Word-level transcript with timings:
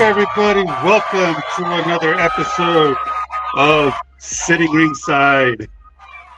Everybody? 0.00 0.62
Welcome 0.62 1.42
to 1.56 1.64
another 1.64 2.14
episode 2.14 2.96
of 3.54 3.92
Sitting 4.18 4.70
Ringside. 4.70 5.68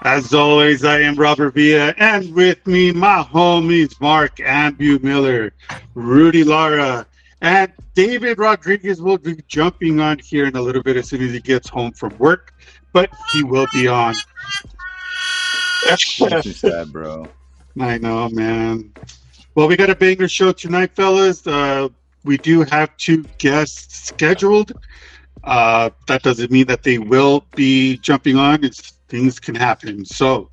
As 0.03 0.33
always, 0.33 0.83
I 0.83 1.01
am 1.01 1.15
Robert 1.15 1.53
Villa, 1.53 1.95
and 1.99 2.35
with 2.35 2.67
me, 2.67 2.91
my 2.91 3.23
homies 3.23 4.01
Mark 4.01 4.37
Ambu 4.37 5.03
Miller, 5.03 5.53
Rudy 5.93 6.43
Lara, 6.43 7.07
and 7.43 7.71
David 7.95 8.39
Rodriguez 8.39 9.03
will 9.03 9.19
be 9.19 9.37
jumping 9.47 10.01
on 10.01 10.19
here 10.21 10.47
in 10.47 10.57
a 10.57 10.63
little 10.63 10.83
bit 10.83 10.97
as 10.97 11.11
soon 11.11 11.21
as 11.23 11.33
he 11.33 11.41
gets 11.41 11.69
home 11.69 11.93
from 11.93 12.17
work, 12.17 12.55
but 12.95 13.11
he 13.31 13.45
will 13.45 13.67
be 13.75 13.87
on. 13.87 14.15
Too 15.87 16.41
sad, 16.53 16.93
bro. 16.93 17.29
I 17.79 17.99
know, 17.99 18.31
man. 18.31 18.95
Well, 19.55 19.69
we 19.69 19.77
got 19.77 19.91
a 19.91 19.95
banger 19.95 20.29
show 20.29 20.53
tonight, 20.53 20.97
fellas. 20.97 21.47
Uh, 21.47 21.91
we 22.25 22.37
do 22.37 22.63
have 22.63 22.97
two 22.97 23.25
guests 23.39 24.09
scheduled. 24.09 24.73
Uh, 25.45 25.91
that 26.07 26.23
doesn't 26.23 26.51
mean 26.51 26.67
that 26.67 26.83
they 26.83 26.99
will 26.99 27.47
be 27.57 27.97
jumping 27.99 28.37
on. 28.37 28.63
It's 28.65 28.93
things 29.09 29.41
can 29.41 29.55
happen. 29.55 30.05
So, 30.05 30.51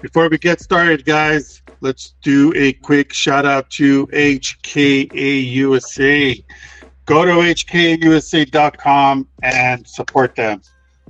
before 0.00 0.28
we 0.28 0.38
get 0.38 0.60
started, 0.60 1.04
guys, 1.04 1.62
let's 1.80 2.14
do 2.22 2.52
a 2.56 2.72
quick 2.74 3.12
shout 3.12 3.46
out 3.46 3.70
to 3.70 4.06
HKA 4.08 5.52
USA. 5.52 6.44
Go 7.06 7.24
to 7.24 7.32
hkausa.com 7.32 9.28
and 9.42 9.86
support 9.86 10.36
them. 10.36 10.62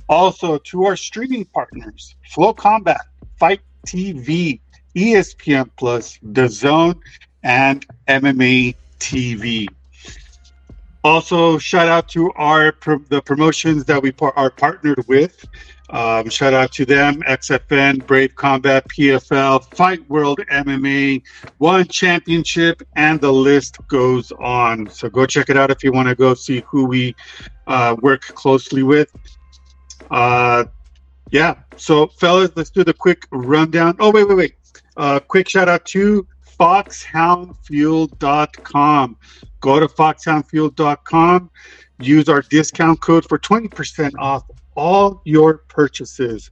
Also, 0.09 0.59
to 0.59 0.84
our 0.84 0.97
streaming 0.97 1.44
partners, 1.44 2.16
Flow 2.31 2.53
Combat, 2.53 3.00
Fight 3.38 3.60
TV, 3.87 4.60
ESPN 4.97 5.70
Plus, 5.76 6.19
The 6.22 6.49
Zone, 6.49 7.00
and 7.43 7.87
MMA 8.09 8.75
TV. 8.99 9.69
Also, 11.03 11.56
shout 11.56 11.88
out 11.88 12.09
to 12.09 12.31
our 12.33 12.75
the 13.09 13.22
promotions 13.25 13.84
that 13.87 14.03
we 14.03 14.12
par- 14.12 14.34
are 14.37 14.50
partnered 14.50 15.06
with. 15.09 15.47
Um, 15.88 16.28
shout 16.28 16.53
out 16.53 16.72
to 16.72 16.84
them: 16.84 17.22
XFN, 17.22 18.06
Brave 18.06 18.34
Combat, 18.37 18.87
PFL, 18.88 19.65
Fight 19.75 20.09
World 20.11 20.41
MMA, 20.50 21.22
One 21.59 21.87
Championship, 21.87 22.83
and 22.97 23.21
the 23.21 23.33
list 23.33 23.78
goes 23.88 24.31
on. 24.33 24.91
So 24.91 25.09
go 25.09 25.25
check 25.25 25.49
it 25.49 25.56
out 25.56 25.71
if 25.71 25.83
you 25.83 25.91
want 25.91 26.09
to 26.09 26.15
go 26.15 26.34
see 26.34 26.62
who 26.66 26.84
we 26.84 27.17
uh, 27.67 27.97
work 28.03 28.21
closely 28.21 28.82
with. 28.82 29.11
Uh, 30.11 30.65
yeah. 31.31 31.55
So, 31.77 32.09
fellas, 32.09 32.50
let's 32.56 32.71
do 32.71 32.84
the 32.84 32.94
quick 32.94 33.25
rundown. 33.31 33.97
Oh, 34.00 34.11
wait, 34.11 34.28
wait, 34.28 34.37
wait. 34.37 34.55
Uh, 34.97 35.21
quick 35.21 35.49
shout 35.49 35.69
out 35.69 35.84
to 35.87 36.27
foxhoundfuel.com. 36.60 39.16
Go 39.60 39.81
to 39.81 39.88
foxhoundfuel.com. 39.88 41.50
Use 42.00 42.28
our 42.28 42.43
discount 42.43 43.00
code 43.00 43.26
for 43.26 43.38
20% 43.38 44.12
off 44.19 44.44
all 44.75 45.22
your 45.25 45.59
purchases. 45.69 46.50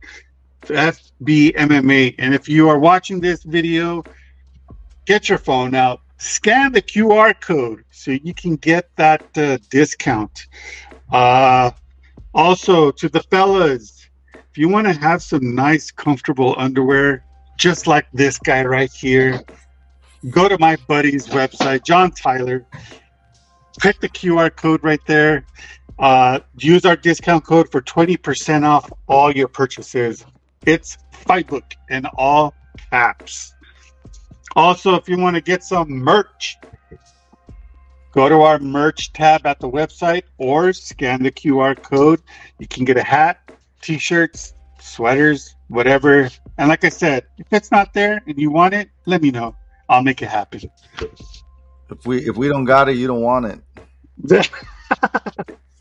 FBMMA. 0.63 2.15
And 2.19 2.35
if 2.35 2.49
you 2.49 2.69
are 2.69 2.79
watching 2.79 3.21
this 3.21 3.43
video, 3.43 4.03
get 5.05 5.29
your 5.29 5.39
phone 5.39 5.75
out, 5.75 6.01
scan 6.17 6.73
the 6.73 6.83
QR 6.83 7.39
code 7.41 7.85
so 7.91 8.13
you 8.13 8.35
can 8.35 8.57
get 8.57 8.89
that 8.97 9.25
uh, 9.37 9.59
discount. 9.71 10.47
Uh, 11.11 11.71
also, 12.35 12.91
to 12.91 13.09
the 13.09 13.23
fellas, 13.25 14.09
if 14.35 14.59
you 14.59 14.69
want 14.69 14.87
to 14.87 14.93
have 14.93 15.23
some 15.23 15.55
nice, 15.55 15.91
comfortable 15.91 16.55
underwear, 16.59 17.25
just 17.57 17.87
like 17.87 18.07
this 18.13 18.39
guy 18.39 18.63
right 18.65 18.93
here, 18.93 19.43
go 20.31 20.49
to 20.49 20.59
my 20.59 20.77
buddy's 20.89 21.27
website, 21.29 21.85
John 21.85 22.11
Tyler. 22.11 22.67
Click 23.81 24.01
the 24.01 24.09
QR 24.09 24.55
code 24.55 24.83
right 24.83 25.01
there. 25.07 25.45
Uh, 25.99 26.41
use 26.59 26.85
our 26.85 26.97
discount 26.97 27.45
code 27.45 27.71
for 27.71 27.81
20% 27.81 28.65
off 28.65 28.93
all 29.09 29.35
your 29.35 29.49
purchases. 29.49 30.25
It's 30.67 30.99
Fightbook 31.13 31.73
in 31.91 32.07
all 32.17 32.55
caps. 32.91 33.55
Also, 34.57 34.95
if 34.95 35.09
you 35.09 35.19
want 35.19 35.37
to 35.37 35.41
get 35.41 35.63
some 35.63 35.89
merch, 35.89 36.57
go 38.13 38.29
to 38.29 38.41
our 38.43 38.59
merch 38.59 39.13
tab 39.13 39.47
at 39.47 39.61
the 39.61 39.69
website 39.69 40.23
or 40.39 40.73
scan 40.73 41.23
the 41.23 41.31
QR 41.31 41.81
code. 41.81 42.21
You 42.59 42.67
can 42.67 42.85
get 42.85 42.97
a 42.97 43.03
hat, 43.03 43.53
t 43.83 43.99
shirts, 43.99 44.55
sweaters, 44.81 45.55
whatever. 45.69 46.29
And 46.57 46.69
like 46.69 46.85
I 46.85 46.89
said, 46.89 47.25
if 47.39 47.47
it's 47.53 47.71
not 47.71 47.93
there 47.93 48.23
and 48.27 48.39
you 48.39 48.51
want 48.51 48.75
it, 48.75 48.89
let 49.07 49.23
me 49.23 49.31
know. 49.31 49.55
I'll 49.89 50.03
make 50.03 50.23
it 50.23 50.29
happen. 50.29 50.71
If 51.91 52.07
we 52.07 52.29
if 52.29 52.37
we 52.37 52.49
don't 52.49 52.65
got 52.65 52.89
it, 52.89 52.97
you 52.97 53.07
don't 53.07 53.23
want 53.23 53.47
it. 53.47 53.61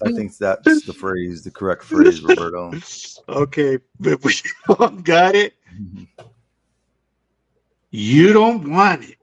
I 0.01 0.11
think 0.11 0.37
that's 0.37 0.85
the 0.85 0.93
phrase, 0.93 1.43
the 1.43 1.51
correct 1.51 1.83
phrase, 1.83 2.21
Roberto. 2.21 2.71
okay, 3.29 3.79
if 4.01 4.23
we 4.23 4.33
don't 4.75 5.03
got 5.03 5.35
it, 5.35 5.53
you 7.89 8.31
don't 8.31 8.71
want 8.71 9.03
it. 9.03 9.15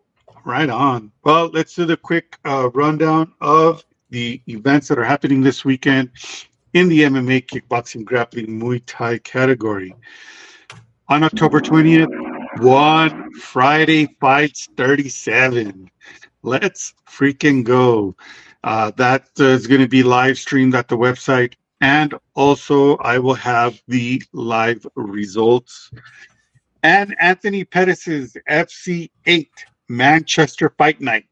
Right 0.44 0.68
on. 0.68 1.10
Well, 1.22 1.48
let's 1.54 1.74
do 1.74 1.86
the 1.86 1.96
quick 1.96 2.38
uh, 2.44 2.68
rundown 2.74 3.32
of 3.40 3.82
the 4.10 4.42
events 4.46 4.88
that 4.88 4.98
are 4.98 5.04
happening 5.04 5.40
this 5.40 5.64
weekend 5.64 6.10
in 6.74 6.88
the 6.88 7.00
MMA, 7.00 7.46
kickboxing, 7.46 8.04
grappling, 8.04 8.60
Muay 8.60 8.82
Thai 8.84 9.18
category. 9.18 9.94
On 11.08 11.22
October 11.22 11.60
20th, 11.60 12.33
one 12.58 13.32
Friday 13.32 14.06
Fights 14.20 14.68
37. 14.76 15.90
Let's 16.42 16.94
freaking 17.08 17.64
go. 17.64 18.16
Uh, 18.62 18.90
that 18.96 19.28
uh, 19.40 19.44
is 19.44 19.66
going 19.66 19.80
to 19.80 19.88
be 19.88 20.02
live 20.02 20.38
streamed 20.38 20.74
at 20.74 20.88
the 20.88 20.96
website. 20.96 21.54
And 21.80 22.14
also, 22.34 22.96
I 22.98 23.18
will 23.18 23.34
have 23.34 23.80
the 23.88 24.22
live 24.32 24.86
results. 24.94 25.90
And 26.82 27.14
Anthony 27.20 27.64
Pettis's 27.64 28.36
FC8 28.48 29.48
Manchester 29.88 30.74
Fight 30.78 31.00
Night. 31.00 31.26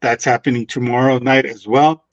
That's 0.00 0.24
happening 0.24 0.66
tomorrow 0.66 1.18
night 1.18 1.46
as 1.46 1.66
well. 1.66 2.04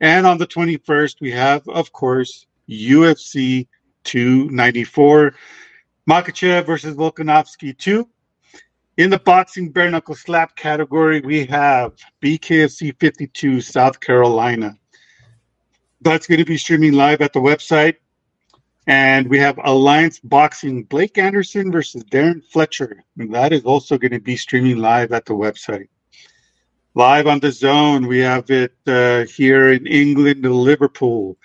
And 0.00 0.26
on 0.26 0.38
the 0.38 0.46
21st, 0.46 1.20
we 1.20 1.30
have, 1.32 1.66
of 1.68 1.92
course, 1.92 2.46
UFC 2.68 3.66
294. 4.04 5.34
Makhachev 6.08 6.66
versus 6.66 6.96
Volkanovski 6.96 7.76
2. 7.76 8.08
In 8.98 9.10
the 9.10 9.18
boxing 9.18 9.70
bare 9.70 9.90
knuckle 9.90 10.14
slap 10.14 10.54
category, 10.56 11.20
we 11.20 11.46
have 11.46 11.94
BKFC 12.22 12.98
52 12.98 13.60
South 13.60 14.00
Carolina. 14.00 14.76
That's 16.00 16.26
going 16.26 16.40
to 16.40 16.44
be 16.44 16.58
streaming 16.58 16.92
live 16.92 17.20
at 17.22 17.32
the 17.32 17.40
website. 17.40 17.96
And 18.86 19.30
we 19.30 19.38
have 19.38 19.58
Alliance 19.62 20.18
Boxing 20.18 20.82
Blake 20.82 21.16
Anderson 21.16 21.70
versus 21.70 22.02
Darren 22.04 22.44
Fletcher. 22.44 23.04
And 23.16 23.32
that 23.34 23.52
is 23.52 23.64
also 23.64 23.96
going 23.96 24.10
to 24.12 24.20
be 24.20 24.36
streaming 24.36 24.78
live 24.78 25.12
at 25.12 25.24
the 25.24 25.34
website. 25.34 25.88
Live 26.94 27.26
on 27.26 27.40
the 27.40 27.52
zone, 27.52 28.06
we 28.06 28.18
have 28.18 28.50
it 28.50 28.74
uh, 28.86 29.24
here 29.24 29.72
in 29.72 29.86
England, 29.86 30.44
Liverpool. 30.44 31.38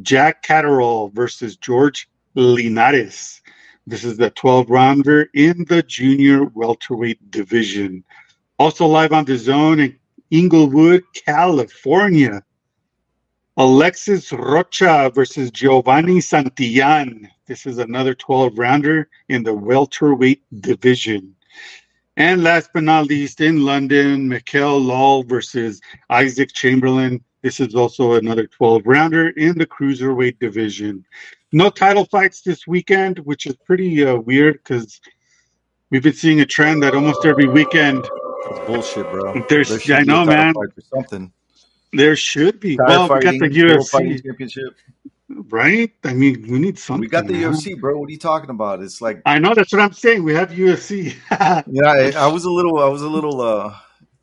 Jack 0.00 0.42
Catterall 0.42 1.08
versus 1.08 1.56
George 1.56 2.08
Linares. 2.34 3.41
This 3.86 4.04
is 4.04 4.16
the 4.16 4.30
12 4.30 4.70
rounder 4.70 5.28
in 5.34 5.64
the 5.64 5.82
junior 5.82 6.44
welterweight 6.44 7.30
division. 7.30 8.04
Also 8.58 8.86
live 8.86 9.12
on 9.12 9.24
the 9.24 9.36
zone 9.36 9.80
in 9.80 9.98
Inglewood, 10.30 11.02
California. 11.26 12.42
Alexis 13.56 14.32
Rocha 14.32 15.10
versus 15.14 15.50
Giovanni 15.50 16.18
Santillan. 16.18 17.28
This 17.46 17.66
is 17.66 17.78
another 17.78 18.14
12 18.14 18.56
rounder 18.56 19.08
in 19.28 19.42
the 19.42 19.52
welterweight 19.52 20.42
division. 20.60 21.34
And 22.16 22.44
last 22.44 22.70
but 22.72 22.84
not 22.84 23.06
least, 23.06 23.40
in 23.40 23.64
London, 23.64 24.28
Mikael 24.28 24.80
Lawal 24.80 25.28
versus 25.28 25.80
Isaac 26.08 26.52
Chamberlain. 26.52 27.22
This 27.42 27.58
is 27.58 27.74
also 27.74 28.14
another 28.14 28.46
12 28.46 28.82
rounder 28.86 29.30
in 29.30 29.58
the 29.58 29.66
cruiserweight 29.66 30.38
division. 30.38 31.04
No 31.52 31.68
title 31.70 32.06
fights 32.06 32.40
this 32.42 32.66
weekend, 32.66 33.18
which 33.20 33.46
is 33.46 33.54
pretty 33.66 34.04
uh, 34.04 34.16
weird 34.16 34.54
because 34.62 35.00
we've 35.90 36.02
been 36.02 36.12
seeing 36.14 36.40
a 36.40 36.46
trend 36.46 36.82
that 36.82 36.94
almost 36.94 37.24
every 37.26 37.46
weekend 37.46 37.98
It's 38.50 38.66
bullshit, 38.66 39.10
bro. 39.10 39.44
There's- 39.48 39.84
There 39.86 39.98
I 39.98 40.02
know, 40.02 40.24
man. 40.24 40.54
something. 40.94 41.32
there 41.92 42.16
should 42.16 42.58
be. 42.58 42.76
Tire 42.76 42.86
well, 42.88 43.02
we 43.14 43.20
got 43.20 43.32
the 43.38 43.48
UFC, 43.50 44.22
Championship. 44.24 44.74
right? 45.50 45.92
I 46.04 46.14
mean, 46.14 46.46
we 46.48 46.58
need 46.58 46.78
something. 46.78 47.02
We 47.02 47.08
got 47.08 47.26
the 47.26 47.34
man. 47.34 47.52
UFC, 47.52 47.78
bro. 47.78 47.98
What 47.98 48.08
are 48.08 48.12
you 48.12 48.18
talking 48.18 48.50
about? 48.50 48.82
It's 48.82 49.00
like 49.02 49.20
I 49.26 49.38
know 49.38 49.54
that's 49.54 49.72
what 49.72 49.82
I'm 49.82 49.92
saying. 49.92 50.22
We 50.24 50.34
have 50.34 50.50
UFC. 50.50 51.14
Yeah, 51.70 51.86
I, 51.86 52.12
I 52.16 52.26
was 52.28 52.44
a 52.44 52.50
little, 52.50 52.78
I 52.78 52.88
was 52.88 53.02
a 53.02 53.08
little, 53.08 53.40
uh, 53.42 53.74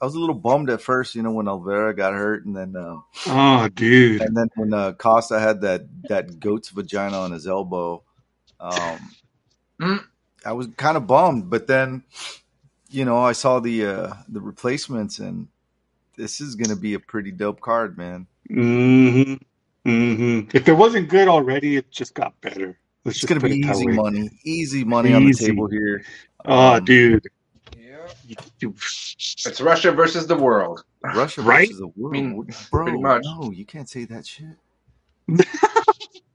I 0.02 0.06
was 0.06 0.16
a 0.16 0.20
little 0.20 0.36
bummed 0.36 0.70
at 0.70 0.82
first, 0.82 1.16
you 1.16 1.22
know, 1.24 1.32
when 1.32 1.48
Oliveira 1.48 1.94
got 1.94 2.14
hurt, 2.14 2.46
and 2.46 2.56
then, 2.56 2.76
uh, 2.76 2.98
oh, 3.28 3.70
dude. 3.70 4.22
and 4.22 4.36
then 4.36 4.50
when 4.56 4.74
uh, 4.74 4.94
Costa 4.94 5.40
had 5.40 5.62
that 5.62 5.88
that 6.08 6.40
goat's 6.40 6.70
vagina 6.70 7.20
on 7.20 7.32
his 7.32 7.48
elbow, 7.48 8.04
um, 8.60 9.00
Mm. 9.80 10.04
I 10.46 10.54
was 10.54 10.68
kind 10.78 10.98
of 10.98 11.08
bummed. 11.08 11.50
But 11.50 11.68
then, 11.68 12.04
you 12.90 13.06
know, 13.06 13.18
I 13.20 13.32
saw 13.34 13.60
the 13.60 13.86
uh, 13.86 14.14
the 14.28 14.42
replacements, 14.42 15.20
and 15.20 15.48
this 16.18 16.42
is 16.42 16.56
gonna 16.56 16.76
be 16.76 16.94
a 16.94 17.00
pretty 17.00 17.32
dope 17.32 17.62
card, 17.62 17.98
man. 17.98 18.28
Mm-hmm. 18.50 19.34
Mm-hmm. 19.90 20.56
If 20.56 20.68
it 20.68 20.74
wasn't 20.74 21.10
good 21.10 21.28
already, 21.28 21.78
it 21.78 21.92
just 21.92 22.14
got 22.14 22.40
better. 22.42 22.78
Let's 23.06 23.16
It's 23.18 23.20
just 23.22 23.28
gonna 23.30 23.40
be 23.40 23.60
easy 23.60 23.88
money, 23.88 24.30
easy 24.46 24.84
money 24.84 25.14
on 25.14 25.26
the 25.26 25.34
table 25.34 25.68
here. 25.68 26.04
Oh, 26.46 26.74
Um, 26.76 26.86
dude. 26.86 27.28
Yeah. 28.28 28.36
You- 28.60 28.70
you- 28.70 28.76
It's 28.78 29.62
Russia 29.62 29.92
versus 29.92 30.28
the 30.28 30.36
world. 30.36 30.84
Russia 31.04 31.42
Right? 31.42 31.68
versus 31.70 31.80
the 31.80 31.88
world, 31.96 32.16
I 32.16 32.20
mean, 32.20 32.48
bro. 32.72 32.84
pretty 32.86 33.00
much. 33.02 33.24
No, 33.24 33.52
you 33.52 33.66
can't 33.66 33.88
say 33.90 34.06
that 34.06 34.26
shit. 34.28 34.56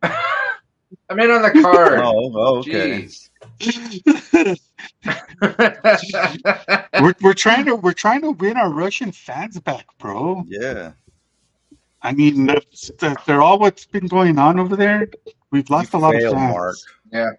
I 0.03 1.15
mean, 1.15 1.31
on 1.31 1.43
the 1.43 1.51
card. 1.63 1.99
Oh, 2.03 2.33
oh, 2.35 2.59
okay. 2.59 3.09
We're 7.01 7.15
we're 7.21 7.35
trying 7.35 7.65
to 7.67 7.77
we're 7.77 7.93
trying 7.93 8.23
to 8.23 8.31
win 8.33 8.57
our 8.57 8.71
Russian 8.71 9.13
fans 9.13 9.59
back, 9.61 9.87
bro. 9.99 10.45
Yeah. 10.49 10.93
I 12.03 12.13
mean, 12.13 12.47
that's, 12.47 12.91
that, 13.01 13.25
they're 13.27 13.41
all 13.43 13.59
what's 13.59 13.87
been 13.87 14.07
going 14.07 14.39
on 14.39 14.61
over 14.61 14.77
there. 14.77 15.09
We've 15.51 15.69
lost 15.71 15.93
You 15.95 15.99
a 15.99 16.01
lot 16.01 16.13
failed, 16.15 16.35
of 16.35 16.41
fans. 16.41 16.53
Mark. 16.55 16.77
yeah. 17.13 17.31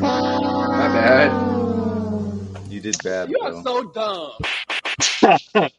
My 0.00 0.88
bad. 0.88 1.55
You 2.86 2.92
did 2.92 3.02
bad, 3.02 3.30
You 3.30 3.38
bro. 3.40 3.58
are 3.58 3.62
so 3.62 3.82
dumb. 3.90 5.70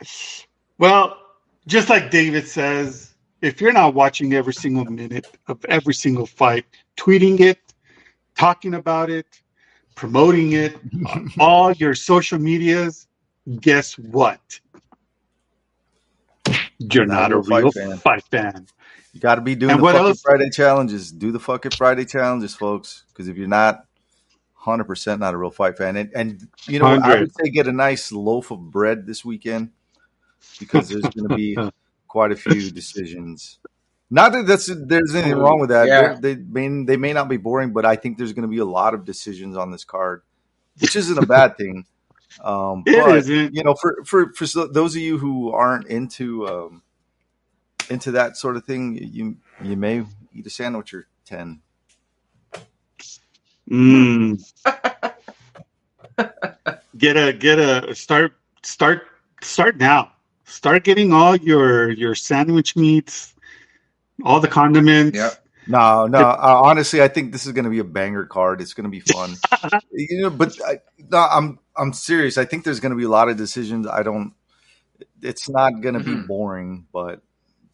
well, 0.78 1.18
just 1.66 1.90
like 1.90 2.12
David 2.12 2.48
says, 2.48 3.14
if 3.42 3.62
you're 3.62 3.72
not 3.72 3.94
watching 3.94 4.34
every 4.34 4.54
single 4.54 4.86
minute 4.86 5.26
of 5.48 5.64
every 5.70 5.94
single 5.94 6.26
fight, 6.26 6.66
tweeting 6.98 7.40
it, 7.40 7.60
talking 8.38 8.74
about 8.74 9.10
it, 9.10 9.26
promoting 9.96 10.52
it 10.52 10.76
on 11.06 11.32
all 11.40 11.72
your 11.74 11.96
social 11.96 12.40
medias, 12.40 13.08
guess 13.62 13.98
what? 13.98 14.60
You're 16.80 17.06
not, 17.06 17.32
a 17.32 17.40
real 17.40 17.72
fight 17.72 18.24
fan. 18.30 18.68
You 19.14 19.22
got 19.22 19.36
to 19.36 19.42
be 19.42 19.56
doing 19.56 19.72
And 19.72 19.80
the 19.80 19.84
what 19.84 19.96
fucking 19.96 20.10
else? 20.10 20.22
Friday 20.22 20.50
challenges. 20.50 21.12
Do 21.12 21.32
the 21.32 21.40
fucking 21.40 21.72
Friday 21.72 22.06
challenges, 22.06 22.54
folks. 22.54 23.06
Because 23.10 23.30
if 23.30 23.38
you're 23.38 23.48
not, 23.48 23.87
hundred 24.72 24.86
percent 24.86 25.20
not 25.20 25.34
a 25.34 25.38
real 25.38 25.52
fight 25.52 25.78
fan, 25.78 25.96
and 25.96 26.12
and 26.14 26.48
you 26.68 26.80
know 26.80 26.86
I 26.86 27.20
would 27.20 27.36
say 27.36 27.50
get 27.50 27.68
a 27.68 27.72
nice 27.72 28.12
loaf 28.12 28.52
of 28.52 28.60
bread 28.72 29.06
this 29.06 29.24
weekend 29.26 29.72
because 30.60 30.90
there's 30.90 31.04
going 31.04 31.30
to 31.30 31.36
be 31.36 31.58
quite 32.08 32.32
a 32.32 32.36
few 32.36 32.72
decisions. 32.72 33.60
Not 34.10 34.32
that 34.32 34.48
that's 34.48 34.68
there's 34.74 35.16
anything 35.16 35.38
wrong 35.38 35.60
with 35.60 35.70
that. 35.70 35.88
Yeah. 35.88 36.18
They're- 36.20 36.38
may 36.38 36.84
they 36.86 36.98
may 36.98 37.14
not 37.14 37.28
be 37.28 37.38
boring, 37.38 37.74
but 37.74 37.86
I 37.86 37.96
think 37.96 38.18
there's 38.18 38.34
going 38.34 38.44
to 38.44 38.48
be 38.48 38.60
a 38.60 38.66
lot 38.66 38.94
of 38.94 39.04
decisions 39.04 39.58
on 39.58 39.72
this 39.72 39.84
card, 39.84 40.22
which 40.80 40.96
isn't 40.96 41.18
a 41.18 41.26
bad 41.26 41.58
thing. 41.58 41.86
Um, 42.44 42.84
It 42.86 43.04
but, 43.04 43.18
isn't. 43.18 43.54
you 43.56 43.64
know, 43.64 43.74
for 43.74 44.04
for 44.06 44.32
for 44.34 44.46
those 44.68 44.96
of 44.96 45.02
you 45.02 45.18
who 45.18 45.52
aren't 45.52 45.88
into 45.88 46.48
um, 46.48 46.84
into 47.90 48.12
that 48.12 48.38
sort 48.38 48.56
of 48.58 48.66
thing, 48.66 48.96
you 48.96 49.38
you 49.62 49.76
may 49.76 50.06
eat 50.34 50.46
a 50.46 50.50
sandwich 50.50 50.94
or 50.94 51.08
ten. 51.26 51.62
Mm. 53.70 54.42
get 56.98 57.18
a 57.18 57.34
get 57.34 57.60
a 57.60 57.94
start 57.96 58.34
start 58.64 59.08
start 59.42 59.78
now. 59.78 60.12
Start 60.46 60.84
getting 60.84 61.12
all 61.12 61.36
your 61.36 61.92
your 61.92 62.16
sandwich 62.16 62.76
meats, 62.76 63.36
all 64.24 64.40
the 64.40 64.48
condiments. 64.48 65.18
Yep. 65.18 65.44
No, 65.70 66.08
no. 66.08 66.20
Uh, 66.20 66.62
honestly, 66.64 67.02
I 67.02 67.10
think 67.10 67.34
this 67.34 67.46
is 67.46 67.52
going 67.52 67.66
to 67.66 67.70
be 67.70 67.80
a 67.80 67.84
banger 67.84 68.26
card. 68.26 68.62
It's 68.62 68.74
going 68.74 68.86
to 68.86 68.90
be 68.90 69.02
fun. 69.02 69.36
you 69.92 70.22
know, 70.22 70.30
but 70.30 70.54
I, 70.66 70.80
no, 71.12 71.18
I'm 71.18 71.60
I'm 71.76 71.92
serious. 71.92 72.38
I 72.38 72.46
think 72.46 72.64
there's 72.64 72.80
going 72.80 72.92
to 72.92 72.98
be 72.98 73.04
a 73.04 73.10
lot 73.10 73.28
of 73.28 73.36
decisions. 73.36 73.86
I 73.86 74.04
don't. 74.04 74.34
It's 75.22 75.50
not 75.50 75.82
going 75.82 75.96
to 75.96 76.00
be 76.00 76.12
Mhm. 76.12 76.28
boring, 76.28 76.88
but 76.94 77.22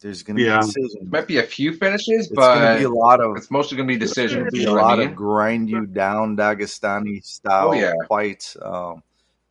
there's 0.04 0.22
going 0.22 0.36
to 0.36 0.42
Yeah. 0.42 0.60
be 0.60 0.66
decisions. 0.66 1.10
Might 1.10 1.26
be 1.26 1.38
a 1.38 1.42
few 1.42 1.72
finishes, 1.72 2.26
It's 2.30 2.34
going 2.34 2.60
to 2.60 2.74
but 2.74 2.78
be 2.78 2.84
a 2.84 2.90
lot 2.90 3.20
of 3.22 3.38
it's 3.38 3.50
mostly 3.50 3.78
going 3.78 3.88
to 3.88 3.94
be 3.94 3.98
decisions. 3.98 4.52
be 4.52 4.64
a 4.64 4.70
lot 4.72 5.00
I 5.00 5.04
of 5.04 5.16
grind 5.16 5.70
you 5.70 5.86
down 5.86 6.36
Dagestani 6.36 7.24
style 7.24 7.70
Oh, 7.70 7.72
yeah. 7.72 7.94
fights, 8.06 8.54
um, 8.60 9.02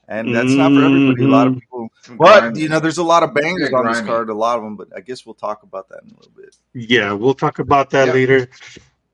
and 0.07 0.33
that's 0.33 0.53
not 0.55 0.72
for 0.72 0.83
everybody. 0.83 1.24
A 1.24 1.27
lot 1.27 1.48
of 1.48 1.53
Mhm. 1.53 1.60
people, 1.60 1.89
Some 2.01 2.17
but 2.17 2.39
grind. 2.41 2.57
you 2.57 2.69
know, 2.69 2.79
there's 2.79 3.00
a 3.00 3.03
lot 3.03 3.24
of 3.24 3.33
bangers 3.33 3.72
Yeah, 3.72 3.77
on 3.79 3.88
this 3.88 4.01
card, 4.01 4.29
a 4.29 4.33
lot 4.36 4.60
of 4.60 4.63
them. 4.63 4.75
But 4.75 4.89
I 4.95 5.00
guess 5.01 5.25
we'll 5.25 5.33
talk 5.33 5.63
about 5.63 5.89
that 5.89 6.03
in 6.03 6.12
a 6.12 6.17
little 6.17 6.31
bit. 6.36 6.55
Yeah, 6.75 7.13
we'll 7.13 7.33
talk 7.33 7.57
about 7.57 7.89
that 7.89 8.05
Yep. 8.05 8.13
later. 8.13 8.48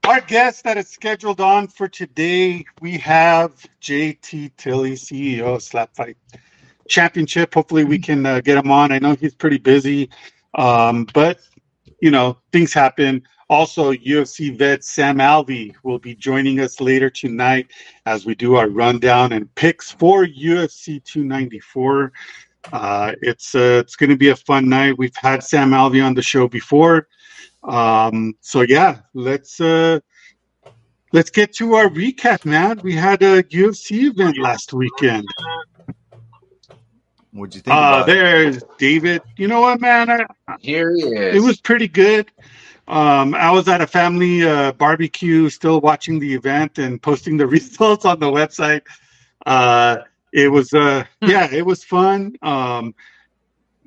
Our 0.06 0.20
guest 0.20 0.66
that 0.66 0.78
is 0.78 0.90
scheduled 0.90 1.40
on 1.40 1.68
for 1.70 1.88
today, 1.88 2.66
we 2.82 2.98
have 2.98 3.54
JT 3.80 4.52
Tilly, 4.58 4.98
CEO 4.98 5.56
of 5.56 5.64
Slap 5.64 5.96
Fight 5.96 6.18
Championship. 6.90 7.54
Hopefully, 7.54 7.86
we 7.86 7.98
can 8.00 8.26
uh, 8.26 8.42
get 8.42 8.58
him 8.58 8.72
on. 8.72 8.92
I 8.92 9.00
know 9.00 9.14
he's 9.14 9.36
pretty 9.36 9.58
busy, 9.60 10.10
um, 10.56 11.06
but 11.14 11.40
you 12.02 12.12
know 12.12 12.38
things 12.52 12.74
happen. 12.74 13.24
Also, 13.50 13.94
UFC 13.94 14.56
vet 14.56 14.84
Sam 14.84 15.18
Alvey 15.18 15.74
will 15.84 15.98
be 15.98 16.14
joining 16.16 16.60
us 16.60 16.80
later 16.80 17.10
tonight 17.10 17.72
as 18.06 18.24
we 18.26 18.36
do 18.36 18.56
our 18.56 18.70
rundown 18.70 19.32
and 19.34 19.54
picks 19.56 19.90
for 19.90 20.26
UFC 20.26 21.04
294. 21.04 22.12
Uh, 22.72 23.14
it's 23.22 23.56
uh, 23.56 23.82
it's 23.84 23.96
going 23.96 24.12
to 24.12 24.18
be 24.18 24.30
a 24.30 24.36
fun 24.36 24.70
night. 24.70 24.98
We've 24.98 25.16
had 25.16 25.44
Sam 25.44 25.72
Alvey 25.72 26.06
on 26.06 26.14
the 26.14 26.22
show 26.22 26.48
before. 26.48 27.08
Um, 27.64 28.36
so 28.42 28.62
yeah, 28.62 29.00
let's 29.14 29.60
uh 29.60 30.00
let's 31.12 31.30
get 31.30 31.54
to 31.56 31.76
our 31.76 31.90
recap, 31.90 32.46
man. 32.46 32.80
We 32.84 32.94
had 32.94 33.22
a 33.24 33.44
UFC 33.44 34.12
event 34.12 34.38
last 34.38 34.74
weekend. 34.74 35.28
What'd 37.40 37.56
you 37.56 37.62
think 37.62 37.76
Uh 37.76 38.04
about 38.04 38.10
it? 38.10 38.14
there's 38.14 38.64
David. 38.78 39.22
You 39.38 39.48
know 39.48 39.62
what, 39.62 39.80
man? 39.82 40.10
I, 40.10 40.26
Here 40.60 40.94
he 40.94 41.04
is. 41.04 41.36
it 41.38 41.42
was 41.42 41.60
pretty 41.62 41.88
good. 41.88 42.32
Um, 42.88 43.36
I 43.36 43.52
was 43.52 43.68
at 43.68 43.82
a 43.82 43.88
family 43.88 44.44
uh, 44.44 44.72
barbecue, 44.74 45.50
still 45.50 45.80
watching 45.80 46.20
the 46.20 46.34
event 46.34 46.80
and 46.80 47.02
posting 47.02 47.38
the 47.38 47.48
results 47.58 48.06
on 48.06 48.20
the 48.20 48.28
website. 48.28 48.82
Uh, 49.46 49.98
it 50.34 50.52
was, 50.52 50.74
uh, 50.74 51.06
yeah, 51.22 51.48
it 51.52 51.66
was 51.66 51.84
fun. 51.84 52.36
Um, 52.42 52.94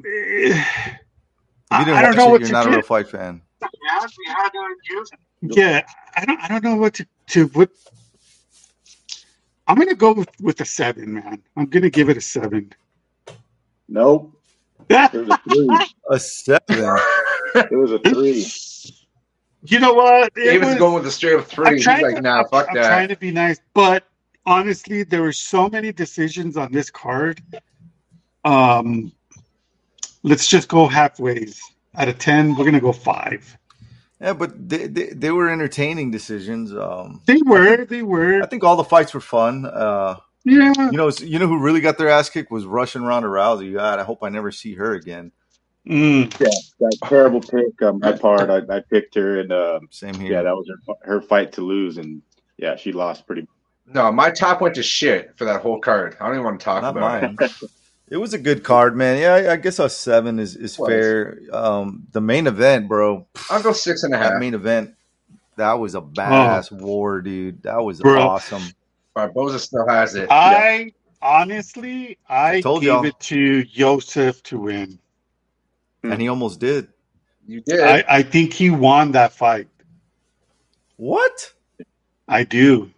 you 0.04 0.54
I, 1.70 1.84
didn't 1.84 1.96
I 1.96 2.02
don't 2.02 2.10
watch 2.10 2.16
know 2.16 2.28
it, 2.28 2.30
what 2.30 2.40
you're 2.40 2.46
to 2.48 2.52
not 2.52 2.66
a 2.66 2.70
real 2.70 2.82
fight 2.82 3.08
fan. 3.08 3.42
Yeah, 5.42 5.82
I 6.16 6.24
don't. 6.24 6.40
I 6.40 6.48
don't 6.48 6.64
know 6.64 6.76
what 6.76 6.94
to 6.94 7.06
to 7.28 7.46
what. 7.48 7.70
I'm 9.66 9.76
gonna 9.76 9.94
go 9.94 10.12
with, 10.12 10.28
with 10.40 10.60
a 10.60 10.64
seven, 10.64 11.14
man. 11.14 11.42
I'm 11.56 11.66
gonna 11.66 11.90
give 11.90 12.08
it 12.08 12.16
a 12.16 12.20
seven. 12.20 12.72
Nope. 13.88 14.32
There's 14.88 15.28
a 15.28 15.38
three. 15.48 15.68
A 16.10 16.18
seven. 16.18 16.98
It 17.54 17.70
was 17.76 17.92
a 17.92 17.98
three. 18.00 18.46
You 19.64 19.78
know 19.78 19.94
what? 19.94 20.32
It 20.36 20.44
David's 20.44 20.70
was- 20.70 20.78
going 20.78 20.94
with 20.94 21.04
the 21.04 21.10
straight 21.10 21.38
up 21.38 21.46
three. 21.46 21.66
I'm 21.66 21.74
He's 21.74 21.84
trying 21.84 22.02
like, 22.02 22.16
to, 22.16 22.20
nah, 22.22 22.40
I'm, 22.40 22.48
fuck 22.48 22.66
I'm 22.68 22.74
that. 22.74 22.88
trying 22.88 23.08
to 23.08 23.16
be 23.16 23.30
nice, 23.30 23.60
but 23.74 24.04
honestly, 24.44 25.04
there 25.04 25.22
were 25.22 25.32
so 25.32 25.68
many 25.68 25.92
decisions 25.92 26.56
on 26.56 26.72
this 26.72 26.90
card. 26.90 27.40
Um, 28.44 29.12
let's 30.22 30.48
just 30.48 30.68
go 30.68 30.88
halfways. 30.88 31.58
Out 31.94 32.08
of 32.08 32.18
ten, 32.18 32.56
we're 32.56 32.64
gonna 32.64 32.80
go 32.80 32.92
five. 32.92 33.56
Yeah, 34.20 34.32
but 34.32 34.68
they, 34.68 34.86
they, 34.86 35.06
they 35.08 35.30
were 35.30 35.48
entertaining 35.50 36.10
decisions. 36.10 36.72
Um, 36.72 37.20
They 37.26 37.38
were, 37.44 37.84
they 37.84 38.02
were. 38.02 38.42
I 38.42 38.46
think 38.46 38.62
all 38.64 38.76
the 38.76 38.84
fights 38.84 39.12
were 39.14 39.20
fun. 39.20 39.66
Uh, 39.66 40.16
Yeah, 40.44 40.72
you 40.90 40.96
know, 40.98 41.08
you 41.20 41.38
know 41.38 41.46
who 41.46 41.58
really 41.60 41.80
got 41.80 41.98
their 41.98 42.08
ass 42.08 42.28
kicked 42.30 42.50
was 42.50 42.64
Russian 42.64 43.04
Ronda 43.04 43.28
Rousey. 43.28 43.74
God, 43.74 43.98
I 43.98 44.02
hope 44.02 44.22
I 44.22 44.28
never 44.28 44.50
see 44.50 44.74
her 44.74 44.94
again. 44.94 45.30
Mm. 45.88 46.30
That 46.38 46.98
terrible 47.04 47.40
pick 47.40 47.80
on 47.82 48.00
my 48.00 48.12
part. 48.12 48.50
I, 48.50 48.58
I 48.76 48.80
picked 48.80 49.14
her, 49.16 49.40
and 49.40 49.52
uh, 49.52 49.80
Same 49.90 50.14
here. 50.14 50.32
yeah, 50.32 50.42
that 50.42 50.54
was 50.56 50.68
her, 50.88 50.94
her 51.02 51.20
fight 51.20 51.52
to 51.52 51.60
lose, 51.60 51.98
and 51.98 52.22
yeah, 52.56 52.76
she 52.76 52.92
lost 52.92 53.26
pretty. 53.26 53.46
No, 53.86 54.10
my 54.12 54.30
top 54.30 54.60
went 54.60 54.76
to 54.76 54.82
shit 54.82 55.36
for 55.36 55.44
that 55.44 55.60
whole 55.60 55.80
card. 55.80 56.16
I 56.20 56.26
don't 56.26 56.34
even 56.36 56.44
want 56.44 56.60
to 56.60 56.64
talk 56.64 56.82
Not 56.82 56.96
about 56.96 57.24
it. 57.24 57.36
mine. 57.38 57.48
It 58.08 58.16
was 58.18 58.34
a 58.34 58.38
good 58.38 58.62
card, 58.62 58.96
man. 58.96 59.18
Yeah, 59.18 59.34
I, 59.34 59.52
I 59.52 59.56
guess 59.56 59.78
a 59.78 59.88
seven 59.88 60.38
is, 60.38 60.54
is 60.54 60.78
Was. 60.78 60.88
fair. 60.88 61.38
Um, 61.52 62.06
the 62.12 62.20
main 62.20 62.46
event, 62.46 62.86
bro. 62.88 63.26
I'll 63.50 63.62
go 63.62 63.72
six 63.72 64.02
and 64.02 64.14
a 64.14 64.18
half. 64.18 64.32
That 64.32 64.38
main 64.40 64.54
event, 64.54 64.94
that 65.56 65.74
was 65.74 65.94
a 65.94 66.00
badass 66.00 66.70
war, 66.70 67.22
dude. 67.22 67.62
That 67.62 67.78
was 67.82 68.00
Bro. 68.00 68.20
awesome. 68.20 68.62
Barboza 69.14 69.58
still 69.58 69.86
has 69.88 70.14
it. 70.14 70.28
I 70.30 70.92
honestly, 71.20 72.18
I 72.28 72.60
Told 72.60 72.82
gave 72.82 72.88
y'all. 72.88 73.04
it 73.04 73.18
to 73.20 73.64
Joseph 73.64 74.42
to 74.44 74.58
win. 74.58 74.98
And 76.02 76.20
he 76.20 76.28
almost 76.28 76.60
did. 76.60 76.88
You 77.46 77.60
did. 77.60 77.80
I, 77.80 78.04
I 78.08 78.22
think 78.22 78.52
he 78.52 78.70
won 78.70 79.12
that 79.12 79.32
fight. 79.32 79.68
What? 80.96 81.52
I 82.28 82.44
do. 82.44 82.90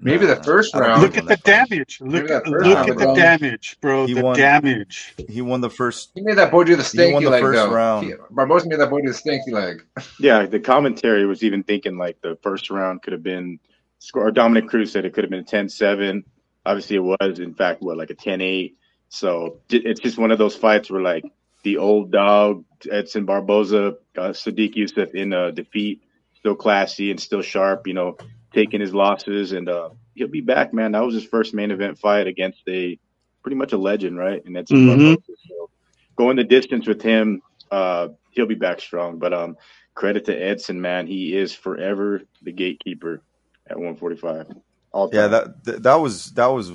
Maybe 0.00 0.26
the 0.26 0.36
first 0.42 0.74
I 0.74 0.80
round. 0.80 1.02
Look 1.02 1.16
at 1.16 1.24
the 1.24 1.28
that 1.28 1.40
fight. 1.40 1.68
damage. 1.70 2.00
Look, 2.00 2.28
that 2.28 2.46
look 2.46 2.60
round 2.60 2.88
at 2.90 2.96
was 2.96 2.98
the 2.98 3.06
wrong. 3.06 3.16
damage, 3.16 3.76
bro. 3.80 4.06
He 4.06 4.14
the 4.14 4.22
won. 4.22 4.36
damage. 4.36 5.14
He 5.28 5.40
won 5.40 5.60
the 5.60 5.70
first. 5.70 6.10
He 6.14 6.20
made 6.22 6.36
that 6.36 6.50
boy 6.50 6.64
do 6.64 6.76
the 6.76 6.82
He 6.92 6.98
won 7.12 7.22
stanky 7.22 7.24
the 7.24 7.30
leg, 7.30 7.42
first 7.42 7.56
though. 7.56 7.72
round. 7.72 8.06
He, 8.06 8.14
Barboza 8.30 8.68
made 8.68 8.80
that 8.80 8.90
boy 8.90 9.00
do 9.00 9.08
the 9.08 9.14
stanky 9.14 9.52
leg. 9.52 9.84
Yeah, 10.18 10.46
the 10.46 10.60
commentary 10.60 11.26
was 11.26 11.42
even 11.42 11.62
thinking 11.64 11.96
like 11.98 12.20
the 12.22 12.36
first 12.42 12.70
round 12.70 13.02
could 13.02 13.12
have 13.14 13.22
been 13.22 13.58
score. 14.04 14.28
Or 14.28 14.30
Dominick 14.30 14.68
Cruz 14.68 14.92
said 14.92 15.04
it 15.04 15.14
could 15.14 15.24
have 15.24 15.30
been 15.30 15.40
a 15.40 15.44
10-7. 15.44 16.24
Obviously, 16.66 16.96
it 16.96 17.00
was 17.00 17.38
in 17.38 17.54
fact 17.54 17.82
what 17.82 17.96
like 17.96 18.10
a 18.10 18.14
10-8. 18.14 18.74
So 19.08 19.60
it's 19.70 20.00
just 20.00 20.18
one 20.18 20.30
of 20.30 20.38
those 20.38 20.56
fights 20.56 20.90
where 20.90 21.02
like 21.02 21.24
the 21.62 21.78
old 21.78 22.10
dog 22.10 22.64
Edson 22.90 23.24
Barboza, 23.24 23.96
uh, 24.16 24.30
Sodiq 24.30 24.74
Yusuff 24.74 25.14
in 25.14 25.32
a 25.32 25.52
defeat, 25.52 26.02
still 26.34 26.54
classy 26.56 27.10
and 27.10 27.20
still 27.20 27.42
sharp. 27.42 27.86
You 27.86 27.94
know, 27.94 28.16
taking 28.52 28.80
his 28.80 28.94
losses 28.94 29.52
and 29.52 29.68
uh, 29.68 29.90
he'll 30.14 30.28
be 30.28 30.40
back, 30.40 30.74
man. 30.74 30.92
That 30.92 31.04
was 31.04 31.14
his 31.14 31.24
first 31.24 31.54
main 31.54 31.70
event 31.70 31.98
fight 31.98 32.26
against 32.26 32.62
a 32.68 32.98
pretty 33.42 33.56
much 33.56 33.72
a 33.72 33.78
legend, 33.78 34.18
right? 34.18 34.42
And 34.44 34.56
Edson 34.56 34.78
Mhm. 34.78 35.16
So 35.48 35.70
going 36.16 36.36
the 36.36 36.44
distance 36.44 36.86
with 36.86 37.02
him, 37.02 37.42
uh, 37.70 38.08
he'll 38.30 38.46
be 38.46 38.54
back 38.54 38.80
strong. 38.80 39.18
But 39.18 39.32
um, 39.32 39.56
credit 39.94 40.24
to 40.26 40.34
Edson, 40.34 40.80
man. 40.80 41.06
He 41.06 41.36
is 41.36 41.54
forever 41.54 42.22
the 42.42 42.52
gatekeeper 42.52 43.22
at 43.68 43.76
145. 43.76 44.46
All 44.92 45.10
Yeah, 45.12 45.28
time. 45.28 45.54
that 45.64 45.82
that 45.82 45.94
was 45.96 46.30
that 46.32 46.46
was 46.46 46.72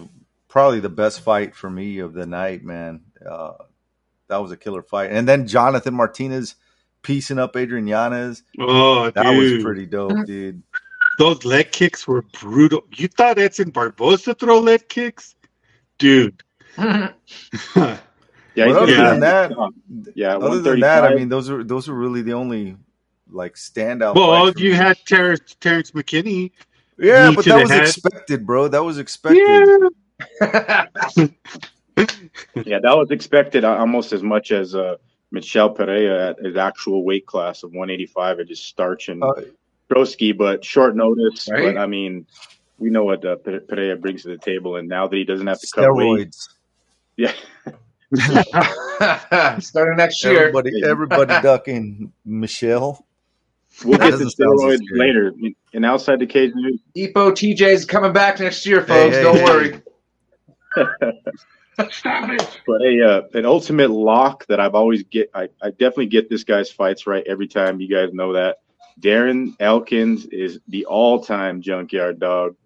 probably 0.48 0.80
the 0.80 0.90
best 0.90 1.22
fight 1.22 1.56
for 1.56 1.70
me 1.70 2.00
of 2.00 2.14
the 2.14 2.26
night, 2.26 2.64
man. 2.64 3.02
Uh, 3.26 3.54
that 4.28 4.38
was 4.38 4.52
a 4.52 4.58
killer 4.58 4.82
fight. 4.82 5.12
And 5.12 5.28
then 5.28 5.48
Jonathan 5.48 5.94
Martinez 5.94 6.56
piecing 7.02 7.40
up 7.40 7.56
Adrian 7.56 7.88
Yanez. 7.88 8.44
Oh, 8.60 9.10
That 9.12 9.24
dude. 9.24 9.54
was 9.56 9.64
pretty 9.64 9.86
dope, 9.86 10.26
dude. 10.26 10.62
Those 11.18 11.44
leg 11.46 11.72
kicks 11.72 12.08
were 12.08 12.24
brutal. 12.40 12.84
You 12.96 13.08
thought 13.08 13.38
Edson 13.40 13.72
Barboza 13.72 14.34
throw 14.36 14.60
leg 14.60 14.88
kicks? 14.90 15.36
Dude. 15.98 16.44
yeah, 16.78 17.12
But 17.76 18.68
he's 18.68 18.76
other 18.76 18.96
gonna 18.96 19.10
than 19.12 19.20
that- 19.22 19.52
yeah. 20.16 20.36
Other 20.38 20.60
than 20.62 20.80
that, 20.82 21.04
I 21.06 21.16
mean, 21.16 21.30
those 21.30 21.50
are 21.50 21.64
those 21.64 21.88
are 21.90 21.94
really 21.94 22.22
the 22.22 22.34
only 22.34 22.76
like 23.32 23.56
standout. 23.56 24.16
well, 24.16 24.46
fights 24.48 24.60
you 24.60 24.74
had 24.76 24.98
Terrence, 25.06 25.56
Terrence 25.60 25.92
McKinney. 25.92 26.52
Yeah, 27.00 27.32
but 27.36 27.46
that 27.46 27.62
was 27.62 27.70
head. 27.70 27.82
expected, 27.84 28.46
bro. 28.46 28.68
That 28.68 28.84
was 28.84 28.98
expected. 28.98 29.90
Yeah. 30.42 30.86
yeah, 32.66 32.80
that 32.80 32.96
was 32.98 33.10
expected 33.12 33.64
uh, 33.64 33.78
almost 33.78 34.12
as 34.12 34.22
much 34.22 34.52
as 34.52 34.76
uh, 34.76 34.98
Michel 35.32 35.70
Pereira 35.70 36.30
at 36.32 36.40
his 36.40 36.58
actual 36.58 37.04
weight 37.06 37.26
class 37.26 37.64
of 37.64 37.72
185 37.72 38.40
and 38.40 38.48
just 38.50 38.66
starch 38.66 39.10
and 39.10 39.24
Uh, 39.24 39.34
Trotsky, 39.92 40.32
but 40.34 40.64
short 40.64 40.96
notice. 40.96 41.48
Right? 41.50 41.74
But 41.74 41.78
I 41.82 41.88
mean, 41.88 42.28
we 42.78 42.90
know 42.90 43.06
what 43.06 43.24
uh, 43.26 43.38
Pereira 43.38 43.96
brings 43.98 44.24
to 44.24 44.30
the 44.30 44.38
table, 44.38 44.76
and 44.76 44.88
now 44.88 45.08
that 45.08 45.16
he 45.16 45.24
doesn't 45.24 45.48
have 45.48 45.60
to 45.60 45.68
cut 45.74 45.96
weight, 45.96 46.36
Steroids. 46.36 46.50
yeah, 47.18 47.34
Starting 49.60 49.98
next 49.98 50.24
year. 50.24 50.40
Everybody, 50.48 50.84
everybody 50.84 51.34
ducking 51.42 52.12
Michel. 52.26 53.06
We'll 53.84 53.98
That 53.98 54.12
get 54.12 54.18
the 54.20 54.26
doesn't 54.26 54.30
sound 54.32 54.60
so 54.60 54.68
steroids 54.68 54.80
later. 54.92 55.34
And 55.74 55.86
outside 55.86 56.20
the 56.20 56.26
cage 56.26 56.52
news, 56.56 56.80
Epo 56.98 57.32
TJ's 57.32 57.86
coming 57.86 58.14
back 58.14 58.40
next 58.40 58.66
year, 58.66 58.82
folks. 58.82 59.16
hey, 59.16 59.24
Don't 59.24 59.38
hey. 59.38 59.44
worry. 59.44 59.82
But 62.68 62.82
a 62.82 63.06
uh, 63.08 63.22
an 63.36 63.46
ultimate 63.46 63.90
lock 63.90 64.46
that 64.48 64.60
I've 64.60 64.76
always 64.76 65.04
get 65.04 65.30
I, 65.34 65.48
I 65.62 65.70
definitely 65.70 66.08
get 66.08 66.30
this 66.30 66.44
guy's 66.44 66.70
fights 66.70 67.08
right 67.08 67.24
every 67.26 67.48
time. 67.48 67.80
You 67.80 67.88
guys 67.88 68.14
know 68.14 68.34
that. 68.34 68.58
Darren 69.00 69.56
Elkins 69.62 70.26
is 70.26 70.60
the 70.68 70.86
all 70.88 71.24
time 71.24 71.62
junkyard 71.62 72.20
dog. 72.20 72.58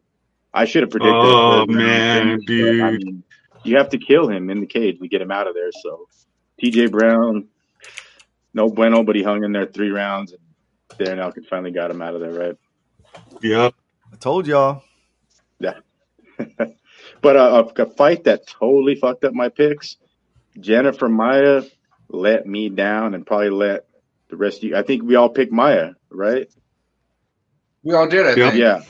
I 0.51 0.65
should 0.65 0.81
have 0.81 0.89
predicted. 0.89 1.13
Oh, 1.15 1.61
a 1.61 1.65
third 1.67 1.75
round 1.75 1.77
man, 1.77 2.41
finish, 2.41 2.45
but, 2.79 2.85
I 2.85 2.91
dude. 2.91 3.03
mean, 3.05 3.23
you 3.63 3.77
have 3.77 3.89
to 3.89 3.99
kill 3.99 4.27
him 4.29 4.49
in 4.49 4.61
the 4.61 4.65
cage 4.65 4.99
to 4.99 5.07
get 5.07 5.21
him 5.21 5.29
out 5.31 5.45
of 5.47 5.53
there. 5.53 5.71
So 5.71 6.07
TJ 6.61 6.89
Brown, 6.91 7.47
no 8.55 8.67
bueno, 8.69 9.03
but 9.03 9.15
he 9.15 9.21
hung 9.21 9.43
in 9.43 9.51
there 9.51 9.67
three 9.67 9.91
rounds 9.91 10.31
and 10.31 10.41
Darren 10.97 11.19
Elkins 11.19 11.47
finally 11.49 11.71
got 11.71 11.91
him 11.91 12.01
out 12.01 12.15
of 12.15 12.21
there, 12.21 12.31
right? 12.31 12.55
Yep. 13.41 13.73
I 14.11 14.15
told 14.17 14.47
y'all. 14.47 14.83
Yeah. 15.59 15.79
but 17.21 17.35
uh, 17.35 17.65
a, 17.77 17.81
a 17.81 17.85
fight 17.91 18.25
that 18.25 18.47
totally 18.47 18.95
fucked 18.95 19.23
up 19.23 19.33
my 19.33 19.49
picks. 19.49 19.97
Jennifer 20.59 21.09
Maia 21.09 21.63
let 22.09 22.45
me 22.45 22.69
down 22.69 23.13
and 23.15 23.25
probably 23.25 23.49
let 23.49 23.85
the 24.29 24.35
rest 24.37 24.57
of 24.57 24.63
you. 24.65 24.75
I 24.75 24.83
think 24.83 25.03
we 25.03 25.15
all 25.15 25.29
picked 25.29 25.51
Maia, 25.51 25.91
right? 26.09 26.47
We 27.83 27.93
all 27.95 28.07
did, 28.07 28.25
I 28.25 28.29
Yep. 28.29 28.35
think. 28.51 28.55
Yeah. 28.55 28.81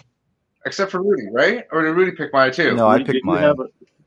Except 0.65 0.91
for 0.91 1.01
Rudy, 1.01 1.27
right? 1.31 1.65
Or 1.71 1.83
did 1.83 1.91
Rudy 1.91 2.11
pick 2.11 2.31
Maia 2.31 2.51
too? 2.51 2.75
No, 2.75 2.87
I 2.87 3.03
picked 3.03 3.25
Maia. 3.25 3.53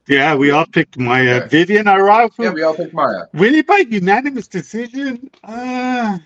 Yeah, 0.07 0.35
we 0.35 0.51
all 0.51 0.65
picked 0.65 0.97
Maia. 0.97 1.41
Okay. 1.41 1.47
Vivian 1.49 1.87
Araujo. 1.87 2.41
Yeah, 2.41 2.51
we 2.51 2.63
all 2.63 2.73
picked 2.73 2.93
Maia. 2.93 3.25
Winning 3.33 3.63
by 3.63 3.77
unanimous 3.89 4.47
decision. 4.47 5.29
Uh, 5.43 6.17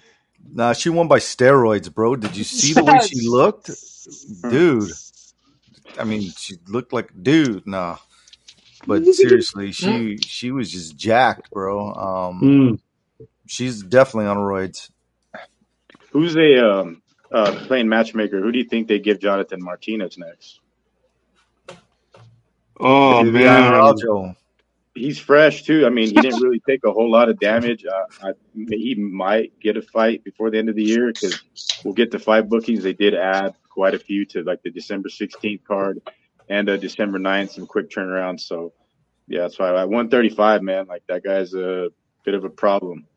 Nah, 0.49 0.73
she 0.73 0.89
won 0.89 1.07
by 1.07 1.19
steroids, 1.19 1.93
bro. 1.93 2.15
Did 2.15 2.35
you 2.35 2.43
see 2.43 2.73
the 2.73 2.83
way 2.83 2.99
she 2.99 3.27
looked, 3.27 3.71
dude? 4.47 4.91
I 5.97 6.05
mean, 6.05 6.33
she 6.37 6.55
looked 6.67 6.93
like 6.93 7.11
dude. 7.21 7.67
Nah, 7.67 7.97
but 8.85 9.07
seriously, 9.13 9.71
she 9.71 10.17
she 10.27 10.51
was 10.51 10.71
just 10.71 10.97
jacked, 10.97 11.51
bro. 11.53 11.93
Um, 11.93 12.41
Mm. 12.43 12.79
she's 13.47 13.83
definitely 13.83 14.27
on 14.27 14.37
roids. 14.37 14.89
who's 16.11 16.35
a 16.37 16.57
um, 16.67 17.01
uh, 17.31 17.53
playing 17.67 17.89
matchmaker? 17.89 18.41
Who 18.41 18.51
do 18.51 18.59
you 18.59 18.65
think 18.65 18.87
they 18.87 18.99
give 18.99 19.19
Jonathan 19.19 19.63
Martinez 19.63 20.17
next? 20.17 20.59
Oh 22.79 23.23
Vivian 23.23 23.53
man. 23.53 23.63
Araujo. 23.63 24.35
He's 24.93 25.17
fresh 25.17 25.63
too. 25.63 25.85
I 25.85 25.89
mean, 25.89 26.07
he 26.07 26.13
didn't 26.13 26.41
really 26.43 26.61
take 26.67 26.83
a 26.85 26.91
whole 26.91 27.09
lot 27.09 27.29
of 27.29 27.39
damage. 27.39 27.85
Uh, 27.85 28.27
I, 28.27 28.31
he 28.53 28.95
might 28.95 29.57
get 29.59 29.77
a 29.77 29.81
fight 29.81 30.23
before 30.23 30.49
the 30.51 30.57
end 30.57 30.69
of 30.69 30.75
the 30.75 30.83
year 30.83 31.11
because 31.13 31.41
we'll 31.83 31.93
get 31.93 32.11
the 32.11 32.19
five 32.19 32.49
bookings. 32.49 32.83
They 32.83 32.93
did 32.93 33.15
add 33.15 33.55
quite 33.69 33.93
a 33.93 33.99
few 33.99 34.25
to 34.27 34.43
like 34.43 34.61
the 34.63 34.69
December 34.69 35.09
16th 35.09 35.63
card 35.63 36.01
and 36.49 36.69
uh, 36.69 36.77
December 36.77 37.17
9th, 37.19 37.51
some 37.51 37.65
quick 37.65 37.89
turnarounds. 37.89 38.41
So, 38.41 38.73
yeah, 39.27 39.41
that's 39.41 39.57
why 39.57 39.69
at 39.69 39.87
135, 39.87 40.61
man, 40.61 40.87
like 40.87 41.03
that 41.07 41.23
guy's 41.23 41.53
a 41.53 41.87
bit 42.25 42.33
of 42.33 42.43
a 42.43 42.49
problem. 42.49 43.07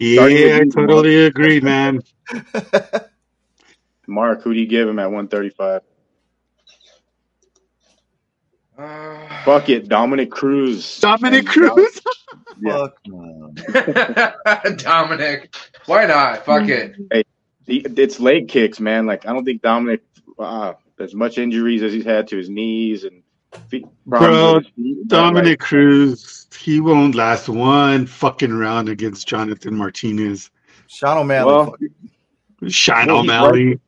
Yeah, 0.00 0.22
I 0.22 0.64
totally 0.72 1.24
agree, 1.26 1.60
man. 1.60 2.00
Mark, 4.06 4.42
who 4.42 4.54
do 4.54 4.60
you 4.60 4.66
give 4.66 4.88
him 4.88 4.98
at 4.98 5.06
135? 5.06 5.82
Uh, 8.78 9.18
Fuck 9.44 9.68
it, 9.68 9.88
Dominick 9.88 10.30
Cruz. 10.30 11.00
Dominick 11.00 11.46
Cruz. 11.46 12.00
Fuck 12.64 12.96
no. 13.06 13.52
Dominick. 14.76 15.54
Why 15.86 16.06
not? 16.06 16.44
Fuck 16.44 16.68
it. 16.68 16.96
He, 17.66 17.78
it's 17.80 18.20
leg 18.20 18.48
kicks, 18.48 18.78
man. 18.80 19.06
Like 19.06 19.26
I 19.26 19.32
don't 19.32 19.44
think 19.44 19.62
Dominick, 19.62 20.02
uh, 20.38 20.74
as 20.98 21.14
much 21.14 21.38
injuries 21.38 21.82
as 21.82 21.92
he's 21.92 22.04
had 22.04 22.28
to 22.28 22.36
his 22.36 22.48
knees 22.48 23.04
and 23.04 23.22
feet, 23.68 23.84
problems 24.08 24.66
Bro, 24.68 24.72
feet, 24.76 25.08
Dominick 25.08 25.60
like, 25.60 25.68
Cruz. 25.68 26.46
he 26.58 26.80
won't 26.80 27.14
last 27.14 27.48
one 27.48 28.06
fucking 28.06 28.52
round 28.56 28.88
against 28.88 29.26
Jonathan 29.28 29.74
Martinez. 29.74 30.50
Sean 30.86 31.18
O'Malley. 31.18 31.52
Well, 31.52 31.64
fuck- 31.66 32.70
Sean 32.70 33.06
Well, 33.08 33.18
O'Malley. 33.18 33.78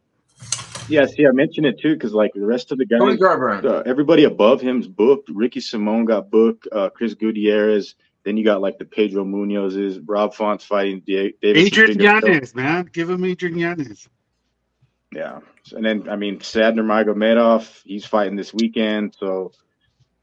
Yeah, 0.91 1.07
see, 1.07 1.27
I 1.27 1.31
mentioned 1.33 1.67
it 1.67 1.81
too 1.81 1.95
because 1.95 2.13
like 2.13 2.33
the 2.35 2.45
rest 2.45 2.73
of 2.73 2.79
the 2.79 2.87
Tony 2.87 3.13
guys, 3.13 3.21
Garbrandt. 3.21 3.65
uh, 3.65 3.83
everybody 3.87 4.25
above 4.25 4.61
him's 4.61 4.89
booked. 4.89 5.29
Ricky 5.31 5.61
Simone 5.61 6.05
got 6.05 6.31
booked. 6.31 6.69
Uh, 6.71 6.91
Chris 6.91 7.15
Gutierrez. 7.15 7.95
Then 8.25 8.37
you 8.37 8.45
got 8.45 8.61
like 8.61 8.79
the 8.79 8.85
Pedro 8.85 9.25
Munhoz's, 9.25 9.99
Rob 10.01 10.35
Font's 10.35 10.65
fighting 10.65 11.01
Da- 11.07 11.33
David. 11.41 11.57
Adrian 11.57 11.93
Figueroa. 11.93 12.21
Yanez, 12.23 12.55
man. 12.55 12.91
Give 12.93 13.09
him 13.09 13.25
Adrian 13.25 13.57
Yanez. 13.57 14.09
Yeah, 15.13 15.41
and 15.73 15.85
then 15.85 16.09
I 16.09 16.17
mean 16.17 16.41
Said 16.41 16.75
Nurmagomedov, 16.75 17.83
he's 17.85 18.05
fighting 18.05 18.37
this 18.37 18.53
weekend. 18.55 19.17
So 19.19 19.53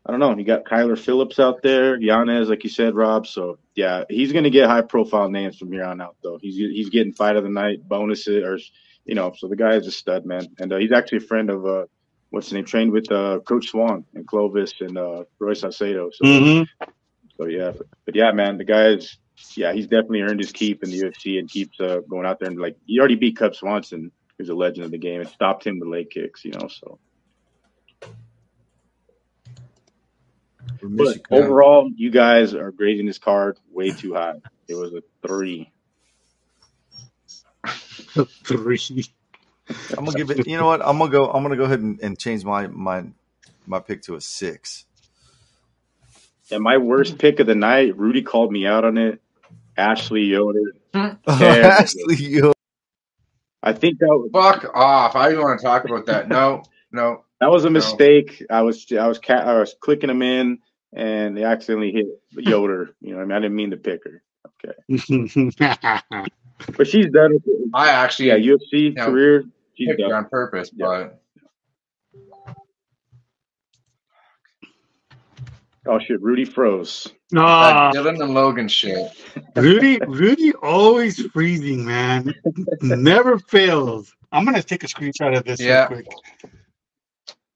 I 0.05 0.11
don't 0.11 0.19
know. 0.21 0.37
You 0.37 0.45
got 0.45 0.63
Kyler 0.63 0.97
Phillips 0.97 1.39
out 1.39 1.61
there, 1.61 1.99
Yanez, 1.99 2.47
like 2.47 2.63
you 2.63 2.69
said, 2.69 2.95
Rob. 2.95 3.27
So 3.27 3.57
yeah, 3.75 4.05
he's 4.09 4.31
gonna 4.31 4.49
get 4.49 4.69
high 4.69 4.81
profile 4.81 5.29
names 5.29 5.57
from 5.57 5.71
here 5.71 5.83
on 5.83 5.99
out. 5.99 6.15
Though 6.23 6.37
he's 6.41 6.55
he's 6.55 6.89
getting 6.89 7.11
fight 7.13 7.35
of 7.35 7.43
the 7.43 7.49
night 7.49 7.85
bonuses, 7.85 8.43
or 8.43 8.59
you 9.07 9.15
know, 9.15 9.33
so 9.35 9.47
the 9.47 9.55
guy 9.55 9.75
is 9.75 9.87
a 9.87 9.91
stud, 9.91 10.25
man. 10.25 10.47
And 10.59 10.71
uh, 10.71 10.77
he's 10.77 10.91
actually 10.91 11.19
a 11.19 11.27
friend 11.27 11.49
of 11.49 11.65
uh, 11.65 11.85
what's 12.29 12.47
his 12.47 12.53
name? 12.53 12.65
Trained 12.65 12.91
with 12.91 13.11
uh, 13.11 13.39
Coach 13.39 13.69
Swan 13.69 14.05
and 14.13 14.27
Clovis 14.27 14.73
and 14.81 14.97
uh, 14.97 15.23
Roy 15.39 15.53
Salcedo. 15.53 16.09
So 16.13 16.25
Mm-hmm. 16.25 16.89
so 17.37 17.47
yeah, 17.47 17.71
but, 17.77 17.87
but 18.05 18.15
yeah, 18.15 18.31
man, 18.31 18.57
the 18.57 18.65
guy's 18.65 19.17
yeah, 19.55 19.71
he's 19.73 19.87
definitely 19.87 20.21
earned 20.21 20.39
his 20.39 20.51
keep 20.51 20.83
in 20.83 20.91
the 20.91 20.99
UFC 21.01 21.39
and 21.39 21.49
keeps 21.49 21.79
uh, 21.79 21.99
going 22.09 22.25
out 22.25 22.39
there 22.39 22.49
and 22.49 22.59
like 22.59 22.77
he 22.85 22.99
already 22.99 23.15
beat 23.15 23.37
Cub 23.37 23.55
Swanson, 23.55 24.11
who's 24.37 24.49
a 24.49 24.55
legend 24.55 24.85
of 24.85 24.91
the 24.91 24.97
game, 24.97 25.21
and 25.21 25.29
stopped 25.29 25.65
him 25.65 25.79
with 25.79 25.89
leg 25.89 26.09
kicks, 26.09 26.43
you 26.43 26.51
know. 26.51 26.67
So 26.67 26.99
but 30.81 31.17
overall, 31.31 31.89
you 31.95 32.11
guys 32.11 32.53
are 32.53 32.71
grading 32.71 33.05
this 33.05 33.17
card 33.17 33.57
way 33.71 33.91
too 33.91 34.13
high. 34.13 34.35
It 34.67 34.75
was 34.75 34.93
a 34.93 35.01
three. 35.25 35.71
Three. 38.43 38.79
I'm 39.97 40.05
gonna 40.05 40.17
give 40.17 40.31
it. 40.31 40.47
You 40.47 40.57
know 40.57 40.65
what? 40.65 40.81
I'm 40.81 40.97
gonna 40.97 41.11
go. 41.11 41.29
I'm 41.29 41.43
gonna 41.43 41.57
go 41.57 41.65
ahead 41.65 41.79
and, 41.79 41.99
and 42.01 42.17
change 42.17 42.43
my 42.43 42.67
my 42.67 43.03
my 43.65 43.79
pick 43.79 44.01
to 44.03 44.15
a 44.15 44.21
six. 44.21 44.85
And 46.49 46.63
my 46.63 46.77
worst 46.77 47.17
pick 47.17 47.39
of 47.41 47.47
the 47.47 47.55
night, 47.55 47.97
Rudy 47.97 48.21
called 48.21 48.51
me 48.51 48.65
out 48.65 48.85
on 48.85 48.97
it. 48.97 49.21
Ashley 49.75 50.23
Yoder. 50.23 50.73
Ashley, 51.27 52.15
yo, 52.15 52.53
I 53.61 53.73
think 53.73 53.99
that 53.99 54.07
was, 54.07 54.29
Fuck 54.31 54.75
off. 54.75 55.15
I 55.15 55.31
don't 55.31 55.43
want 55.43 55.59
to 55.59 55.65
talk 55.65 55.85
about 55.85 56.05
that. 56.05 56.29
No, 56.29 56.63
no. 56.91 57.25
that 57.41 57.51
was 57.51 57.65
a 57.65 57.69
mistake. 57.69 58.43
I 58.49 58.61
was 58.61 58.85
I 58.91 59.07
was 59.07 59.19
ca- 59.19 59.33
I 59.33 59.59
was 59.59 59.75
clicking 59.79 60.07
them 60.07 60.21
in, 60.21 60.59
and 60.93 61.35
they 61.35 61.43
accidentally 61.43 61.91
hit 61.91 62.05
Yoder. 62.31 62.95
You 63.01 63.11
know, 63.11 63.17
what 63.17 63.23
I 63.23 63.25
mean, 63.25 63.31
I 63.33 63.39
didn't 63.39 63.55
mean 63.55 63.71
to 63.71 63.77
pick 63.77 64.01
her. 64.05 64.23
Okay, 64.63 64.73
but 66.77 66.87
she's 66.87 67.07
done 67.11 67.33
it. 67.33 67.43
I 67.73 67.89
actually 67.89 68.27
Yeah, 68.27 68.37
UFC 68.37 68.95
Yeah. 68.95 69.05
career. 69.05 69.43
She's 69.75 69.87
picked 69.89 70.01
her 70.01 70.09
done. 70.09 70.23
on 70.25 70.29
purpose, 70.29 70.71
Yeah. 70.75 70.85
but 70.85 71.21
Oh 75.89 75.99
shit, 75.99 76.21
Rudy 76.21 76.43
froze. 76.43 77.07
Ah, 77.35 77.91
that 77.91 77.93
Dillon 77.93 78.21
and 78.21 78.33
Logan 78.33 78.67
shit. 78.67 79.09
Rudy, 79.55 79.99
Rudy 80.05 80.51
always 80.55 81.21
freezing, 81.27 81.85
man. 81.85 82.33
Never 82.81 83.39
fails. 83.39 84.13
I'm 84.33 84.43
gonna 84.43 84.61
take 84.61 84.83
a 84.83 84.87
screenshot 84.87 85.37
of 85.37 85.45
this 85.45 85.61
Yeah. 85.61 85.87
real 85.87 86.01
quick. 86.03 86.07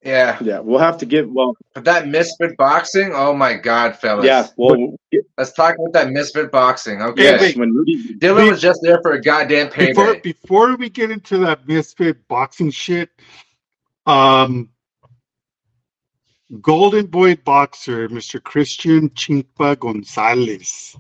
Yeah. 0.03 0.38
Yeah, 0.41 0.60
we'll 0.60 0.79
have 0.79 0.98
to 1.00 1.05
give. 1.05 1.29
Well, 1.29 1.55
But 1.75 1.84
that 1.86 2.08
misfit 2.08 2.58
boxing, 2.58 3.12
oh 3.13 3.34
my 3.34 3.53
god, 3.53 3.98
fellas. 3.98 4.25
yeah, 4.25 4.48
well, 4.58 4.96
Let's 5.38 5.53
talk 5.53 5.75
about 5.75 5.93
that 5.93 6.10
misfit 6.12 6.51
boxing. 6.51 7.01
Okay. 7.01 7.24
Yeah, 7.24 7.39
wait. 7.39 7.58
when 7.58 7.74
Rudy. 7.74 8.15
Dillon 8.15 8.47
was 8.47 8.62
just 8.62 8.80
there 8.82 8.99
for 9.02 9.12
a 9.12 9.21
goddamn 9.21 9.69
payday. 9.69 9.93
Before 9.93 10.15
before 10.15 10.76
we 10.76 10.89
get 10.89 11.12
into 11.12 11.38
that 11.39 11.67
misfit 11.67 12.28
boxing 12.28 12.71
shit, 12.71 13.10
um, 14.06 14.69
Golden 16.62 17.06
Boy 17.06 17.36
boxer, 17.36 18.10
Mr. 18.10 18.41
Christian 18.43 19.10
Chimpa 19.12 19.80
Gonzalez. 19.80 20.95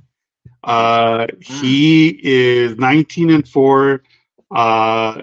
Uh, 0.63 1.27
he 1.39 2.19
is 2.23 2.77
19 2.77 3.31
and 3.31 3.47
4. 3.47 4.03
Uh, 4.51 5.21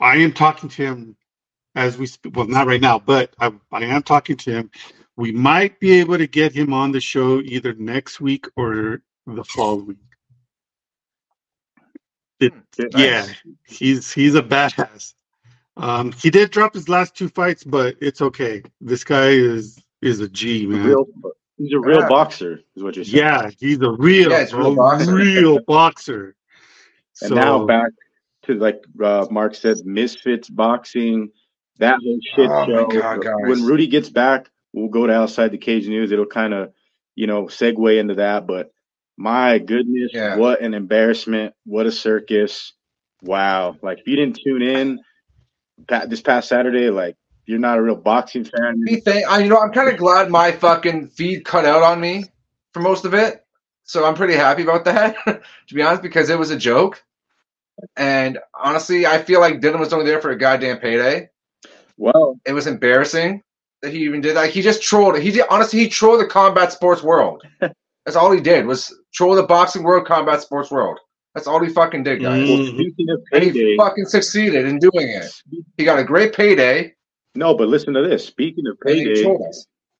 I 0.00 0.18
am 0.18 0.32
talking 0.32 0.68
to 0.70 0.82
him 0.82 1.16
as 1.74 1.98
we 1.98 2.06
speak. 2.06 2.36
Well, 2.36 2.46
not 2.48 2.66
right 2.66 2.80
now, 2.80 2.98
but 2.98 3.34
I, 3.40 3.52
I 3.72 3.84
am 3.84 4.02
talking 4.02 4.36
to 4.38 4.52
him. 4.52 4.70
We 5.16 5.32
might 5.32 5.80
be 5.80 6.00
able 6.00 6.18
to 6.18 6.26
get 6.26 6.52
him 6.52 6.72
on 6.74 6.92
the 6.92 7.00
show 7.00 7.40
either 7.40 7.74
next 7.74 8.20
week 8.20 8.46
or 8.56 9.02
the 9.26 9.44
following. 9.44 9.98
It, 12.40 12.54
Nice. 12.92 12.94
yeah, 12.94 13.34
he's 13.66 14.12
he's 14.12 14.34
a 14.34 14.42
badass. 14.42 15.14
Um, 15.76 16.12
he 16.12 16.30
did 16.30 16.50
drop 16.52 16.74
his 16.74 16.88
last 16.88 17.16
two 17.16 17.28
fights, 17.28 17.64
but 17.64 17.96
it's 18.00 18.22
okay. 18.22 18.62
This 18.80 19.04
guy 19.04 19.28
is 19.30 19.78
is 20.02 20.20
a 20.20 20.28
G 20.28 20.66
man. 20.66 20.82
real, 20.82 21.06
he's 21.58 21.72
a 21.74 21.80
real 21.80 22.02
Yeah. 22.02 22.08
boxer, 22.08 22.60
is 22.76 22.82
what 22.82 22.96
you're 22.96 23.04
saying. 23.04 23.24
Yeah, 23.24 23.50
he's 23.58 23.80
a 23.82 23.90
real, 23.92 24.30
Yeah, 24.30 24.46
a 24.56 24.56
real 24.56 24.72
a 24.72 24.72
boxer. 24.72 25.16
real 25.16 25.58
boxer. 25.60 26.36
And 27.22 27.30
So 27.30 27.34
now 27.34 27.60
back 27.60 27.92
to 28.46 28.54
like 28.54 28.82
uh, 29.02 29.26
Mark 29.30 29.54
said, 29.54 29.78
Misfits 29.84 30.48
boxing, 30.48 31.30
that 31.78 31.98
whole 32.02 32.18
shit 32.34 32.50
Oh, 32.50 32.66
show. 32.66 32.86
God. 32.86 33.20
When 33.48 33.64
Rudy 33.64 33.86
gets 33.86 34.08
back, 34.08 34.48
we'll 34.72 34.88
go 34.88 35.06
to 35.06 35.12
outside 35.12 35.52
the 35.52 35.58
cage 35.58 35.86
news. 35.88 36.12
It'll 36.12 36.26
kind 36.26 36.54
of, 36.54 36.72
you 37.14 37.26
know, 37.26 37.44
segue 37.44 37.98
into 37.98 38.14
that. 38.14 38.46
But 38.46 38.70
my 39.16 39.58
goodness, 39.58 40.10
Yeah. 40.12 40.36
what 40.36 40.60
an 40.60 40.74
embarrassment! 40.74 41.54
What 41.64 41.86
a 41.86 41.92
circus! 41.92 42.72
Wow! 43.22 43.76
Like 43.82 43.98
if 44.00 44.06
you 44.06 44.16
didn't 44.16 44.38
tune 44.44 44.62
in 44.62 45.00
this 46.08 46.20
past 46.20 46.48
Saturday, 46.48 46.90
like 46.90 47.16
you're 47.46 47.58
not 47.58 47.78
a 47.78 47.82
real 47.82 47.96
boxing 47.96 48.44
fan. 48.44 48.84
I, 49.28 49.38
you 49.40 49.48
know, 49.48 49.58
I'm 49.58 49.72
kind 49.72 49.88
of 49.88 49.96
glad 49.96 50.30
my 50.30 50.52
fucking 50.52 51.08
feed 51.08 51.44
cut 51.44 51.64
out 51.64 51.82
on 51.82 52.00
me 52.00 52.24
for 52.72 52.80
most 52.80 53.04
of 53.04 53.14
it. 53.14 53.42
So 53.84 54.04
I'm 54.04 54.14
pretty 54.14 54.34
happy 54.34 54.64
about 54.64 54.84
that, 54.86 55.14
to 55.68 55.74
be 55.74 55.80
honest, 55.82 56.02
because 56.02 56.28
it 56.28 56.38
was 56.38 56.50
a 56.50 56.56
joke. 56.58 57.04
And 57.96 58.38
honestly, 58.54 59.06
I 59.06 59.22
feel 59.22 59.40
like 59.40 59.60
Dillon 59.60 59.80
was 59.80 59.92
only 59.92 60.06
there 60.06 60.20
for 60.20 60.30
a 60.30 60.38
goddamn 60.38 60.78
payday. 60.78 61.28
Well, 61.96 62.38
It 62.46 62.52
was 62.52 62.66
embarrassing 62.66 63.42
that 63.82 63.92
he 63.92 64.00
even 64.04 64.20
did 64.20 64.36
that. 64.36 64.50
He 64.50 64.62
just 64.62 64.82
trolled. 64.82 65.18
He 65.18 65.30
did 65.30 65.44
honestly. 65.50 65.80
He 65.80 65.88
trolled 65.88 66.20
the 66.20 66.26
combat 66.26 66.72
sports 66.72 67.02
world. 67.02 67.42
That's 67.60 68.16
all 68.16 68.30
he 68.30 68.40
did 68.40 68.66
was 68.66 68.94
troll 69.12 69.34
the 69.34 69.42
boxing 69.42 69.82
world, 69.82 70.06
combat 70.06 70.40
sports 70.40 70.70
world. 70.70 70.98
That's 71.34 71.46
all 71.46 71.62
he 71.62 71.68
fucking 71.70 72.02
did, 72.04 72.22
guys. 72.22 72.48
well, 72.48 72.58
Mhm. 72.58 72.92
And 73.32 73.42
he 73.44 73.76
fucking 73.76 74.06
succeeded 74.06 74.64
in 74.66 74.78
doing 74.78 75.08
it. 75.08 75.30
He 75.76 75.84
got 75.84 75.98
a 75.98 76.04
great 76.04 76.32
payday. 76.34 76.94
no, 77.34 77.54
but 77.54 77.68
listen 77.68 77.92
to 77.94 78.02
this. 78.08 78.24
Speaking 78.24 78.66
of 78.66 78.78
And 78.86 78.94
he 78.94 79.04
payday, 79.06 79.36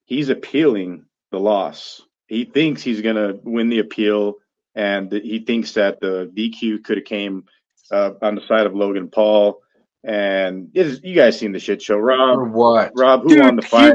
he's 0.06 0.28
appealing 0.30 1.04
the 1.32 1.38
loss. 1.40 2.00
He 2.28 2.44
thinks 2.44 2.82
he's 2.82 3.02
gonna 3.02 3.34
win 3.42 3.68
the 3.68 3.80
appeal, 3.80 4.36
and 4.74 5.12
he 5.12 5.40
thinks 5.40 5.72
that 5.72 6.00
the 6.00 6.30
DQ 6.34 6.78
could 6.84 6.96
have 6.98 7.04
came 7.06 7.44
uh, 7.90 8.12
on 8.22 8.34
the 8.34 8.42
side 8.48 8.66
of 8.66 8.74
Logan 8.74 9.08
Paul. 9.08 9.62
And 10.04 10.70
it 10.74 10.86
is, 10.86 11.00
you 11.02 11.14
guys 11.16 11.38
seen 11.38 11.52
the 11.52 11.58
shit 11.58 11.82
show, 11.82 11.94
For 11.94 12.02
Rob? 12.02 12.52
what? 12.52 12.92
Rob, 12.94 13.22
who 13.22 13.30
Dude, 13.30 13.40
won 13.40 13.56
the 13.56 13.62
fight? 13.62 13.94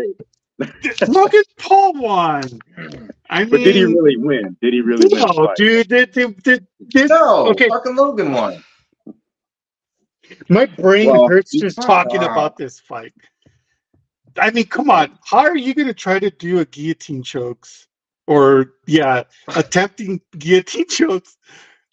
Logan 1.07 1.43
Paul 1.57 1.93
won. 1.93 2.43
I 3.29 3.41
mean, 3.41 3.49
But 3.49 3.57
did 3.63 3.75
he 3.75 3.85
really 3.85 4.17
win? 4.17 4.57
Did 4.61 4.73
he 4.73 4.81
really 4.81 5.07
win? 5.09 5.21
No, 5.21 5.27
fight? 5.45 5.55
dude. 5.55 5.87
Did, 5.87 6.11
did, 6.11 6.43
did, 6.43 6.67
did, 6.89 7.09
No, 7.09 7.47
Okay. 7.47 7.69
fucking 7.69 7.95
Logan 7.95 8.33
won. 8.33 8.63
my 10.49 10.65
brain 10.65 11.09
Well, 11.09 11.27
hurts 11.29 11.51
just 11.57 11.81
talking 11.81 12.21
wow. 12.21 12.31
about 12.31 12.57
this 12.57 12.79
fight. 12.79 13.13
I 14.37 14.51
mean, 14.51 14.65
come 14.65 14.89
on. 14.89 15.17
How 15.25 15.39
are 15.39 15.57
you 15.57 15.73
going 15.73 15.87
to 15.87 15.93
try 15.93 16.19
to 16.19 16.29
do 16.29 16.59
a 16.59 16.65
guillotine 16.65 17.23
chokes 17.23 17.87
or, 18.27 18.73
yeah, 18.85 19.23
attempting 19.55 20.21
guillotine 20.37 20.87
chokes 20.89 21.37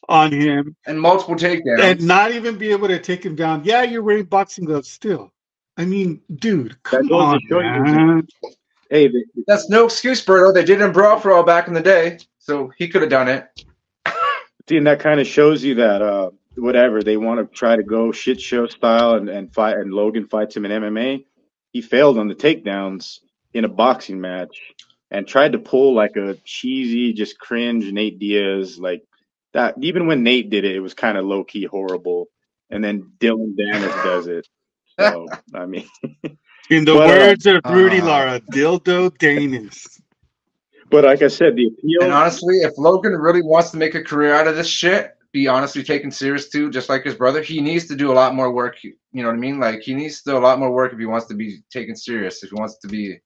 on 0.08 0.32
him 0.32 0.74
And 0.86 1.00
multiple 1.00 1.34
takedowns. 1.34 1.80
and 1.80 2.02
not 2.06 2.32
even 2.32 2.56
be 2.56 2.70
able 2.70 2.88
to 2.88 2.98
take 2.98 3.24
him 3.24 3.34
down? 3.34 3.62
Yeah, 3.64 3.82
you're 3.82 4.02
wearing 4.02 4.24
boxing 4.24 4.64
gloves 4.64 4.88
still. 4.88 5.32
I 5.76 5.84
mean, 5.84 6.20
dude, 6.36 6.82
come 6.82 7.08
on, 7.12 7.40
man. 7.50 8.26
Hey, 8.90 9.12
That's 9.46 9.68
no 9.68 9.84
excuse, 9.84 10.24
Berto. 10.24 10.52
They 10.52 10.64
did 10.64 10.80
it 10.80 10.84
in 10.84 10.92
Brawl 10.92 11.20
for 11.20 11.32
All 11.32 11.42
back 11.44 11.68
in 11.68 11.74
the 11.74 11.80
day, 11.82 12.18
so 12.38 12.72
he 12.78 12.88
could 12.88 13.02
have 13.02 13.10
done 13.10 13.28
it. 13.28 13.46
See, 14.68 14.76
and 14.78 14.86
that 14.86 14.98
kind 15.00 15.20
of 15.20 15.26
shows 15.26 15.62
you 15.62 15.74
that 15.76 16.02
uh, 16.02 16.30
whatever 16.56 17.02
they 17.02 17.16
want 17.16 17.38
to 17.40 17.56
try 17.56 17.76
to 17.76 17.82
go 17.82 18.10
shit 18.12 18.40
show 18.40 18.66
style 18.66 19.14
and, 19.14 19.28
and 19.28 19.52
fight, 19.54 19.76
and 19.76 19.92
Logan 19.92 20.26
fights 20.26 20.56
him 20.56 20.64
in 20.64 20.72
MMA. 20.82 21.24
He 21.72 21.82
failed 21.82 22.18
on 22.18 22.28
the 22.28 22.34
takedowns 22.34 23.20
in 23.54 23.64
a 23.64 23.68
boxing 23.68 24.20
match 24.20 24.56
and 25.10 25.28
tried 25.28 25.52
to 25.52 25.58
pull 25.58 25.94
like 25.94 26.16
a 26.16 26.34
cheesy, 26.44 27.12
just 27.12 27.38
cringe 27.38 27.90
Nate 27.92 28.18
Diaz 28.18 28.78
like 28.78 29.02
that. 29.54 29.74
Even 29.80 30.06
when 30.06 30.22
Nate 30.22 30.50
did 30.50 30.64
it, 30.64 30.76
it 30.76 30.80
was 30.80 30.94
kind 30.94 31.18
of 31.18 31.24
low 31.24 31.44
key 31.44 31.64
horrible. 31.64 32.26
And 32.70 32.84
then 32.84 33.12
Dillon 33.18 33.56
Danis 33.58 34.04
does 34.04 34.26
it. 34.26 34.46
So 34.98 35.26
I 35.54 35.66
mean, 35.66 35.88
In 36.70 36.84
the 36.84 36.94
But, 36.94 37.10
uh, 37.10 37.26
words 37.26 37.46
of 37.46 37.60
Rudy 37.68 38.00
uh, 38.00 38.06
Lara, 38.06 38.40
dildo 38.52 39.10
Danis. 39.18 40.00
But 40.90 41.04
like 41.04 41.22
I 41.22 41.28
said, 41.28 41.56
the 41.56 41.66
appeal. 41.66 42.02
And 42.02 42.12
honestly, 42.12 42.58
if 42.58 42.72
Logan 42.78 43.12
really 43.12 43.42
wants 43.42 43.70
to 43.70 43.76
make 43.76 43.94
a 43.94 44.02
career 44.02 44.34
out 44.34 44.46
of 44.46 44.56
this 44.56 44.68
shit, 44.68 45.12
be 45.32 45.46
honestly 45.46 45.82
taken 45.82 46.10
serious 46.10 46.48
too, 46.48 46.70
just 46.70 46.88
like 46.88 47.04
his 47.04 47.14
brother, 47.14 47.42
he 47.42 47.60
needs 47.60 47.86
to 47.88 47.96
do 47.96 48.10
a 48.10 48.14
lot 48.14 48.34
more 48.34 48.52
work. 48.52 48.82
You 48.82 48.94
know 49.12 49.26
what 49.26 49.34
I 49.34 49.38
mean? 49.38 49.60
Like 49.60 49.80
he 49.80 49.94
needs 49.94 50.22
to 50.22 50.30
do 50.30 50.38
a 50.38 50.40
lot 50.40 50.58
more 50.58 50.72
work 50.72 50.92
if 50.92 50.98
he 50.98 51.06
wants 51.06 51.26
to 51.26 51.34
be 51.34 51.58
taken 51.70 51.94
serious. 51.94 52.42
If 52.42 52.50
he 52.50 52.56
wants 52.56 52.78
to 52.78 52.88
be, 52.88 53.18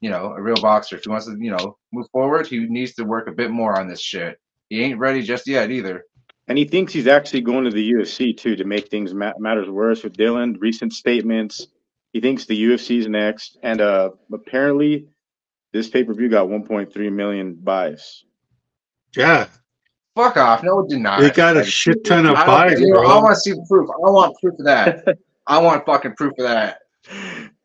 you 0.00 0.10
know, 0.10 0.32
a 0.36 0.42
real 0.42 0.60
boxer. 0.60 0.96
If 0.96 1.04
he 1.04 1.10
wants 1.10 1.26
to, 1.26 1.36
you 1.38 1.52
know, 1.52 1.78
move 1.92 2.08
forward, 2.10 2.46
he 2.46 2.60
needs 2.66 2.94
to 2.94 3.04
work 3.04 3.28
a 3.28 3.32
bit 3.32 3.50
more 3.50 3.78
on 3.78 3.88
this 3.88 4.00
shit. 4.00 4.40
He 4.68 4.82
ain't 4.82 4.98
ready 4.98 5.22
just 5.22 5.46
yet 5.46 5.70
either. 5.70 6.04
And 6.48 6.56
he 6.56 6.64
thinks 6.64 6.92
he's 6.92 7.06
actually 7.08 7.40
going 7.40 7.64
to 7.64 7.70
the 7.70 7.92
UFC 7.92 8.36
too 8.36 8.56
to 8.56 8.64
make 8.64 8.88
things 8.88 9.12
ma- 9.14 9.32
matters 9.38 9.68
worse 9.68 10.02
with 10.04 10.12
Dillon. 10.16 10.56
Recent 10.60 10.92
statements. 10.92 11.66
He 12.12 12.20
thinks 12.20 12.44
the 12.46 12.60
UFC 12.64 12.98
is 12.98 13.08
next, 13.08 13.58
and 13.62 13.80
uh, 13.80 14.10
apparently, 14.32 15.06
this 15.72 15.88
pay 15.88 16.02
per 16.04 16.14
view 16.14 16.28
got 16.28 16.46
1.3 16.48 17.12
million 17.12 17.54
buys. 17.54 18.24
Yeah, 19.16 19.46
Fuck 20.14 20.38
off. 20.38 20.62
No, 20.62 20.80
it 20.80 20.88
did 20.88 21.00
not. 21.00 21.20
they 21.20 21.30
got 21.30 21.56
a 21.56 21.60
Like, 21.60 21.68
shit 21.68 22.02
ton 22.04 22.24
of 22.24 22.34
buys, 22.36 22.72
don't, 22.72 22.80
you 22.80 22.94
know, 22.94 23.00
I 23.04 23.16
want 23.22 23.34
to 23.34 23.40
see 23.40 23.52
proof. 23.68 23.90
I 23.90 24.10
want 24.10 24.34
proof 24.40 24.58
of 24.58 24.64
that. 24.64 25.04
I 25.46 25.58
want 25.58 25.84
fucking 25.84 26.14
proof 26.14 26.32
of 26.38 26.44
that. 26.46 26.78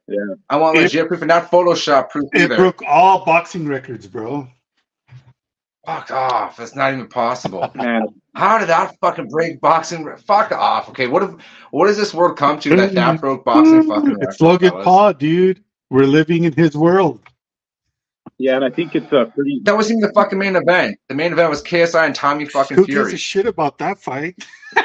Yeah. 0.08 0.18
I 0.50 0.58
want 0.58 0.78
It- 0.78 0.82
legit 0.82 1.08
proof 1.08 1.22
and 1.22 1.30
not 1.30 1.50
Photoshop 1.50 2.10
proof 2.10 2.26
It 2.34 2.42
either. 2.42 2.58
broke 2.58 2.82
all 2.86 3.24
boxing 3.24 3.66
records, 3.68 4.06
bro. 4.06 4.48
Fuck 5.86 6.12
off. 6.12 6.58
That's 6.58 6.76
not 6.76 6.94
even 6.94 7.08
possible. 7.08 7.70
Man, 7.74 8.06
How 8.36 8.60
did 8.60 8.70
that 8.70 8.96
fucking 9.02 9.30
break 9.30 9.60
boxing? 9.62 10.04
re- 10.04 10.16
Fuck 10.28 10.52
off. 10.52 10.90
Okay, 10.90 11.08
what 11.08 11.24
if 11.24 11.32
what 11.72 11.88
does 11.88 11.98
this 11.98 12.14
world 12.14 12.38
come 12.38 12.60
to 12.60 12.76
that 12.76 12.94
that 12.94 13.20
broke 13.20 13.44
boxing 13.44 13.88
fucking 13.88 14.12
It's 14.12 14.20
records, 14.20 14.42
Logan 14.42 14.70
fellas? 14.70 14.86
Paul, 14.86 15.14
dude. 15.14 15.64
We're 15.90 16.04
living 16.06 16.44
in 16.46 16.54
his 16.54 16.78
world. 16.78 17.20
yeah, 18.38 18.56
and 18.56 18.64
I 18.64 18.70
think 18.70 18.96
it's 18.96 19.12
a 19.12 19.26
pretty. 19.26 19.60
That 19.64 19.76
wasn't 19.76 19.98
even 20.00 20.08
the 20.10 20.14
fucking 20.14 20.38
main 20.38 20.56
event. 20.56 21.00
The 21.10 21.16
main 21.16 21.34
event 21.34 21.50
was 21.50 21.62
KSI 21.64 22.06
and 22.06 22.16
Tommy 22.16 22.46
fucking 22.46 22.78
Who 22.78 22.86
gives 22.86 22.94
Fury. 22.98 23.14
a 23.14 23.18
shit 23.18 23.46
about 23.48 23.78
that 23.80 24.00
fight? 24.00 24.36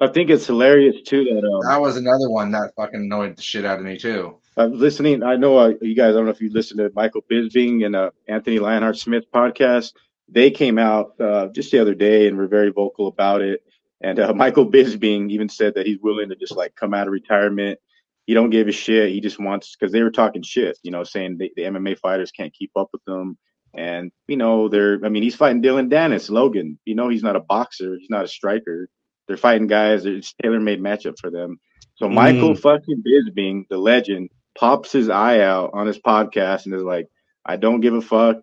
I 0.00 0.08
think 0.12 0.30
it's 0.30 0.46
hilarious 0.46 0.96
too 1.04 1.24
that 1.24 1.46
um, 1.46 1.60
That 1.68 1.80
was 1.80 1.96
another 1.96 2.28
one 2.30 2.50
that 2.52 2.72
fucking 2.76 3.00
annoyed 3.00 3.36
the 3.36 3.42
shit 3.42 3.64
out 3.64 3.78
of 3.78 3.84
me 3.84 3.98
too. 3.98 4.38
I'm 4.56 4.78
listening. 4.78 5.22
I 5.22 5.36
know 5.36 5.58
uh, 5.58 5.72
you 5.80 5.94
guys. 5.94 6.10
I 6.10 6.12
don't 6.12 6.26
know 6.26 6.30
if 6.30 6.40
you 6.40 6.50
listened 6.52 6.78
to 6.78 6.90
Michael 6.94 7.22
Bisping 7.22 7.84
and 7.84 7.96
uh, 7.96 8.10
Anthony 8.28 8.58
Lionheart 8.58 8.98
Smith 8.98 9.24
podcast. 9.32 9.92
They 10.28 10.50
came 10.50 10.78
out 10.78 11.20
uh, 11.20 11.48
just 11.48 11.72
the 11.72 11.80
other 11.80 11.94
day 11.94 12.28
and 12.28 12.36
were 12.36 12.46
very 12.46 12.70
vocal 12.70 13.08
about 13.08 13.42
it. 13.42 13.62
And 14.00 14.20
uh, 14.20 14.32
Michael 14.36 14.70
Bisping 14.70 15.30
even 15.30 15.48
said 15.48 15.74
that 15.74 15.86
he's 15.86 15.98
willing 16.00 16.28
to 16.28 16.36
just 16.36 16.56
like 16.56 16.76
come 16.76 16.94
out 16.94 17.08
of 17.08 17.12
retirement. 17.12 17.80
He 18.26 18.34
don't 18.34 18.50
give 18.50 18.68
a 18.68 18.72
shit. 18.72 19.10
He 19.10 19.20
just 19.20 19.40
wants 19.40 19.76
because 19.76 19.92
they 19.92 20.02
were 20.02 20.10
talking 20.10 20.42
shit, 20.42 20.78
you 20.82 20.90
know, 20.90 21.04
saying 21.04 21.36
the, 21.38 21.50
the 21.56 21.62
MMA 21.62 21.98
fighters 21.98 22.30
can't 22.30 22.54
keep 22.54 22.70
up 22.76 22.88
with 22.92 23.04
them. 23.04 23.36
And 23.74 24.12
you 24.28 24.36
know, 24.36 24.68
they're. 24.68 25.00
I 25.04 25.08
mean, 25.08 25.24
he's 25.24 25.34
fighting 25.34 25.62
Dillon 25.62 25.90
Danis, 25.90 26.30
Logan. 26.30 26.78
You 26.84 26.94
know, 26.94 27.08
he's 27.08 27.24
not 27.24 27.34
a 27.34 27.40
boxer. 27.40 27.96
He's 27.98 28.08
not 28.08 28.24
a 28.24 28.28
striker. 28.28 28.88
They're 29.26 29.36
fighting 29.36 29.66
guys. 29.66 30.06
It's 30.06 30.32
tailor 30.40 30.60
made 30.60 30.80
matchup 30.80 31.18
for 31.18 31.30
them. 31.30 31.58
So 31.96 32.08
Michael 32.08 32.54
fucking 32.54 33.02
Bisping, 33.06 33.68
the 33.68 33.78
legend, 33.78 34.30
pops 34.58 34.92
his 34.92 35.08
eye 35.08 35.40
out 35.40 35.70
on 35.74 35.86
his 35.86 35.98
podcast 35.98 36.66
and 36.66 36.74
is 36.74 36.82
like, 36.82 37.08
I 37.44 37.56
don't 37.56 37.80
give 37.80 37.94
a 37.94 38.00
fuck. 38.00 38.36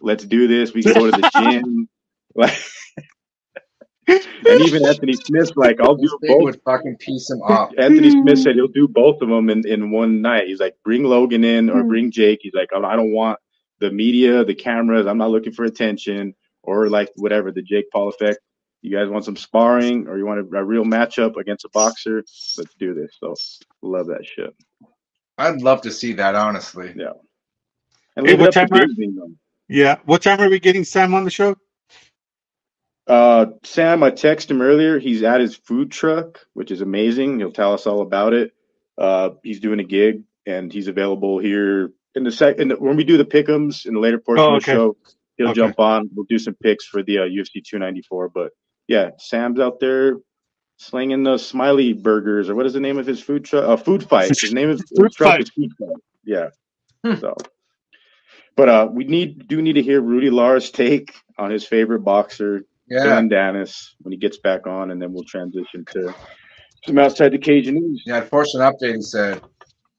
Let's 0.00 0.24
do 0.24 0.46
this. 0.46 0.74
We 0.74 0.82
can 0.82 0.94
go 0.94 1.10
to 1.10 1.10
the 1.10 1.30
gym. 1.40 1.88
Like 2.34 2.58
and 4.06 4.60
even 4.60 4.84
Anthony 4.84 5.14
Smith's 5.14 5.52
like, 5.56 5.80
I'll 5.80 5.94
do 5.94 6.08
They 6.20 6.28
both. 6.28 6.42
would 6.42 6.60
fucking 6.64 6.96
piece 6.98 7.30
him 7.30 7.40
off. 7.42 7.70
Anthony 7.78 8.10
Smith 8.22 8.38
said 8.38 8.54
he'll 8.54 8.68
do 8.68 8.86
both 8.86 9.22
of 9.22 9.28
them 9.28 9.48
in, 9.48 9.66
in 9.66 9.90
one 9.90 10.20
night. 10.20 10.46
He's 10.46 10.60
like, 10.60 10.76
bring 10.84 11.04
Logan 11.04 11.44
in 11.44 11.70
or 11.70 11.82
hmm. 11.82 11.88
bring 11.88 12.10
Jake. 12.10 12.40
He's 12.42 12.54
like, 12.54 12.70
I 12.74 12.96
don't 12.96 13.12
want 13.12 13.38
the 13.80 13.90
media, 13.90 14.44
the 14.44 14.54
cameras. 14.54 15.06
I'm 15.06 15.18
not 15.18 15.30
looking 15.30 15.52
for 15.52 15.64
attention 15.64 16.34
or 16.62 16.88
like 16.88 17.10
whatever, 17.16 17.50
the 17.50 17.62
Jake 17.62 17.90
Paul 17.90 18.08
effect. 18.08 18.40
You 18.82 18.94
guys 18.94 19.08
want 19.08 19.24
some 19.24 19.36
sparring 19.36 20.06
or 20.06 20.18
you 20.18 20.26
want 20.26 20.40
a, 20.40 20.58
a 20.58 20.64
real 20.64 20.84
matchup 20.84 21.36
against 21.36 21.64
a 21.64 21.70
boxer? 21.70 22.16
Let's 22.58 22.74
do 22.78 22.92
this. 22.92 23.16
So 23.18 23.34
love 23.80 24.08
that 24.08 24.26
shit. 24.26 24.54
I'd 25.38 25.62
love 25.62 25.82
to 25.82 25.90
see 25.90 26.14
that, 26.14 26.34
honestly. 26.34 26.92
Yeah. 26.96 27.12
And 28.16 28.26
Hey, 28.26 28.32
leave 28.32 28.40
it 28.40 28.42
what 28.42 28.56
up 28.56 28.68
to 28.68 28.74
time 28.74 28.82
are- 28.82 28.86
Bisping, 28.86 29.16
though. 29.16 29.30
Yeah. 29.68 29.98
What 30.04 30.22
time 30.22 30.40
are 30.40 30.48
we 30.48 30.60
getting 30.60 30.84
Sam 30.84 31.14
on 31.14 31.24
the 31.24 31.30
show? 31.30 31.56
Uh, 33.06 33.46
Sam, 33.64 34.02
I 34.02 34.10
texted 34.10 34.50
him 34.50 34.62
earlier. 34.62 34.98
He's 34.98 35.22
at 35.22 35.40
his 35.40 35.54
food 35.56 35.90
truck, 35.90 36.46
which 36.54 36.70
is 36.70 36.80
amazing. 36.80 37.38
He'll 37.38 37.52
tell 37.52 37.72
us 37.74 37.86
all 37.86 38.00
about 38.00 38.32
it. 38.32 38.52
Uh, 38.96 39.30
he's 39.42 39.60
doing 39.60 39.80
a 39.80 39.84
gig 39.84 40.22
and 40.46 40.72
he's 40.72 40.88
available 40.88 41.38
here 41.38 41.90
in 42.14 42.24
the 42.24 42.32
sec. 42.32 42.58
In 42.58 42.68
the, 42.68 42.76
when 42.76 42.96
we 42.96 43.04
do 43.04 43.16
the 43.18 43.24
pickums 43.24 43.84
in 43.86 43.94
the 43.94 44.00
later 44.00 44.18
portion 44.18 44.44
Oh, 44.44 44.54
of 44.56 44.64
the 44.64 44.70
okay. 44.70 44.78
show, 44.78 44.96
he'll 45.36 45.48
Okay. 45.48 45.56
jump 45.56 45.78
on. 45.80 46.08
We'll 46.14 46.26
do 46.28 46.38
some 46.38 46.54
picks 46.54 46.86
for 46.86 47.02
the 47.02 47.18
uh, 47.18 47.22
UFC 47.22 47.62
294. 47.62 48.28
But 48.30 48.52
yeah, 48.88 49.10
Sam's 49.18 49.60
out 49.60 49.80
there 49.80 50.16
slinging 50.76 51.22
the 51.22 51.38
smiley 51.38 51.92
burgers 51.92 52.48
or 52.48 52.54
what 52.54 52.66
is 52.66 52.72
the 52.72 52.80
name 52.80 52.98
of 52.98 53.06
his 53.06 53.20
food 53.20 53.44
truck? 53.44 53.64
Uh, 53.68 53.76
food 53.76 54.08
fight. 54.08 54.28
His 54.28 54.52
name 54.52 54.70
is 54.70 54.82
Food 54.96 55.12
truck 55.12 55.40
is 55.40 55.50
food 55.50 55.70
fight. 55.78 55.96
Yeah. 56.24 56.48
Hmm. 57.04 57.14
So, 57.16 57.36
but 58.56 58.68
uh, 58.68 58.88
we 58.90 59.04
need 59.04 59.48
do 59.48 59.60
need 59.62 59.74
to 59.74 59.82
hear 59.82 60.00
Rudy 60.00 60.30
Lara's 60.30 60.70
take 60.70 61.14
on 61.38 61.50
his 61.50 61.66
favorite 61.66 62.00
boxer, 62.00 62.64
Yeah. 62.88 63.04
Dillon 63.04 63.28
Danis 63.28 63.90
when 64.00 64.12
he 64.12 64.18
gets 64.18 64.38
back 64.38 64.66
on, 64.66 64.90
and 64.90 65.00
then 65.00 65.12
we'll 65.12 65.24
transition 65.24 65.84
to 65.92 66.14
some 66.86 66.98
outside 66.98 67.30
the 67.30 67.38
cage 67.38 67.68
news. 67.68 68.02
Yeah, 68.06 68.20
force 68.22 68.54
an 68.54 68.60
update, 68.60 68.96
he 68.96 69.02
said. 69.02 69.42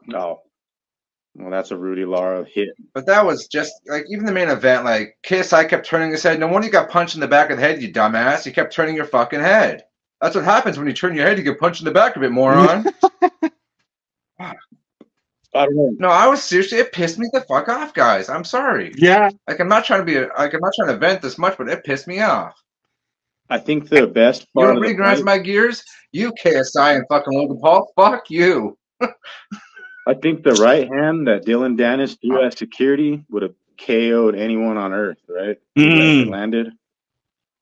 No, 0.07 0.41
well, 1.35 1.51
that's 1.51 1.71
a 1.71 1.77
Rudy 1.77 2.05
Lara 2.05 2.45
hit. 2.45 2.69
But 2.93 3.05
that 3.07 3.25
was 3.25 3.47
just 3.47 3.73
like 3.87 4.05
even 4.09 4.25
the 4.25 4.31
main 4.31 4.49
event, 4.49 4.85
like 4.85 5.17
KSI 5.23 5.67
kept 5.67 5.85
turning 5.85 6.11
his 6.11 6.23
head. 6.23 6.39
No 6.39 6.47
wonder 6.47 6.65
you 6.67 6.71
got 6.71 6.89
punched 6.89 7.15
in 7.15 7.21
the 7.21 7.27
back 7.27 7.49
of 7.49 7.57
the 7.57 7.63
head, 7.63 7.81
you 7.81 7.91
dumbass. 7.91 8.45
You 8.45 8.53
kept 8.53 8.73
turning 8.73 8.95
your 8.95 9.05
fucking 9.05 9.41
head. 9.41 9.83
That's 10.21 10.35
what 10.35 10.45
happens 10.45 10.77
when 10.77 10.87
you 10.87 10.93
turn 10.93 11.15
your 11.15 11.25
head, 11.25 11.37
you 11.37 11.43
get 11.43 11.59
punched 11.59 11.81
in 11.81 11.85
the 11.85 11.91
back 11.91 12.15
of 12.15 12.23
it, 12.23 12.31
moron. 12.31 12.85
I 14.39 15.65
don't 15.65 15.75
know. 15.75 15.95
no, 15.99 16.07
I 16.09 16.27
was 16.27 16.43
seriously 16.43 16.79
it 16.79 16.91
pissed 16.91 17.17
me 17.17 17.29
the 17.31 17.41
fuck 17.41 17.69
off, 17.69 17.93
guys. 17.93 18.27
I'm 18.27 18.43
sorry. 18.43 18.93
Yeah. 18.97 19.29
Like 19.47 19.61
I'm 19.61 19.69
not 19.69 19.85
trying 19.85 20.01
to 20.01 20.05
be 20.05 20.17
a, 20.17 20.27
like 20.37 20.53
I'm 20.53 20.59
not 20.59 20.73
trying 20.77 20.89
to 20.89 20.97
vent 20.97 21.21
this 21.21 21.37
much, 21.37 21.57
but 21.57 21.69
it 21.69 21.83
pissed 21.85 22.07
me 22.07 22.19
off. 22.19 22.61
I 23.49 23.59
think 23.59 23.89
the 23.89 24.07
best 24.07 24.41
You 24.41 24.47
part 24.55 24.65
know 24.65 24.69
of 24.71 24.75
what 24.75 24.75
the 24.75 24.81
really 24.81 24.93
grinds 24.95 25.23
my 25.23 25.37
gears? 25.37 25.83
You 26.11 26.33
KSI 26.43 26.97
and 26.97 27.05
fucking 27.09 27.31
Logan 27.33 27.59
Paul. 27.61 27.89
Fuck 27.95 28.29
you. 28.29 28.77
I 30.07 30.13
think 30.21 30.43
the 30.43 30.53
right 30.53 30.87
hand 30.93 31.27
that 31.27 31.45
Dillon 31.45 31.77
Danis 31.77 32.19
threw 32.19 32.43
at 32.43 32.57
security 32.57 33.23
would 33.29 33.43
have 33.43 33.53
KO'd 33.77 34.35
anyone 34.35 34.77
on 34.77 34.93
earth, 34.93 35.19
right? 35.29 35.57
Mm. 35.77 36.29
Landed. 36.29 36.71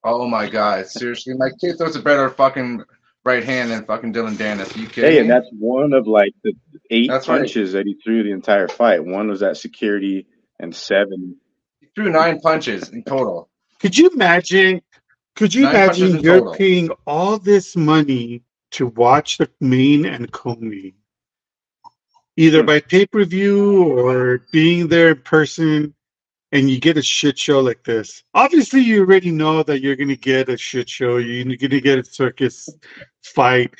Oh 0.03 0.27
my 0.27 0.49
god, 0.49 0.87
seriously, 0.87 1.33
my 1.35 1.49
kid 1.61 1.77
throws 1.77 1.95
a 1.95 2.01
better 2.01 2.29
fucking 2.29 2.83
right 3.25 3.43
hand 3.43 3.71
than 3.71 3.85
fucking 3.85 4.11
Dillon 4.11 4.35
Danis. 4.35 4.75
Are 4.75 4.79
you 4.79 4.87
kidding 4.87 5.11
Hey, 5.11 5.15
me? 5.15 5.21
and 5.21 5.29
that's 5.29 5.47
one 5.57 5.93
of 5.93 6.07
like 6.07 6.33
the 6.43 6.53
eight 6.89 7.07
That's 7.09 7.27
right. 7.27 7.39
punches 7.39 7.73
that 7.73 7.85
he 7.85 7.95
threw 8.03 8.23
the 8.23 8.31
entire 8.31 8.67
fight. 8.67 9.03
One 9.05 9.29
was 9.29 9.43
at 9.43 9.57
security, 9.57 10.27
and 10.59 10.75
seven. 10.75 11.37
He 11.79 11.87
threw 11.95 12.09
nine 12.11 12.39
punches 12.41 12.89
in 12.89 13.03
total. 13.03 13.49
Could 13.79 13.97
you 13.97 14.09
imagine? 14.09 14.81
Could 15.35 15.53
you 15.53 15.63
Nine 15.63 15.75
imagine 15.75 16.19
you're 16.21 16.39
total. 16.39 16.53
paying 16.53 16.89
all 17.07 17.39
this 17.39 17.75
money 17.75 18.43
to 18.71 18.87
watch 18.87 19.37
the 19.37 19.49
main 19.61 20.05
and 20.05 20.31
co-main, 20.31 20.93
either 22.37 22.61
Hmm. 22.61 22.67
by 22.67 22.79
pay 22.81 23.05
per 23.05 23.23
view 23.25 23.97
or 23.97 24.39
being 24.51 24.87
there 24.89 25.09
in 25.11 25.21
person, 25.21 25.93
and 26.53 26.69
you 26.69 26.79
get 26.79 26.97
a 26.97 27.01
shit 27.01 27.37
show 27.37 27.59
like 27.59 27.83
this? 27.83 28.23
Obviously, 28.35 28.79
you 28.79 29.01
already 29.01 29.31
know 29.31 29.63
that 29.63 29.81
you're 29.81 29.95
going 29.95 30.07
to 30.07 30.15
get 30.15 30.49
a 30.49 30.57
shit 30.57 30.87
show. 30.87 31.17
You're 31.17 31.43
going 31.57 31.71
to 31.71 31.81
get 31.81 31.99
a 31.99 32.05
circus 32.05 32.69
fight, 33.23 33.73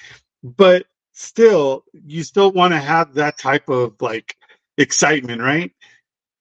but 0.43 0.87
still, 1.13 1.85
you 1.93 2.23
still 2.23 2.51
want 2.51 2.73
to 2.73 2.79
have 2.79 3.13
that 3.13 3.37
type 3.37 3.69
of 3.69 3.93
like 4.01 4.35
excitement, 4.79 5.39
right? 5.39 5.71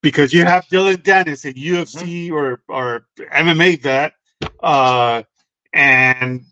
Because 0.01 0.33
you 0.33 0.43
have 0.43 0.67
Dillon 0.67 0.97
Danis, 0.97 1.45
a 1.45 1.53
UFC 1.53 2.31
or 2.31 2.63
or 2.67 3.05
MMA 3.19 3.81
vet, 3.81 4.13
uh, 4.61 5.21
and 5.71 6.43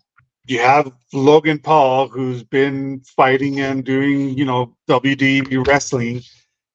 you 0.46 0.60
have 0.60 0.92
Logan 1.12 1.58
Paul, 1.58 2.06
who's 2.06 2.44
been 2.44 3.00
fighting 3.00 3.60
and 3.60 3.84
doing, 3.84 4.38
you 4.38 4.44
know, 4.44 4.76
WWE 4.88 5.66
wrestling. 5.66 6.22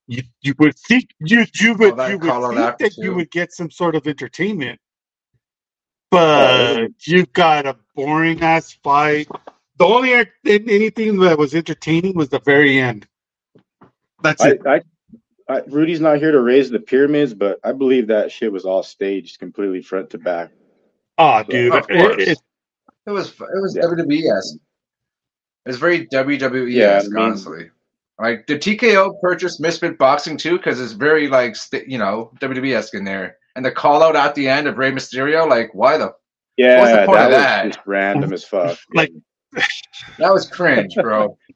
You 0.08 0.24
you 0.42 0.54
would 0.60 0.78
think 0.78 1.10
you 1.20 1.46
you 1.60 1.74
would 1.76 1.94
oh, 1.94 1.96
that 1.98 2.10
you 2.12 2.18
would 2.20 2.48
think 2.50 2.60
after, 2.60 2.84
that 2.86 2.98
you 2.98 3.14
would 3.16 3.30
get 3.30 3.52
some 3.52 3.70
sort 3.70 3.96
of 3.96 4.08
entertainment, 4.08 4.80
Oh, 6.12 6.78
but 6.80 6.92
you've 7.06 7.34
got 7.34 7.66
a 7.66 7.76
boring 7.96 8.42
ass 8.42 8.72
fight. 8.84 9.28
The 9.78 9.86
only 9.86 10.14
ent- 10.14 10.30
anything 10.46 11.20
that 11.20 11.38
was 11.38 11.54
entertaining 11.54 12.16
was 12.16 12.30
the 12.30 12.40
very 12.40 12.80
end. 12.80 13.06
That's 14.24 14.42
I, 14.42 14.50
it. 14.52 14.62
I, 14.66 14.82
I, 15.50 15.62
Rudy's 15.68 16.00
not 16.00 16.18
here 16.18 16.32
to 16.32 16.42
raise 16.42 16.70
the 16.70 16.80
pyramids, 16.80 17.34
but 17.34 17.60
I 17.64 17.74
believe 17.74 18.08
that 18.08 18.32
shit 18.32 18.52
was 18.52 18.66
all 18.66 18.84
staged, 18.84 19.40
completely 19.40 19.82
front 19.82 20.10
to 20.12 20.18
back. 20.18 20.52
Oh, 21.18 21.44
dude, 21.44 21.74
Of 21.76 21.88
course. 21.88 22.16
it- 22.24 22.28
it- 22.30 22.40
It 23.08 23.12
was 23.12 23.30
it 23.32 23.62
was 23.62 23.76
Yeah. 23.76 23.84
WWE 23.84 24.38
esque. 24.38 24.56
It 25.66 25.70
was 25.70 25.78
very 25.78 26.08
WWE 26.08 26.72
Yeah, 26.74 26.86
esque, 26.96 27.08
I 27.08 27.14
mean- 27.14 27.24
honestly. 27.24 27.70
Like, 28.20 28.46
did 28.48 28.62
TKO 28.62 29.20
purchase 29.22 29.60
Misfit 29.60 29.98
Boxing 29.98 30.38
too? 30.38 30.58
Because 30.58 30.80
it's 30.82 30.94
very 30.94 31.28
like 31.28 31.56
st- 31.56 31.88
you 31.88 31.98
know 31.98 32.32
WWE 32.42 32.76
esque 32.76 32.96
in 32.96 33.04
there, 33.04 33.38
and 33.56 33.64
the 33.64 33.72
call 33.72 34.02
out 34.02 34.16
at 34.16 34.34
the 34.36 34.48
end 34.50 34.68
of 34.68 34.78
Rey 34.78 34.92
Mysterio. 34.92 35.48
Like, 35.48 35.70
why 35.74 35.98
the? 35.98 36.14
Yeah, 36.58 36.80
What's 36.80 36.92
the 36.92 37.06
point 37.06 37.18
that 37.20 37.26
of 37.26 37.32
was 37.34 37.38
that? 37.44 37.66
just 37.68 37.80
random 37.86 38.34
as 38.34 38.44
fuck. 38.44 38.80
Like- 38.94 39.12
That 40.18 40.34
was 40.34 40.48
cringe, 40.50 40.96
bro. 40.96 41.38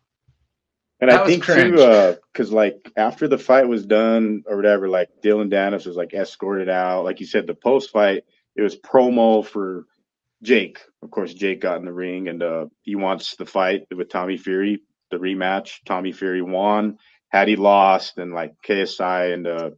And 1.01 1.09
That 1.09 1.21
I 1.21 1.25
think 1.25 1.43
cringe. 1.43 1.75
too, 1.77 1.81
uh, 1.83 2.15
because 2.31 2.51
like 2.53 2.75
after 2.95 3.27
the 3.27 3.39
fight 3.39 3.67
was 3.67 3.87
done 3.87 4.43
or 4.45 4.55
whatever, 4.55 4.87
like 4.87 5.09
Dillon 5.23 5.49
Danis 5.49 5.87
was 5.87 5.95
like 5.95 6.13
escorted 6.13 6.69
out. 6.69 7.05
Like 7.05 7.19
you 7.19 7.25
said, 7.25 7.47
the 7.47 7.55
post 7.55 7.89
fight, 7.89 8.23
it 8.55 8.61
was 8.61 8.75
promo 8.77 9.43
for 9.43 9.87
Jake. 10.43 10.77
Of 11.01 11.09
course, 11.09 11.33
Jake 11.33 11.59
got 11.59 11.79
in 11.79 11.85
the 11.85 11.91
ring 11.91 12.27
and 12.27 12.43
uh, 12.43 12.65
he 12.83 12.95
wants 12.95 13.35
the 13.35 13.47
fight 13.47 13.87
with 13.95 14.09
Tommy 14.09 14.37
Fury, 14.37 14.83
the 15.11 15.17
rematch. 15.17 15.79
Tommy 15.85 16.11
Fury 16.11 16.41
won. 16.41 16.97
Had 17.29 17.47
he 17.47 17.55
lost, 17.55 18.17
and 18.17 18.33
like 18.33 18.53
KSI 18.67 19.33
and 19.33 19.47
uh, 19.47 19.69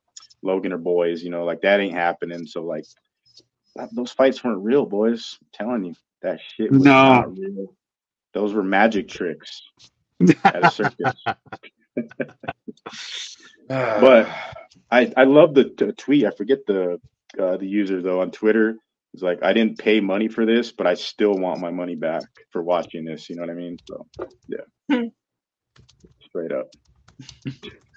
Logan 0.41 0.73
are 0.73 0.77
boys, 0.79 1.21
you 1.21 1.29
know, 1.29 1.45
like 1.45 1.61
that 1.61 1.79
ain't 1.79 1.93
happening. 1.93 2.45
So 2.47 2.63
like 2.63 2.85
that, 3.75 3.89
those 3.93 4.11
fights 4.11 4.43
weren't 4.43 4.63
real, 4.63 4.85
boys. 4.85 5.37
I'm 5.41 5.47
telling 5.53 5.83
you, 5.85 5.95
that 6.23 6.39
shit 6.41 6.71
was 6.71 6.83
No. 6.83 6.91
not 6.91 7.37
real. 7.37 7.75
Those 8.33 8.53
were 8.53 8.63
magic 8.63 9.07
tricks 9.07 9.61
at 10.45 10.63
a 10.63 10.69
circus. 10.71 11.23
But 13.67 14.27
I 14.91 15.11
I 15.15 15.23
love 15.23 15.53
the 15.53 15.65
t- 15.65 15.91
tweet. 15.93 16.25
I 16.25 16.31
forget 16.31 16.59
the 16.67 16.99
uh, 17.39 17.57
the 17.57 17.67
user 17.67 18.01
though 18.01 18.21
on 18.21 18.31
Twitter. 18.31 18.77
It's 19.13 19.23
like 19.23 19.43
I 19.43 19.53
didn't 19.53 19.77
pay 19.79 19.99
money 20.01 20.27
for 20.27 20.45
this, 20.45 20.71
but 20.71 20.87
I 20.87 20.95
still 20.95 21.33
want 21.33 21.61
my 21.61 21.71
money 21.71 21.95
back 21.95 22.23
for 22.51 22.61
watching 22.63 23.05
this. 23.05 23.29
You 23.29 23.35
know 23.35 23.43
what 23.43 23.51
I 23.51 23.53
mean? 23.53 23.77
So 23.87 24.07
yeah, 24.47 24.97
straight 26.25 26.51
up. 26.51 26.67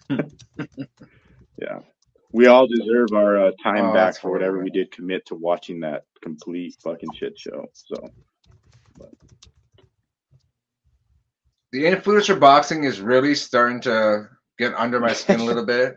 yeah, 1.61 1.81
we 2.33 2.47
all 2.47 2.67
deserve 2.67 3.13
our 3.15 3.47
uh, 3.47 3.51
time 3.63 3.87
Oh, 3.87 3.95
back 3.95 4.17
for 4.19 4.31
whatever 4.31 4.63
we 4.63 4.71
did 4.71 4.91
commit 4.91 5.27
to 5.27 5.35
watching 5.35 5.81
that 5.81 6.05
complete 6.23 6.77
fucking 6.83 7.13
shit 7.15 7.39
show. 7.39 7.67
So 7.73 7.97
the 11.73 11.85
influencer 11.85 12.39
boxing 12.39 12.85
is 12.85 13.01
really 13.01 13.35
starting 13.35 13.81
to 13.83 14.29
get 14.59 14.75
under 14.75 15.01
my 15.01 15.13
skin 15.13 15.41
a 15.41 15.45
little 15.51 15.65
bit. 15.67 15.97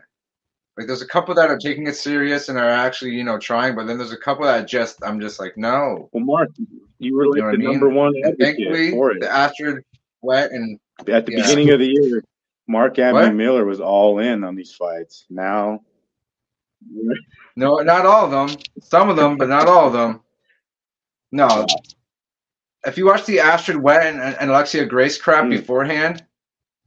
Like 0.76 0.86
there's 0.86 1.02
a 1.02 1.06
couple 1.06 1.34
that 1.34 1.50
are 1.50 1.58
taking 1.58 1.86
it 1.88 1.96
serious 1.96 2.48
and 2.48 2.58
are 2.58 2.68
actually, 2.70 3.10
you 3.12 3.24
know, 3.24 3.38
trying, 3.38 3.74
but 3.74 3.86
then 3.86 3.98
there's 3.98 4.12
a 4.12 4.16
couple 4.16 4.44
that 4.44 4.66
just 4.66 4.96
I'm 5.04 5.20
just 5.20 5.38
like, 5.38 5.56
no. 5.56 6.08
well, 6.12 6.24
Mark, 6.24 6.50
you 6.98 7.16
were 7.16 7.26
like 7.26 7.36
You 7.36 7.42
know 7.42 7.48
the 7.50 7.54
I 7.54 7.58
mean? 7.58 7.70
number 7.72 7.88
one 7.88 8.14
thankfully, 8.38 8.90
for 8.92 9.10
it 9.12 9.20
the 9.20 9.30
Astrid 9.30 9.84
Wett 10.22 10.52
and 10.52 10.78
at 11.00 11.06
the 11.06 11.12
yeah. 11.12 11.20
beginning 11.42 11.70
of 11.70 11.78
the 11.78 11.88
year. 11.88 12.24
Mark 12.68 12.98
Anthony 12.98 13.26
What? 13.28 13.34
Miller 13.34 13.64
was 13.64 13.80
all 13.80 14.18
in 14.20 14.44
on 14.44 14.54
these 14.54 14.72
fights. 14.72 15.24
Now 15.30 15.80
no, 17.56 17.76
not 17.78 18.06
all 18.06 18.24
of 18.24 18.30
them. 18.30 18.58
Some 18.80 19.08
of 19.10 19.16
them, 19.16 19.36
but 19.36 19.48
not 19.48 19.68
all 19.68 19.86
of 19.88 19.92
them. 19.92 20.20
No. 21.32 21.66
If 22.86 22.96
you 22.96 23.06
watch 23.06 23.26
the 23.26 23.40
Astrid 23.40 23.76
Wett 23.76 24.06
and, 24.06 24.20
and 24.20 24.50
Alexia 24.50 24.86
Grace 24.86 25.18
crap 25.20 25.44
Hmm. 25.44 25.50
beforehand, 25.50 26.24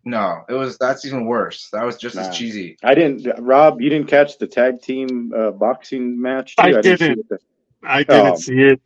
no, 0.06 0.44
it 0.50 0.54
was 0.54 0.78
that's 0.78 1.06
even 1.06 1.26
worse. 1.26 1.70
That 1.72 1.86
was 1.86 1.98
just 1.98 2.16
Nah. 2.16 2.24
as 2.24 2.36
cheesy. 2.38 2.78
I 2.84 2.94
didn't. 2.96 3.40
Rob, 3.40 3.80
you 3.82 3.90
didn't 3.90 4.08
catch 4.08 4.38
the 4.38 4.48
tag 4.48 4.82
team 4.82 5.32
uh, 5.36 5.52
boxing 5.52 6.20
match. 6.20 6.56
I 6.58 6.72
too? 6.72 6.82
didn't. 6.82 7.00
see 7.00 7.22
what 7.22 7.30
the- 7.30 7.40
I 7.88 8.04
didn't 8.04 8.34
Oh. 8.34 8.36
see 8.36 8.62
it. 8.62 8.82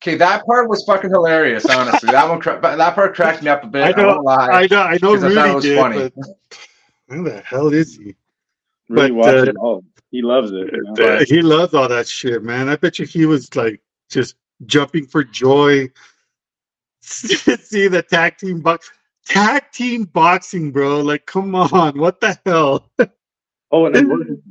Okay, 0.00 0.14
that 0.16 0.46
part 0.46 0.68
was 0.68 0.84
fucking 0.84 1.10
hilarious. 1.10 1.66
Honestly, 1.66 2.10
that 2.12 2.28
one 2.28 2.40
cra- 2.40 2.60
that 2.60 2.94
part 2.94 3.14
cracked 3.16 3.42
me 3.42 3.48
up 3.48 3.64
a 3.64 3.66
bit. 3.66 3.82
I 3.82 3.88
I, 3.88 3.92
know, 4.02 4.06
won't 4.08 4.24
lie. 4.24 4.48
I 4.48 4.66
know, 4.70 4.82
I 4.82 4.92
know, 5.02 5.14
'Cause 5.14 5.24
I 5.24 5.34
thought 5.34 5.50
it 5.50 5.54
was 5.56 5.64
did, 5.64 5.76
funny. 5.78 6.10
who 7.08 7.24
the 7.24 7.40
hell 7.40 7.72
is 7.72 7.96
he? 7.96 8.14
really 8.88 9.10
But, 9.10 9.34
uh, 9.38 9.42
it 9.50 9.56
all. 9.56 9.84
He 10.10 10.22
loves 10.22 10.52
it. 10.52 10.70
you 10.72 10.82
know? 10.96 11.04
Uh, 11.04 11.24
he 11.26 11.42
loves 11.42 11.74
all 11.74 11.88
that 11.88 12.06
shit, 12.08 12.42
man. 12.44 12.68
I 12.68 12.76
bet 12.76 12.98
you 12.98 13.06
he 13.06 13.26
was 13.26 13.54
like 13.56 13.80
just 14.08 14.36
jumping 14.66 15.04
for 15.06 15.24
joy. 15.24 15.90
See 17.00 17.88
the 17.88 18.02
tag 18.08 18.36
team 18.38 18.60
box, 18.60 18.90
tag 19.26 19.64
team 19.72 20.04
boxing, 20.04 20.70
bro. 20.70 21.00
Like, 21.00 21.26
come 21.26 21.54
on, 21.54 21.98
what 21.98 22.20
the 22.20 22.38
hell? 22.46 22.88
Oh, 23.70 23.84
and 23.84 23.94
then 23.94 24.10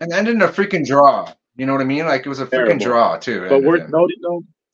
and 0.00 0.12
ended 0.12 0.36
in 0.36 0.42
a 0.42 0.46
freaking 0.48 0.86
draw. 0.86 1.32
You 1.56 1.66
know 1.66 1.72
what 1.72 1.80
I 1.80 1.84
mean? 1.84 2.06
Like 2.06 2.24
it 2.24 2.28
was 2.28 2.38
a 2.38 2.46
freaking 2.46 2.78
Terrible. 2.78 2.84
draw 2.84 3.16
too. 3.16 3.46
but 3.48 3.62
we're 3.64 3.78
in. 3.78 3.90
noted 3.90 4.18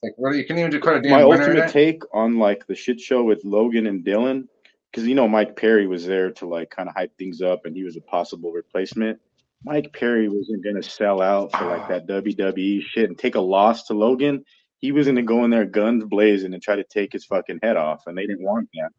like 0.02 0.12
really, 0.18 0.38
you 0.38 0.46
can't 0.46 0.58
even 0.58 0.74
a 0.74 1.02
damn 1.02 1.10
My 1.12 1.22
ultimate 1.22 1.70
take 1.70 2.02
on 2.14 2.38
like 2.38 2.66
the 2.66 2.74
shit 2.74 3.00
show 3.00 3.22
with 3.22 3.44
Logan 3.44 3.86
and 3.86 4.04
Dillon, 4.04 4.48
because 4.90 5.06
you 5.06 5.14
know 5.14 5.28
Mike 5.28 5.56
Perry 5.56 5.86
was 5.86 6.06
there 6.06 6.30
to 6.32 6.46
like 6.46 6.70
kind 6.70 6.88
of 6.88 6.94
hype 6.94 7.16
things 7.18 7.40
up, 7.40 7.66
and 7.66 7.76
he 7.76 7.84
was 7.84 7.96
a 7.96 8.00
possible 8.00 8.52
replacement. 8.52 9.20
Mike 9.64 9.92
Perry 9.92 10.28
wasn't 10.28 10.64
gonna 10.64 10.82
sell 10.82 11.22
out 11.22 11.52
for 11.52 11.64
like 11.66 11.88
that 11.88 12.06
WWE 12.08 12.82
shit 12.82 13.08
and 13.08 13.16
take 13.18 13.36
a 13.36 13.40
loss 13.40 13.84
to 13.84 13.94
Logan. 13.94 14.44
He 14.78 14.90
was 14.90 15.06
gonna 15.06 15.22
go 15.22 15.44
in 15.44 15.50
there 15.50 15.64
guns 15.64 16.04
blazing 16.04 16.52
and 16.52 16.62
try 16.62 16.74
to 16.76 16.84
take 16.84 17.12
his 17.12 17.24
fucking 17.24 17.60
head 17.62 17.76
off, 17.76 18.02
and 18.06 18.18
they 18.18 18.26
didn't 18.26 18.42
want 18.44 18.68
that. 18.74 18.90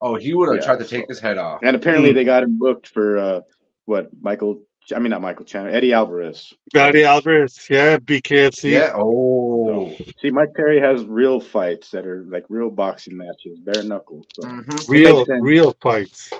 Oh, 0.00 0.14
he 0.16 0.34
would 0.34 0.48
have 0.48 0.56
Yeah, 0.58 0.64
tried 0.64 0.78
to 0.78 0.84
so- 0.84 0.96
take 0.96 1.08
his 1.08 1.18
head 1.20 1.38
off. 1.38 1.60
And 1.64 1.74
apparently 1.76 2.12
they 2.12 2.24
got 2.24 2.42
him 2.44 2.58
booked 2.58 2.88
for 2.88 3.18
uh 3.18 3.40
what 3.84 4.10
Michael 4.20 4.62
I 4.94 4.98
mean 4.98 5.10
not 5.10 5.22
Michael 5.22 5.44
Chandler, 5.44 5.70
Eddie 5.70 5.92
Alvarez. 5.92 6.52
Eddie 6.74 7.04
Alvarez, 7.04 7.66
yeah, 7.70 7.98
BKFC. 7.98 8.70
Yeah. 8.72 8.92
Oh. 8.96 9.94
See, 10.20 10.30
Mike 10.30 10.54
Perry 10.54 10.80
has 10.80 11.04
real 11.04 11.40
fights 11.40 11.90
that 11.92 12.06
are 12.06 12.24
like 12.28 12.44
real 12.48 12.70
boxing 12.70 13.16
matches, 13.16 13.58
bare 13.60 13.82
knuckles. 13.84 14.26
So 14.34 14.42
Mhm. 14.48 14.88
real, 14.88 15.24
real 15.40 15.72
fights. 15.80 16.32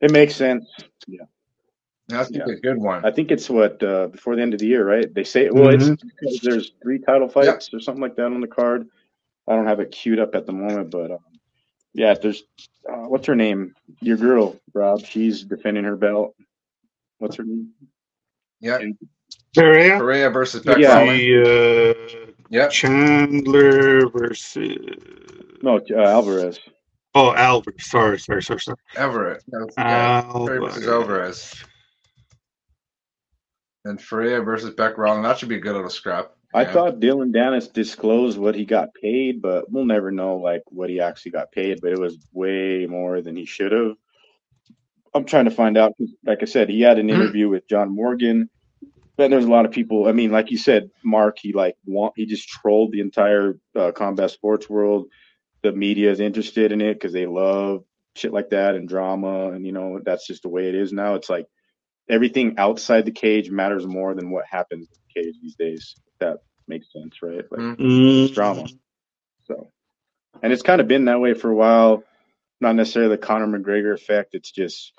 it 0.00 0.10
makes 0.12 0.36
sense. 0.36 0.66
Yeah. 1.08 1.24
That's 2.08 2.30
Yeah. 2.30 2.44
a 2.46 2.54
good 2.54 2.76
one. 2.78 3.04
I 3.04 3.10
think 3.10 3.30
it's 3.30 3.50
what 3.50 3.82
uh 3.82 4.08
before 4.08 4.36
the 4.36 4.42
end 4.42 4.54
of 4.54 4.60
the 4.60 4.66
year, 4.66 4.86
right? 4.86 5.12
They 5.12 5.24
say 5.24 5.50
well 5.50 5.70
it's 5.70 5.84
Mhm. 5.84 5.98
because 6.00 6.38
there's 6.40 6.72
three 6.82 6.98
title 7.00 7.28
fights 7.28 7.72
or 7.74 7.80
something 7.80 8.02
like 8.02 8.14
that 8.16 8.26
on 8.26 8.40
the 8.40 8.46
card. 8.46 8.88
I 9.48 9.56
don't 9.56 9.66
have 9.66 9.80
it 9.80 9.90
queued 9.90 10.18
up 10.20 10.34
at 10.34 10.46
the 10.46 10.52
moment, 10.52 10.90
but 10.90 11.10
um, 11.10 11.18
yeah, 11.94 12.14
there's 12.14 12.44
uh, 12.88 13.06
what's 13.08 13.26
her 13.26 13.34
name? 13.34 13.74
Your 14.00 14.16
girl, 14.16 14.56
Rob. 14.72 15.00
She's 15.04 15.42
defending 15.42 15.84
her 15.84 15.96
belt. 15.96 16.36
What's 17.18 17.36
her 17.36 17.44
name? 17.44 17.70
Yeah. 18.60 18.78
Ferea, 19.56 19.98
Ferea 19.98 20.32
versus 20.32 20.62
Beck 20.62 20.78
Yeah. 20.78 20.98
Rawlings. 20.98 21.20
the 21.20 22.26
uh, 22.28 22.32
Yep. 22.50 22.70
Chandler 22.70 24.08
versus 24.10 24.76
No, 25.62 25.78
uh, 25.90 25.94
Alvarez. 26.02 26.60
oh 27.14 27.34
Alvarez. 27.34 27.86
Sorry, 27.88 28.18
sorry, 28.18 28.42
sorry, 28.42 28.60
sorry. 28.60 28.76
Everett. 28.96 29.42
No, 29.48 29.66
yeah. 29.76 30.20
Versus 30.32 30.86
Alvarez. 30.86 30.88
Alvarez. 30.88 31.54
And 33.84 34.00
Freya 34.00 34.40
versus 34.42 34.74
Beck 34.74 34.98
Rawlings. 34.98 35.24
That 35.24 35.38
should 35.38 35.48
be 35.48 35.56
a 35.56 35.60
good 35.60 35.74
little 35.74 35.90
scrap. 35.90 36.32
I 36.54 36.62
Yeah. 36.62 36.72
thought 36.72 37.00
Dillon 37.00 37.32
Danis 37.32 37.72
disclosed 37.72 38.38
what 38.38 38.54
he 38.54 38.64
got 38.64 38.88
paid, 38.94 39.42
but 39.42 39.70
we'll 39.70 39.84
never 39.84 40.10
know 40.10 40.36
like 40.36 40.62
what 40.66 40.88
he 40.90 41.00
actually 41.00 41.32
got 41.32 41.52
paid. 41.52 41.80
But 41.82 41.92
it 41.92 41.98
was 41.98 42.18
way 42.32 42.86
more 42.86 43.20
than 43.20 43.36
he 43.36 43.44
should 43.44 43.72
have. 43.72 43.96
I'm 45.16 45.26
trying 45.26 45.46
to 45.46 45.52
find 45.52 45.78
out. 45.78 45.94
'cause 45.98 46.10
Like 46.26 46.40
I 46.42 46.46
said, 46.46 46.70
he 46.70 46.82
had 46.82 46.98
an 47.00 47.08
Mhm. 47.08 47.12
interview 47.14 47.50
with 47.50 47.68
John 47.68 47.94
Morgan. 47.94 48.50
Then 49.18 49.30
there's 49.30 49.46
a 49.46 49.50
lot 49.50 49.66
of 49.66 49.72
people. 49.72 50.08
I 50.08 50.12
mean, 50.12 50.32
like 50.32 50.50
you 50.50 50.58
said, 50.58 50.90
Mark. 51.04 51.38
He 51.40 51.52
like 51.54 51.76
want 51.86 52.14
he 52.16 52.26
just 52.26 52.48
trolled 52.48 52.92
the 52.92 53.00
entire 53.00 53.58
uh, 53.76 53.92
combat 53.92 54.32
sports 54.32 54.70
world. 54.70 55.08
The 55.62 55.72
media 55.72 56.10
is 56.12 56.20
interested 56.20 56.72
in 56.72 56.80
it 56.82 56.94
because 56.94 57.12
they 57.14 57.26
love 57.26 57.84
shit 58.16 58.32
like 58.32 58.50
that 58.50 58.76
and 58.76 58.88
drama, 58.88 59.50
and 59.52 59.66
you 59.66 59.72
know 59.72 60.00
that's 60.04 60.26
just 60.26 60.42
the 60.44 60.50
way 60.50 60.68
it 60.68 60.74
is 60.76 60.92
now. 60.92 61.14
It's 61.16 61.30
like 61.30 61.46
everything 62.08 62.56
outside 62.58 63.04
the 63.06 63.12
cage 63.12 63.50
matters 63.50 63.86
more 63.86 64.14
than 64.14 64.30
what 64.30 64.46
happens 64.50 64.88
in 64.90 64.98
the 65.14 65.22
cage 65.22 65.36
these 65.42 65.56
days. 65.56 65.96
If 66.06 66.14
that 66.20 66.38
makes 66.68 66.92
sense, 66.92 67.22
right? 67.22 67.44
Like 67.50 67.60
Mm. 67.60 67.76
Mm. 67.78 68.34
drama. 68.34 68.66
So, 69.44 69.72
and 70.42 70.52
it's 70.52 70.62
kind 70.62 70.80
of 70.80 70.88
been 70.88 71.06
that 71.06 71.20
way 71.20 71.34
for 71.34 71.50
a 71.50 71.56
while. 71.56 72.04
Not 72.60 72.76
necessarily 72.76 73.16
the 73.16 73.18
Conor 73.22 73.46
McGregor 73.58 73.94
effect. 73.94 74.34
It's 74.34 74.50
just 74.52 74.92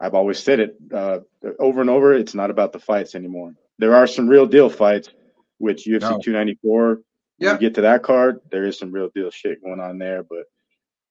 I've 0.00 0.14
always 0.14 0.38
said 0.38 0.60
it 0.60 0.76
uh, 0.94 1.18
over 1.58 1.80
and 1.80 1.90
over. 1.90 2.14
It's 2.14 2.34
not 2.34 2.50
about 2.50 2.72
the 2.72 2.78
fights 2.78 3.14
anymore. 3.14 3.54
There 3.78 3.94
are 3.94 4.06
some 4.06 4.28
real 4.28 4.46
deal 4.46 4.70
fights, 4.70 5.08
which 5.58 5.84
UFC 5.86 6.00
No. 6.02 6.18
294. 6.20 7.00
Yeah. 7.38 7.52
You 7.54 7.58
get 7.58 7.74
to 7.74 7.80
that 7.82 8.02
card, 8.02 8.40
there 8.50 8.64
is 8.64 8.78
some 8.78 8.92
real 8.92 9.10
deal 9.14 9.30
shit 9.30 9.62
going 9.62 9.80
on 9.80 9.98
there. 9.98 10.22
But 10.22 10.44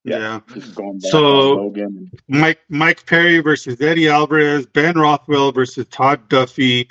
Yeah. 0.04 0.18
Yeah. 0.20 0.40
just 0.56 0.76
going 0.76 1.00
back 1.00 1.12
So- 1.12 1.56
Logan. 1.56 2.10
Mike 2.28 2.60
Mike 2.70 3.06
Perry 3.06 3.40
versus 3.40 3.80
Eddie 3.82 4.08
Alvarez, 4.10 4.66
Ben 4.66 4.98
Rothwell 4.98 5.52
versus 5.52 5.88
Todd 5.90 6.28
Duffy, 6.30 6.88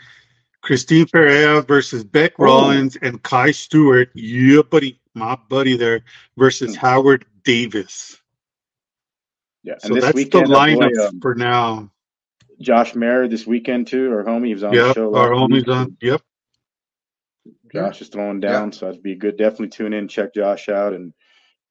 Christine 0.63 1.07
Ferea 1.07 1.67
versus 1.67 2.05
Beck 2.05 2.33
Oh. 2.39 2.45
Rawlings, 2.45 2.97
and 3.03 3.23
Kai 3.23 3.51
Stewart. 3.53 4.11
Yeah, 4.15 4.63
buddy, 4.63 5.01
my 5.15 5.37
buddy 5.49 5.77
there 5.77 6.03
versus 6.37 6.75
Hmm. 6.77 6.81
Howard 6.87 7.25
Davis. 7.45 8.18
Yeah, 9.69 9.75
and 9.75 9.83
So 9.83 9.95
this 9.95 10.05
that's 10.05 10.15
weekend, 10.17 10.47
the 10.47 10.57
our 10.57 10.67
boy, 10.67 10.87
lineup 10.87 11.09
um, 11.09 11.21
for 11.21 11.35
now. 11.35 11.91
Josh 12.61 12.95
Mayer 12.95 13.29
this 13.29 13.47
weekend 13.47 13.87
too. 13.87 14.11
Our 14.13 14.25
homie, 14.25 14.47
he 14.47 14.55
was 14.55 14.65
on 14.65 14.73
the 14.73 14.77
Yep, 14.77 14.97
show. 14.97 15.15
our 15.15 15.31
week. 15.35 15.67
homies 15.67 15.69
on. 15.69 15.97
Yep. 16.01 16.23
Josh 17.73 18.01
is 18.01 18.09
throwing 18.09 18.41
down, 18.41 18.73
so 18.73 18.89
it'd 18.89 19.03
be 19.03 19.15
good. 19.15 19.37
Definitely 19.37 19.69
tune 19.69 19.93
in, 19.93 20.09
check 20.09 20.33
Josh 20.35 20.71
out, 20.71 20.95
and 20.95 21.13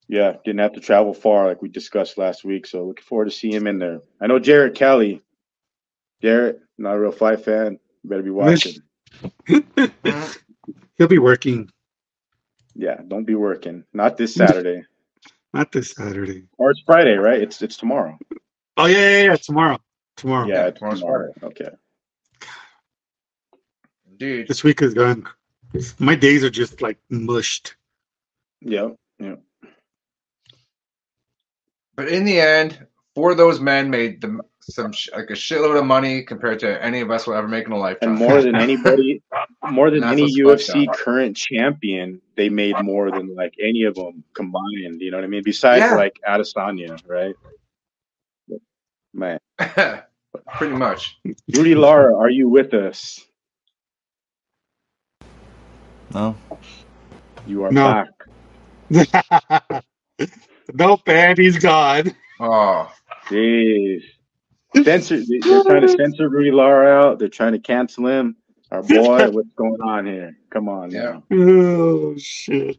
Yeah, 0.08 0.34
didn't 0.46 0.60
have 0.60 0.74
to 0.74 0.80
travel 0.80 1.14
far 1.16 1.48
like 1.48 1.62
we 1.64 1.70
discussed 1.70 2.20
last 2.20 2.46
week. 2.46 2.68
So 2.68 2.86
looking 2.86 3.04
forward 3.04 3.26
to 3.26 3.32
see 3.32 3.52
him 3.52 3.66
in 3.68 3.80
there. 3.80 4.02
I 4.22 4.28
know 4.28 4.40
Jared 4.40 4.76
Kelly. 4.76 5.22
Jared, 6.22 6.60
not 6.78 6.96
a 6.96 7.00
real 7.00 7.12
fight 7.12 7.42
fan. 7.42 7.80
Better 8.04 8.24
be 8.24 8.30
watching. 8.30 8.76
He'll 10.98 11.08
be 11.08 11.18
working. 11.18 11.70
Yeah, 12.76 13.02
don't 13.08 13.26
be 13.26 13.36
working. 13.36 13.84
Not 13.94 14.18
this 14.18 14.36
Saturday. 14.36 14.84
Not 15.54 15.72
this 15.72 15.92
Saturday. 15.92 16.44
Or 16.58 16.72
it's 16.72 16.82
Friday, 16.86 17.16
right? 17.16 17.42
It's 17.42 17.62
it's 17.62 17.78
tomorrow. 17.78 18.18
Oh 18.78 18.86
yeah, 18.86 18.98
yeah, 18.98 19.24
yeah. 19.24 19.36
Tomorrow. 19.38 19.80
Tomorrow. 20.18 20.48
Yeah, 20.48 20.70
tomorrow's 20.72 21.00
tomorrow. 21.00 21.34
Okay. 21.44 21.70
Dude, 24.18 24.48
This 24.48 24.64
week 24.64 24.82
is 24.82 24.94
gone. 24.94 25.28
My 26.00 26.16
days 26.16 26.44
are 26.44 26.50
just 26.50 26.82
like 26.82 26.98
mushed. 27.10 27.76
Yep. 28.62 28.96
Yep. 29.20 29.42
but 31.96 32.08
in 32.08 32.26
the 32.26 32.40
end, 32.40 32.88
four 33.18 33.32
of 33.32 33.38
those 33.38 33.60
men 33.60 33.90
made 33.90 34.22
them 34.22 34.40
some 34.62 34.92
like 35.16 35.32
a 35.32 35.34
shitload 35.34 35.80
of 35.80 35.86
money 35.86 36.22
compared 36.22 36.60
to 36.60 36.84
any 36.86 37.02
of 37.02 37.10
us 37.10 37.26
will 37.26 37.34
ever 37.34 37.48
make 37.48 37.66
in 37.66 37.72
a 37.72 37.78
lifetime. 37.78 38.10
And 38.12 38.20
more 38.20 38.44
than 38.44 38.56
anybody, 38.62 39.24
more 39.72 39.90
than 39.90 40.04
any 40.04 40.32
UFC 40.36 40.88
up. 40.88 40.96
current 40.96 41.36
champion, 41.36 42.22
they 42.36 42.50
made 42.50 42.80
more 42.80 43.10
than 43.10 43.34
like 43.36 43.56
any 43.60 43.86
of 43.86 43.96
them 43.96 44.24
combined. 44.36 45.02
You 45.02 45.10
know 45.10 45.18
what 45.18 45.24
I 45.24 45.28
mean? 45.28 45.42
Besides 45.44 45.84
Yeah. 45.86 45.96
like 45.96 46.14
Adesanya, 46.30 46.96
right? 47.08 47.36
Man, 49.16 49.40
pretty 50.60 50.76
much. 50.76 51.18
Rudy 51.52 51.74
Lara, 51.74 52.16
are 52.16 52.30
you 52.30 52.48
with 52.50 52.76
us? 52.76 53.26
No, 56.14 56.36
You 57.48 57.64
are 57.64 57.72
No. 57.72 58.06
back. 58.92 59.84
nope, 60.74 61.02
and 61.08 61.38
he's 61.40 61.58
gone. 61.58 62.14
Oh, 62.40 62.92
Jeez. 63.30 64.02
Censor, 64.84 65.18
they're 65.26 65.64
trying 65.64 65.82
to 65.82 65.90
censor 65.90 66.30
Rudy 66.30 66.52
Lara 66.52 66.90
out. 67.10 67.20
They're 67.20 67.30
trying 67.30 67.54
to 67.54 67.60
cancel 67.60 68.08
him. 68.08 68.36
Our 68.72 68.84
boy, 68.84 69.30
what's 69.30 69.50
going 69.56 69.82
on 69.82 70.06
here? 70.06 70.38
Come 70.50 70.68
on, 70.70 70.92
Yeah. 70.92 71.20
now. 71.32 71.38
Oh 71.38 72.16
shit. 72.18 72.78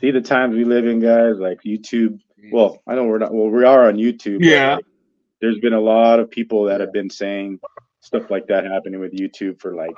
See 0.00 0.10
the 0.10 0.20
times 0.20 0.56
we 0.56 0.64
live 0.64 0.86
in, 0.86 0.98
guys. 1.00 1.36
Like 1.38 1.60
YouTube. 1.64 2.18
Well, 2.52 2.82
I 2.86 2.94
know 2.94 3.04
we're 3.04 3.18
not. 3.18 3.32
Well, 3.32 3.48
we 3.48 3.64
are 3.64 3.86
on 3.88 3.96
YouTube. 3.96 4.38
but, 4.40 4.46
Yeah. 4.46 4.74
like, 4.76 4.84
there's 5.40 5.58
been 5.58 5.72
a 5.72 5.80
lot 5.80 6.18
of 6.20 6.30
people 6.30 6.64
that 6.64 6.80
have 6.80 6.92
been 6.92 7.10
saying 7.10 7.60
stuff 8.00 8.30
like 8.30 8.48
that 8.48 8.64
happening 8.64 8.98
with 9.00 9.12
YouTube 9.12 9.60
for 9.60 9.74
like 9.74 9.96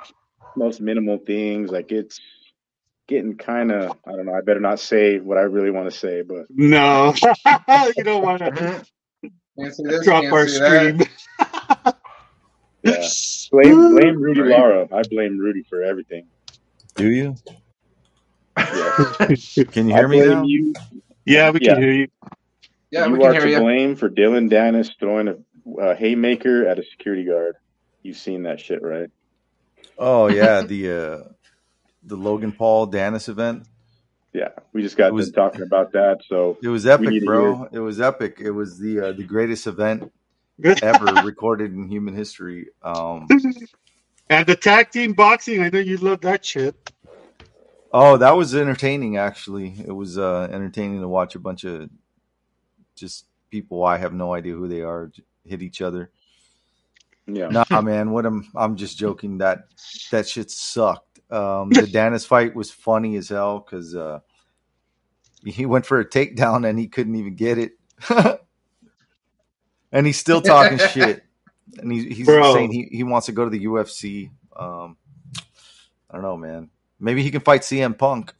most 0.55 0.81
minimal 0.81 1.17
things. 1.17 1.71
Like 1.71 1.91
it's 1.91 2.19
getting 3.07 3.35
kind 3.37 3.71
of. 3.71 3.97
I 4.07 4.11
don't 4.11 4.25
know. 4.27 4.33
I 4.35 4.41
better 4.41 4.59
not 4.59 4.79
say 4.79 5.19
what 5.19 5.37
I 5.37 5.41
really 5.41 5.71
want 5.71 5.89
to 5.91 5.97
say, 5.97 6.21
but 6.21 6.45
No, 6.49 7.13
you 7.97 8.03
don't 8.03 8.23
want 8.23 8.39
to 8.39 8.51
Mhm. 8.51 8.89
Can't 9.59 9.73
see 9.75 9.83
this, 9.83 10.03
drop 10.05 10.23
can't 10.23 10.33
our 10.33 10.47
see 10.47 10.59
that. 10.59 11.07
stream. 11.07 11.93
yeah. 12.83 13.07
Blame 13.51 13.91
blame 13.95 14.21
Rudy 14.21 14.41
Lara. 14.41 14.87
I 14.91 15.03
blame 15.03 15.37
Rudy 15.37 15.63
for 15.69 15.83
everything. 15.83 16.27
do 16.95 17.09
you? 17.11 17.35
Yeah. 18.57 19.07
Can 19.71 19.87
you 19.87 19.93
I 19.93 19.97
hear 19.97 20.07
me 20.07 20.19
now? 20.21 20.43
you. 20.43 20.73
yeah, 21.25 21.49
we 21.51 21.59
Yeah. 21.61 21.73
can 21.73 21.83
hear 21.83 21.91
you. 21.93 22.07
Yeah, 22.91 23.07
you 23.07 23.13
we 23.13 23.23
are 23.25 23.31
can 23.33 23.41
to 23.41 23.47
hear 23.47 23.57
you. 23.57 23.63
blame 23.63 23.95
for 23.95 24.09
Dillon 24.09 24.49
Danis 24.49 24.91
throwing 24.99 25.27
a, 25.27 25.35
a 25.81 25.95
haymaker 25.95 26.67
at 26.67 26.77
a 26.77 26.83
security 26.83 27.25
guard. 27.25 27.55
You've 28.03 28.17
seen 28.17 28.43
that 28.43 28.59
shit, 28.59 28.81
right? 28.83 29.09
Oh 29.97 30.27
yeah, 30.27 30.61
the 30.61 30.91
uh, 30.91 31.29
the 32.03 32.15
Logan 32.15 32.51
Paul 32.51 32.87
Danis 32.91 33.29
event. 33.29 33.65
Yeah, 34.33 34.49
we 34.73 34.81
just 34.81 34.97
got 34.97 35.07
It 35.09 35.13
was- 35.13 35.31
talking 35.31 35.61
about 35.61 35.91
that. 35.93 36.21
So 36.27 36.57
It 36.63 36.67
was 36.69 36.85
epic, 36.87 37.23
bro. 37.23 37.67
It 37.71 37.79
was 37.79 38.01
epic. 38.01 38.37
It 38.41 38.51
was 38.51 38.79
the 38.79 38.99
uh, 38.99 39.11
the 39.13 39.23
greatest 39.23 39.67
event 39.67 40.11
ever 40.81 41.05
recorded 41.23 41.73
in 41.73 41.87
human 41.87 42.15
history. 42.15 42.67
Um, 42.81 43.27
and 44.29 44.45
the 44.47 44.55
tag 44.55 44.89
team 44.91 45.13
boxing, 45.13 45.61
I 45.61 45.69
know 45.69 45.79
you 45.79 45.97
love 45.97 46.21
that 46.21 46.43
shit. 46.43 46.75
oh, 47.91 48.17
that 48.17 48.31
was 48.35 48.55
entertaining. 48.55 49.17
Actually, 49.17 49.75
it 49.85 49.91
was 49.91 50.17
uh, 50.17 50.47
entertaining 50.51 51.01
to 51.01 51.07
watch 51.07 51.35
a 51.35 51.39
bunch 51.39 51.63
of 51.63 51.89
just 52.95 53.25
people 53.51 53.83
I 53.83 53.97
have 53.97 54.13
no 54.13 54.33
idea 54.33 54.53
who 54.55 54.67
they 54.67 54.81
are 54.81 55.11
hit 55.45 55.61
each 55.61 55.81
other. 55.81 56.09
yeah, 57.27 57.49
Nah, 57.49 57.81
man, 57.81 58.09
what 58.11 58.25
I'm 58.25 58.49
I'm 58.55 58.75
just 58.77 58.97
joking. 58.97 59.37
That 59.37 59.65
that 60.09 60.27
shit 60.27 60.49
sucked. 60.49 61.12
Um, 61.33 61.69
the 61.71 61.81
Danis 61.81 62.27
fight 62.27 62.55
was 62.55 62.69
funny 62.69 63.15
as 63.17 63.29
hell 63.29 63.59
because 63.59 63.95
uh, 63.95 64.19
he 65.43 65.65
went 65.65 65.85
for 65.85 65.99
a 65.99 66.05
takedown 66.05 66.67
and 66.67 66.77
he 66.77 66.87
couldn't 66.87 67.15
even 67.15 67.35
get 67.35 67.57
it, 67.57 67.71
and 69.91 70.05
he's 70.05 70.19
still 70.19 70.41
talking 70.41 70.77
shit. 70.91 71.23
And 71.79 71.91
he, 71.91 72.07
he's 72.09 72.27
Bro. 72.27 72.53
saying 72.53 72.71
he, 72.71 72.87
he 72.91 73.03
wants 73.03 73.25
to 73.25 73.31
go 73.31 73.45
to 73.45 73.49
the 73.49 73.65
UFC. 73.65 74.29
Um, 74.55 74.95
I 76.11 76.13
don't 76.13 76.21
know, 76.21 76.37
man. 76.37 76.69
Maybe 76.99 77.23
he 77.23 77.31
can 77.31 77.41
fight 77.41 77.61
CM 77.61 77.97
Punk. 77.97 78.31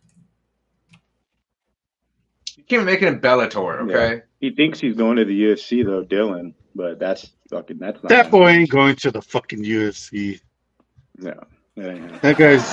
You 2.55 2.63
can't 2.63 2.85
make 2.85 3.01
it 3.01 3.07
in 3.07 3.19
Bellator, 3.19 3.89
okay? 3.89 4.21
he 4.39 4.51
thinks 4.51 4.79
he's 4.79 4.95
going 4.95 5.17
to 5.17 5.25
the 5.25 5.41
UFC 5.41 5.83
though, 5.83 6.03
Dillon. 6.03 6.53
But 6.75 6.99
that's 6.99 7.31
fucking. 7.49 7.79
That's 7.79 8.03
not. 8.03 8.09
That 8.09 8.29
boy 8.29 8.49
ain't 8.49 8.69
going 8.69 8.95
to 8.97 9.11
the 9.11 9.21
fucking 9.21 9.63
UFC. 9.63 10.39
Yeah, 11.19 11.33
that 11.75 11.89
ain't 11.89 12.11
happening. 12.11 12.19
That 12.21 12.37
guy's 12.37 12.63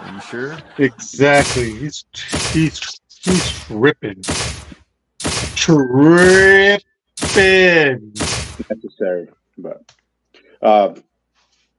Are 0.00 0.14
you 0.14 0.20
sure? 0.20 0.58
exactly. 0.78 1.74
He's 1.74 2.04
he's 2.52 2.80
he's 3.20 3.52
tripping, 3.66 4.22
tripping. 5.54 6.42
necessary. 8.68 9.28
But 9.58 9.82
uh, 10.60 10.94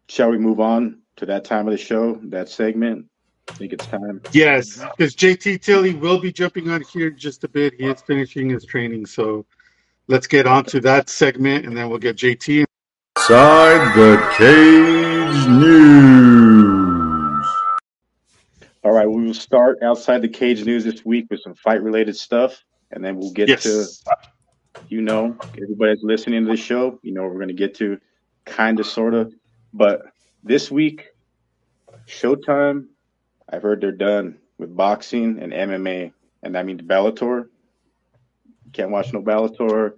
shall 0.08 0.30
we 0.30 0.38
move 0.38 0.60
on 0.60 1.00
to 1.18 1.26
that 1.26 1.46
time 1.46 1.68
of 1.68 1.72
the 1.72 1.78
show? 1.78 2.20
That 2.24 2.50
segment. 2.50 3.08
I 3.50 3.54
think 3.56 3.74
it's 3.74 3.86
time. 3.88 4.22
Yes, 4.32 4.84
because 4.98 5.16
JT 5.16 5.62
Tilly 5.62 5.94
will 5.96 6.20
be 6.20 6.32
jumping 6.32 6.70
on 6.70 6.82
here 6.82 7.08
in 7.10 7.18
just 7.18 7.44
a 7.44 7.50
bit. 7.50 7.74
He 7.78 7.86
is 7.86 8.02
finishing 8.02 8.50
his 8.50 8.66
training, 8.66 9.06
so 9.06 9.46
let's 10.08 10.28
get 10.28 10.48
on 10.48 10.64
to 10.66 10.80
that 10.82 11.10
segment, 11.10 11.66
and 11.66 11.76
then 11.76 11.90
we'll 11.90 12.00
get 12.00 12.16
JT. 12.16 12.64
Side 13.18 13.96
the 13.98 14.18
Cage 14.38 15.13
News. 15.48 17.46
All 18.84 18.92
right, 18.92 19.08
we 19.10 19.26
will 19.26 19.34
start 19.34 19.80
outside 19.82 20.22
the 20.22 20.28
cage 20.30 20.64
news 20.66 20.84
this 20.84 21.06
week 21.06 21.28
with 21.30 21.42
some 21.42 21.54
fight 21.56 21.82
related 21.82 22.16
stuff, 22.16 22.64
and 22.92 23.04
then 23.04 23.18
we'll 23.18 23.32
get 23.32 23.50
Yes. 23.50 23.64
to 23.64 23.88
you 24.90 25.02
know 25.02 25.36
everybody 25.62 25.92
that's 25.92 26.04
listening 26.04 26.46
to 26.46 26.52
the 26.52 26.58
show. 26.58 27.00
You 27.04 27.14
know 27.14 27.24
we're 27.24 27.36
going 27.36 27.48
to 27.48 27.54
get 27.54 27.76
to, 27.76 28.00
kind 28.46 28.80
of, 28.80 28.86
sort 28.86 29.14
of. 29.14 29.34
But 29.74 30.02
this 30.44 30.70
week, 30.72 31.08
Showtime. 32.08 32.88
I've 33.50 33.62
heard 33.62 33.82
they're 33.82 33.92
done 33.92 34.38
with 34.58 34.76
boxing 34.76 35.40
and 35.40 35.54
MMA, 35.54 36.12
and 36.44 36.56
that 36.56 36.66
means 36.66 36.82
Bellator. 36.82 37.48
Can't 38.72 38.92
watch 38.92 39.14
no 39.14 39.22
Bellator. 39.22 39.94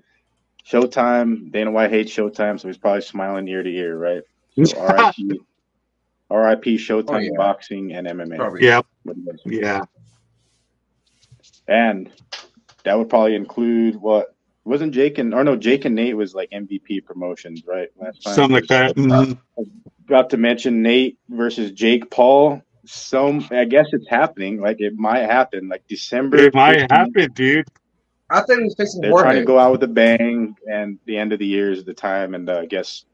Showtime. 0.68 1.52
Dana 1.52 1.72
White 1.72 1.92
hates 1.92 2.12
Showtime, 2.12 2.60
so 2.60 2.68
he's 2.68 2.78
probably 2.78 3.02
smiling 3.02 3.48
ear 3.48 3.64
to 3.64 3.70
ear, 3.70 3.98
right? 3.98 4.24
So 4.64 4.82
RIP, 4.82 5.40
RIP 6.30 6.64
Showtime 6.80 7.10
Oh, 7.10 7.18
yeah. 7.20 7.30
boxing 7.38 7.94
and 7.94 8.08
MMA. 8.08 8.38
Probably. 8.38 8.64
yeah, 8.66 8.82
What 9.04 9.16
do 9.16 9.22
you 9.22 9.32
guys 9.32 9.40
think? 9.44 9.62
yeah. 9.62 9.82
And 11.68 12.10
that 12.84 12.98
would 12.98 13.10
probably 13.10 13.36
include 13.36 13.96
what 13.96 14.36
wasn't 14.64 14.94
Jake 14.94 15.18
and 15.18 15.34
or 15.34 15.44
no 15.44 15.56
Jake 15.56 15.86
and 15.86 15.96
Nate 15.96 16.16
was 16.16 16.34
like 16.34 16.50
MVP 16.52 17.06
promotions, 17.06 17.64
right? 17.68 17.90
Last 18.00 18.24
time. 18.24 18.34
Something 18.34 18.56
like 18.56 18.68
that. 18.68 18.96
Mhm. 18.96 19.38
Got 20.08 20.30
to 20.32 20.38
mention 20.38 20.82
Nate 20.82 21.18
versus 21.30 21.72
Jake 21.72 22.10
Paul. 22.12 22.62
Some 22.86 23.46
I 23.52 23.66
guess 23.66 23.88
it's 23.92 24.08
happening. 24.08 24.62
Like 24.62 24.80
it 24.80 24.96
might 24.96 25.24
happen. 25.24 25.68
Like 25.70 25.84
December. 25.88 26.38
It 26.38 26.54
might 26.54 26.80
15th. 26.80 26.92
happen, 26.92 27.32
dude. 27.34 27.68
I 28.30 28.42
thought 28.42 28.58
he 28.58 28.64
was 28.64 28.76
facing 28.76 29.02
They're 29.02 29.12
trying 29.12 29.36
to 29.38 29.46
go 29.46 29.60
out 29.60 29.72
with 29.72 29.84
a 29.84 29.88
bang, 29.88 30.56
and 30.72 30.98
the 31.06 31.16
end 31.18 31.32
of 31.34 31.38
the 31.40 31.46
year 31.46 31.72
is 31.72 31.84
the 31.84 31.94
time. 31.94 32.34
And 32.34 32.50
uh, 32.50 32.60
I 32.60 32.66
guess 32.66 33.06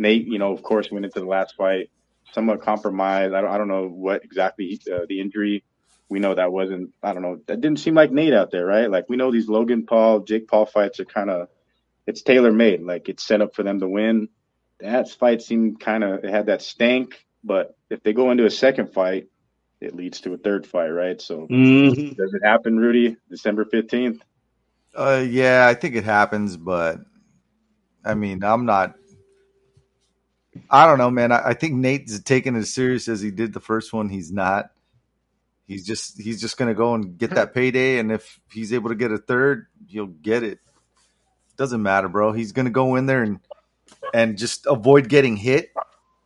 Nate, 0.00 0.26
you 0.26 0.40
know, 0.40 0.52
of 0.52 0.62
course, 0.64 0.90
went 0.90 1.04
into 1.06 1.20
the 1.20 1.26
last 1.26 1.56
fight 1.56 1.90
somewhat 2.32 2.62
compromised. 2.62 3.34
I 3.34 3.40
don't, 3.42 3.50
I 3.50 3.58
don't 3.58 3.68
know 3.68 3.88
what 3.88 4.24
exactly 4.24 4.80
uh, 4.92 5.00
the 5.08 5.20
injury. 5.20 5.64
We 6.08 6.20
know 6.20 6.34
that 6.34 6.52
wasn't. 6.52 6.90
I 7.02 7.12
don't 7.12 7.22
know. 7.22 7.40
That 7.46 7.60
didn't 7.60 7.80
seem 7.80 7.94
like 7.94 8.12
Nate 8.12 8.34
out 8.34 8.50
there, 8.50 8.66
right? 8.66 8.90
Like 8.90 9.06
we 9.08 9.16
know 9.16 9.30
these 9.30 9.48
Logan 9.48 9.86
Paul, 9.86 10.20
Jake 10.20 10.48
Paul 10.48 10.66
fights 10.66 11.00
are 11.00 11.04
kind 11.04 11.30
of. 11.30 11.48
It's 12.06 12.22
tailor 12.22 12.52
made. 12.52 12.82
Like 12.82 13.08
it's 13.08 13.24
set 13.24 13.42
up 13.42 13.54
for 13.54 13.62
them 13.62 13.80
to 13.80 13.88
win. 13.88 14.28
That 14.80 15.08
fight 15.10 15.42
seemed 15.42 15.80
kind 15.80 16.02
of. 16.02 16.24
It 16.24 16.30
had 16.30 16.46
that 16.46 16.62
stank. 16.62 17.24
But 17.44 17.76
if 17.90 18.02
they 18.02 18.12
go 18.12 18.32
into 18.32 18.46
a 18.46 18.50
second 18.50 18.92
fight, 18.92 19.28
it 19.80 19.94
leads 19.94 20.20
to 20.22 20.34
a 20.34 20.38
third 20.38 20.66
fight, 20.66 20.88
right? 20.88 21.20
So 21.20 21.46
Mhm. 21.48 22.16
does 22.16 22.34
it 22.34 22.44
happen, 22.44 22.78
Rudy? 22.78 23.16
December 23.30 23.64
fifteenth. 23.64 24.22
Uh, 24.94 25.24
yeah, 25.28 25.66
I 25.68 25.74
think 25.74 25.94
it 25.94 26.04
happens, 26.04 26.56
but 26.56 26.98
I 28.04 28.14
mean, 28.14 28.42
I'm 28.42 28.66
not. 28.66 28.96
I 30.68 30.86
don't 30.86 30.98
know, 30.98 31.10
man. 31.10 31.32
I, 31.32 31.48
I 31.48 31.54
think 31.54 31.74
Nate's 31.74 32.20
taking 32.20 32.56
it 32.56 32.60
as 32.60 32.72
serious 32.72 33.08
as 33.08 33.20
he 33.20 33.30
did 33.30 33.52
the 33.52 33.60
first 33.60 33.92
one. 33.92 34.08
He's 34.08 34.32
not. 34.32 34.70
He's 35.66 35.86
just 35.86 36.20
he's 36.20 36.40
just 36.40 36.56
gonna 36.56 36.74
go 36.74 36.94
and 36.94 37.16
get 37.16 37.30
that 37.30 37.54
payday, 37.54 37.98
and 37.98 38.10
if 38.10 38.40
he's 38.52 38.72
able 38.72 38.88
to 38.88 38.96
get 38.96 39.12
a 39.12 39.18
third, 39.18 39.68
he'll 39.86 40.06
get 40.06 40.42
it. 40.42 40.58
Doesn't 41.56 41.82
matter, 41.82 42.08
bro. 42.08 42.32
He's 42.32 42.50
gonna 42.50 42.70
go 42.70 42.96
in 42.96 43.06
there 43.06 43.22
and 43.22 43.38
and 44.12 44.36
just 44.36 44.66
avoid 44.66 45.08
getting 45.08 45.36
hit 45.36 45.72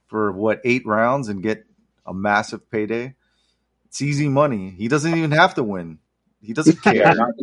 for 0.06 0.32
what 0.32 0.62
eight 0.64 0.86
rounds 0.86 1.28
and 1.28 1.42
get 1.42 1.66
a 2.06 2.14
massive 2.14 2.70
payday. 2.70 3.14
It's 3.86 4.00
easy 4.00 4.28
money. 4.28 4.70
He 4.70 4.88
doesn't 4.88 5.14
even 5.14 5.32
have 5.32 5.54
to 5.56 5.62
win. 5.62 5.98
He 6.40 6.54
doesn't 6.54 6.82
care. 6.82 6.94
Yeah, 6.94 7.12
not, 7.12 7.34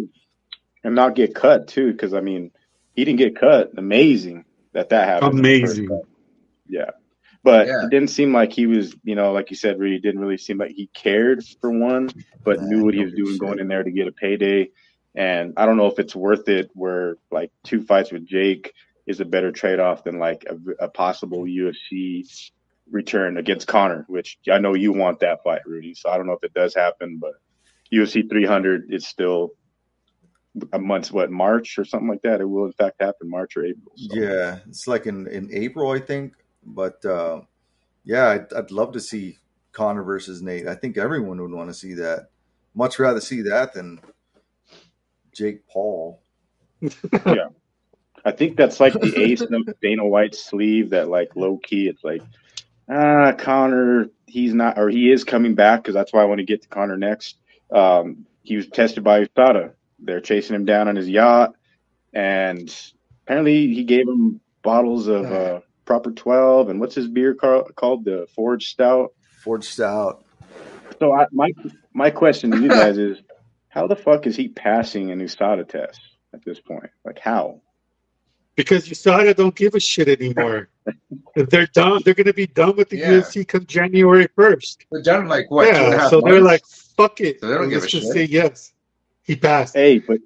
and 0.83 0.95
not 0.95 1.15
get 1.15 1.35
cut 1.35 1.67
too, 1.67 1.91
because 1.91 2.15
I 2.15 2.21
mean, 2.21 2.51
he 2.95 3.05
didn't 3.05 3.19
get 3.19 3.35
cut. 3.35 3.73
Amazing 3.77 4.45
that 4.73 4.89
that 4.89 5.07
happened. 5.07 5.37
in 5.37 5.43
the 5.43 5.61
first 5.61 5.77
Amazing. 5.77 6.01
Yeah, 6.71 6.91
but 7.43 7.67
Yeah. 7.67 7.85
it 7.85 7.89
didn't 7.89 8.09
seem 8.09 8.33
like 8.33 8.53
he 8.53 8.65
was, 8.65 8.95
you 9.03 9.15
know, 9.15 9.31
like 9.33 9.49
you 9.49 9.55
said, 9.55 9.77
really 9.79 9.99
didn't 9.99 10.21
really 10.21 10.37
seem 10.37 10.57
like 10.57 10.71
he 10.71 10.87
cared 10.93 11.43
for 11.59 11.69
one, 11.71 12.09
but 12.43 12.61
Nah, 12.61 12.67
knew 12.67 12.85
what 12.85 12.93
he 12.93 13.03
was 13.03 13.13
doing 13.13 13.37
going 13.37 13.59
in 13.59 13.67
there 13.67 13.83
to 13.83 13.91
get 13.91 14.07
a 14.07 14.11
payday. 14.11 14.69
And 15.13 15.53
I 15.57 15.65
don't 15.65 15.77
know 15.77 15.87
if 15.87 15.99
it's 15.99 16.15
worth 16.15 16.47
it. 16.47 16.71
Where 16.73 17.17
like 17.29 17.51
two 17.65 17.81
fights 17.81 18.11
with 18.11 18.25
Jake 18.25 18.73
is 19.05 19.19
a 19.19 19.25
better 19.25 19.51
trade 19.51 19.79
off 19.79 20.05
than 20.05 20.19
like 20.19 20.45
a, 20.49 20.85
a 20.85 20.87
possible 20.87 21.43
UFC 21.43 22.23
return 22.89 23.37
against 23.37 23.67
Conor, 23.67 24.05
which 24.07 24.37
I 24.49 24.59
know 24.59 24.73
you 24.73 24.93
want 24.93 25.19
that 25.19 25.43
fight, 25.43 25.61
Rudy. 25.65 25.95
So 25.95 26.09
I 26.09 26.17
don't 26.17 26.27
know 26.27 26.33
if 26.33 26.43
it 26.43 26.53
does 26.53 26.73
happen, 26.73 27.17
but 27.19 27.33
UFC 27.91 28.29
300 28.29 28.93
is 28.93 29.05
still 29.07 29.51
a 30.73 30.79
month's 30.79 31.11
what 31.11 31.31
March 31.31 31.77
or 31.77 31.85
something 31.85 32.09
like 32.09 32.21
that. 32.23 32.41
It 32.41 32.45
will 32.45 32.65
in 32.65 32.73
fact 32.73 33.01
happen 33.01 33.29
March 33.29 33.57
or 33.57 33.65
April. 33.65 33.93
So. 33.95 34.15
Yeah, 34.15 34.59
it's 34.67 34.87
like 34.87 35.07
in, 35.07 35.27
in 35.27 35.49
April, 35.53 35.91
I 35.91 35.99
think. 35.99 36.33
But 36.63 37.03
uh, 37.05 37.41
yeah, 38.03 38.29
I'd, 38.29 38.53
I'd 38.53 38.71
love 38.71 38.93
to 38.93 38.99
see 38.99 39.37
Conor 39.71 40.03
versus 40.03 40.41
Nate. 40.41 40.67
I 40.67 40.75
think 40.75 40.97
everyone 40.97 41.41
would 41.41 41.51
want 41.51 41.69
to 41.69 41.73
see 41.73 41.93
that. 41.95 42.29
Much 42.73 42.99
rather 42.99 43.19
see 43.19 43.41
that 43.43 43.73
than 43.73 43.99
Jake 45.35 45.67
Paul. 45.67 46.21
Yeah, 47.25 47.49
I 48.25 48.31
think 48.31 48.57
that's 48.57 48.79
like 48.79 48.93
the 48.93 49.13
ace 49.19 49.41
of 49.41 49.51
Dana 49.81 50.05
White's 50.05 50.43
sleeve 50.43 50.89
that 50.91 51.09
like 51.09 51.35
low 51.35 51.59
key 51.61 51.87
it's 51.87 52.03
like 52.03 52.21
ah 52.89 53.33
Conor 53.33 54.07
he's 54.25 54.53
not 54.53 54.79
or 54.79 54.89
he 54.89 55.11
is 55.11 55.23
coming 55.23 55.53
back 55.53 55.81
because 55.83 55.93
that's 55.93 56.11
why 56.13 56.21
I 56.21 56.25
want 56.25 56.39
to 56.39 56.45
get 56.45 56.63
to 56.63 56.67
Conor 56.69 56.97
next. 56.97 57.37
Um, 57.71 58.25
he 58.43 58.55
was 58.55 58.67
tested 58.67 59.03
by 59.03 59.25
USADA. 59.25 59.73
They're 59.99 60.21
chasing 60.21 60.55
him 60.55 60.65
down 60.65 60.87
on 60.87 60.95
his 60.95 61.07
yacht, 61.07 61.53
and 62.13 62.73
apparently 63.23 63.73
he 63.73 63.83
gave 63.83 64.07
him 64.07 64.41
bottles 64.63 65.07
of 65.07 65.25
uh, 65.25 65.61
Proper 65.91 66.11
Twelve 66.11 66.69
and 66.69 66.79
what's 66.79 66.95
his 66.95 67.09
beer 67.09 67.33
car- 67.33 67.65
called 67.75 68.05
the 68.05 68.25
Forge 68.33 68.67
Stout. 68.69 69.11
Forged 69.43 69.65
Stout. 69.65 70.23
So 70.99 71.11
I, 71.11 71.25
my 71.33 71.51
my 71.93 72.09
question 72.09 72.49
to 72.51 72.61
you 72.61 72.69
guys 72.69 72.97
is, 72.97 73.17
how 73.67 73.87
the 73.87 73.97
fuck 73.97 74.25
is 74.25 74.37
he 74.37 74.47
passing 74.47 75.11
an 75.11 75.19
USADA 75.19 75.67
test 75.67 75.99
at 76.33 76.45
this 76.45 76.61
point? 76.61 76.89
Like 77.03 77.19
how? 77.19 77.59
Because 78.55 78.87
USADA 78.87 79.35
don't 79.35 79.53
give 79.53 79.75
a 79.75 79.81
shit 79.81 80.07
anymore. 80.07 80.69
they're 81.35 81.67
done. 81.67 82.01
They're 82.05 82.13
going 82.13 82.27
to 82.27 82.33
be 82.33 82.47
done 82.47 82.77
with 82.77 82.87
the 82.87 82.97
Yeah. 82.97 83.09
UFC 83.11 83.45
come 83.45 83.65
January 83.65 84.29
first. 84.33 84.85
They're 84.93 85.01
done 85.01 85.27
like 85.27 85.51
what? 85.51 85.65
two 85.65 85.71
and 85.71 85.77
a 85.77 85.89
yeah, 85.89 85.97
half 86.03 86.09
so 86.09 86.21
they're 86.21 86.39
like, 86.39 86.65
fuck 86.95 87.19
it. 87.19 87.41
So 87.41 87.47
they 87.49 87.55
don't 87.55 87.67
give 87.67 87.81
Let's 87.81 87.93
a 87.93 87.97
just 87.99 88.05
shit. 88.07 88.13
say 88.13 88.23
yes. 88.23 88.71
He 89.23 89.35
passed. 89.35 89.75
Hey, 89.75 89.99
but 89.99 90.19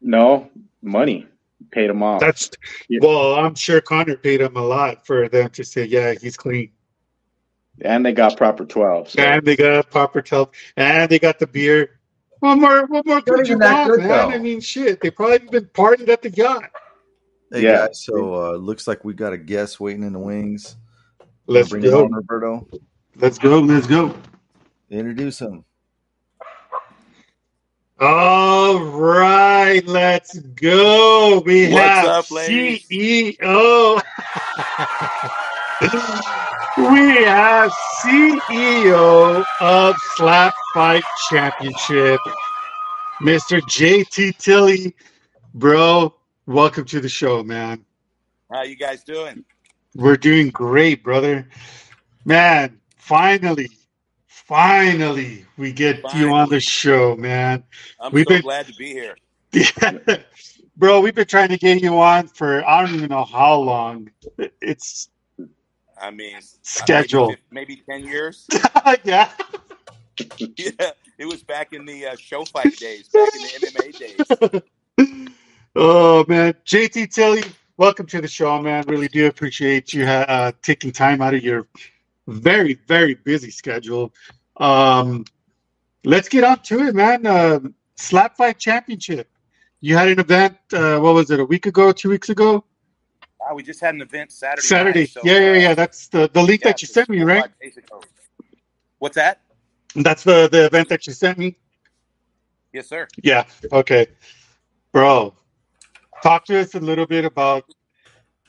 no 0.00 0.48
money 0.82 1.26
paid 1.72 1.90
him 1.90 2.02
off. 2.02 2.20
That's 2.20 2.50
Yeah. 2.88 3.00
well, 3.02 3.34
I'm 3.36 3.54
sure 3.54 3.80
Conor 3.80 4.16
paid 4.16 4.40
him 4.40 4.56
a 4.56 4.62
lot 4.62 5.06
for 5.06 5.28
them 5.28 5.50
to 5.50 5.64
say, 5.64 5.84
yeah, 5.84 6.14
he's 6.20 6.36
clean. 6.36 6.72
and 7.82 8.04
they 8.04 8.12
got 8.12 8.36
proper 8.36 8.64
twelve. 8.64 9.10
So 9.10 9.22
And 9.22 9.44
they 9.46 9.56
got 9.56 9.90
proper 9.90 10.22
help, 10.28 10.54
and 10.76 11.10
they 11.10 11.18
got 11.18 11.38
the 11.38 11.46
beer. 11.46 11.98
What 12.40 12.56
more? 12.56 12.86
What 12.86 13.06
more 13.06 13.20
could 13.20 13.46
you 13.48 13.58
want, 13.58 13.88
good, 13.90 13.98
man? 14.00 14.08
though. 14.08 14.30
I 14.30 14.38
mean, 14.38 14.60
shit. 14.60 15.00
They 15.00 15.10
probably 15.10 15.38
been 15.48 15.66
partying 15.66 16.08
at 16.08 16.22
the 16.22 16.30
yacht. 16.30 16.70
Hey 17.52 17.62
Yeah. 17.64 17.86
guys, 17.86 18.02
so 18.04 18.34
uh, 18.34 18.52
looks 18.56 18.86
like 18.88 19.04
we 19.04 19.12
got 19.14 19.32
a 19.32 19.38
guest 19.38 19.80
waiting 19.80 20.02
in 20.04 20.12
the 20.12 20.18
wings. 20.18 20.76
Let's 21.46 21.68
Bring 21.70 21.82
it 21.84 21.90
go. 21.90 22.04
on, 22.04 22.12
Roberto. 22.12 22.66
Let's 23.16 23.38
go. 23.38 23.58
Let's 23.60 23.86
go. 23.86 24.14
Introduce 24.88 25.40
him. 25.40 25.64
All 28.02 28.78
right, 28.82 29.86
let's 29.86 30.38
go. 30.38 31.42
We 31.44 31.64
What's 31.70 31.84
have 31.84 32.06
up, 32.06 32.30
ladies? 32.30 32.88
CEO. 32.88 33.96
we 36.78 37.24
have 37.24 37.70
CEO 38.02 39.44
of 39.60 39.96
Slap 40.16 40.54
Fight 40.72 41.02
Championship, 41.28 42.20
Mr. 43.20 43.60
JT 43.60 44.38
Tilly. 44.38 44.94
Bro, 45.52 46.14
welcome 46.46 46.86
to 46.86 47.00
the 47.00 47.08
show, 47.10 47.42
man. 47.42 47.84
How 48.50 48.62
you 48.62 48.76
guys 48.76 49.04
doing? 49.04 49.44
We're 49.94 50.16
doing 50.16 50.48
great, 50.48 51.04
brother. 51.04 51.46
Man, 52.24 52.80
finally, 52.96 53.68
finally, 54.50 55.46
we 55.56 55.72
get 55.72 56.02
you 56.12 56.32
on 56.32 56.48
the 56.48 56.58
show, 56.58 57.14
man. 57.14 57.62
I'm 58.00 58.10
We've 58.12 58.24
so 58.28 58.34
been- 58.34 58.42
glad 58.42 58.66
to 58.66 58.74
be 58.74 58.88
here. 58.88 59.16
Yeah. 59.52 59.98
Bro, 60.76 61.00
we've 61.00 61.14
been 61.14 61.26
trying 61.26 61.48
to 61.48 61.56
get 61.58 61.82
you 61.82 61.98
on 61.98 62.28
for 62.28 62.64
I 62.68 62.84
don't 62.86 62.94
even 62.94 63.08
know 63.08 63.24
how 63.24 63.56
long. 63.56 64.10
It's 64.62 65.08
I 66.00 66.10
mean, 66.12 66.36
scheduled. 66.62 67.36
maybe, 67.50 67.82
maybe 67.88 68.02
ten 68.04 68.08
years. 68.08 68.46
yeah. 69.04 69.28
yeah, 70.38 70.70
it 71.18 71.26
was 71.26 71.42
back 71.42 71.72
in 71.72 71.84
the 71.84 72.06
uh, 72.06 72.16
show 72.16 72.44
fight 72.44 72.76
days, 72.76 73.08
back 73.08 73.28
in 73.34 73.40
the 73.42 73.66
MMA 73.72 73.98
days. 74.46 75.32
Oh 75.74 76.24
man, 76.28 76.54
JT 76.64 77.12
Tilly, 77.12 77.42
welcome 77.76 78.06
to 78.06 78.20
the 78.20 78.28
show, 78.28 78.62
man. 78.62 78.84
Really 78.86 79.08
do 79.08 79.26
appreciate 79.26 79.92
you 79.92 80.04
uh, 80.04 80.52
taking 80.62 80.92
time 80.92 81.20
out 81.22 81.34
of 81.34 81.42
your 81.42 81.66
very 82.28 82.74
very 82.86 83.14
busy 83.14 83.50
schedule. 83.50 84.12
Um, 84.60 85.24
let's 86.04 86.28
get 86.28 86.44
on 86.44 86.60
to 86.60 86.86
it, 86.86 86.94
man. 86.94 87.26
Uh, 87.26 87.60
Slap 87.96 88.36
Fight 88.36 88.58
Championship. 88.58 89.28
You 89.80 89.96
had 89.96 90.08
an 90.08 90.20
event. 90.20 90.58
Uh, 90.72 90.98
what 91.00 91.14
was 91.14 91.30
it? 91.30 91.40
A 91.40 91.44
week 91.44 91.66
ago? 91.66 91.90
Two 91.90 92.10
weeks 92.10 92.28
ago? 92.28 92.64
Wow, 93.40 93.54
we 93.54 93.62
just 93.62 93.80
had 93.80 93.94
an 93.94 94.02
event 94.02 94.30
Saturday. 94.30 94.66
Saturday. 94.66 95.00
night, 95.00 95.10
so, 95.10 95.20
yeah, 95.24 95.38
yeah, 95.38 95.50
uh, 95.50 95.54
yeah. 95.54 95.74
That's 95.74 96.08
the 96.08 96.30
the 96.32 96.42
link 96.42 96.60
yeah, 96.60 96.68
that 96.68 96.82
you 96.82 96.88
sent 96.88 97.08
me, 97.08 97.22
right? 97.22 97.42
five 97.42 97.58
days 97.60 97.76
ago. 97.78 98.02
What's 98.98 99.16
that? 99.16 99.40
That's 99.96 100.22
the 100.22 100.48
the 100.52 100.66
event 100.66 100.90
that 100.90 101.06
you 101.06 101.14
sent 101.14 101.38
me. 101.38 101.56
Yes, 102.72 102.88
sir. 102.88 103.08
Yeah. 103.22 103.44
Okay. 103.72 104.06
Bro, 104.92 105.34
talk 106.22 106.44
to 106.46 106.60
us 106.60 106.74
a 106.74 106.80
little 106.80 107.06
bit 107.06 107.24
about 107.24 107.64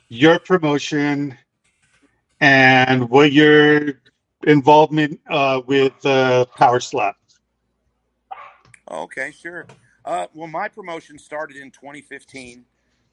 your 0.10 0.40
promotion 0.40 1.38
and 2.42 3.10
what 3.10 3.32
your 3.32 4.01
involvement 4.44 5.20
uh, 5.30 5.62
with 5.66 6.06
uh, 6.06 6.46
Power 6.58 6.80
Slap. 6.80 7.16
Okay, 8.90 9.32
sure. 9.32 9.68
Uh, 10.04 10.28
well, 10.34 10.48
my 10.48 10.68
promotion 10.68 11.18
started 11.18 11.58
in 11.58 11.72
2015. 11.72 12.66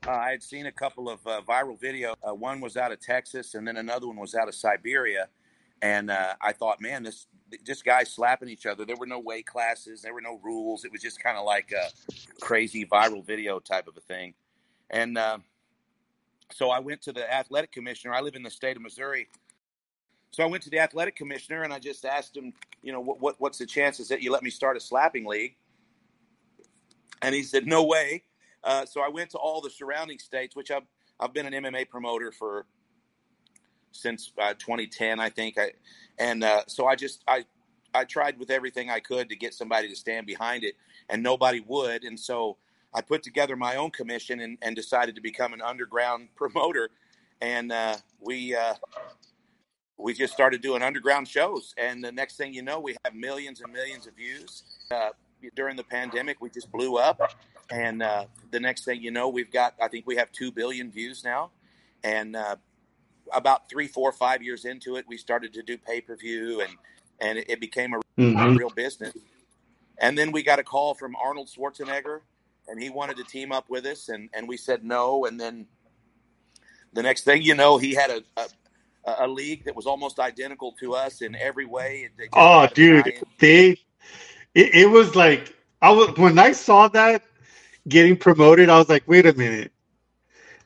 Uh, 0.07 0.11
I 0.11 0.31
had 0.31 0.43
seen 0.43 0.66
a 0.66 0.72
couple 0.72 1.09
of 1.09 1.24
uh, 1.26 1.43
viral 1.47 1.79
videos. 1.79 2.14
Uh, 2.26 2.35
one 2.35 2.61
was 2.61 2.76
out 2.76 2.93
of 2.93 3.01
Texas, 3.01 3.55
and 3.55 3.66
then 3.66 3.76
another 3.76 4.07
one 4.07 4.16
was 4.16 4.35
out 4.35 4.49
of 4.49 4.55
Siberia. 4.55 5.29
And 5.83 6.11
uh, 6.11 6.35
I 6.41 6.53
thought, 6.53 6.81
man, 6.81 7.03
this 7.03 7.26
just 7.64 7.85
guys 7.85 8.11
slapping 8.11 8.49
each 8.49 8.66
other. 8.66 8.85
There 8.85 8.97
were 8.97 9.07
no 9.07 9.20
weight 9.20 9.47
classes, 9.47 10.03
there 10.03 10.14
were 10.14 10.20
no 10.20 10.41
rules. 10.43 10.85
It 10.85 10.93
was 10.93 11.01
just 11.01 11.22
kind 11.22 11.37
of 11.37 11.45
like 11.45 11.72
a 11.72 11.91
crazy 12.41 12.85
viral 12.85 13.24
video 13.24 13.59
type 13.59 13.87
of 13.87 13.97
a 13.97 14.01
thing. 14.01 14.35
And 14.91 15.18
uh, 15.18 15.39
so 16.53 16.70
I 16.70 16.81
went 16.81 17.03
to 17.03 17.12
the 17.12 17.33
athletic 17.33 17.72
commissioner. 17.72 18.14
I 18.14 18.20
live 18.20 18.35
in 18.35 18.43
the 18.43 18.51
state 18.51 18.76
of 18.76 18.83
Missouri. 18.83 19.29
So 20.31 20.43
I 20.43 20.47
went 20.47 20.62
to 20.64 20.70
the 20.70 20.79
athletic 20.79 21.16
commissioner 21.16 21.62
and 21.62 21.72
I 21.72 21.79
just 21.79 22.05
asked 22.05 22.37
him, 22.37 22.53
you 22.83 22.93
know, 22.93 23.01
what, 23.01 23.20
what 23.20 23.35
what's 23.39 23.59
the 23.59 23.66
chances 23.66 24.09
that 24.09 24.22
you 24.22 24.31
let 24.31 24.43
me 24.43 24.51
start 24.51 24.76
a 24.76 24.81
slapping 24.81 25.26
league? 25.26 25.57
And 27.22 27.35
he 27.35 27.43
said, 27.43 27.66
no 27.66 27.85
way. 27.85 28.22
Uh, 28.62 28.85
so 28.85 29.01
I 29.01 29.09
went 29.09 29.31
to 29.31 29.39
all 29.39 29.61
the 29.61 29.70
surrounding 29.70 30.18
states, 30.18 30.55
which 30.55 30.70
I've 30.70 30.85
I've 31.20 31.33
been 31.33 31.53
an 31.53 31.64
MMA 31.64 31.89
promoter 31.89 32.31
for 32.31 32.66
since 33.93 34.33
uh, 34.41 34.55
2010, 34.55 35.18
I 35.18 35.29
think. 35.29 35.59
I 35.59 35.72
and 36.18 36.45
uh, 36.45 36.62
so 36.66 36.87
I 36.87 36.95
just 36.95 37.24
I 37.26 37.45
I 37.95 38.05
tried 38.05 38.39
with 38.39 38.51
everything 38.51 38.91
I 38.91 39.01
could 39.01 39.29
to 39.31 39.37
get 39.37 39.55
somebody 39.55 39.89
to 39.89 39.97
stand 39.97 40.26
behind 40.26 40.64
it, 40.64 40.76
and 41.09 41.22
nobody 41.22 41.61
would. 41.61 42.05
And 42.05 42.18
so 42.18 42.59
I 42.95 43.01
put 43.01 43.22
together 43.22 43.57
my 43.57 43.76
own 43.76 43.91
commission 43.91 44.41
and, 44.41 44.59
and 44.62 44.74
decided 44.76 45.14
to 45.16 45.20
become 45.20 45.53
an 45.53 45.62
underground 45.62 46.29
promoter. 46.37 46.91
And 47.41 47.70
uh, 47.70 47.97
we 48.20 48.55
uh, 48.55 48.74
we 49.99 50.14
just 50.14 50.32
started 50.32 50.62
doing 50.62 50.82
underground 50.82 51.28
shows, 51.28 51.74
and 51.76 52.03
the 52.03 52.12
next 52.12 52.36
thing 52.36 52.55
you 52.55 52.62
know, 52.62 52.80
we 52.80 52.96
have 53.05 53.14
millions 53.14 53.61
and 53.61 53.72
millions 53.72 54.07
of 54.07 54.14
views. 54.14 54.62
Uh, 54.90 55.11
during 55.55 55.76
the 55.76 55.84
pandemic, 55.84 56.40
we 56.40 56.51
just 56.51 56.70
blew 56.72 56.96
up, 56.96 57.20
and 57.70 58.03
uh, 58.03 58.24
the 58.51 58.61
next 58.61 58.84
thing 58.84 59.03
you 59.03 59.11
know, 59.11 59.28
we've 59.28 59.51
got 59.53 59.74
I 59.80 59.88
think 59.88 60.07
we 60.07 60.16
have 60.16 60.32
two 60.32 60.53
billion 60.53 60.90
views 60.90 61.24
now, 61.24 61.51
and 62.05 62.36
uh, 62.36 62.57
about 63.32 63.68
three, 63.68 63.88
four, 63.88 64.12
five 64.12 64.42
years 64.42 64.64
into 64.64 64.96
it, 64.96 65.05
we 65.09 65.16
started 65.18 65.53
to 65.55 65.62
do 65.62 65.76
pay 65.78 66.01
per 66.01 66.16
view, 66.16 66.61
and 66.61 66.70
and 67.20 67.38
it, 67.38 67.51
it 67.51 67.61
became 67.61 67.94
a 67.94 68.01
Mhm. 68.18 68.57
real 68.57 68.70
business. 68.70 69.14
And 69.99 70.16
then 70.16 70.32
we 70.32 70.42
got 70.42 70.59
a 70.59 70.64
call 70.64 70.94
from 70.94 71.16
Arnold 71.16 71.49
Schwarzenegger, 71.49 72.20
and 72.68 72.80
he 72.80 72.90
wanted 72.90 73.16
to 73.16 73.24
team 73.24 73.53
up 73.53 73.68
with 73.68 73.86
us, 73.86 74.09
and, 74.09 74.28
and 74.32 74.49
we 74.49 74.57
said 74.57 74.84
no. 74.84 75.24
And 75.24 75.40
then 75.40 75.66
the 76.92 77.03
next 77.03 77.24
thing 77.24 77.42
you 77.42 77.55
know, 77.55 77.78
he 77.78 77.94
had 77.94 78.11
a, 78.11 78.22
a, 78.36 78.49
a 79.18 79.26
league 79.28 79.64
that 79.64 79.74
was 79.76 79.86
almost 79.86 80.18
identical 80.18 80.72
to 80.80 80.94
us 80.94 81.22
in 81.22 81.34
every 81.36 81.66
way. 81.66 82.09
Oh, 82.32 82.66
dude, 82.74 83.12
they 83.38 83.70
it, 84.54 84.74
it 84.74 84.90
was 84.90 85.14
like 85.16 85.54
I 85.82 85.90
was 85.90 86.16
when 86.16 86.38
I 86.38 86.52
saw 86.52 86.88
that 86.88 87.22
getting 87.88 88.16
promoted, 88.16 88.68
I 88.68 88.78
was 88.78 88.88
like, 88.88 89.04
wait 89.06 89.26
a 89.26 89.32
minute. 89.34 89.72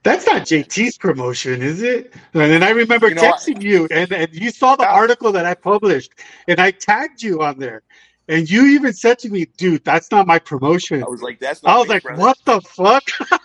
That's 0.04 0.26
not 0.26 0.42
JT's 0.42 0.98
promotion, 0.98 1.62
is 1.62 1.80
it? 1.80 2.12
And 2.34 2.42
then 2.50 2.62
I 2.64 2.70
remember 2.70 3.08
You 3.08 3.14
know, 3.14 3.22
I- 3.22 3.32
texting 3.32 3.62
you, 3.62 3.86
and, 3.92 4.10
and 4.12 4.34
you 4.34 4.50
saw 4.50 4.74
the 4.74 4.82
Yeah. 4.82 4.90
article 4.90 5.30
that 5.32 5.46
I 5.46 5.54
published, 5.54 6.10
and 6.48 6.58
I 6.58 6.72
tagged 6.72 7.22
you 7.22 7.40
on 7.42 7.58
there. 7.58 7.82
And 8.28 8.50
you 8.50 8.66
even 8.66 8.92
said 8.94 9.18
to 9.20 9.28
me, 9.28 9.46
dude, 9.56 9.84
that's 9.84 10.10
not 10.10 10.26
my 10.26 10.40
promotion. 10.40 11.04
I 11.04 11.08
was 11.08 11.22
like, 11.22 11.38
that's 11.38 11.62
not 11.62 11.74
I 11.74 11.78
was 11.78 11.88
like, 11.88 12.02
brother. 12.02 12.20
what 12.20 12.38
the 12.44 12.60
fuck? 12.62 13.04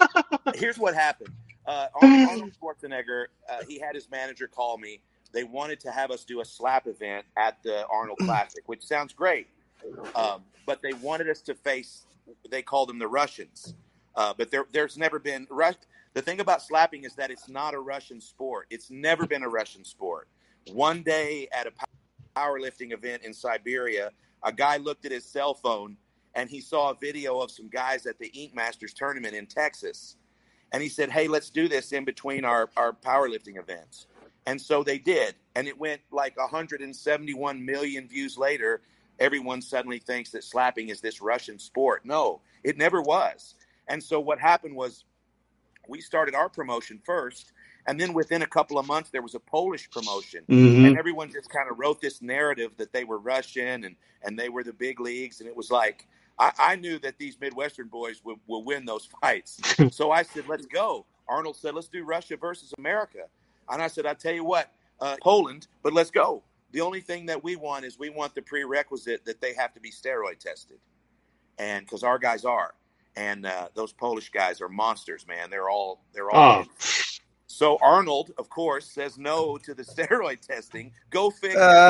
here's 0.56 0.78
what 0.80 0.96
happened. 0.96 1.34
Uh, 1.68 1.88
Arnold, 2.02 2.30
Arnold 2.30 2.52
Schwarzenegger, 2.62 3.26
uh, 3.50 3.58
he 3.68 3.78
had 3.78 3.94
his 3.94 4.10
manager 4.10 4.48
call 4.48 4.78
me. 4.78 5.02
They 5.34 5.44
wanted 5.44 5.82
to 5.82 5.92
have 5.92 6.12
us 6.12 6.24
do 6.24 6.40
a 6.40 6.46
slap 6.46 6.88
event 6.88 7.26
at 7.38 7.62
the 7.62 7.86
Arnold 7.88 8.20
Classic, 8.20 8.64
which 8.68 8.84
sounds 8.84 9.14
great. 9.14 9.48
Um, 10.16 10.44
but 10.66 10.82
they 10.82 10.94
wanted 10.94 11.30
us 11.30 11.42
to 11.42 11.54
face, 11.54 12.06
they 12.50 12.62
called 12.62 12.90
them 12.90 13.00
the 13.00 13.08
Russians. 13.08 13.76
Uh, 14.16 14.34
but 14.38 14.50
there, 14.50 14.66
there's 14.72 14.98
never 14.98 15.20
been, 15.20 15.46
Rus- 15.50 15.76
the 16.14 16.22
thing 16.22 16.40
about 16.40 16.62
slapping 16.62 17.04
is 17.04 17.14
that 17.16 17.30
it's 17.30 17.50
not 17.50 17.74
a 17.74 17.80
Russian 17.80 18.22
sport. 18.22 18.68
It's 18.70 18.90
never 18.90 19.28
been 19.28 19.44
a 19.44 19.50
Russian 19.50 19.84
sport. 19.84 20.30
One 20.72 21.04
day 21.04 21.50
at 21.52 21.68
a 21.68 21.74
powerlifting 22.36 22.94
event 22.94 23.24
in 23.24 23.34
Siberia, 23.34 24.12
a 24.44 24.54
guy 24.54 24.78
looked 24.78 25.06
at 25.06 25.12
his 25.12 25.26
cell 25.26 25.54
phone 25.54 25.98
and 26.34 26.50
he 26.50 26.62
saw 26.62 26.92
a 26.92 26.96
video 26.96 27.40
of 27.40 27.52
some 27.52 27.68
guys 27.68 28.06
at 28.06 28.18
the 28.20 28.28
Ink 28.28 28.56
Masters 28.56 28.94
tournament 28.94 29.36
in 29.36 29.46
Texas 29.46 30.16
and 30.72 30.84
he 30.84 30.90
said, 30.90 31.10
"Hey, 31.10 31.28
let's 31.28 31.50
do 31.50 31.68
this 31.68 31.92
in 31.92 32.06
between 32.06 32.46
our 32.46 32.70
our 32.78 32.94
powerlifting 32.94 33.58
events." 33.58 34.08
And 34.46 34.62
so 34.62 34.84
they 34.84 34.98
did, 34.98 35.36
and 35.56 35.68
it 35.68 35.78
went 35.78 36.02
like 36.12 36.38
171 36.38 37.66
million 37.66 38.08
views 38.08 38.38
later. 38.38 38.82
Everyone 39.20 39.62
suddenly 39.62 40.00
thinks 40.00 40.32
that 40.32 40.44
slapping 40.44 40.90
is 40.90 41.02
this 41.02 41.22
Russian 41.22 41.60
sport. 41.60 42.06
No, 42.06 42.42
it 42.64 42.78
never 42.78 43.02
was. 43.02 43.56
And 43.88 44.02
so 44.04 44.20
what 44.20 44.40
happened 44.40 44.76
was, 44.76 45.04
we 45.88 46.02
started 46.02 46.36
our 46.36 46.50
promotion 46.50 47.02
first, 47.04 47.52
and 47.88 48.00
then 48.00 48.14
within 48.14 48.42
a 48.42 48.48
couple 48.48 48.78
of 48.80 48.86
months 48.88 49.10
there 49.10 49.22
was 49.22 49.36
a 49.36 49.40
Polish 49.40 49.90
promotion, 49.90 50.46
Mhm. 50.48 50.88
and 50.88 50.98
everyone 50.98 51.32
just 51.32 51.50
kind 51.50 51.70
of 51.70 51.80
wrote 51.80 52.00
this 52.02 52.22
narrative 52.22 52.72
that 52.78 52.94
they 52.94 53.04
were 53.04 53.18
Russian 53.20 53.84
and 53.84 53.96
and 54.24 54.38
they 54.40 54.50
were 54.50 54.64
the 54.64 54.74
big 54.74 55.00
leagues, 55.00 55.40
and 55.42 55.50
it 55.50 55.56
was 55.56 55.72
like. 55.72 56.08
I, 56.40 56.52
I 56.58 56.76
knew 56.76 57.00
that 57.00 57.18
these 57.18 57.40
Midwestern 57.40 57.88
boys 57.88 58.22
would, 58.24 58.38
will 58.48 58.64
win 58.64 58.86
those 58.86 59.06
fights. 59.22 59.60
So 59.92 60.12
I 60.12 60.24
said, 60.24 60.48
let's 60.48 60.66
go. 60.66 61.06
Arnold 61.28 61.56
said, 61.56 61.74
let's 61.74 61.88
do 61.88 62.04
Russia 62.04 62.38
versus 62.38 62.74
America. 62.78 63.24
And 63.70 63.82
I 63.82 63.88
said, 63.88 64.06
I 64.06 64.14
tell 64.14 64.34
you 64.34 64.46
what, 64.46 64.72
uh, 65.02 65.18
Poland, 65.22 65.68
but 65.84 65.94
let's 65.94 66.12
go. 66.12 66.44
The 66.72 66.82
only 66.82 67.02
thing 67.02 67.26
that 67.28 67.44
we 67.44 67.56
want 67.56 67.86
is 67.86 67.98
we 67.98 68.10
want 68.10 68.36
the 68.36 68.42
prerequisite 68.42 69.26
that 69.26 69.42
they 69.42 69.54
have 69.54 69.74
to 69.74 69.80
be 69.80 69.92
steroid 69.92 70.40
tested. 70.40 70.78
And 71.58 71.86
because 71.86 72.04
our 72.04 72.20
guys 72.20 72.46
are. 72.46 72.74
And 73.16 73.46
uh, 73.46 73.70
those 73.74 73.94
Polish 73.94 74.30
guys 74.30 74.62
are 74.62 74.70
monsters, 74.70 75.26
man. 75.28 75.50
They're 75.50 75.70
all, 75.70 76.02
they're 76.14 76.30
all. 76.30 76.66
Oh, 76.66 76.88
So 77.48 77.78
Arnold, 77.82 78.32
of 78.38 78.50
course, 78.50 78.86
says 78.86 79.18
no 79.18 79.58
to 79.58 79.74
the 79.74 79.84
steroid 79.96 80.42
testing. 80.42 80.92
Go 81.10 81.30
figure. 81.30 81.60
Uh, 81.60 81.90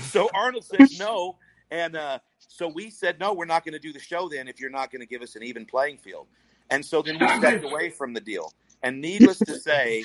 so 0.00 0.28
Arnold 0.34 0.64
says 0.64 0.98
no, 0.98 1.36
and 1.70 1.96
uh, 1.96 2.18
so 2.38 2.68
we 2.68 2.90
said 2.90 3.18
no, 3.18 3.32
we're 3.32 3.44
not 3.44 3.64
going 3.64 3.72
to 3.72 3.78
do 3.78 3.92
the 3.92 4.00
show 4.00 4.28
then 4.28 4.48
if 4.48 4.60
you're 4.60 4.70
not 4.70 4.90
going 4.90 5.00
to 5.00 5.06
give 5.06 5.22
us 5.22 5.36
an 5.36 5.42
even 5.42 5.64
playing 5.64 5.98
field. 5.98 6.26
And 6.70 6.84
so 6.84 7.02
then 7.02 7.18
we 7.18 7.26
stepped 7.38 7.64
away 7.64 7.90
from 7.90 8.12
the 8.12 8.20
deal. 8.20 8.52
And 8.82 9.00
needless 9.00 9.38
to 9.38 9.58
say, 9.58 10.04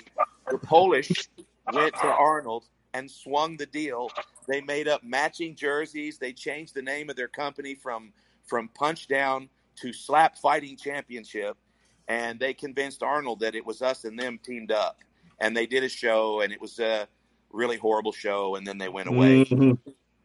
the 0.50 0.58
Polish 0.58 1.12
went 1.72 1.94
to 1.96 2.08
Arnold 2.08 2.66
and 2.94 3.10
swung 3.10 3.58
the 3.58 3.66
deal. 3.66 4.10
They 4.48 4.62
made 4.62 4.88
up 4.88 5.04
matching 5.04 5.56
jerseys. 5.56 6.18
They 6.18 6.34
changed 6.34 6.74
the 6.74 6.82
name 6.82 7.10
of 7.10 7.16
their 7.16 7.28
company 7.28 7.76
from 7.76 8.14
from 8.46 8.68
Punch 8.70 9.08
Down 9.08 9.50
to 9.78 9.94
Slap 9.94 10.38
Fighting 10.38 10.76
Championship, 10.78 11.58
and 12.08 12.40
they 12.40 12.54
convinced 12.54 13.02
Arnold 13.02 13.40
that 13.40 13.56
it 13.56 13.66
was 13.66 13.82
us 13.82 14.04
and 14.04 14.20
them 14.20 14.40
teamed 14.44 14.72
up. 14.72 15.00
And 15.40 15.56
they 15.56 15.66
did 15.66 15.84
a 15.84 15.90
show, 15.90 16.42
and 16.42 16.52
it 16.52 16.62
was 16.62 16.80
a 16.80 17.08
really 17.52 17.78
horrible 17.78 18.12
show. 18.12 18.56
And 18.56 18.68
then 18.68 18.78
they 18.78 18.90
went 18.90 19.08
away. 19.08 19.46
Mhm. 19.46 19.78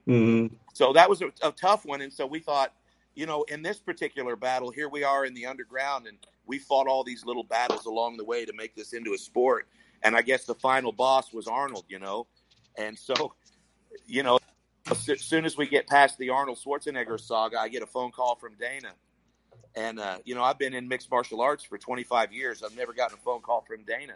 Mhm. 0.06 0.50
So 0.78 0.92
that 0.92 1.10
was 1.10 1.22
a, 1.22 1.32
a 1.42 1.50
tough 1.50 1.84
one. 1.84 2.02
And 2.02 2.12
so 2.12 2.24
we 2.24 2.38
thought, 2.38 2.72
you 3.16 3.26
know, 3.26 3.42
in 3.48 3.62
this 3.62 3.80
particular 3.80 4.36
battle, 4.36 4.70
here 4.70 4.88
we 4.88 5.02
are 5.02 5.24
in 5.24 5.34
the 5.34 5.44
underground, 5.44 6.06
and 6.06 6.16
we 6.46 6.60
fought 6.60 6.86
all 6.86 7.02
these 7.02 7.24
little 7.24 7.42
battles 7.42 7.86
along 7.86 8.16
the 8.16 8.24
way 8.24 8.44
to 8.44 8.52
make 8.52 8.76
this 8.76 8.92
into 8.92 9.12
a 9.12 9.18
sport. 9.18 9.66
And 10.04 10.14
I 10.14 10.22
guess 10.22 10.44
the 10.44 10.54
final 10.54 10.92
boss 10.92 11.32
was 11.32 11.48
Arnold, 11.48 11.86
you 11.88 11.98
know. 11.98 12.28
And 12.76 12.96
so, 12.96 13.34
you 14.06 14.22
know, 14.22 14.38
as 14.88 15.20
soon 15.20 15.44
as 15.44 15.56
we 15.56 15.66
get 15.66 15.88
past 15.88 16.16
the 16.16 16.30
Arnold 16.30 16.60
Schwarzenegger 16.64 17.18
saga, 17.18 17.58
I 17.58 17.68
get 17.68 17.82
a 17.82 17.86
phone 17.86 18.12
call 18.12 18.36
from 18.36 18.52
Dana. 18.54 18.92
And, 19.74 19.98
uh, 19.98 20.18
you 20.24 20.36
know, 20.36 20.44
I've 20.44 20.60
been 20.60 20.74
in 20.74 20.86
mixed 20.86 21.10
martial 21.10 21.40
arts 21.40 21.64
for 21.64 21.76
25 21.76 22.32
years. 22.32 22.62
I've 22.62 22.76
never 22.76 22.92
gotten 22.92 23.18
a 23.18 23.20
phone 23.20 23.40
call 23.40 23.64
from 23.66 23.82
Dana. 23.82 24.14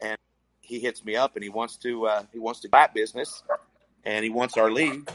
And 0.00 0.18
he 0.60 0.80
hits 0.80 1.04
me 1.04 1.14
up 1.14 1.36
and 1.36 1.44
he 1.44 1.50
wants 1.50 1.76
to, 1.76 2.08
uh, 2.08 2.22
he 2.32 2.40
wants 2.40 2.58
to 2.62 2.68
bat 2.68 2.94
business 2.94 3.44
and 4.02 4.24
he 4.24 4.30
wants 4.30 4.56
our 4.56 4.72
league 4.72 5.08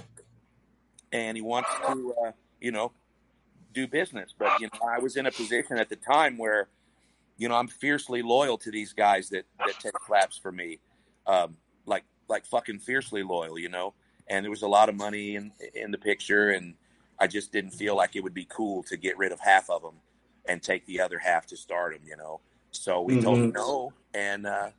and 1.14 1.38
he 1.38 1.42
wants 1.42 1.70
to, 1.88 2.14
uh, 2.26 2.32
you 2.60 2.72
know, 2.72 2.92
do 3.74 3.88
business. 3.88 4.34
But 4.38 4.60
you 4.60 4.68
know, 4.74 4.88
I 4.90 5.00
was 5.00 5.16
in 5.16 5.26
a 5.28 5.32
position 5.32 5.78
at 5.78 5.90
the 5.90 5.96
time 5.96 6.38
where, 6.38 6.68
you 7.38 7.48
know, 7.48 7.56
I'm 7.56 7.68
fiercely 7.68 8.22
loyal 8.22 8.58
to 8.60 8.72
these 8.72 8.94
guys 8.94 9.30
that 9.30 9.46
that 9.60 9.80
take 9.80 9.94
claps 9.94 10.38
for 10.38 10.52
me, 10.52 10.80
um, 11.28 11.56
like 11.86 12.04
like 12.28 12.46
fucking 12.46 12.80
fiercely 12.80 13.24
loyal, 13.24 13.58
you 13.58 13.70
know. 13.70 13.94
And 14.28 14.44
there 14.44 14.52
was 14.52 14.64
a 14.64 14.68
lot 14.68 14.90
of 14.90 14.96
money 14.96 15.36
in 15.36 15.52
in 15.74 15.92
the 15.92 15.98
picture, 15.98 16.50
and 16.52 16.76
I 17.20 17.28
just 17.28 17.52
didn't 17.52 17.72
feel 17.72 17.96
like 17.96 18.16
it 18.16 18.24
would 18.24 18.34
be 18.34 18.46
cool 18.46 18.84
to 18.84 18.98
get 18.98 19.18
rid 19.18 19.32
of 19.32 19.40
half 19.40 19.70
of 19.70 19.82
them 19.82 19.96
and 20.46 20.62
take 20.62 20.86
the 20.88 21.00
other 21.00 21.20
half 21.20 21.46
to 21.48 21.58
stardom, 21.58 22.02
you 22.06 22.18
know. 22.18 22.42
So 22.72 23.02
we 23.02 23.22
told 23.22 23.40
him 23.40 23.52
Mhm. 23.52 23.56
no, 23.56 23.94
and 24.14 24.46
uh, 24.48 24.72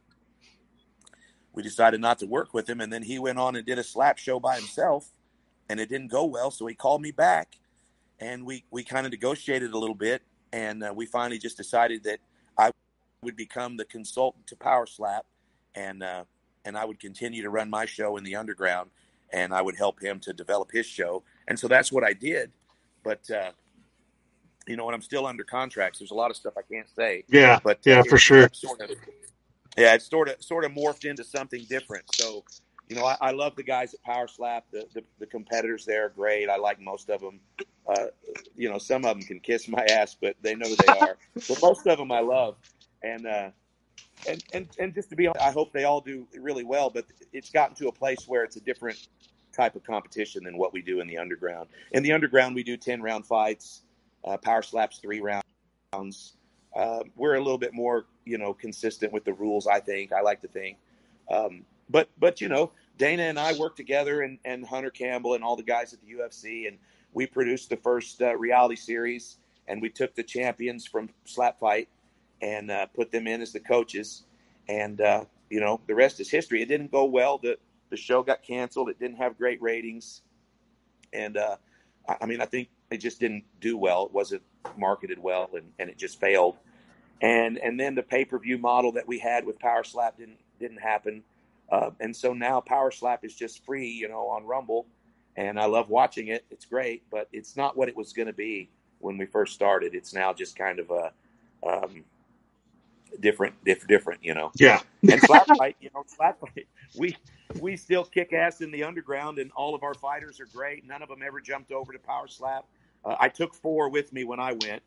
we 1.52 1.62
decided 1.62 2.00
not 2.00 2.18
to 2.18 2.26
work 2.26 2.52
with 2.52 2.68
him. 2.68 2.80
And 2.80 2.92
then 2.92 3.02
he 3.02 3.18
went 3.18 3.38
on 3.38 3.56
and 3.56 3.64
did 3.64 3.78
a 3.78 3.84
slap 3.84 4.18
show 4.18 4.40
by 4.40 4.56
himself, 4.56 5.10
and 5.68 5.80
it 5.80 5.88
didn't 5.88 6.08
go 6.08 6.24
well. 6.24 6.50
So 6.50 6.66
he 6.66 6.74
called 6.74 7.02
me 7.02 7.10
back, 7.10 7.56
and 8.20 8.44
we 8.44 8.64
we 8.70 8.84
kind 8.84 9.06
of 9.06 9.12
negotiated 9.12 9.72
a 9.72 9.78
little 9.78 9.94
bit, 9.94 10.22
and 10.52 10.82
uh, 10.84 10.92
we 10.94 11.06
finally 11.06 11.38
just 11.38 11.56
decided 11.56 12.04
that 12.04 12.18
I 12.58 12.70
would 13.22 13.36
become 13.36 13.76
the 13.76 13.84
consultant 13.84 14.46
to 14.48 14.56
Power 14.56 14.86
Slap, 14.86 15.24
and 15.74 16.02
uh, 16.02 16.24
and 16.64 16.76
I 16.76 16.84
would 16.84 17.00
continue 17.00 17.42
to 17.42 17.50
run 17.50 17.70
my 17.70 17.86
show 17.86 18.16
in 18.16 18.24
the 18.24 18.36
underground, 18.36 18.90
and 19.32 19.52
I 19.54 19.62
would 19.62 19.76
help 19.76 20.00
him 20.00 20.20
to 20.20 20.32
develop 20.32 20.70
his 20.72 20.86
show, 20.86 21.22
and 21.48 21.58
so 21.58 21.68
that's 21.68 21.90
what 21.92 22.04
I 22.04 22.12
did. 22.12 22.52
But 23.02 23.28
uh, 23.30 23.52
you 24.66 24.76
know, 24.76 24.86
and 24.88 24.94
I'm 24.94 25.02
still 25.02 25.26
under 25.26 25.44
contracts. 25.44 25.98
There's 25.98 26.10
a 26.10 26.14
lot 26.14 26.30
of 26.30 26.36
stuff 26.36 26.54
I 26.56 26.62
can't 26.62 26.88
say, 26.96 27.24
Yeah. 27.28 27.58
but 27.62 27.80
Yeah, 27.84 28.00
it- 28.00 28.08
for 28.08 28.16
sure. 28.16 28.48
Sort 28.52 28.80
of, 28.80 28.90
yeah, 29.76 29.94
it's 29.94 30.08
sort 30.08 30.28
of 30.30 30.42
sort 30.42 30.64
of 30.64 30.72
morphed 30.72 31.04
into 31.04 31.22
something 31.24 31.64
different. 31.68 32.04
So, 32.14 32.44
you 32.88 32.96
know, 32.96 33.04
I, 33.04 33.16
I 33.20 33.30
love 33.30 33.56
the 33.56 33.62
guys 33.62 33.94
at 33.94 34.02
Power 34.02 34.28
Slap. 34.28 34.64
The, 34.70 34.86
the 34.92 35.02
the 35.18 35.26
competitors 35.26 35.84
there 35.84 36.06
are 36.06 36.08
great. 36.10 36.48
I 36.48 36.56
like 36.56 36.80
most 36.80 37.08
of 37.10 37.20
them. 37.20 37.40
Uh, 37.86 38.06
you 38.56 38.70
know, 38.70 38.78
some 38.78 39.04
of 39.04 39.16
them 39.16 39.22
can 39.22 39.40
kiss 39.40 39.68
my 39.68 39.84
ass, 39.90 40.16
but 40.20 40.36
they 40.42 40.54
know 40.54 40.68
who 40.68 40.76
they 40.76 40.98
are. 41.00 41.16
but 41.34 41.58
most 41.62 41.86
of 41.86 41.98
them 41.98 42.12
I 42.12 42.20
love, 42.20 42.56
and 43.02 43.26
uh, 43.26 43.50
and 44.28 44.44
and 44.52 44.68
and 44.78 44.94
just 44.94 45.10
to 45.10 45.16
be, 45.16 45.26
honest, 45.26 45.44
I 45.44 45.50
hope 45.50 45.72
they 45.72 45.84
all 45.84 46.00
do 46.00 46.26
really 46.38 46.64
well. 46.64 46.90
But 46.90 47.06
it's 47.32 47.50
gotten 47.50 47.74
to 47.76 47.88
a 47.88 47.92
place 47.92 48.28
where 48.28 48.44
it's 48.44 48.56
a 48.56 48.60
different 48.60 49.08
type 49.54 49.76
of 49.76 49.84
competition 49.84 50.44
than 50.44 50.58
what 50.58 50.72
we 50.72 50.82
do 50.82 51.00
in 51.00 51.06
the 51.06 51.16
underground. 51.16 51.68
In 51.92 52.02
the 52.02 52.12
underground, 52.12 52.54
we 52.54 52.62
do 52.62 52.76
ten 52.76 53.00
round 53.00 53.26
fights. 53.26 53.82
Uh, 54.24 54.36
Power 54.36 54.62
Slaps 54.62 54.98
three 54.98 55.20
rounds. 55.20 56.34
Uh, 56.74 57.00
we're 57.16 57.34
a 57.34 57.40
little 57.40 57.58
bit 57.58 57.72
more, 57.72 58.06
you 58.24 58.36
know, 58.36 58.52
consistent 58.52 59.12
with 59.12 59.24
the 59.24 59.32
rules. 59.32 59.66
I 59.66 59.80
think. 59.80 60.12
I 60.12 60.20
like 60.20 60.42
to 60.42 60.48
think. 60.48 60.78
Um, 61.30 61.64
but 61.88 62.08
but 62.18 62.40
you 62.40 62.48
know, 62.48 62.72
Dana 62.98 63.24
and 63.24 63.38
I 63.38 63.54
worked 63.58 63.76
together, 63.76 64.22
and 64.22 64.38
and 64.44 64.66
Hunter 64.66 64.90
Campbell 64.90 65.34
and 65.34 65.44
all 65.44 65.56
the 65.56 65.62
guys 65.62 65.92
at 65.92 66.00
the 66.00 66.12
UFC, 66.14 66.68
and 66.68 66.78
we 67.12 67.26
produced 67.26 67.70
the 67.70 67.76
first 67.76 68.20
uh, 68.22 68.36
reality 68.36 68.76
series, 68.76 69.36
and 69.68 69.80
we 69.80 69.90
took 69.90 70.14
the 70.14 70.22
champions 70.22 70.86
from 70.86 71.10
Slap 71.24 71.60
Fight 71.60 71.88
and 72.42 72.70
uh, 72.70 72.86
put 72.86 73.10
them 73.10 73.26
in 73.26 73.40
as 73.40 73.52
the 73.52 73.60
coaches, 73.60 74.24
and 74.68 75.00
uh, 75.00 75.24
you 75.50 75.60
know, 75.60 75.80
the 75.86 75.94
rest 75.94 76.20
is 76.20 76.30
history. 76.30 76.62
It 76.62 76.66
didn't 76.68 76.90
go 76.90 77.04
well. 77.04 77.38
the 77.38 77.58
The 77.90 77.96
show 77.96 78.22
got 78.22 78.42
canceled. 78.42 78.88
It 78.88 78.98
didn't 78.98 79.16
have 79.18 79.38
great 79.38 79.60
ratings, 79.62 80.22
and 81.12 81.36
uh, 81.36 81.56
I 82.08 82.16
I 82.22 82.26
mean, 82.26 82.40
I 82.40 82.46
think 82.46 82.68
it 82.90 82.98
just 82.98 83.20
didn't 83.20 83.44
do 83.60 83.76
well. 83.76 84.06
It 84.06 84.12
wasn't 84.12 84.42
marketed 84.76 85.18
well, 85.18 85.50
and, 85.54 85.72
and 85.78 85.90
it 85.90 85.98
just 85.98 86.20
failed. 86.20 86.56
And 87.20 87.58
and 87.58 87.78
then 87.78 87.94
the 87.94 88.02
pay 88.02 88.24
per 88.24 88.38
view 88.38 88.58
model 88.58 88.92
that 88.92 89.06
we 89.06 89.18
had 89.18 89.46
with 89.46 89.58
Power 89.58 89.84
Slap 89.84 90.18
didn't 90.18 90.38
didn't 90.58 90.78
happen. 90.80 91.22
Uh, 91.70 91.90
and 92.00 92.14
so 92.14 92.32
now 92.32 92.60
Power 92.60 92.90
Slap 92.90 93.24
is 93.24 93.34
just 93.34 93.64
free, 93.64 93.88
you 93.88 94.08
know, 94.08 94.28
on 94.28 94.44
Rumble, 94.44 94.86
and 95.36 95.58
I 95.58 95.66
love 95.66 95.88
watching 95.88 96.28
it. 96.28 96.44
It's 96.50 96.66
great, 96.66 97.02
but 97.10 97.28
it's 97.32 97.56
not 97.56 97.76
what 97.76 97.88
it 97.88 97.96
was 97.96 98.12
going 98.12 98.26
to 98.26 98.34
be 98.34 98.70
when 98.98 99.18
we 99.18 99.26
first 99.26 99.54
started. 99.54 99.94
It's 99.94 100.14
now 100.14 100.32
just 100.32 100.56
kind 100.56 100.78
of 100.78 100.90
a 100.90 101.12
um, 101.66 102.04
different, 103.20 103.54
diff, 103.64 103.86
different, 103.86 104.24
you 104.24 104.34
know. 104.34 104.52
Yeah. 104.54 104.80
And 105.10 105.20
slap 105.20 105.46
fight, 105.58 105.76
you 105.80 105.90
know, 105.94 106.04
slap 106.06 106.40
fight. 106.40 106.66
We 106.96 107.16
we 107.60 107.76
still 107.76 108.04
kick 108.04 108.32
ass 108.32 108.60
in 108.60 108.70
the 108.70 108.84
underground, 108.84 109.38
and 109.38 109.50
all 109.52 109.74
of 109.74 109.82
our 109.82 109.94
fighters 109.94 110.40
are 110.40 110.46
great. 110.46 110.86
None 110.86 111.02
of 111.02 111.08
them 111.08 111.20
ever 111.24 111.40
jumped 111.40 111.72
over 111.72 111.92
to 111.92 111.98
power 111.98 112.28
slap. 112.28 112.64
Uh, 113.04 113.16
I 113.18 113.28
took 113.28 113.54
four 113.54 113.88
with 113.88 114.12
me 114.12 114.24
when 114.24 114.40
I 114.40 114.52
went. 114.52 114.82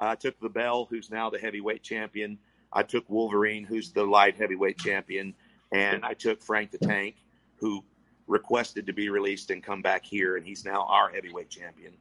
I 0.00 0.16
took 0.16 0.38
the 0.40 0.48
Bell, 0.48 0.86
who's 0.90 1.10
now 1.10 1.30
the 1.30 1.38
heavyweight 1.38 1.82
champion. 1.82 2.38
I 2.72 2.82
took 2.82 3.08
Wolverine, 3.08 3.64
who's 3.64 3.92
the 3.92 4.04
light 4.04 4.36
heavyweight 4.36 4.78
champion, 4.78 5.34
and 5.72 6.04
I 6.04 6.14
took 6.14 6.42
Frank 6.42 6.70
the 6.70 6.78
Tank, 6.78 7.16
who 7.56 7.82
requested 8.26 8.86
to 8.86 8.92
be 8.92 9.08
released 9.08 9.50
and 9.50 9.62
come 9.62 9.82
back 9.82 10.04
here, 10.04 10.36
and 10.36 10.46
he's 10.46 10.64
now 10.64 10.86
our 10.88 11.10
heavyweight 11.10 11.50
champion. 11.50 11.92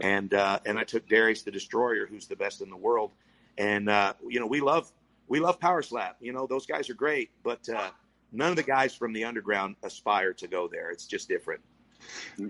And 0.00 0.34
uh, 0.34 0.60
and 0.66 0.78
I 0.78 0.84
took 0.84 1.08
Darius 1.08 1.42
the 1.42 1.50
Destroyer, 1.50 2.06
who's 2.06 2.26
the 2.26 2.36
best 2.36 2.60
in 2.60 2.70
the 2.70 2.76
world. 2.76 3.12
And 3.56 3.88
uh, 3.88 4.14
you 4.28 4.40
know, 4.40 4.46
we 4.46 4.60
love 4.60 4.90
we 5.28 5.40
love 5.40 5.58
Power 5.58 5.82
Slap. 5.82 6.16
You 6.20 6.32
know, 6.32 6.46
those 6.46 6.66
guys 6.66 6.90
are 6.90 6.94
great, 6.94 7.30
but 7.42 7.68
uh, 7.68 7.90
none 8.32 8.50
of 8.50 8.56
the 8.56 8.62
guys 8.62 8.94
from 8.94 9.12
the 9.12 9.24
underground 9.24 9.76
aspire 9.82 10.32
to 10.34 10.46
go 10.46 10.68
there. 10.68 10.90
It's 10.90 11.06
just 11.06 11.28
different. 11.28 11.60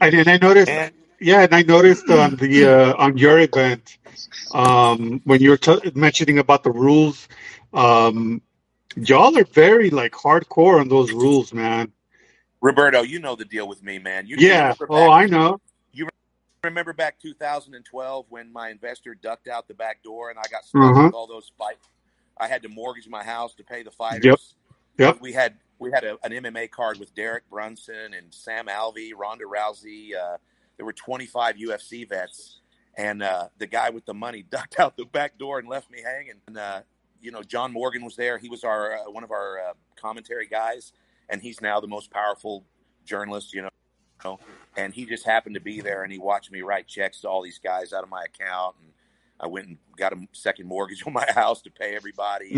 I 0.01 0.11
did. 0.11 0.29
I 0.29 0.39
noticed. 0.39 0.69
And 0.69 0.93
Yeah, 1.21 1.43
and 1.43 1.55
I 1.55 1.63
noticed 1.63 2.11
on 2.11 2.37
the 2.37 2.67
uh, 2.67 2.95
on 2.97 3.17
your 3.17 3.39
event 3.39 3.99
um, 4.53 5.21
when 5.25 5.41
you 5.41 5.51
were 5.51 5.57
t- 5.57 5.93
mentioning 5.95 6.39
about 6.39 6.65
the 6.65 6.71
rules, 6.71 7.29
um, 7.73 8.43
y'all 9.03 9.37
are 9.39 9.45
very 9.45 9.91
like 9.91 10.13
hardcore 10.13 10.81
on 10.81 10.89
those 10.89 11.13
rules, 11.13 11.53
man. 11.53 11.93
Roberto, 12.61 13.03
you 13.03 13.19
know 13.21 13.37
the 13.37 13.45
deal 13.45 13.69
with 13.69 13.83
me, 13.83 13.99
man. 13.99 14.27
You 14.27 14.37
Yeah. 14.39 14.75
remember 14.81 14.87
Oh, 14.91 15.11
I 15.11 15.27
know. 15.27 15.61
You 15.93 16.09
remember 16.65 16.93
back 16.93 17.19
2012 17.21 18.27
when 18.31 18.53
my 18.53 18.71
investor 18.71 19.15
ducked 19.15 19.49
out 19.49 19.69
the 19.69 19.75
back 19.75 20.03
door 20.03 20.31
and 20.31 20.39
I 20.39 20.43
got 20.51 20.65
stuck 20.65 20.83
Uh-huh. 20.83 21.05
with 21.05 21.15
all 21.15 21.27
those 21.27 21.51
fights. 21.57 21.87
I 22.37 22.49
had 22.49 22.63
to 22.63 22.69
mortgage 22.69 23.09
my 23.09 23.23
house 23.23 23.55
to 23.55 23.65
pay 23.65 23.83
the 23.83 23.91
fighters. 23.91 24.55
Yep. 24.99 25.21
We 25.21 25.33
had 25.33 25.55
we 25.81 25.93
had 25.93 26.03
a, 26.03 26.19
an 26.25 26.33
MMA 26.33 26.69
card 26.71 26.99
with 26.99 27.15
Derek 27.15 27.49
Brunson 27.49 28.13
and 28.15 28.35
Sam 28.35 28.67
Alvey, 28.67 29.13
Ronda 29.17 29.45
Rousey. 29.45 30.13
Uh, 30.17 30.37
there 30.77 30.85
were 30.85 30.93
25 30.93 31.55
UFC 31.57 32.09
vets, 32.09 32.59
and 32.97 33.23
uh, 33.23 33.49
the 33.59 33.67
guy 33.69 33.91
with 33.91 34.05
the 34.05 34.15
money 34.15 34.43
ducked 34.51 34.81
out 34.81 34.97
the 34.97 35.05
back 35.05 35.39
door 35.39 35.61
and 35.61 35.69
left 35.69 35.89
me 35.91 36.03
hanging. 36.03 36.41
And 36.49 36.59
uh, 36.59 36.81
you 37.21 37.31
know, 37.31 37.43
John 37.43 37.73
Morgan 37.73 38.05
was 38.05 38.17
there. 38.17 38.39
He 38.39 38.49
was 38.49 38.65
our 38.65 38.99
uh, 38.99 39.11
one 39.11 39.25
of 39.25 39.31
our 39.31 39.59
uh, 39.59 39.73
commentary 39.97 40.47
guys, 40.47 40.93
and 41.29 41.43
he's 41.43 41.61
now 41.61 41.81
the 41.81 41.89
most 41.89 42.11
powerful 42.11 42.65
journalist. 43.05 43.55
You 43.55 43.69
know, 44.25 44.39
and 44.77 44.95
he 44.95 45.05
just 45.07 45.25
happened 45.25 45.55
to 45.55 45.61
be 45.61 45.81
there 45.81 46.03
and 46.03 46.13
he 46.13 46.19
watched 46.19 46.51
me 46.51 46.63
write 46.63 46.87
checks 46.87 47.21
to 47.21 47.29
all 47.29 47.43
these 47.43 47.59
guys 47.59 47.93
out 47.93 48.03
of 48.03 48.11
my 48.11 48.25
account 48.25 48.77
and 48.81 48.93
I 49.41 49.47
went 49.47 49.69
and 49.69 49.79
got 49.97 50.13
a 50.13 50.17
second 50.33 50.67
mortgage 50.67 51.03
on 51.07 51.13
my 51.13 51.27
house 51.35 51.63
to 51.63 51.71
pay 51.71 51.95
everybody. 51.95 52.51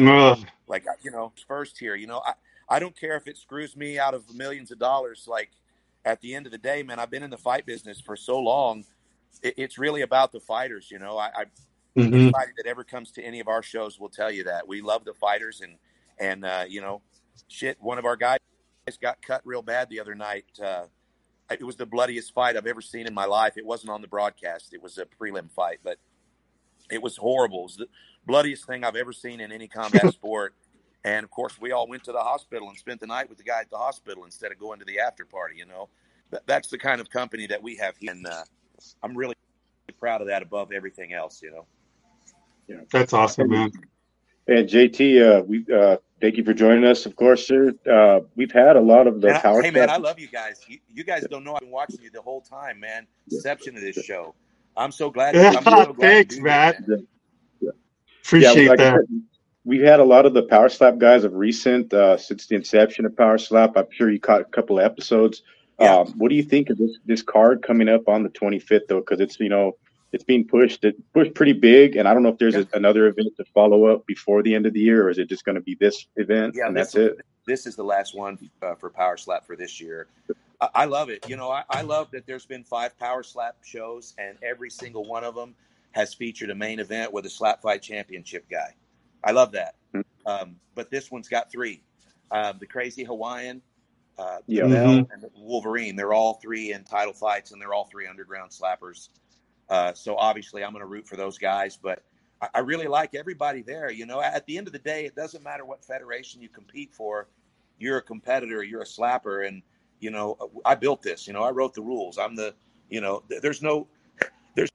Like 0.67 0.85
you 1.03 1.11
know, 1.11 1.33
first 1.47 1.79
here, 1.79 1.95
you 1.95 2.07
know, 2.07 2.23
I, 2.25 2.35
I 2.69 2.79
don't 2.79 2.99
care 2.99 3.17
if 3.17 3.27
it 3.27 3.37
screws 3.37 3.77
me 3.77 3.99
out 3.99 4.15
of 4.15 4.35
millions 4.35 4.71
of 4.71 4.79
dollars. 4.79 5.27
Like 5.29 5.51
at 6.05 6.21
the 6.21 6.35
end 6.35 6.47
of 6.47 6.53
the 6.53 6.59
day, 6.59 6.83
man, 6.83 6.99
I've 6.99 7.11
been 7.11 7.23
in 7.23 7.31
the 7.31 7.39
fight 7.39 7.67
business 7.67 8.01
for 8.01 8.17
so 8.17 8.39
long. 8.39 8.85
It, 9.43 9.55
it's 9.57 9.79
really 9.79 10.03
about 10.03 10.33
the 10.33 10.41
fighters, 10.41 10.91
you 10.91 10.99
know. 10.99 11.19
I, 11.19 11.31
I 11.35 11.45
Mhm. 11.97 12.13
anybody 12.15 12.53
that 12.57 12.67
ever 12.67 12.85
comes 12.85 13.11
to 13.13 13.23
any 13.23 13.41
of 13.41 13.49
our 13.49 13.63
shows 13.63 13.99
will 13.99 14.09
tell 14.09 14.31
you 14.31 14.45
that 14.45 14.67
we 14.69 14.81
love 14.81 15.05
the 15.05 15.15
fighters 15.15 15.61
and 15.61 15.77
and 16.19 16.45
uh, 16.45 16.65
you 16.69 16.81
know, 16.81 17.03
shit. 17.49 17.81
One 17.81 17.99
of 17.99 18.05
our 18.05 18.17
guys 18.17 18.39
got 19.01 19.23
cut 19.23 19.41
real 19.45 19.63
bad 19.63 19.89
the 19.89 20.01
other 20.01 20.15
night. 20.15 20.45
Uh, 20.63 20.87
it 21.51 21.65
was 21.65 21.77
the 21.77 21.87
bloodiest 21.87 22.33
fight 22.35 22.57
I've 22.57 22.67
ever 22.67 22.81
seen 22.81 23.07
in 23.07 23.15
my 23.15 23.25
life. 23.25 23.57
It 23.57 23.65
wasn't 23.67 23.91
on 23.91 24.03
the 24.03 24.09
broadcast; 24.09 24.73
it 24.75 24.83
was 24.83 24.99
a 24.99 25.07
prelim 25.07 25.51
fight, 25.51 25.81
but 25.83 25.99
it 26.91 27.03
was 27.03 27.17
horrible. 27.17 27.61
It 27.61 27.63
was 27.63 27.77
the 27.77 27.89
bloodiest 28.27 28.67
thing 28.67 28.85
I've 28.85 28.97
ever 28.97 29.13
seen 29.13 29.41
in 29.41 29.51
any 29.51 29.67
combat 29.69 30.13
sport. 30.13 30.55
And 31.03 31.25
of 31.25 31.31
course, 31.31 31.59
we 31.59 31.73
all 31.73 31.89
went 31.89 32.05
to 32.05 32.13
the 32.13 32.21
hospital 32.21 32.69
and 32.69 32.77
spent 32.77 33.01
the 33.01 33.07
night 33.07 33.29
with 33.29 33.39
the 33.39 33.45
guy 33.45 33.61
at 33.61 33.71
the 33.71 33.79
hospital 33.79 34.25
instead 34.25 34.53
of 34.53 34.59
going 34.59 34.79
to 34.81 34.85
the 34.85 34.99
after 35.01 35.25
party. 35.25 35.57
You 35.57 35.67
know, 35.67 35.89
that's 36.47 36.69
the 36.69 36.79
kind 36.79 37.01
of 37.01 37.09
company 37.11 37.47
that 37.47 37.63
we 37.63 37.77
have 37.77 37.97
here, 37.97 38.11
and 38.13 38.27
uh, 38.27 38.45
I'm 39.03 39.17
really 39.17 39.35
proud 39.99 40.21
of 40.21 40.27
that 40.29 40.43
above 40.43 40.73
everything 40.73 41.13
else. 41.15 41.43
You 41.43 41.51
know. 41.53 41.67
That's 42.93 43.13
awesome, 43.13 43.51
man. 43.51 43.71
And 44.49 44.69
JT, 44.69 45.41
uh, 45.41 45.43
we 45.45 45.65
uh, 45.73 45.97
thank 46.21 46.37
you 46.37 46.45
for 46.45 46.53
joining 46.55 46.85
us. 46.85 47.07
Of 47.07 47.15
course, 47.15 47.47
sir. 47.47 47.73
Uh, 47.91 48.21
we've 48.37 48.51
had 48.51 48.77
a 48.77 48.81
lot 48.81 49.07
of 49.07 49.21
the 49.21 49.35
I- 49.35 49.39
power. 49.41 49.63
hey 49.63 49.71
man, 49.71 49.91
I 49.91 49.97
love 49.97 50.19
you 50.19 50.27
guys. 50.29 50.61
You, 50.67 50.79
you 50.89 51.05
guys 51.05 51.25
don't 51.31 51.45
know 51.45 51.55
I've 51.55 51.61
been 51.61 51.71
watching 51.71 52.01
you 52.03 52.11
the 52.11 52.23
whole 52.23 52.41
time, 52.41 52.81
man. 52.81 53.07
Inception 53.31 53.77
of 53.77 53.83
this 53.83 53.97
show. 54.05 54.35
I'm 54.77 54.93
so 54.93 55.11
glad. 55.11 55.37
I'm 55.37 55.55
so 55.63 55.93
glad 55.93 55.97
Thanks, 55.99 56.35
to 56.35 56.41
do 56.41 56.45
Matt. 56.45 56.87
this, 56.87 57.01
Appreciate 58.25 58.69
like 58.69 58.79
that. 58.79 58.95
said, 58.95 59.23
we've 59.65 59.83
had 59.83 60.01
a 60.01 60.05
lot 60.05 60.27
of 60.27 60.35
the 60.35 60.43
Power 60.45 60.69
Slap 60.69 60.99
guys 60.99 61.25
of 61.25 61.35
recent 61.35 61.93
uh, 61.93 62.17
since 62.17 62.47
the 62.47 62.55
inception 62.55 63.05
of 63.05 63.17
Power 63.17 63.39
Slap. 63.39 63.77
I'm 63.77 63.87
sure 63.91 64.11
you 64.11 64.21
caught 64.21 64.41
a 64.41 64.45
couple 64.45 64.79
of 64.79 64.85
episodes. 64.85 65.43
Yeah. 65.81 65.97
Um, 65.97 66.15
what 66.19 66.29
do 66.29 66.35
you 66.35 66.43
think 66.43 66.71
of 66.71 66.79
this 66.79 66.99
this 67.07 67.23
card 67.23 67.63
coming 67.63 67.89
up 67.89 68.09
on 68.09 68.23
the 68.23 68.29
25th 68.29 68.87
though? 68.89 69.01
Because 69.01 69.21
it's 69.21 69.41
you 69.41 69.49
know 69.49 69.73
it's 70.13 70.25
being 70.25 70.47
pushed 70.47 70.85
it 70.85 70.97
pushed 71.13 71.35
pretty 71.35 71.53
big, 71.53 71.97
and 71.97 72.09
I 72.09 72.15
don't 72.15 72.23
know 72.23 72.31
if 72.31 72.39
there's 72.39 72.57
a, 72.57 72.67
another 72.75 73.07
event 73.07 73.29
to 73.37 73.45
follow 73.45 73.85
up 73.87 74.07
before 74.07 74.43
the 74.43 74.55
end 74.55 74.67
of 74.67 74.73
the 74.73 74.81
year, 74.81 75.05
or 75.07 75.11
is 75.11 75.19
it 75.19 75.29
just 75.29 75.45
going 75.45 75.55
to 75.55 75.61
be 75.61 75.75
this 75.77 76.07
event 76.17 76.55
Yeah, 76.57 76.67
and 76.67 76.77
this, 76.77 76.93
that's 76.93 77.19
it? 77.19 77.25
this 77.47 77.67
is 77.67 77.77
the 77.77 77.85
last 77.85 78.15
one 78.17 78.39
uh, 78.63 78.75
for 78.75 78.91
Power 78.91 79.17
Slap 79.17 79.47
for 79.47 79.57
this 79.57 79.81
year. 79.81 80.09
I, 80.61 80.69
I 80.75 80.85
love 80.87 81.11
it. 81.11 81.29
You 81.29 81.37
know, 81.37 81.51
I, 81.51 81.63
I 81.71 81.83
love 81.83 82.11
that 82.13 82.27
there's 82.27 82.47
been 82.47 82.65
five 82.65 82.99
Power 82.99 83.23
Slap 83.23 83.57
shows, 83.65 84.15
and 84.19 84.37
every 84.43 84.71
single 84.71 85.05
one 85.05 85.25
of 85.25 85.35
them 85.35 85.55
has 85.93 86.15
featured 86.15 86.51
a 86.51 86.55
main 86.55 86.79
event 86.81 87.13
with 87.13 87.27
a 87.27 87.31
slap 87.31 87.63
fight 87.63 87.83
championship 87.83 88.45
guy. 88.51 88.75
I 89.25 89.33
love 89.33 89.53
that. 89.53 89.75
Hmm. 89.93 90.01
Um, 90.27 90.57
but 90.75 90.91
this 90.91 91.11
one's 91.11 91.29
got 91.29 91.51
three: 91.51 91.83
um, 92.31 92.57
the 92.59 92.67
Crazy 92.67 93.05
Hawaiian, 93.05 93.61
uh, 94.19 94.39
Yeah. 94.47 94.65
the 94.65 94.75
Bell, 94.75 94.87
Mhm. 94.95 95.07
and 95.13 95.25
Wolverine. 95.37 95.97
They're 95.97 96.13
all 96.13 96.35
three 96.35 96.73
in 96.73 96.85
title 96.85 97.13
fights, 97.13 97.53
and 97.53 97.61
they're 97.61 97.73
all 97.75 97.85
three 97.91 98.07
underground 98.07 98.51
slappers. 98.51 99.09
Uh, 99.71 99.95
so 99.95 100.17
obviously, 100.17 100.65
I'm 100.65 100.73
going 100.73 100.83
to 100.83 100.89
root 100.89 101.07
for 101.07 101.17
those 101.17 101.39
guys, 101.39 101.79
but 101.81 102.03
I, 102.43 102.49
I 102.55 102.59
really 102.59 102.89
like 102.89 103.15
everybody 103.15 103.63
there. 103.63 103.91
You 103.91 104.05
know, 104.05 104.21
at 104.21 104.45
the 104.47 104.59
end 104.59 104.67
of 104.67 104.73
the 104.73 104.81
day, 104.81 105.07
it 105.07 105.15
doesn't 105.15 105.45
matter 105.45 105.65
what 105.65 105.85
federation 105.85 106.43
you 106.43 106.49
compete 106.49 106.93
for. 106.93 107.29
You're 107.79 107.99
a 107.99 108.03
competitor. 108.03 108.65
You're 108.65 108.83
a 108.83 108.87
slapper, 108.87 109.47
and 109.47 109.63
you 110.01 110.11
know, 110.11 110.37
I 110.65 110.75
built 110.75 111.03
this. 111.03 111.27
You 111.27 111.33
know, 111.33 111.45
I 111.45 111.51
wrote 111.51 111.75
the 111.75 111.83
rules. 111.83 112.19
I'm 112.19 112.35
the. 112.35 112.55
You 112.91 113.01
know, 113.01 113.23
th- 113.29 113.41
there's 113.41 113.63
no. 113.63 113.87
There's 114.57 114.71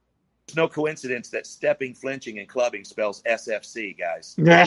no 0.54 0.68
coincidence 0.68 1.28
that 1.30 1.46
stepping, 1.46 1.92
flinching, 1.92 2.38
and 2.38 2.48
clubbing 2.48 2.84
spells 2.84 3.20
SFC, 3.24 3.98
guys. 3.98 4.34
I. 4.46 4.66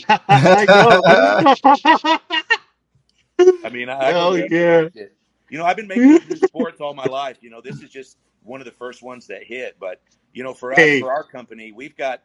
I 3.64 3.70
mean, 3.70 3.90
I, 3.90 3.98
I 3.98 4.12
Hell 4.12 4.32
believe 4.32 4.52
yeah. 4.52 4.88
it. 4.94 5.16
You 5.50 5.58
know, 5.58 5.66
I've 5.66 5.78
been 5.78 5.88
making 5.88 6.36
sports 6.36 6.82
all 6.82 6.94
my 6.94 7.06
life. 7.06 7.38
You 7.42 7.50
know, 7.50 7.62
this 7.62 7.82
is 7.82 7.90
just 7.90 8.18
one 8.44 8.62
of 8.62 8.66
the 8.66 8.72
first 8.72 9.02
ones 9.04 9.28
that 9.28 9.44
hit. 9.44 9.78
But 9.80 10.02
you 10.34 10.44
know, 10.44 10.54
for 10.54 10.74
us, 10.74 10.78
Hey. 10.78 11.00
for 11.00 11.12
our 11.12 11.24
company, 11.24 11.72
we've 11.72 11.96
got 11.98 12.22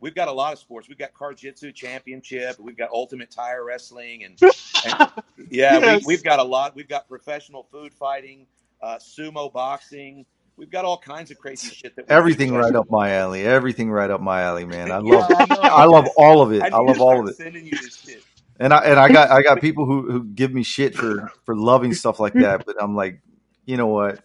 we've 0.00 0.14
got 0.14 0.28
a 0.28 0.32
lot 0.32 0.52
of 0.52 0.58
sports. 0.58 0.88
We've 0.88 0.98
got 0.98 1.14
Car 1.14 1.34
Jitsu 1.34 1.72
Championship. 1.72 2.58
We've 2.60 2.76
got 2.76 2.90
Ultimate 2.90 3.30
Tire 3.30 3.64
Wrestling, 3.64 4.24
and, 4.24 4.38
and 4.84 4.94
yeah, 5.50 5.78
Yes. 5.78 6.06
we, 6.06 6.14
we've 6.14 6.24
got 6.24 6.38
a 6.38 6.44
lot. 6.44 6.74
We've 6.76 6.88
got 6.88 7.08
professional 7.08 7.64
food 7.64 7.92
fighting, 7.94 8.46
uh, 8.82 8.96
sumo 8.96 9.52
boxing. 9.52 10.26
We've 10.56 10.70
got 10.70 10.84
all 10.84 10.98
kinds 10.98 11.30
of 11.30 11.38
crazy 11.38 11.70
shit 11.70 11.96
that 11.96 12.06
Everything 12.08 12.54
right 12.54 12.74
up 12.74 12.90
my 12.90 13.12
alley. 13.12 13.44
Everything 13.44 13.90
right 13.90 14.10
up 14.10 14.20
my 14.20 14.42
alley, 14.42 14.64
man. 14.66 14.90
I 14.92 14.98
Yeah, 15.04 15.16
love, 15.16 15.26
I. 15.30 15.68
I 15.68 15.84
love 15.86 16.08
all 16.16 16.42
of 16.42 16.52
it. 16.52 16.62
I, 16.62 16.68
I 16.68 16.78
love 16.80 17.00
all 17.00 17.20
of 17.20 17.28
it. 17.28 17.36
Sending 17.36 17.64
you 17.66 17.72
this 17.72 17.96
shit. 18.04 18.22
And 18.60 18.72
I 18.72 18.78
and 18.84 18.98
I 19.00 19.08
got 19.08 19.30
I 19.30 19.42
got 19.42 19.60
people 19.62 19.86
who 19.86 20.10
who 20.10 20.24
give 20.24 20.52
me 20.52 20.62
shit 20.62 20.94
for 20.94 21.30
for 21.44 21.56
loving 21.56 21.94
stuff 21.94 22.20
like 22.20 22.34
that, 22.34 22.66
but 22.66 22.76
I'm 22.80 22.94
like, 22.94 23.20
you 23.66 23.76
know 23.76 23.86
what? 23.88 24.20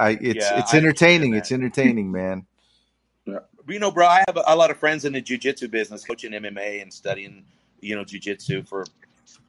I 0.00 0.10
it's 0.20 0.36
Yeah, 0.36 0.58
it's 0.58 0.72
entertaining. 0.72 1.34
It's 1.34 1.52
entertaining, 1.52 2.10
man. 2.10 2.46
you 3.68 3.78
know, 3.78 3.90
bro, 3.90 4.06
I 4.06 4.24
have 4.26 4.36
a, 4.36 4.42
a 4.46 4.56
lot 4.56 4.70
of 4.70 4.78
friends 4.78 5.04
in 5.04 5.12
the 5.12 5.20
jujitsu 5.20 5.70
business, 5.70 6.04
coaching 6.04 6.32
MMA 6.32 6.80
and 6.80 6.92
studying, 6.92 7.44
you 7.80 7.94
know, 7.94 8.02
jujitsu 8.02 8.66
for 8.66 8.86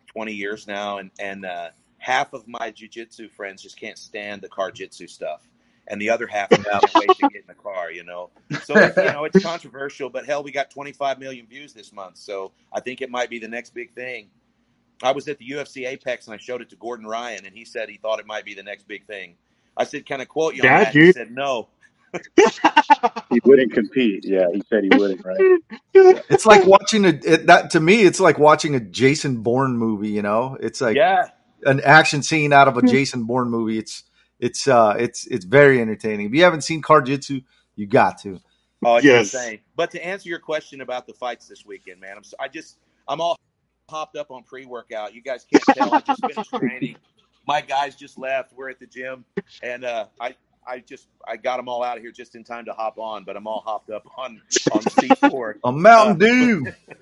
20 0.07 0.33
years 0.33 0.67
now. 0.67 0.97
And, 0.97 1.09
and, 1.19 1.45
uh, 1.45 1.69
half 1.97 2.33
of 2.33 2.47
my 2.47 2.71
jujitsu 2.71 3.31
friends 3.31 3.61
just 3.61 3.79
can't 3.79 3.97
stand 3.97 4.41
the 4.41 4.49
car 4.49 4.71
jitsu 4.71 5.07
stuff. 5.07 5.47
And 5.87 6.01
the 6.01 6.09
other 6.09 6.27
half 6.27 6.49
can't 6.49 6.67
wait 6.95 7.09
to 7.09 7.29
get 7.29 7.41
in 7.41 7.47
the 7.47 7.53
car, 7.53 7.91
you 7.91 8.03
know? 8.03 8.29
So, 8.63 8.75
it's, 8.75 8.97
you 8.97 9.03
know, 9.03 9.23
it's 9.23 9.41
controversial, 9.43 10.09
but 10.09 10.25
hell, 10.25 10.43
we 10.43 10.51
got 10.51 10.69
25 10.69 11.19
million 11.19 11.47
views 11.47 11.73
this 11.73 11.93
month. 11.93 12.17
So 12.17 12.51
I 12.73 12.81
think 12.81 13.01
it 13.01 13.09
might 13.09 13.29
be 13.29 13.39
the 13.39 13.47
next 13.47 13.73
big 13.73 13.93
thing. 13.93 14.29
I 15.03 15.11
was 15.11 15.27
at 15.27 15.37
the 15.37 15.49
UFC 15.49 15.87
Apex 15.87 16.27
and 16.27 16.33
I 16.33 16.37
showed 16.37 16.61
it 16.61 16.69
to 16.69 16.75
Gordon 16.75 17.07
Ryan 17.07 17.45
and 17.45 17.55
he 17.55 17.65
said 17.65 17.89
he 17.89 17.97
thought 17.97 18.19
it 18.19 18.27
might 18.27 18.45
be 18.45 18.53
the 18.53 18.63
next 18.63 18.87
big 18.87 19.05
thing. 19.05 19.35
I 19.78 19.84
said, 19.86 20.05
can 20.05 20.22
I 20.22 20.26
quote 20.26 20.55
you 20.55 20.61
on 20.63 20.67
Yeah, 20.69 20.84
that? 20.86 20.93
He 20.93 20.99
dude. 20.99 21.15
said, 21.15 21.32
no. 21.32 21.69
He 23.30 23.39
wouldn't 23.45 23.72
compete. 23.74 24.26
Yeah, 24.26 24.47
he 24.53 24.61
said 24.69 24.84
he 24.84 24.89
wouldn't. 24.97 25.26
Right. 25.26 25.59
It's 26.30 26.45
like 26.45 26.65
watching 26.65 27.05
a 27.05 27.09
it, 27.09 27.47
that 27.47 27.69
to 27.72 27.80
me. 27.80 28.01
It's 28.03 28.19
like 28.19 28.38
watching 28.39 28.76
a 28.76 28.80
Jason 28.80 29.41
Bourne 29.41 29.78
movie. 29.78 30.09
You 30.09 30.22
know, 30.22 30.57
it's 30.59 30.82
like 30.82 30.95
yeah. 30.97 31.30
an 31.63 31.80
action 31.82 32.22
scene 32.24 32.51
out 32.53 32.67
of 32.67 32.78
a 32.78 32.82
Jason 32.82 33.24
Bourne 33.26 33.49
movie. 33.49 33.78
It's 33.78 34.03
it's 34.39 34.67
uh, 34.67 34.95
it's 34.99 35.26
it's 35.28 35.45
very 35.45 35.80
entertaining. 35.82 36.28
If 36.28 36.34
you 36.34 36.43
haven't 36.43 36.61
seen 36.61 36.82
Car-Jitsu, 36.82 37.41
you 37.76 37.88
got 37.88 38.17
to. 38.24 38.39
Oh, 38.84 38.95
it's 38.97 39.05
Yes. 39.05 39.34
insane. 39.34 39.59
But 39.76 39.91
to 39.91 40.05
answer 40.05 40.28
your 40.30 40.39
question 40.39 40.82
about 40.82 41.07
the 41.07 41.13
fights 41.13 41.47
this 41.47 41.65
weekend, 41.65 42.01
man, 42.01 42.17
I'm 42.17 42.24
so, 42.24 42.36
I 42.39 42.47
just 42.47 42.78
I'm 43.07 43.22
all 43.22 43.38
hopped 43.89 44.15
up 44.17 44.32
on 44.32 44.43
pre-workout. 44.43 45.13
You 45.13 45.22
guys 45.22 45.45
can't 45.51 45.63
tell. 45.78 45.93
I 45.93 45.99
just 46.01 46.22
finished 46.22 46.49
training. 46.49 46.95
My 47.47 47.61
guys 47.61 47.95
just 47.95 48.17
left. 48.17 48.53
We're 48.53 48.69
at 48.69 48.79
the 48.79 48.87
gym, 48.87 49.25
and 49.63 49.83
uh, 49.83 50.05
I 50.19 50.35
I 50.65 50.79
just 50.79 51.07
I 51.27 51.37
got 51.37 51.57
them 51.57 51.67
all 51.67 51.83
out 51.83 51.97
of 51.97 52.03
here 52.03 52.11
just 52.11 52.35
in 52.35 52.43
time 52.43 52.65
to 52.65 52.73
hop 52.73 52.97
on. 52.97 53.23
But 53.23 53.35
I'm 53.35 53.47
all 53.47 53.61
hopped 53.65 53.89
up 53.89 54.05
on 54.17 54.41
on 54.71 54.81
C4. 54.81 55.55
A 55.63 55.71
Mountain 55.71 56.17
Dew. 56.19 56.67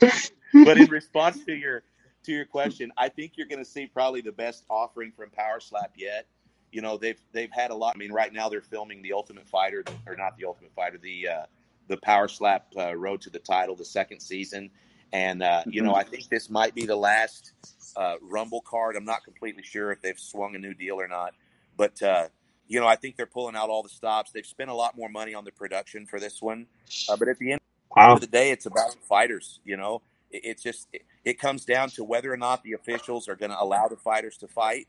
but 0.65 0.77
in 0.77 0.89
response 0.89 1.43
to 1.45 1.53
your 1.53 1.83
to 2.23 2.31
your 2.31 2.45
question, 2.45 2.91
I 2.97 3.09
think 3.09 3.33
you're 3.35 3.47
going 3.47 3.63
to 3.63 3.69
see 3.69 3.87
probably 3.87 4.21
the 4.21 4.31
best 4.31 4.63
offering 4.69 5.11
from 5.11 5.29
Power 5.31 5.59
Slap 5.59 5.93
yet. 5.95 6.25
You 6.71 6.81
know, 6.81 6.97
they've 6.97 7.19
they've 7.31 7.51
had 7.51 7.71
a 7.71 7.75
lot. 7.75 7.95
I 7.95 7.97
mean, 7.97 8.11
right 8.11 8.31
now 8.31 8.49
they're 8.49 8.61
filming 8.61 9.01
the 9.01 9.13
Ultimate 9.13 9.47
Fighter, 9.47 9.83
or 10.07 10.15
not 10.15 10.37
the 10.37 10.45
Ultimate 10.45 10.73
Fighter, 10.73 10.97
the 10.97 11.27
uh, 11.27 11.45
the 11.87 11.97
Power 11.97 12.27
Slap 12.27 12.67
uh, 12.77 12.95
Road 12.95 13.21
to 13.21 13.29
the 13.29 13.39
Title, 13.39 13.75
the 13.75 13.85
second 13.85 14.19
season. 14.21 14.69
And 15.13 15.41
uh, 15.43 15.63
you 15.69 15.81
know, 15.81 15.95
I 15.95 16.03
think 16.03 16.29
this 16.29 16.49
might 16.49 16.75
be 16.75 16.85
the 16.85 16.95
last 16.95 17.53
uh, 17.95 18.15
Rumble 18.21 18.61
card. 18.61 18.95
I'm 18.95 19.05
not 19.05 19.23
completely 19.23 19.63
sure 19.63 19.91
if 19.91 20.01
they've 20.01 20.19
swung 20.19 20.55
a 20.55 20.59
new 20.59 20.73
deal 20.73 21.01
or 21.01 21.07
not, 21.07 21.33
but 21.77 22.01
uh, 22.03 22.27
you 22.67 22.79
know, 22.79 22.87
I 22.87 22.95
think 22.95 23.17
they're 23.17 23.25
pulling 23.25 23.55
out 23.55 23.69
all 23.69 23.83
the 23.83 23.89
stops. 23.89 24.31
They've 24.31 24.45
spent 24.45 24.69
a 24.69 24.75
lot 24.75 24.95
more 24.97 25.09
money 25.09 25.33
on 25.33 25.45
the 25.45 25.51
production 25.51 26.05
for 26.05 26.19
this 26.19 26.41
one, 26.41 26.67
uh, 27.09 27.17
but 27.17 27.27
at 27.27 27.37
the 27.39 27.53
end 27.53 27.61
Wow. 27.95 28.13
of 28.13 28.21
the 28.21 28.27
day, 28.27 28.51
it's 28.51 28.67
about 28.67 28.95
fighters. 29.07 29.59
You 29.65 29.77
know, 29.77 30.01
it, 30.31 30.41
it's 30.45 30.63
just 30.63 30.87
it, 30.93 31.03
it 31.25 31.39
comes 31.39 31.65
down 31.65 31.89
to 31.91 32.03
whether 32.03 32.31
or 32.31 32.37
not 32.37 32.63
the 32.63 32.73
officials 32.73 33.27
are 33.27 33.35
going 33.35 33.51
to 33.51 33.59
allow 33.61 33.87
the 33.87 33.97
fighters 33.97 34.37
to 34.37 34.47
fight. 34.47 34.87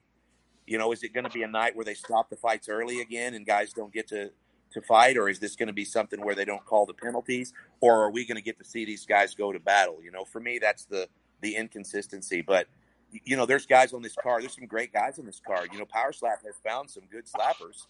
You 0.67 0.79
know, 0.79 0.93
is 0.93 1.03
it 1.03 1.15
going 1.15 1.25
to 1.25 1.31
be 1.31 1.43
a 1.43 1.49
night 1.49 1.77
where 1.77 1.85
they 1.85 1.95
stop 1.95 2.31
the 2.31 2.37
fights 2.37 2.69
early 2.69 3.01
again 3.01 3.35
and 3.35 3.47
guys 3.47 3.73
don't 3.73 3.93
get 3.93 4.09
to 4.09 4.31
to 4.73 4.81
fight, 4.81 5.17
or 5.17 5.29
is 5.29 5.39
this 5.39 5.57
going 5.57 5.67
to 5.67 5.73
be 5.73 5.85
something 5.85 6.21
where 6.25 6.35
they 6.35 6.45
don't 6.45 6.65
call 6.65 6.87
the 6.87 6.95
penalties, 6.95 7.53
or 7.81 8.05
are 8.05 8.11
we 8.11 8.27
going 8.27 8.37
to 8.37 8.43
get 8.43 8.59
to 8.59 8.65
see 8.65 8.85
these 8.85 9.07
guys 9.07 9.35
go 9.35 9.53
to 9.53 9.61
battle? 9.61 9.99
You 10.03 10.11
know, 10.11 10.25
for 10.25 10.41
me, 10.41 10.59
that's 10.59 10.85
the 10.85 11.09
the 11.41 11.57
inconsistency. 11.57 12.43
But 12.43 12.67
you 13.25 13.37
know, 13.37 13.47
there's 13.47 13.67
guys 13.67 13.93
on 13.93 14.03
this 14.03 14.15
card. 14.15 14.43
There's 14.43 14.55
some 14.55 14.67
great 14.67 14.93
guys 14.93 15.19
on 15.19 15.27
this 15.27 15.41
card. 15.45 15.71
You 15.73 15.79
know, 15.79 15.87
Power 15.87 16.13
Slap 16.13 16.45
has 16.45 16.55
found 16.65 16.91
some 16.91 17.05
good 17.11 17.25
slappers. 17.27 17.87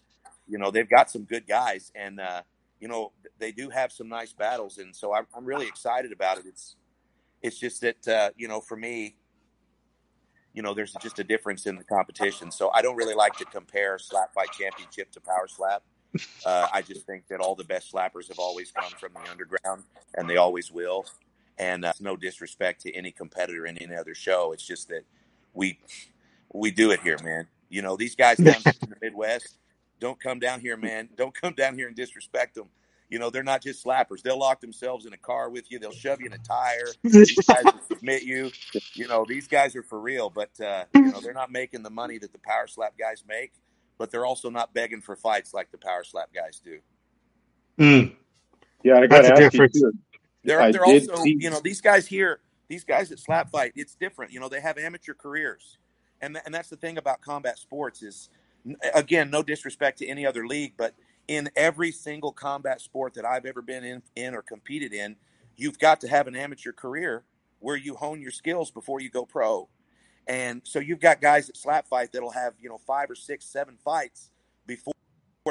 You 0.47 0.57
know, 0.57 0.71
they've 0.71 0.89
got 0.89 1.09
some 1.09 1.23
good 1.23 1.47
guys, 1.47 1.91
and 1.95 2.19
uh, 2.19 2.41
you 2.79 2.87
know 2.87 3.11
they 3.39 3.51
do 3.51 3.69
have 3.69 3.91
some 3.91 4.09
nice 4.09 4.33
battles, 4.33 4.77
and 4.77 4.95
so 4.95 5.13
I'm, 5.13 5.27
I'm 5.35 5.45
really 5.45 5.67
excited 5.67 6.11
about 6.11 6.39
it. 6.39 6.45
It's 6.47 6.75
it's 7.41 7.59
just 7.59 7.81
that 7.81 8.07
uh, 8.07 8.29
you 8.35 8.47
know, 8.47 8.59
for 8.59 8.75
me, 8.75 9.15
you 10.53 10.61
know, 10.61 10.73
there's 10.73 10.93
just 11.01 11.19
a 11.19 11.23
difference 11.23 11.65
in 11.65 11.75
the 11.75 11.83
competition. 11.83 12.51
So 12.51 12.71
I 12.73 12.81
don't 12.81 12.95
really 12.95 13.15
like 13.15 13.37
to 13.37 13.45
compare 13.45 13.97
Slap 13.97 14.33
Fight 14.33 14.49
Championship 14.51 15.11
to 15.11 15.21
Power 15.21 15.47
Slap. 15.47 15.83
Uh, 16.45 16.67
I 16.73 16.81
just 16.81 17.05
think 17.05 17.27
that 17.29 17.39
all 17.39 17.55
the 17.55 17.63
best 17.63 17.91
slappers 17.93 18.27
have 18.29 18.39
always 18.39 18.71
come 18.71 18.91
from 18.99 19.13
the 19.13 19.29
underground, 19.31 19.83
and 20.15 20.29
they 20.29 20.37
always 20.37 20.71
will. 20.71 21.05
And 21.57 21.85
uh, 21.85 21.93
no 21.99 22.15
disrespect 22.17 22.81
to 22.81 22.93
any 22.93 23.11
competitor 23.11 23.65
in 23.65 23.77
any 23.77 23.95
other 23.95 24.15
show. 24.15 24.51
It's 24.53 24.65
just 24.65 24.89
that 24.89 25.03
we 25.53 25.79
we 26.53 26.71
do 26.71 26.91
it 26.91 27.01
here, 27.01 27.17
man. 27.23 27.47
You 27.69 27.81
know, 27.81 27.95
these 27.95 28.15
guys 28.15 28.37
down 28.37 28.55
in 28.65 28.89
the 28.89 28.97
Midwest 29.01 29.57
don't 29.99 30.19
come 30.19 30.39
down 30.39 30.59
here, 30.61 30.77
man. 30.77 31.09
Don't 31.15 31.33
come 31.33 31.53
down 31.53 31.75
here 31.75 31.87
and 31.87 31.95
disrespect 31.95 32.55
them. 32.55 32.67
You 33.09 33.19
know, 33.19 33.29
they're 33.29 33.43
not 33.43 33.61
just 33.61 33.85
slappers. 33.85 34.21
They'll 34.23 34.39
lock 34.39 34.61
themselves 34.61 35.05
in 35.05 35.13
a 35.13 35.17
car 35.17 35.49
with 35.49 35.71
you. 35.71 35.79
They'll 35.79 35.91
shove 35.91 36.21
you 36.21 36.27
in 36.27 36.33
a 36.33 36.37
tire. 36.39 36.95
These 37.23 37.41
guys 37.47 37.65
will 37.71 37.81
submit 37.87 38.23
you. 38.23 38.51
You 38.95 39.07
know, 39.07 39.25
these 39.27 39.47
guys 39.47 39.75
are 39.75 39.83
for 39.83 39.99
real, 39.99 40.29
but 40.29 40.49
uh, 40.59 40.85
you 40.93 41.09
know 41.11 41.21
they're 41.21 41.33
not 41.33 41.51
making 41.51 41.83
the 41.83 41.89
money 41.89 42.17
that 42.17 42.33
the 42.33 42.39
power 42.39 42.67
slap 42.67 42.97
guys 42.97 43.23
make. 43.27 43.53
But 44.01 44.09
they're 44.09 44.25
also 44.25 44.49
not 44.49 44.73
begging 44.73 44.99
for 44.99 45.15
fights 45.15 45.53
like 45.53 45.69
the 45.69 45.77
power 45.77 46.03
slap 46.03 46.33
guys 46.33 46.59
do. 46.59 46.79
Mm. 47.79 48.15
Yeah, 48.83 48.97
I 48.97 49.05
got 49.05 49.21
That's 49.21 49.27
to 49.27 49.33
a 49.33 49.45
ask 49.45 49.53
you 49.53 49.59
difference. 49.59 49.79
too. 49.79 49.93
They're 50.43 50.71
they're 50.71 50.83
also 50.85 51.17
see- 51.17 51.37
you 51.39 51.51
know 51.51 51.59
these 51.63 51.81
guys 51.81 52.07
here, 52.07 52.39
these 52.67 52.83
guys 52.83 53.11
at 53.11 53.19
Slap 53.19 53.51
Fight, 53.51 53.73
it's 53.75 53.93
different. 53.93 54.31
You 54.31 54.39
know, 54.39 54.49
they 54.49 54.59
have 54.59 54.79
amateur 54.79 55.13
careers, 55.13 55.77
and 56.19 56.33
th- 56.33 56.41
and 56.47 56.55
that's 56.55 56.69
the 56.69 56.77
thing 56.77 56.97
about 56.97 57.21
combat 57.21 57.59
sports 57.59 58.01
is, 58.01 58.29
again, 58.95 59.29
no 59.29 59.43
disrespect 59.43 59.99
to 59.99 60.07
any 60.07 60.25
other 60.25 60.47
league, 60.47 60.73
but 60.77 60.95
in 61.27 61.51
every 61.55 61.91
single 61.91 62.31
combat 62.31 62.81
sport 62.81 63.13
that 63.13 63.23
I've 63.23 63.45
ever 63.45 63.61
been 63.61 63.83
in, 63.83 64.01
in 64.15 64.33
or 64.33 64.41
competed 64.41 64.93
in, 64.93 65.15
you've 65.57 65.77
got 65.77 66.01
to 66.01 66.07
have 66.07 66.25
an 66.25 66.35
amateur 66.35 66.71
career 66.71 67.23
where 67.59 67.77
you 67.77 67.93
hone 67.93 68.19
your 68.19 68.31
skills 68.31 68.71
before 68.71 68.99
you 68.99 69.11
go 69.11 69.27
pro. 69.27 69.69
And 70.27 70.61
so 70.63 70.79
you've 70.79 70.99
got 70.99 71.19
guys 71.21 71.49
at 71.49 71.57
Slap 71.57 71.87
Fight 71.87 72.11
that'll 72.11 72.31
have 72.31 72.53
you 72.59 72.69
know 72.69 72.77
five 72.77 73.09
or 73.09 73.15
six, 73.15 73.45
seven 73.45 73.77
fights 73.83 74.29
before 74.67 74.93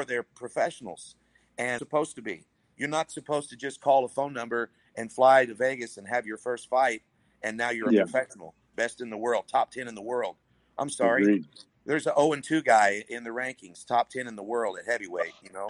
they're 0.07 0.23
professionals, 0.23 1.15
and 1.57 1.79
supposed 1.79 2.15
to 2.15 2.21
be. 2.21 2.45
You're 2.77 2.89
not 2.89 3.11
supposed 3.11 3.49
to 3.49 3.55
just 3.55 3.81
call 3.81 4.05
a 4.05 4.09
phone 4.09 4.33
number 4.33 4.71
and 4.95 5.11
fly 5.11 5.45
to 5.45 5.53
Vegas 5.53 5.97
and 5.97 6.07
have 6.07 6.25
your 6.25 6.37
first 6.37 6.69
fight, 6.69 7.01
and 7.43 7.57
now 7.57 7.69
you're 7.69 7.89
a 7.89 7.93
Yeah. 7.93 8.03
professional, 8.03 8.55
best 8.75 9.01
in 9.01 9.09
the 9.09 9.17
world, 9.17 9.47
top 9.47 9.71
ten 9.71 9.87
in 9.87 9.95
the 9.95 10.01
world. 10.01 10.37
I'm 10.77 10.89
sorry, 10.89 11.21
Agreed. 11.23 11.45
there's 11.85 12.07
an 12.07 12.13
0 12.15 12.33
and 12.33 12.43
2 12.43 12.61
guy 12.63 13.03
in 13.09 13.23
the 13.23 13.29
rankings, 13.29 13.85
top 13.85 14.09
10 14.09 14.25
in 14.27 14.35
the 14.35 14.41
world 14.43 14.77
at 14.79 14.85
heavyweight. 14.85 15.33
You 15.43 15.51
know, 15.51 15.69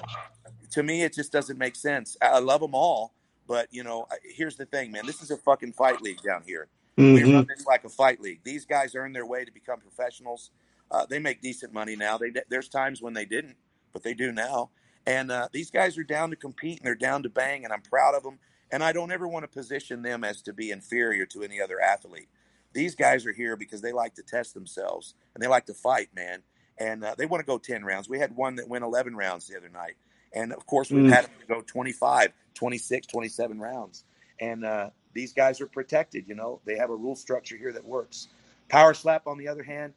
to 0.72 0.84
me, 0.84 1.04
it 1.04 1.14
just 1.14 1.32
doesn't 1.32 1.58
make 1.58 1.76
sense. 1.76 2.16
I 2.22 2.40
love 2.40 2.62
them 2.62 2.76
all, 2.76 3.14
but 3.48 3.68
you 3.72 3.84
know, 3.84 4.08
here's 4.24 4.56
the 4.56 4.66
thing, 4.66 4.92
man. 4.92 5.06
This 5.06 5.22
is 5.22 5.32
a 5.32 5.38
fucking 5.38 5.74
fight 5.74 6.02
league 6.02 6.22
down 6.22 6.44
here. 6.46 6.70
We 7.12 7.24
Mhm. 7.24 7.34
run 7.34 7.48
this 7.50 7.66
like 7.66 7.86
a 7.86 7.90
fight 7.90 8.22
league. 8.22 8.42
These 8.44 8.66
guys 8.66 8.96
earn 8.96 9.14
their 9.14 9.26
way 9.26 9.46
to 9.46 9.52
become 9.52 9.80
professionals. 9.82 10.52
Uh, 10.92 11.06
they 11.06 11.20
make 11.20 11.42
decent 11.42 11.74
money 11.74 11.96
now. 11.96 12.18
They 12.18 12.32
there's 12.50 12.70
times 12.70 13.02
when 13.02 13.14
they 13.14 13.26
didn't, 13.26 13.58
but 13.94 14.04
they 14.04 14.14
do 14.14 14.32
now. 14.32 14.72
And 15.08 15.32
uh, 15.32 15.50
these 15.54 15.72
guys 15.72 15.98
are 15.98 16.04
down 16.04 16.32
to 16.32 16.38
compete 16.38 16.80
and 16.80 16.88
they're 16.88 16.96
down 16.96 17.24
to 17.24 17.30
bang, 17.30 17.64
and 17.66 17.74
I'm 17.74 17.82
proud 17.84 18.16
of 18.16 18.24
them. 18.24 18.40
And 18.72 18.84
I 18.84 18.94
don't 18.94 19.12
ever 19.12 19.28
want 19.28 19.44
to 19.44 19.50
position 19.50 20.04
them 20.04 20.24
as 20.24 20.42
to 20.44 20.54
be 20.54 20.72
inferior 20.72 21.26
to 21.28 21.44
any 21.44 21.62
other 21.62 21.82
athlete. 21.82 22.30
These 22.74 22.96
guys 22.96 23.26
are 23.26 23.34
here 23.34 23.58
because 23.58 23.82
they 23.82 23.94
like 23.94 24.16
to 24.16 24.24
test 24.24 24.54
themselves 24.54 25.16
and 25.36 25.44
they 25.44 25.48
like 25.48 25.66
to 25.68 25.74
fight, 25.74 26.10
man. 26.16 26.44
And 26.80 27.04
uh, 27.04 27.16
they 27.18 27.26
want 27.26 27.42
to 27.42 27.48
go 27.48 27.58
10 27.58 27.86
rounds. 27.86 28.10
We 28.10 28.20
had 28.20 28.36
one 28.36 28.56
that 28.58 28.70
went 28.70 28.84
11 28.84 29.16
rounds 29.16 29.48
the 29.48 29.58
other 29.58 29.70
night. 29.70 29.96
And 30.34 30.54
of 30.54 30.66
course, 30.68 30.94
we've 30.94 31.06
Mm. 31.06 31.10
had 31.10 31.26
them 31.26 31.32
go 31.48 31.62
25, 31.62 32.34
26, 32.56 33.08
27 33.08 33.60
rounds. 33.60 34.06
And 34.42 34.66
uh, 34.66 34.90
these 35.14 35.34
guys 35.34 35.62
are 35.62 35.68
protected, 35.68 36.28
you 36.28 36.36
know, 36.36 36.60
they 36.66 36.76
have 36.78 36.90
a 36.90 36.96
rule 36.96 37.16
structure 37.16 37.58
here 37.58 37.72
that 37.74 37.84
works. 37.84 38.28
Power 38.70 38.94
slap, 38.94 39.28
on 39.28 39.38
the 39.38 39.48
other 39.48 39.64
hand, 39.64 39.94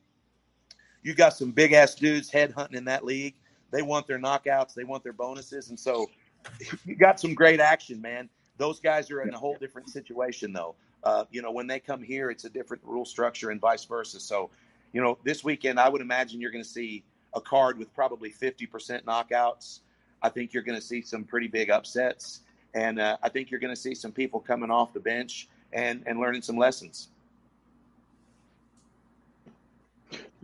you 1.02 1.14
got 1.14 1.34
some 1.34 1.50
big 1.50 1.72
ass 1.72 1.94
dudes 1.94 2.30
head 2.30 2.52
hunting 2.52 2.76
in 2.76 2.84
that 2.86 3.04
league. 3.04 3.34
They 3.70 3.82
want 3.82 4.06
their 4.06 4.18
knockouts, 4.18 4.74
they 4.74 4.84
want 4.84 5.02
their 5.02 5.12
bonuses. 5.12 5.68
And 5.68 5.78
so 5.78 6.10
you 6.84 6.96
got 6.96 7.20
some 7.20 7.34
great 7.34 7.60
action, 7.60 8.00
man. 8.00 8.28
Those 8.56 8.80
guys 8.80 9.10
are 9.10 9.22
in 9.22 9.34
a 9.34 9.38
whole 9.38 9.56
different 9.56 9.88
situation, 9.88 10.52
though. 10.52 10.76
Uh, 11.02 11.24
you 11.30 11.42
know, 11.42 11.50
when 11.50 11.66
they 11.66 11.80
come 11.80 12.02
here, 12.02 12.30
it's 12.30 12.44
a 12.44 12.50
different 12.50 12.82
rule 12.84 13.04
structure 13.04 13.50
and 13.50 13.60
vice 13.60 13.84
versa. 13.84 14.18
So, 14.20 14.50
you 14.92 15.02
know, 15.02 15.18
this 15.24 15.44
weekend, 15.44 15.78
I 15.78 15.88
would 15.88 16.00
imagine 16.00 16.40
you're 16.40 16.52
going 16.52 16.64
to 16.64 16.68
see 16.68 17.04
a 17.34 17.40
card 17.40 17.78
with 17.78 17.92
probably 17.94 18.30
50% 18.30 19.04
knockouts. 19.04 19.80
I 20.22 20.28
think 20.30 20.54
you're 20.54 20.62
going 20.62 20.78
to 20.78 20.84
see 20.84 21.02
some 21.02 21.24
pretty 21.24 21.48
big 21.48 21.68
upsets. 21.68 22.40
And 22.74 23.00
uh, 23.00 23.16
I 23.22 23.28
think 23.28 23.50
you're 23.50 23.60
going 23.60 23.74
to 23.74 23.80
see 23.80 23.94
some 23.94 24.12
people 24.12 24.40
coming 24.40 24.70
off 24.70 24.92
the 24.92 25.00
bench 25.00 25.48
and, 25.72 26.02
and 26.06 26.18
learning 26.18 26.42
some 26.42 26.56
lessons. 26.56 27.08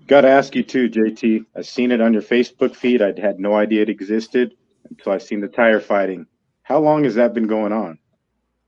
Got 0.06 0.22
to 0.22 0.28
ask 0.28 0.54
you 0.54 0.62
too, 0.62 0.88
JT. 0.88 1.44
I 1.56 1.62
seen 1.62 1.90
it 1.90 2.00
on 2.00 2.12
your 2.12 2.22
Facebook 2.22 2.74
feed. 2.74 3.02
I 3.02 3.18
had 3.20 3.38
no 3.38 3.54
idea 3.54 3.82
it 3.82 3.88
existed 3.88 4.56
until 4.88 5.12
I 5.12 5.18
seen 5.18 5.40
the 5.40 5.48
tire 5.48 5.80
fighting. 5.80 6.26
How 6.62 6.78
long 6.78 7.04
has 7.04 7.14
that 7.16 7.34
been 7.34 7.46
going 7.46 7.72
on? 7.72 7.98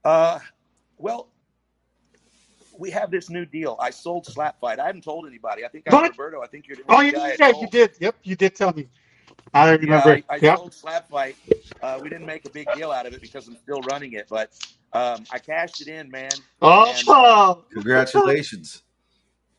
Uh, 0.04 0.38
well, 0.98 1.28
we 2.78 2.90
have 2.90 3.10
this 3.10 3.30
new 3.30 3.44
deal. 3.44 3.76
I 3.80 3.90
sold 3.90 4.26
Slap 4.26 4.58
Fight. 4.60 4.80
I 4.80 4.86
haven't 4.86 5.04
told 5.04 5.26
anybody. 5.26 5.64
I 5.64 5.68
think 5.68 5.84
I'm 5.92 6.02
Roberto. 6.02 6.42
I 6.42 6.46
think 6.46 6.66
you're 6.66 6.76
the 6.76 6.84
Oh, 6.88 7.00
you, 7.00 7.12
yeah, 7.12 7.36
guy 7.36 7.46
I 7.46 7.50
yeah, 7.50 7.60
you 7.60 7.68
did. 7.68 7.90
Yep, 8.00 8.16
you 8.24 8.36
did 8.36 8.54
tell 8.54 8.72
me. 8.72 8.88
I 9.54 9.72
Yeah, 9.84 10.00
remember. 10.00 10.20
I, 10.28 10.36
I 10.36 10.40
yeah. 10.40 10.56
sold 10.56 10.74
Slap 10.74 11.08
Fight. 11.10 11.38
Uh, 11.82 11.98
we 12.02 12.10
didn't 12.10 12.26
make 12.26 12.46
a 12.46 12.50
big 12.50 12.72
deal 12.72 12.92
out 12.92 13.06
of 13.06 13.14
it 13.14 13.22
because 13.22 13.48
I'm 13.48 13.56
still 13.56 13.82
running 13.82 14.14
it, 14.14 14.28
but 14.30 14.52
um, 14.94 15.26
I 15.30 15.38
cashed 15.40 15.80
it 15.80 15.88
in, 15.88 16.10
man. 16.10 16.44
And 16.84 17.08
Oh, 17.08 17.64
Congratulations. 17.72 18.82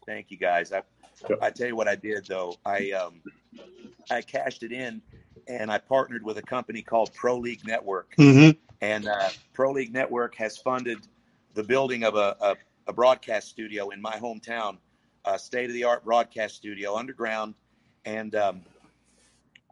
thank 0.07 0.31
you 0.31 0.37
guys. 0.37 0.73
I 0.73 0.83
I 1.41 1.51
tell 1.51 1.67
you 1.67 1.75
what 1.75 1.87
I 1.89 1.95
did 1.95 2.27
though. 2.27 2.59
I 2.65 2.91
um, 2.91 3.21
I 4.11 4.21
cashed 4.21 4.63
it 4.63 4.71
in, 4.73 5.01
and 5.47 5.71
I 5.71 5.79
partnered 5.79 6.23
with 6.23 6.37
a 6.39 6.43
company 6.43 6.83
called 6.83 7.13
Pro 7.15 7.37
League 7.37 7.65
Network. 7.65 8.09
hmm 8.17 8.51
and 8.81 9.07
uh, 9.07 9.31
Pro 9.53 9.71
League 9.71 9.93
Network 9.93 10.35
has 10.35 10.57
funded 10.57 11.07
the 11.53 11.63
building 11.63 12.03
of 12.03 12.15
a, 12.15 12.35
a, 12.39 12.57
a 12.87 12.93
broadcast 12.93 13.49
studio 13.49 13.89
in 13.89 14.01
my 14.01 14.13
hometown, 14.17 14.77
a 15.25 15.39
state 15.39 15.65
of 15.69 15.73
the 15.73 15.83
art 15.83 16.03
broadcast 16.05 16.55
studio 16.55 16.95
underground. 16.95 17.55
And 18.05 18.35
um, 18.35 18.61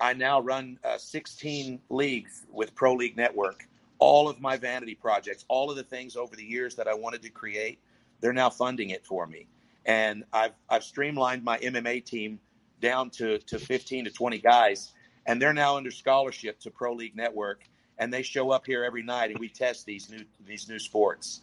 I 0.02 0.14
now 0.14 0.42
run 0.42 0.80
uh, 0.84 0.98
16 0.98 1.80
leagues 1.90 2.46
with 2.52 2.74
Pro 2.74 2.96
League 2.96 3.16
Network. 3.16 3.68
All 4.00 4.28
of 4.28 4.42
my 4.42 4.58
vanity 4.58 4.96
projects, 4.96 5.46
all 5.48 5.70
of 5.70 5.78
the 5.78 5.84
things 5.84 6.16
over 6.16 6.36
the 6.36 6.44
years 6.44 6.76
that 6.76 6.88
I 6.88 6.94
wanted 6.96 7.22
to 7.22 7.30
create, 7.30 7.78
they're 8.20 8.34
now 8.34 8.50
funding 8.50 8.90
it 8.90 9.06
for 9.06 9.28
me. 9.28 9.46
And 9.86 10.24
I've, 10.34 10.54
I've 10.70 10.84
streamlined 10.84 11.44
my 11.44 11.60
MMA 11.60 12.04
team 12.04 12.40
down 12.82 13.12
to 13.12 13.38
to 13.38 13.60
15 13.60 14.06
to 14.06 14.12
20 14.12 14.40
guys, 14.40 14.92
and 15.28 15.40
they're 15.40 15.54
now 15.54 15.78
under 15.78 15.92
scholarship 15.92 16.60
to 16.62 16.72
Pro 16.72 16.94
League 16.94 17.16
Network, 17.16 17.64
and 18.00 18.12
they 18.12 18.24
show 18.24 18.50
up 18.50 18.66
here 18.66 18.84
every 18.84 19.04
night, 19.04 19.30
and 19.30 19.40
we 19.40 19.48
test 19.48 19.86
these 19.86 20.10
new 20.10 20.26
these 20.46 20.68
new 20.68 20.80
sports. 20.80 21.42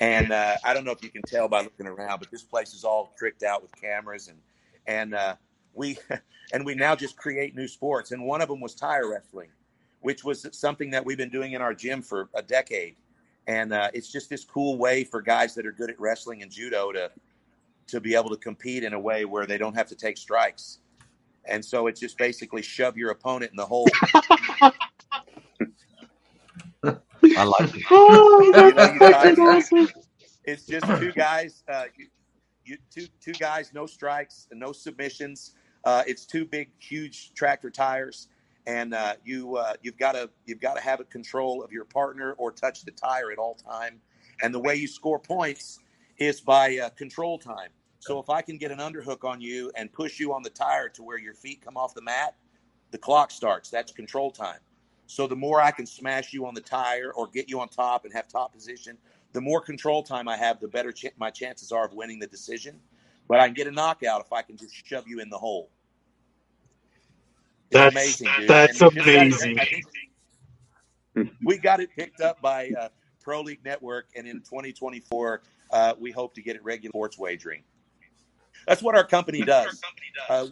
And 0.00 0.32
uh, 0.32 0.56
I 0.64 0.74
don't 0.74 0.84
know 0.84 0.92
if 0.92 1.02
you 1.02 1.10
can 1.10 1.22
tell 1.22 1.46
by 1.48 1.62
looking 1.62 1.86
around, 1.86 2.18
but 2.18 2.30
this 2.30 2.42
place 2.42 2.74
is 2.74 2.84
all 2.84 3.12
tricked 3.16 3.44
out 3.44 3.62
with 3.62 3.74
cameras 3.80 4.28
and 4.28 4.38
and 4.86 5.14
uh, 5.14 5.36
we 5.74 5.98
and 6.52 6.64
we 6.64 6.74
now 6.74 6.94
just 6.94 7.16
create 7.16 7.54
new 7.54 7.68
sports. 7.68 8.12
And 8.12 8.24
one 8.24 8.40
of 8.42 8.48
them 8.48 8.60
was 8.60 8.74
tire 8.74 9.08
wrestling, 9.10 9.48
which 10.00 10.24
was 10.24 10.46
something 10.52 10.90
that 10.90 11.04
we've 11.04 11.18
been 11.18 11.30
doing 11.30 11.52
in 11.52 11.62
our 11.62 11.74
gym 11.74 12.02
for 12.02 12.28
a 12.34 12.42
decade. 12.42 12.96
And 13.46 13.72
uh, 13.72 13.90
it's 13.94 14.10
just 14.12 14.28
this 14.30 14.44
cool 14.44 14.76
way 14.78 15.02
for 15.04 15.20
guys 15.22 15.54
that 15.54 15.66
are 15.66 15.72
good 15.72 15.90
at 15.90 15.98
wrestling 16.00 16.42
and 16.42 16.50
judo 16.50 16.92
to 16.92 17.10
to 17.88 18.00
be 18.00 18.14
able 18.14 18.30
to 18.30 18.36
compete 18.36 18.84
in 18.84 18.92
a 18.92 19.00
way 19.00 19.24
where 19.24 19.46
they 19.46 19.58
don't 19.58 19.74
have 19.74 19.88
to 19.88 19.96
take 19.96 20.16
strikes. 20.16 20.78
And 21.46 21.64
so 21.64 21.86
it's 21.88 21.98
just 21.98 22.16
basically 22.18 22.62
shove 22.62 22.96
your 22.96 23.10
opponent 23.10 23.50
in 23.50 23.56
the 23.56 23.66
hole. 23.66 23.88
I 26.84 27.44
like 27.44 27.74
it. 27.74 27.82
Oh, 27.90 28.40
You 28.44 28.52
know, 28.52 28.70
that's 28.70 28.98
guys- 28.98 29.38
awesome. 29.38 29.88
it's 30.44 30.66
just 30.66 30.86
two 30.98 31.12
guys, 31.12 31.62
uh, 31.68 31.84
you, 31.96 32.06
you 32.64 32.76
two 32.94 33.06
two 33.20 33.32
guys, 33.32 33.72
no 33.74 33.86
strikes, 33.86 34.46
and 34.50 34.60
no 34.60 34.72
submissions. 34.72 35.54
Uh, 35.84 36.02
it's 36.06 36.26
two 36.26 36.44
big, 36.44 36.70
huge 36.78 37.32
tractor 37.34 37.70
tires, 37.70 38.28
and 38.66 38.94
uh, 38.94 39.14
you 39.24 39.56
uh, 39.56 39.74
you've 39.82 39.98
got 39.98 40.12
to 40.12 40.30
you've 40.46 40.60
got 40.60 40.74
to 40.76 40.82
have 40.82 41.00
a 41.00 41.04
control 41.04 41.62
of 41.62 41.72
your 41.72 41.84
partner 41.84 42.32
or 42.34 42.52
touch 42.52 42.84
the 42.84 42.90
tire 42.92 43.32
at 43.32 43.38
all 43.38 43.54
time. 43.54 44.00
And 44.42 44.54
the 44.54 44.60
way 44.60 44.74
you 44.76 44.88
score 44.88 45.18
points 45.18 45.80
is 46.18 46.40
by 46.40 46.78
uh, 46.78 46.90
control 46.90 47.38
time. 47.38 47.70
So 47.98 48.18
if 48.18 48.30
I 48.30 48.42
can 48.42 48.58
get 48.58 48.70
an 48.70 48.78
underhook 48.78 49.24
on 49.24 49.40
you 49.40 49.70
and 49.76 49.92
push 49.92 50.18
you 50.18 50.32
on 50.32 50.42
the 50.42 50.50
tire 50.50 50.88
to 50.90 51.02
where 51.02 51.18
your 51.18 51.34
feet 51.34 51.62
come 51.62 51.76
off 51.76 51.94
the 51.94 52.02
mat, 52.02 52.34
the 52.90 52.98
clock 52.98 53.30
starts. 53.30 53.70
That's 53.70 53.92
control 53.92 54.30
time. 54.30 54.60
So 55.06 55.26
the 55.26 55.36
more 55.36 55.60
I 55.60 55.70
can 55.70 55.86
smash 55.86 56.32
you 56.32 56.46
on 56.46 56.54
the 56.54 56.60
tire 56.60 57.12
or 57.12 57.26
get 57.26 57.48
you 57.48 57.60
on 57.60 57.68
top 57.68 58.04
and 58.04 58.14
have 58.14 58.28
top 58.28 58.52
position, 58.54 58.96
the 59.32 59.40
more 59.40 59.60
control 59.60 60.02
time 60.02 60.28
I 60.28 60.36
have, 60.36 60.60
the 60.60 60.68
better 60.68 60.92
ch- 60.92 61.06
my 61.18 61.30
chances 61.30 61.72
are 61.72 61.84
of 61.84 61.92
winning 61.94 62.18
the 62.18 62.26
decision. 62.26 62.80
But 63.30 63.38
I 63.38 63.46
can 63.46 63.54
get 63.54 63.68
a 63.68 63.70
knockout 63.70 64.22
if 64.26 64.32
I 64.32 64.42
can 64.42 64.56
just 64.56 64.74
shove 64.84 65.06
you 65.06 65.20
in 65.20 65.30
the 65.30 65.38
hole. 65.38 65.70
It's 67.70 67.74
That's- 67.78 67.92
amazing, 67.94 68.28
dude. 68.40 68.48
that's 68.48 68.80
And 68.80 68.90
we 68.92 68.96
got 68.96 69.06
it- 69.08 69.42
amazing. 71.14 71.36
We 71.44 71.58
got 71.58 71.78
it 71.80 71.90
picked 71.94 72.20
up 72.20 72.40
by 72.42 72.70
uh, 72.76 72.88
Pro 73.22 73.40
League 73.42 73.64
Network, 73.64 74.06
and 74.16 74.26
in 74.26 74.40
2024, 74.40 75.42
uh, 75.70 75.94
we 76.00 76.10
hope 76.10 76.34
to 76.34 76.42
get 76.42 76.56
it 76.56 76.64
regular 76.64 76.90
sports 76.90 77.18
wagering. 77.18 77.62
That's 78.66 78.82
what 78.82 78.96
our 78.96 79.06
company 79.06 79.42
does. 79.42 79.80
Uh, 80.28 80.48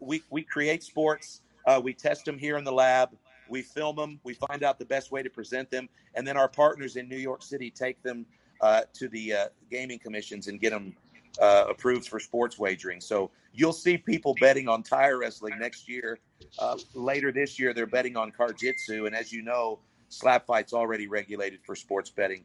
we 0.00 0.24
we 0.30 0.42
create 0.42 0.82
sports. 0.82 1.42
Uh, 1.66 1.80
we 1.82 1.94
test 1.94 2.24
them 2.24 2.36
here 2.36 2.58
in 2.58 2.64
the 2.64 2.72
lab. 2.72 3.10
We 3.48 3.62
film 3.62 3.94
them. 3.94 4.18
We 4.24 4.34
find 4.34 4.64
out 4.64 4.80
the 4.80 4.84
best 4.86 5.12
way 5.12 5.22
to 5.22 5.30
present 5.30 5.70
them, 5.70 5.88
and 6.16 6.26
then 6.26 6.36
our 6.36 6.48
partners 6.48 6.96
in 6.96 7.08
New 7.08 7.16
York 7.16 7.42
City 7.44 7.70
take 7.70 8.02
them 8.02 8.26
uh, 8.60 8.82
to 8.94 9.08
the 9.08 9.32
uh, 9.34 9.46
gaming 9.70 10.00
commissions 10.00 10.48
and 10.48 10.58
get 10.60 10.70
them 10.70 10.96
uh, 11.40 11.64
approved 11.68 12.08
for 12.08 12.20
sports 12.20 12.58
wagering. 12.58 13.00
So 13.00 13.30
you'll 13.52 13.72
see 13.72 13.98
people 13.98 14.34
betting 14.40 14.68
on 14.68 14.82
tire 14.82 15.18
wrestling 15.18 15.58
next 15.58 15.88
year. 15.88 16.18
Uh, 16.58 16.76
later 16.94 17.32
this 17.32 17.58
year, 17.58 17.74
they're 17.74 17.86
betting 17.86 18.16
on 18.16 18.30
Car 18.30 18.52
Jitsu, 18.52 19.06
and 19.06 19.14
as 19.14 19.32
you 19.32 19.42
know, 19.42 19.80
slap 20.08 20.46
fight's 20.46 20.72
already 20.72 21.06
regulated 21.06 21.60
for 21.64 21.74
sports 21.74 22.10
betting. 22.10 22.44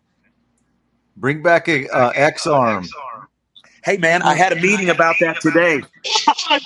Bring 1.17 1.41
back 1.41 1.67
a 1.67 1.87
uh, 1.89 2.11
X 2.15 2.47
arm. 2.47 2.85
Hey 3.83 3.97
man, 3.97 4.21
I 4.21 4.33
had 4.33 4.53
a 4.53 4.55
meeting 4.55 4.89
about 4.89 5.17
that 5.19 5.41
today. 5.41 5.81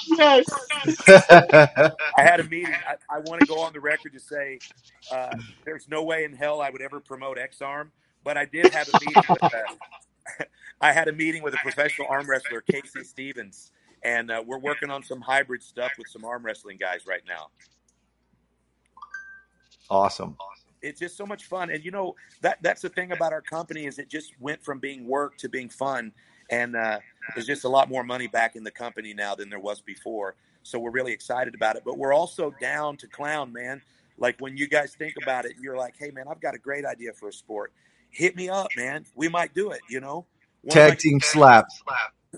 yes. 0.08 0.46
I 2.16 2.22
had 2.22 2.40
a 2.40 2.44
meeting. 2.44 2.74
I, 2.88 2.96
I 3.10 3.20
want 3.22 3.42
to 3.42 3.48
go 3.48 3.60
on 3.60 3.74
the 3.74 3.80
record 3.80 4.14
to 4.14 4.20
say 4.20 4.60
uh, 5.12 5.36
there's 5.66 5.90
no 5.90 6.04
way 6.04 6.26
in 6.26 6.34
hell 6.34 6.62
I 6.62 6.70
would 6.70 6.82
ever 6.82 7.00
promote 7.00 7.40
X 7.40 7.62
Arm, 7.62 7.92
but 8.24 8.38
I 8.38 8.46
did 8.46 8.72
have 8.72 8.88
a 8.90 9.00
meeting 9.04 9.24
with. 9.30 9.44
Uh, 9.44 9.50
I 10.82 10.92
had 10.92 11.08
a 11.08 11.12
meeting 11.12 11.44
with 11.44 11.54
a 11.54 11.58
professional 11.58 12.08
arm 12.10 12.30
wrestler, 12.30 12.62
Casey 12.62 13.04
Stevens, 13.04 13.72
and 14.04 14.32
uh, 14.32 14.44
we're 14.46 14.60
working 14.60 14.90
on 14.90 15.04
some 15.04 15.22
hybrid 15.22 15.64
stuff 15.64 15.92
with 15.98 16.08
some 16.08 16.24
arm 16.26 16.46
wrestling 16.46 16.78
guys 16.78 17.02
right 17.08 17.24
now. 17.28 17.48
awesome. 20.40 20.66
It's 20.82 21.00
just 21.00 21.18
so 21.18 21.26
much 21.26 21.46
fun, 21.46 21.72
and 21.72 21.84
you 21.84 21.92
know 21.92 22.16
that 22.42 22.60
that's 22.62 22.82
the 22.82 22.90
thing 22.90 23.12
about 23.12 23.34
our 23.34 23.42
company 23.42 23.86
is 23.86 23.98
it 23.98 24.10
just 24.10 24.34
went 24.40 24.64
from 24.64 24.80
being 24.80 25.08
work 25.08 25.38
to 25.38 25.50
being 25.50 25.70
fun, 25.70 26.12
and 26.52 26.76
uh, 26.76 27.00
there's 27.34 27.48
just 27.48 27.64
a 27.64 27.70
lot 27.70 27.90
more 27.90 28.04
money 28.04 28.28
back 28.28 28.56
in 28.56 28.64
the 28.64 28.72
company 28.72 29.14
now 29.14 29.34
than 29.34 29.50
there 29.50 29.60
was 29.60 29.82
before. 29.82 30.36
So 30.64 30.78
we're 30.78 30.92
really 30.92 31.14
excited 31.14 31.56
about 31.56 31.78
it, 31.78 31.84
but 31.86 31.98
we're 31.98 32.14
also 32.14 32.54
down 32.60 32.98
to 32.98 33.08
clown, 33.08 33.52
man. 33.54 33.82
Like 34.18 34.40
when 34.40 34.58
you 34.58 34.68
guys 34.68 34.94
think 34.94 35.16
about 35.22 35.46
it, 35.46 35.54
you're 35.60 35.78
like, 35.78 35.96
"Hey, 35.98 36.12
man, 36.12 36.26
I've 36.30 36.42
got 36.42 36.54
a 36.54 36.60
great 36.60 36.86
idea 36.86 37.14
for 37.14 37.30
a 37.30 37.34
sport. 37.34 37.72
Hit 38.12 38.36
me 38.36 38.50
up, 38.50 38.68
man. 38.76 39.06
We 39.16 39.28
might 39.30 39.54
do 39.54 39.72
it." 39.72 39.82
You 39.90 40.00
know, 40.00 40.26
One 40.64 40.74
Tag 40.74 40.98
team 41.00 41.20
slap. 41.20 41.68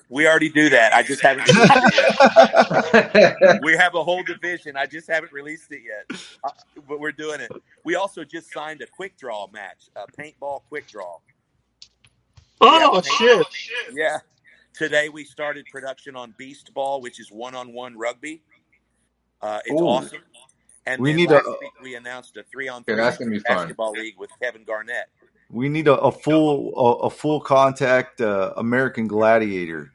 We 0.08 0.28
already 0.28 0.50
do 0.50 0.70
that. 0.70 0.94
I 0.94 1.02
just 1.04 1.22
haven't. 1.22 1.48
released 1.48 1.72
it 1.74 3.12
yet. 3.16 3.60
we 3.64 3.76
have 3.76 3.96
a 3.96 4.04
whole 4.04 4.24
division. 4.24 4.78
I 4.78 4.86
just 4.86 5.08
haven't 5.08 5.32
released 5.32 5.72
it 5.72 5.82
yet, 5.84 6.20
uh, 6.44 6.52
but 6.88 7.00
we're 7.00 7.12
doing 7.12 7.42
it. 7.42 7.52
We 7.84 7.96
also 7.96 8.24
just 8.24 8.52
signed 8.54 8.82
a 8.82 8.88
quick 8.88 9.18
draw 9.18 9.48
match, 9.52 9.90
a 9.96 10.06
paintball 10.12 10.62
quick 10.70 10.88
draw. 10.88 11.18
Oh 12.62 13.02
Yeah. 13.04 13.12
shit. 13.18 13.48
Yeah. 13.94 14.18
Today 14.74 15.10
we 15.10 15.24
started 15.24 15.66
production 15.72 16.16
on 16.16 16.34
Beast 16.38 16.74
Ball, 16.74 17.02
which 17.02 17.20
is 17.20 17.32
one-on-one 17.32 17.98
rugby. 17.98 18.42
Uh, 19.42 19.60
it's 19.66 19.82
Ooh. 19.82 19.86
awesome. 19.88 20.22
And 20.86 21.02
We 21.02 21.10
then 21.12 21.18
need 21.18 21.32
a- 21.32 21.42
week 21.62 21.72
we 21.82 21.96
announced 21.96 22.38
a 22.38 22.44
three-on-three 22.44 22.96
Yeah, 22.96 23.04
that's 23.04 23.18
gonna 23.18 23.32
be 23.32 23.40
fun. 23.40 23.58
basketball 23.58 23.92
league 23.92 24.18
with 24.18 24.30
Kevin 24.42 24.64
Garnett. 24.64 25.08
We 25.52 25.70
need 25.70 25.88
a, 25.88 25.95
a 25.95 26.12
full 26.12 26.74
a, 26.76 27.08
a 27.08 27.10
full 27.10 27.39
contact 27.39 28.22
uh, 28.22 28.54
American 28.58 29.08
Gladiator. 29.08 29.93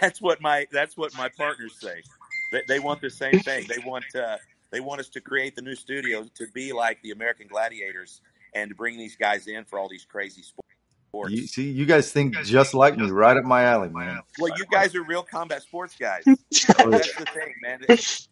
That's 0.00 0.20
what 0.20 0.40
my 0.40 0.66
that's 0.72 0.96
what 0.96 1.14
my 1.16 1.28
partners 1.28 1.76
say. 1.78 2.02
They, 2.50 2.62
they 2.68 2.78
want 2.80 3.00
the 3.00 3.10
same 3.10 3.38
thing. 3.40 3.66
They 3.68 3.82
want 3.84 4.04
uh, 4.14 4.38
they 4.70 4.80
want 4.80 5.00
us 5.00 5.08
to 5.10 5.20
create 5.20 5.54
the 5.54 5.62
new 5.62 5.74
studio 5.74 6.26
to 6.34 6.46
be 6.54 6.72
like 6.72 7.00
the 7.02 7.10
American 7.10 7.46
Gladiators 7.46 8.20
and 8.54 8.70
to 8.70 8.74
bring 8.74 8.96
these 8.96 9.16
guys 9.16 9.46
in 9.46 9.64
for 9.64 9.78
all 9.78 9.88
these 9.88 10.04
crazy 10.04 10.42
sports. 11.14 11.32
You 11.34 11.46
see, 11.46 11.70
you 11.70 11.86
guys 11.86 12.10
think 12.12 12.36
just 12.44 12.74
like 12.74 12.96
me, 12.96 13.10
right 13.10 13.36
up 13.36 13.44
my 13.44 13.62
alley, 13.64 13.88
man. 13.88 14.20
Well, 14.38 14.52
you 14.56 14.64
guys 14.70 14.94
are 14.94 15.02
real 15.02 15.22
combat 15.22 15.62
sports 15.62 15.94
guys. 15.98 16.24
That's 16.26 16.48
the 17.14 17.26
thing, 17.32 17.54
man. 17.62 17.80
It- 17.88 18.28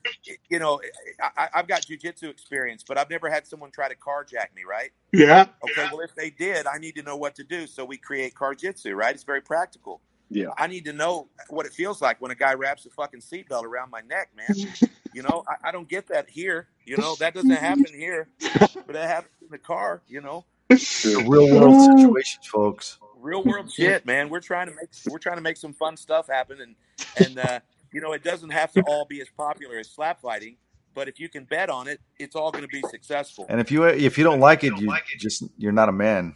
you 0.49 0.59
know, 0.59 0.81
I, 1.21 1.49
I've 1.55 1.67
got 1.69 1.83
jujitsu 1.83 2.25
experience, 2.25 2.85
but 2.87 2.99
I've 2.99 3.11
never 3.11 3.31
had 3.31 3.47
someone 3.47 3.71
try 3.71 3.89
to 3.89 3.95
carjack 3.95 4.55
me, 4.55 4.63
right? 4.69 4.91
Yeah. 5.13 5.47
Okay, 5.65 5.89
well, 5.91 6.01
if 6.01 6.15
they 6.15 6.31
did, 6.31 6.67
I 6.67 6.79
need 6.79 6.95
to 6.97 7.03
know 7.03 7.17
what 7.17 7.35
to 7.37 7.45
do. 7.45 7.67
So 7.67 7.85
we 7.85 7.97
create 7.97 8.35
carjitsu, 8.35 8.95
right? 8.95 9.15
It's 9.15 9.25
very 9.25 9.41
practical. 9.41 10.01
Yeah. 10.31 10.49
I 10.59 10.67
need 10.67 10.85
to 10.87 10.93
know 10.93 11.29
what 11.51 11.67
it 11.67 11.73
feels 11.73 12.01
like 12.01 12.21
when 12.21 12.31
a 12.31 12.35
guy 12.35 12.55
wraps 12.55 12.87
a 12.87 12.91
fucking 12.91 13.21
seatbelt 13.21 13.65
around 13.65 13.91
my 13.91 14.01
neck, 14.03 14.31
man. 14.37 14.73
You 15.15 15.23
know, 15.23 15.45
I, 15.47 15.69
I 15.69 15.73
don't 15.73 15.87
get 15.87 16.07
that 16.09 16.31
here. 16.31 16.69
You 16.87 16.97
know, 16.97 17.17
that 17.17 17.35
doesn't 17.35 17.51
happen 17.51 17.85
here, 17.93 18.29
but 18.87 18.97
it 18.97 19.03
happens 19.07 19.35
in 19.43 19.49
the 19.51 19.59
car. 19.59 20.01
You 20.09 20.23
know, 20.23 20.47
The 20.62 20.62
real 20.71 21.51
world 21.51 21.99
situations, 21.99 22.47
folks. 22.47 22.99
real 23.19 23.45
world 23.45 23.71
shit, 23.73 24.07
man. 24.07 24.29
We're 24.29 24.41
trying 24.41 24.69
to 24.69 24.75
make 24.75 24.91
we're 25.09 25.19
trying 25.19 25.37
to 25.37 25.43
make 25.43 25.57
some 25.57 25.73
fun 25.73 25.97
stuff 25.97 26.29
happen, 26.29 26.61
and 26.61 26.77
and 27.17 27.39
uh, 27.39 27.61
you 27.93 28.01
know, 28.01 28.13
it 28.13 28.25
doesn't 28.25 28.51
have 28.51 28.73
to 28.73 28.83
all 28.83 29.05
be 29.05 29.21
as 29.21 29.29
popular 29.37 29.79
as 29.79 29.91
slap 29.91 30.21
fighting, 30.21 30.57
but 30.95 31.09
if 31.09 31.21
you 31.21 31.29
can 31.29 31.45
bet 31.45 31.71
on 31.71 31.89
it, 31.89 32.01
it's 32.19 32.35
all 32.35 32.51
going 32.51 32.65
to 32.65 32.69
be 32.69 32.83
successful. 32.91 33.47
And 33.49 33.61
if 33.61 33.71
you 33.71 33.85
if 33.85 34.19
you 34.19 34.25
don't 34.25 34.41
like 34.41 34.65
it, 34.65 34.77
you 34.79 34.93
just 35.19 35.45
you're 35.59 35.73
not 35.73 35.89
a 35.89 35.93
man. 35.93 36.35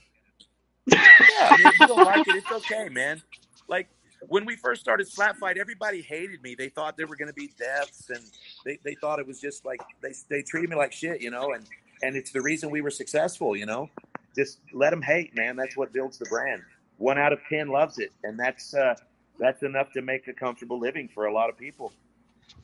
Yeah, 0.87 0.99
I 1.01 1.57
mean, 1.57 1.66
if 1.66 1.81
you 1.81 1.87
don't 1.89 2.05
like 2.05 2.29
it, 2.29 2.37
it's 2.37 2.53
okay, 2.53 2.89
man. 2.89 3.22
Like 3.68 3.89
when 4.29 4.45
we 4.45 4.57
first 4.57 4.81
started 4.81 5.09
slap 5.09 5.37
fight, 5.37 5.59
everybody 5.59 6.01
hated 6.01 6.43
me. 6.43 6.55
They 6.55 6.68
thought 6.68 6.97
there 6.97 7.07
were 7.07 7.16
going 7.16 7.29
to 7.29 7.35
be 7.35 7.51
deaths, 7.59 8.11
and 8.11 8.22
they, 8.64 8.79
they 8.85 8.95
thought 8.95 9.18
it 9.18 9.27
was 9.27 9.41
just 9.41 9.64
like 9.64 9.81
they 10.03 10.12
they 10.29 10.43
treated 10.43 10.70
me 10.70 10.77
like 10.77 10.93
shit, 10.93 11.20
you 11.20 11.31
know. 11.31 11.53
And 11.53 11.66
and 12.03 12.16
it's 12.16 12.31
the 12.31 12.43
reason 12.43 12.70
we 12.70 12.83
were 12.83 12.91
successful, 12.91 13.57
you 13.57 13.66
know. 13.66 13.91
Just 14.37 14.61
let 14.72 14.91
them 14.91 15.03
hate, 15.03 15.34
man. 15.34 15.57
That's 15.57 15.76
what 15.76 15.93
builds 15.93 16.18
the 16.18 16.26
brand. 16.26 16.62
One 16.99 17.18
out 17.18 17.32
of 17.32 17.41
ten 17.49 17.68
loves 17.68 17.99
it, 17.99 18.12
and 18.22 18.39
that's 18.39 18.74
uh, 18.74 18.95
that's 19.39 19.62
enough 19.62 19.93
to 19.93 20.03
make 20.03 20.28
a 20.28 20.32
comfortable 20.32 20.78
living 20.78 21.09
for 21.09 21.26
a 21.26 21.32
lot 21.32 21.49
of 21.49 21.59
people. 21.59 21.93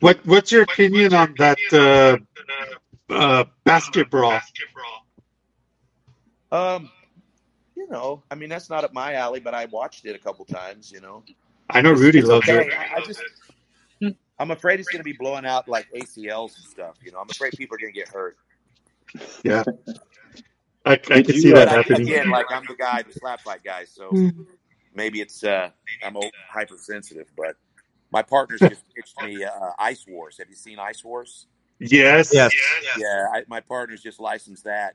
What 0.01 0.25
What's 0.27 0.53
your 0.53 0.62
opinion 0.62 1.14
on 1.14 1.35
that 1.39 1.59
uh, 1.73 3.12
uh, 3.12 3.45
basketball? 3.64 4.41
Um, 6.51 6.91
you 7.75 7.89
know, 7.89 8.23
I 8.31 8.35
mean, 8.35 8.49
that's 8.49 8.68
not 8.68 8.85
up 8.85 8.93
my 8.93 9.14
alley, 9.14 9.41
but 9.41 9.55
I 9.55 9.64
watched 9.66 10.05
it 10.05 10.14
a 10.14 10.18
couple 10.18 10.45
times, 10.45 10.93
you 10.93 11.01
know. 11.01 11.23
I 11.70 11.81
know 11.81 11.93
Rudy 11.93 12.18
It's 12.18 12.29
loves 12.29 12.49
okay. 12.49 12.66
it. 12.66 12.73
I, 12.75 12.97
I 12.97 13.01
just, 13.01 13.23
I'm 14.39 14.51
afraid 14.51 14.79
it's 14.79 14.89
going 14.89 15.01
to 15.01 15.05
be 15.05 15.14
blowing 15.14 15.47
out 15.47 15.68
like 15.68 15.87
ACLs 15.93 16.57
and 16.57 16.64
stuff. 16.66 16.97
You 17.03 17.12
know, 17.12 17.18
I'm 17.18 17.31
afraid 17.31 17.53
people 17.57 17.77
are 17.77 17.79
going 17.79 17.93
to 17.93 17.99
get 17.99 18.09
hurt. 18.09 18.37
Yeah. 19.43 19.64
I, 20.85 20.93
I 20.93 20.97
can 20.97 21.33
see 21.35 21.53
that 21.53 21.68
But 21.68 21.78
happening. 21.78 22.03
again, 22.03 22.28
like 22.30 22.47
I'm 22.51 22.66
the 22.66 22.74
guy, 22.74 23.03
the 23.03 23.12
slap 23.12 23.41
fight 23.45 23.62
guy, 23.64 23.85
so 23.85 24.11
maybe 24.95 25.20
it's 25.20 25.45
uh, 25.45 25.70
I'm 26.05 26.16
o- 26.16 26.30
hypersensitive, 26.49 27.26
but 27.37 27.57
my 28.11 28.22
partner's 28.22 28.61
just 28.61 28.83
pitched 28.97 29.20
me 29.22 29.45
uh, 29.45 29.51
Ice 29.78 30.05
Wars. 30.09 30.39
Have 30.39 30.49
you 30.49 30.57
seen 30.57 30.78
Ice 30.78 31.05
Wars? 31.05 31.47
Yes. 31.78 32.33
Yes. 32.33 32.53
Yeah, 32.97 33.26
I, 33.35 33.43
my 33.49 33.61
partner's 33.61 34.03
just 34.03 34.20
licensed 34.20 34.64
that, 34.64 34.95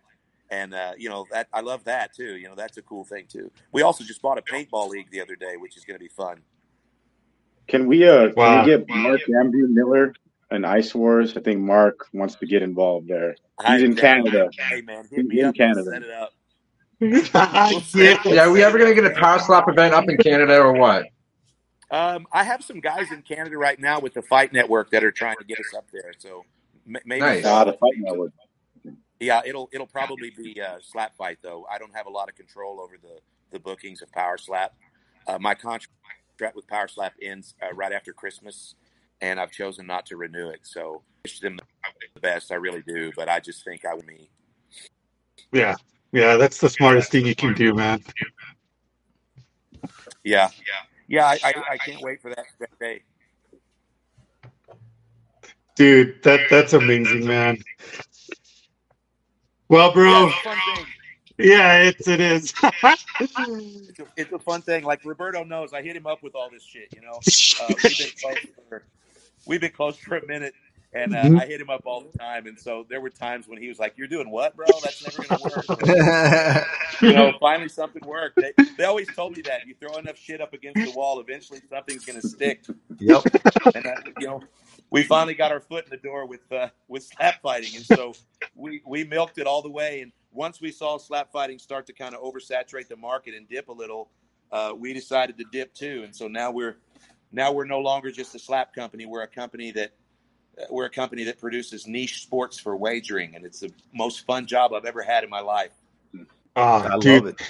and 0.49 0.73
uh, 0.73 0.93
you 0.97 1.09
know 1.09 1.25
that 1.31 1.47
I 1.53 1.61
love 1.61 1.83
that 1.85 2.13
too. 2.13 2.35
You 2.37 2.47
know 2.49 2.55
that's 2.55 2.77
a 2.77 2.81
cool 2.81 3.05
thing 3.05 3.25
too. 3.27 3.51
We 3.73 3.81
also 3.81 4.03
just 4.03 4.21
bought 4.21 4.37
a 4.37 4.41
paintball 4.41 4.89
league 4.89 5.11
the 5.11 5.21
other 5.21 5.35
day, 5.35 5.57
which 5.57 5.77
is 5.77 5.85
going 5.85 5.95
to 5.99 6.03
be 6.03 6.09
fun. 6.09 6.41
Can 7.67 7.87
we 7.87 8.07
uh 8.07 8.29
Wow. 8.35 8.63
can 8.65 8.65
we 8.65 8.71
get 8.77 8.89
Mark 8.89 9.21
Andrew 9.29 9.67
Miller 9.67 10.13
and 10.51 10.65
Ice 10.65 10.93
Wars? 10.95 11.35
I 11.37 11.41
think 11.41 11.59
Mark 11.59 12.07
wants 12.13 12.35
to 12.35 12.45
get 12.45 12.61
involved 12.61 13.07
there. 13.07 13.35
He's 13.67 13.83
in 13.83 13.95
Canada. 13.95 14.49
Hey 14.69 14.81
man, 14.81 15.05
hit 15.11 15.25
He's 15.31 15.43
in 15.43 15.53
Canada. 15.53 15.83
set 15.91 16.03
it 16.03 16.11
up. 16.11 16.33
yeah. 16.99 18.17
Yeah, 18.25 18.43
are 18.45 18.51
we 18.51 18.63
ever 18.63 18.77
gonna 18.77 18.93
get 18.95 19.05
a 19.05 19.11
power 19.11 19.39
slap 19.39 19.67
event 19.67 19.93
up 19.93 20.09
in 20.09 20.17
Canada 20.17 20.59
or 20.59 20.73
what? 20.73 21.05
Um, 21.89 22.27
I 22.33 22.43
have 22.43 22.63
some 22.63 22.79
guys 22.81 23.11
in 23.11 23.21
Canada 23.21 23.57
right 23.57 23.79
now 23.79 23.99
with 23.99 24.13
the 24.13 24.21
Fight 24.21 24.51
Network 24.51 24.89
that 24.91 25.03
are 25.03 25.11
trying 25.11 25.37
to 25.37 25.45
get 25.45 25.57
us 25.59 25.73
up 25.75 25.85
there. 25.93 26.11
So 26.17 26.43
m- 26.85 26.97
maybe, 27.05 27.21
Nice. 27.21 27.45
Ah, 27.45 27.63
the 27.63 27.73
fight 27.73 27.93
network. 27.97 28.33
yeah, 29.21 29.41
it'll 29.45 29.69
it'll 29.71 29.87
probably 29.87 30.31
be 30.31 30.59
uh, 30.61 30.77
Slap 30.81 31.15
Fight 31.17 31.37
though. 31.41 31.65
I 31.71 31.77
don't 31.77 31.95
have 31.95 32.07
a 32.07 32.09
lot 32.09 32.29
of 32.29 32.35
control 32.35 32.81
over 32.81 32.95
the 33.01 33.19
the 33.51 33.59
bookings 33.59 34.01
of 34.01 34.11
Power 34.11 34.37
Slap. 34.37 34.73
Uh, 35.27 35.37
my 35.39 35.53
contract 35.55 35.93
with 36.55 36.67
Power 36.67 36.87
Slap 36.89 37.13
ends 37.21 37.53
uh, 37.61 37.73
right 37.73 37.91
after 37.93 38.11
Christmas, 38.11 38.75
and 39.21 39.39
I've 39.39 39.51
chosen 39.51 39.87
not 39.87 40.05
to 40.07 40.17
renew 40.17 40.49
it. 40.49 40.61
So 40.63 41.01
wish 41.23 41.39
them 41.39 41.59
the 42.13 42.21
best. 42.21 42.51
I 42.51 42.55
really 42.55 42.83
do, 42.87 43.11
but 43.15 43.29
I 43.29 43.39
just 43.39 43.63
think 43.63 43.85
I 43.85 43.93
would 43.93 44.05
me. 44.05 44.29
Yeah. 45.51 45.75
Yeah, 46.11 46.37
that's 46.37 46.59
the 46.59 46.69
smartest 46.69 47.11
thing 47.11 47.25
you 47.25 47.35
can 47.35 47.53
do, 47.53 47.73
man. 47.73 48.03
Yeah, 50.23 50.49
yeah. 51.07 51.25
I, 51.25 51.39
I, 51.43 51.53
I 51.71 51.77
can't 51.77 52.01
wait 52.01 52.21
for 52.21 52.29
that, 52.29 52.45
that 52.59 52.79
day. 52.79 53.03
Dude, 55.75 56.23
that 56.23 56.41
that's 56.49 56.73
amazing, 56.73 57.25
man. 57.25 57.57
Well, 59.69 59.93
bro, 59.93 60.27
it's 60.27 60.35
a 60.35 60.39
fun 60.41 60.57
thing. 60.75 60.85
yeah, 61.37 61.77
it's 61.83 62.07
it 62.07 62.19
is. 62.19 62.53
It's 63.19 63.99
a, 63.99 64.05
it's 64.15 64.31
a 64.31 64.39
fun 64.39 64.61
thing. 64.61 64.83
Like 64.83 65.03
Roberto 65.03 65.43
knows, 65.43 65.73
I 65.73 65.81
hit 65.81 65.95
him 65.95 66.05
up 66.05 66.21
with 66.21 66.35
all 66.35 66.49
this 66.51 66.63
shit. 66.63 66.93
You 66.93 67.01
know, 67.01 67.13
uh, 67.61 67.67
we've 67.67 67.97
been 67.97 68.07
close 68.21 68.37
for 68.69 68.83
we've 69.47 69.61
been 69.61 69.71
close 69.71 69.95
for 69.97 70.17
a 70.17 70.25
minute, 70.27 70.53
and 70.93 71.15
uh, 71.15 71.23
Mhm. 71.23 71.41
I 71.41 71.45
hit 71.45 71.59
him 71.61 71.69
up 71.69 71.81
all 71.85 72.01
the 72.01 72.17
time. 72.17 72.47
And 72.47 72.59
so 72.59 72.85
there 72.89 73.01
were 73.01 73.09
times 73.09 73.47
when 73.47 73.61
he 73.61 73.67
was 73.67 73.79
like, 73.79 73.93
"You're 73.97 74.07
doing 74.07 74.29
what, 74.29 74.55
bro? 74.55 74.65
That's 74.83 75.03
never 75.03 75.27
gonna 75.27 75.43
work." 75.43 76.67
You 77.01 77.13
know, 77.13 77.31
finally 77.39 77.69
something 77.69 78.01
worked. 78.07 78.37
They, 78.37 78.53
they 78.75 78.85
always 78.85 79.07
told 79.13 79.35
me 79.37 79.43
that 79.43 79.67
you 79.67 79.75
throw 79.79 79.97
enough 79.97 80.17
shit 80.17 80.41
up 80.41 80.53
against 80.53 80.83
the 80.83 80.91
wall, 80.97 81.19
eventually 81.19 81.59
something's 81.69 82.03
gonna 82.05 82.23
stick. 82.23 82.63
yep. 82.97 83.21
And 83.75 83.85
uh, 83.85 83.95
you 84.19 84.25
know, 84.25 84.41
we 84.89 85.03
finally 85.03 85.35
got 85.35 85.51
our 85.51 85.59
foot 85.59 85.83
in 85.83 85.91
the 85.91 85.97
door 85.97 86.25
with 86.25 86.51
uh, 86.51 86.69
with 86.87 87.03
slap 87.03 87.41
fighting, 87.43 87.75
and 87.75 87.85
so 87.85 88.13
we 88.55 88.81
we 88.85 89.03
milked 89.03 89.37
it 89.37 89.45
all 89.45 89.61
the 89.61 89.69
way. 89.69 90.01
And 90.01 90.11
once 90.31 90.59
we 90.59 90.71
saw 90.71 90.97
slap 90.97 91.31
fighting 91.31 91.59
start 91.59 91.85
to 91.87 91.93
kind 91.93 92.15
of 92.15 92.21
oversaturate 92.21 92.87
the 92.87 92.95
market 92.97 93.35
and 93.35 93.47
dip 93.47 93.67
a 93.69 93.73
little, 93.73 94.09
uh, 94.51 94.73
we 94.75 94.91
decided 94.93 95.37
to 95.37 95.43
dip 95.51 95.73
too. 95.75 96.01
And 96.03 96.15
so 96.15 96.27
now 96.27 96.49
we're 96.49 96.77
now 97.31 97.51
we're 97.51 97.65
no 97.65 97.79
longer 97.79 98.11
just 98.11 98.35
a 98.35 98.39
slap 98.39 98.73
company. 98.73 99.05
We're 99.05 99.23
a 99.23 99.27
company 99.27 99.71
that 99.71 99.91
uh, 100.59 100.65
we're 100.69 100.85
a 100.85 100.89
company 100.89 101.23
that 101.25 101.39
produces 101.39 101.87
niche 101.87 102.21
sports 102.23 102.59
for 102.59 102.75
wagering, 102.75 103.35
and 103.35 103.45
it's 103.45 103.59
the 103.59 103.71
most 103.93 104.25
fun 104.25 104.45
job 104.47 104.73
I've 104.73 104.85
ever 104.85 105.01
had 105.03 105.23
in 105.23 105.29
my 105.29 105.41
life. 105.41 105.71
I 106.55 106.89
Oh, 106.95 106.99
dude, 106.99 107.23
love 107.23 107.33
it. 107.33 107.41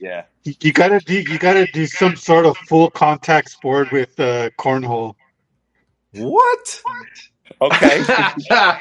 Yeah. 0.00 0.24
you 0.44 0.54
you 0.60 0.72
gotta 0.72 0.98
do 1.00 1.14
you 1.20 1.38
gotta 1.38 1.66
do 1.72 1.86
some 1.86 2.16
sort 2.16 2.46
of 2.46 2.56
full 2.68 2.90
contact 2.90 3.50
sport 3.50 3.92
with 3.92 4.18
uh, 4.20 4.50
cornhole. 4.58 5.14
What? 6.12 6.82
Okay. 7.60 8.02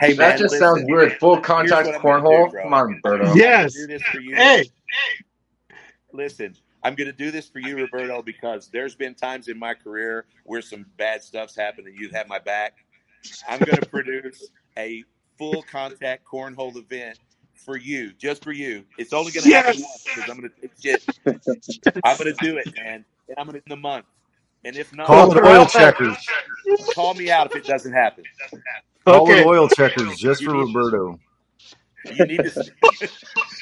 Hey 0.00 0.08
man, 0.08 0.16
that 0.18 0.38
just 0.38 0.56
sounds 0.58 0.82
listen, 0.82 0.92
weird. 0.92 1.12
Full 1.18 1.40
contact 1.40 1.86
what 1.86 1.96
I'm 1.96 2.02
gonna 2.02 2.22
cornhole. 2.22 2.50
do. 2.52 2.58
Come 2.62 2.74
on, 2.74 3.00
Berto. 3.04 3.30
I'm 3.30 3.36
Yes. 3.36 3.74
gonna 3.74 3.86
do 3.86 3.92
this 3.92 4.02
for 4.02 4.20
you. 4.20 4.36
Hey, 4.36 4.64
Listen, 6.12 6.54
I'm 6.84 6.94
going 6.94 7.06
to 7.06 7.12
do 7.12 7.30
this 7.30 7.48
for 7.48 7.58
you, 7.60 7.76
Roberto, 7.78 8.22
because 8.22 8.68
there's 8.68 8.94
been 8.94 9.14
times 9.14 9.48
in 9.48 9.58
my 9.58 9.72
career 9.74 10.26
where 10.44 10.60
some 10.62 10.84
bad 10.98 11.22
stuff's 11.22 11.56
happened 11.56 11.86
and 11.88 11.98
you've 11.98 12.12
had 12.12 12.28
my 12.28 12.38
back. 12.38 12.74
I'm 13.48 13.58
going 13.58 13.78
to 13.80 13.86
produce 13.88 14.48
a 14.76 15.02
full 15.38 15.62
contact 15.62 16.24
cornhole 16.26 16.76
event 16.76 17.18
for 17.54 17.78
you, 17.78 18.12
just 18.18 18.44
for 18.44 18.52
you. 18.52 18.84
It's 18.98 19.14
only 19.14 19.32
going 19.32 19.44
to 19.44 19.52
happen 19.54 19.80
once 19.80 20.04
because 20.04 20.30
I'm 20.30 20.38
going 20.38 20.50
to 20.50 20.60
take 20.60 20.72
shit. 20.82 21.04
I'm 22.04 22.18
going 22.18 22.34
to 22.34 22.36
do 22.40 22.58
it, 22.58 22.68
man, 22.76 23.04
and 23.28 23.38
I'm 23.38 23.46
going 23.46 23.54
to 23.60 23.64
in 23.64 23.70
the 23.70 23.76
month. 23.76 24.04
And 24.66 24.76
if 24.76 24.94
not, 24.94 25.06
Call 25.06 25.36
it 25.36 25.42
oil 25.44 25.66
checkers. 25.66 26.16
call 26.94 27.14
me 27.14 27.30
out 27.30 27.46
if 27.46 27.56
it 27.56 27.64
doesn't 27.64 27.92
happen. 27.92 28.24
Call 29.06 29.22
okay. 29.22 29.40
it 29.40 29.46
oil 29.46 29.68
checkers 29.68 30.16
just 30.18 30.40
You 30.40 30.48
for 30.48 30.54
need- 30.54 30.74
Roberto. 30.74 31.18
You 32.14 32.26
need 32.26 32.44
to. 32.44 32.70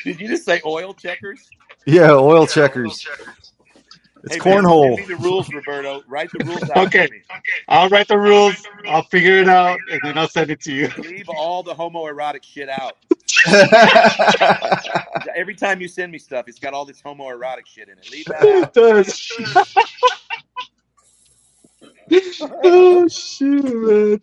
Did 0.04 0.20
you 0.20 0.28
just 0.28 0.44
say 0.44 0.60
oil 0.64 0.94
checkers? 0.94 1.48
Yeah, 1.86 2.12
oil 2.12 2.46
checkers. 2.46 3.06
It's 4.24 4.34
Hey, 4.34 4.40
cornhole. 4.40 4.96
Give 4.96 4.96
me 4.96 5.04
the 5.06 5.16
rules, 5.16 5.52
Roberto. 5.52 6.04
Write 6.06 6.32
the 6.32 6.40
rules 6.40 6.68
out 6.70 6.78
Okay. 6.86 7.06
for 7.06 7.12
me. 7.12 7.22
I'll 7.68 7.88
write 7.88 8.08
the 8.08 8.18
rules. 8.18 8.54
I'll 8.86 9.02
figure 9.04 9.38
it 9.38 9.48
out, 9.48 9.80
and 9.90 10.00
then 10.02 10.18
I'll 10.18 10.28
send 10.28 10.50
it 10.50 10.60
to 10.62 10.72
you. 10.72 10.88
Leave 10.96 11.28
all 11.28 11.62
the 11.62 11.74
homoerotic 11.74 12.42
shit 12.44 12.68
out. 12.68 12.98
Every 15.36 15.54
time 15.54 15.80
you 15.80 15.88
send 15.88 16.12
me 16.12 16.18
stuff, 16.18 16.46
it's 16.48 16.58
got 16.58 16.74
all 16.74 16.84
this 16.84 17.00
homoerotic 17.02 17.66
shit 17.66 17.88
in 17.88 17.98
it. 17.98 18.10
Leave 18.10 18.26
that 18.28 18.48
it 18.48 18.48
out. 18.48 18.74
does. 18.74 19.32
oh 22.64 23.08
shoot, 23.08 23.64
man. 23.64 24.20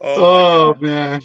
Oh, 0.00 0.22
Oh 0.22 0.74
man. 0.80 1.22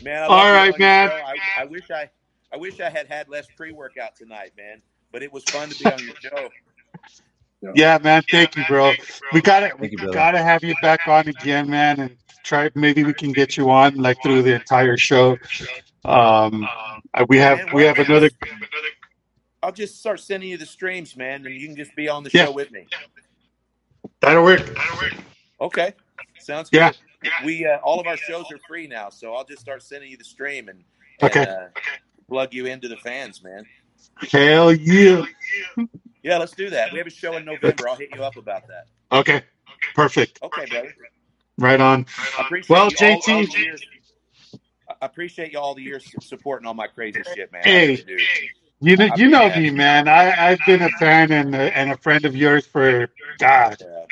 man, 0.00 0.22
I 0.22 0.28
love 0.28 0.30
all 0.30 0.52
you 0.52 0.58
right, 0.58 0.72
on 0.72 0.80
your 0.80 0.90
man. 0.90 1.10
I, 1.24 1.40
I 1.56 1.64
wish 1.64 1.90
I, 1.90 2.10
I 2.54 2.56
wish 2.56 2.78
I 2.80 2.88
had 2.88 3.08
had 3.08 3.28
less 3.28 3.48
pre-workout 3.56 4.14
tonight, 4.16 4.52
man. 4.56 4.80
But 5.12 5.22
it 5.24 5.32
was 5.32 5.44
fun 5.44 5.68
to 5.70 5.76
be 5.76 5.90
on 5.90 5.98
your 6.04 6.14
show. 6.20 6.48
Yeah, 7.74 7.98
man. 8.02 8.22
Thank 8.30 8.56
you, 8.56 8.64
bro. 8.64 8.94
We 9.32 9.40
gotta 9.40 9.72
we 9.78 9.88
Thank 9.88 9.92
you, 9.92 9.98
brother. 9.98 10.12
gotta 10.12 10.42
have 10.42 10.62
you 10.62 10.74
back 10.82 11.00
on 11.08 11.28
again, 11.28 11.70
man, 11.70 11.98
and 11.98 12.16
try. 12.44 12.70
Maybe 12.74 13.04
we 13.04 13.14
can 13.14 13.32
get 13.32 13.56
you 13.56 13.70
on 13.70 13.96
like 13.96 14.22
through 14.22 14.42
the 14.42 14.54
entire 14.54 14.98
show. 14.98 15.38
Um, 16.04 16.68
we 17.28 17.38
have 17.38 17.72
we 17.72 17.84
have 17.84 17.98
another. 17.98 18.28
I'll 19.62 19.72
just 19.72 19.98
start 19.98 20.20
sending 20.20 20.50
you 20.50 20.58
the 20.58 20.66
streams, 20.66 21.16
man, 21.16 21.46
and 21.46 21.54
you 21.54 21.66
can 21.66 21.76
just 21.76 21.96
be 21.96 22.08
on 22.08 22.22
the 22.22 22.30
Yeah. 22.34 22.44
show 22.44 22.52
with 22.52 22.70
me. 22.70 22.86
That'll 24.20 24.44
work. 24.44 24.60
That'll 24.66 24.96
work. 24.98 25.14
Okay, 25.60 25.94
sounds 26.38 26.68
Yeah. 26.70 26.90
good. 26.90 26.96
We 27.44 27.66
uh, 27.66 27.78
all 27.78 27.98
of 28.00 28.06
our 28.06 28.18
shows 28.18 28.52
are 28.52 28.58
free 28.58 28.86
now, 28.86 29.08
so 29.08 29.34
I'll 29.34 29.44
just 29.44 29.62
start 29.62 29.82
sending 29.82 30.10
you 30.10 30.18
the 30.18 30.24
stream 30.24 30.68
and, 30.68 30.84
and 31.20 31.30
Okay. 31.30 31.46
uh, 31.46 31.66
plug 32.28 32.54
you 32.54 32.66
into 32.66 32.88
the 32.88 32.96
fans, 32.96 33.42
man. 33.42 33.66
Hell 34.30 34.72
yeah. 34.72 35.24
Yeah, 36.22 36.38
let's 36.38 36.52
do 36.52 36.70
that. 36.70 36.92
We 36.92 36.98
have 36.98 37.06
a 37.06 37.10
show 37.10 37.36
in 37.36 37.44
November. 37.44 37.88
I'll 37.88 37.96
hit 37.96 38.14
you 38.14 38.22
up 38.22 38.36
about 38.36 38.66
that. 38.68 38.86
Okay. 39.12 39.42
Perfect. 39.94 40.38
Okay, 40.42 40.66
brother. 40.66 40.94
Right 41.58 41.80
on. 41.80 42.06
Well, 42.68 42.90
you 42.90 43.06
all, 43.06 43.12
all 43.12 43.20
JT. 43.20 43.58
years. 43.58 43.82
I 44.88 45.06
appreciate 45.06 45.52
you 45.52 45.58
all 45.58 45.74
the 45.74 45.82
years 45.82 46.04
supporting 46.22 46.66
all 46.66 46.74
my 46.74 46.86
crazy 46.86 47.22
shit, 47.34 47.52
man. 47.52 47.62
Hey. 47.64 48.02
really. 48.06 48.24
You 48.80 48.96
know, 48.96 49.08
you 49.16 49.28
know 49.28 49.48
me, 49.56 49.70
man. 49.70 50.08
I 50.08 50.50
I've 50.50 50.58
been 50.66 50.82
a 50.82 50.90
fan 50.98 51.32
and 51.32 51.54
a, 51.54 51.76
and 51.76 51.92
a 51.92 51.96
friend 51.96 52.24
of 52.24 52.36
yours 52.36 52.66
for 52.66 53.08
God. 53.38 53.76
Yeah, 53.80 54.04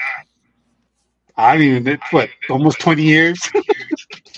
I 1.36 1.54
don't 1.54 1.62
even. 1.62 1.88
It's 1.88 2.12
what 2.12 2.30
almost 2.48 2.80
twenty 2.80 3.02
years. 3.02 3.40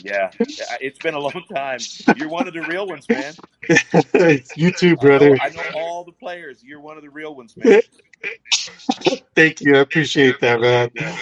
yeah. 0.05 0.31
Yeah, 0.39 0.65
It's 0.81 0.99
been 0.99 1.15
a 1.15 1.19
long 1.19 1.43
time. 1.53 1.79
You're 2.17 2.29
one 2.29 2.47
of 2.47 2.55
the 2.55 2.63
real 2.63 2.87
ones, 2.87 3.07
man. 3.09 3.35
you 4.57 4.71
too, 4.71 4.89
I 4.89 4.91
know, 4.91 4.97
brother. 4.97 5.39
I 5.41 5.49
know 5.49 5.63
all 5.75 6.05
the 6.05 6.13
players. 6.13 6.63
You're 6.63 6.81
one 6.81 6.97
of 6.97 7.03
the 7.03 7.11
real 7.11 7.35
ones, 7.35 7.57
man. 7.57 7.81
Thank 9.35 9.61
you. 9.61 9.77
I 9.77 9.81
appreciate 9.81 10.41
that, 10.41 10.61
man. 10.61 10.91
Yeah. 10.95 11.17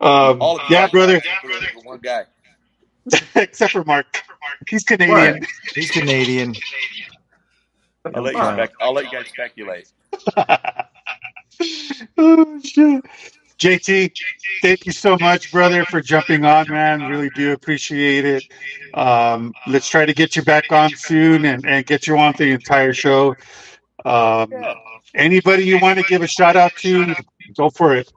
Um, 0.00 0.40
All 0.40 0.56
of 0.56 0.62
yeah, 0.70 0.86
you 0.86 0.90
brother. 0.92 1.16
except 1.16 1.42
for- 1.42 1.80
for 1.80 1.86
one 1.86 1.98
guy. 1.98 2.24
Except 3.34 3.72
for 3.72 3.82
Mark, 3.84 4.22
he's 4.68 4.84
Canadian. 4.84 5.44
He's 5.74 5.90
Canadian. 5.90 6.54
I'll 8.14 8.22
let 8.22 8.34
you. 8.34 8.40
Spec- 8.42 8.72
I'll 8.80 8.92
let 8.92 9.06
you 9.06 9.10
guys 9.10 9.26
speculate. 9.28 9.90
oh 12.18 12.60
shit. 12.62 13.04
JT, 13.60 14.16
thank 14.62 14.86
you 14.86 14.92
so 14.92 15.18
much, 15.20 15.52
brother, 15.52 15.84
for 15.84 16.00
jumping 16.00 16.46
on, 16.46 16.70
man. 16.70 17.02
Really 17.02 17.28
do 17.34 17.52
appreciate 17.52 18.24
it. 18.24 18.44
Um, 18.94 19.52
let's 19.66 19.86
try 19.86 20.06
to 20.06 20.14
get 20.14 20.34
you 20.34 20.42
back 20.42 20.72
on 20.72 20.88
soon 20.96 21.44
and, 21.44 21.66
and 21.66 21.84
get 21.84 22.06
you 22.06 22.16
on 22.16 22.32
the 22.38 22.52
entire 22.52 22.94
show. 22.94 23.36
Um, 24.06 24.50
anybody 25.14 25.64
you 25.64 25.78
want 25.78 25.98
to 25.98 26.04
give 26.04 26.22
a 26.22 26.26
shout 26.26 26.56
out 26.56 26.74
to, 26.76 27.14
go 27.54 27.68
for 27.68 27.94
it. 27.94 28.10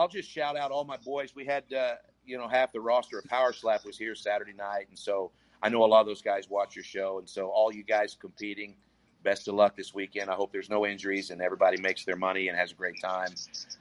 I'll 0.00 0.08
just 0.08 0.28
shout 0.28 0.56
out 0.56 0.72
all 0.72 0.82
my 0.84 0.96
boys. 0.96 1.36
We 1.36 1.44
had, 1.44 1.72
uh, 1.72 1.94
you 2.26 2.36
know, 2.36 2.48
half 2.48 2.72
the 2.72 2.80
roster 2.80 3.20
of 3.20 3.26
Power 3.26 3.52
Slap 3.52 3.86
was 3.86 3.96
here 3.96 4.16
Saturday 4.16 4.54
night, 4.54 4.86
and 4.88 4.98
so 4.98 5.30
I 5.62 5.68
know 5.68 5.84
a 5.84 5.86
lot 5.86 6.00
of 6.00 6.08
those 6.08 6.22
guys 6.22 6.50
watch 6.50 6.74
your 6.74 6.84
show, 6.84 7.20
and 7.20 7.28
so 7.28 7.46
all 7.46 7.72
you 7.72 7.84
guys 7.84 8.16
competing, 8.18 8.74
best 9.22 9.48
of 9.48 9.54
luck 9.54 9.76
this 9.76 9.94
weekend. 9.94 10.30
I 10.30 10.34
hope 10.34 10.52
there's 10.52 10.70
no 10.70 10.86
injuries 10.86 11.30
and 11.30 11.40
everybody 11.42 11.78
makes 11.78 12.04
their 12.04 12.16
money 12.16 12.48
and 12.48 12.56
has 12.58 12.72
a 12.72 12.74
great 12.74 13.00
time. 13.00 13.32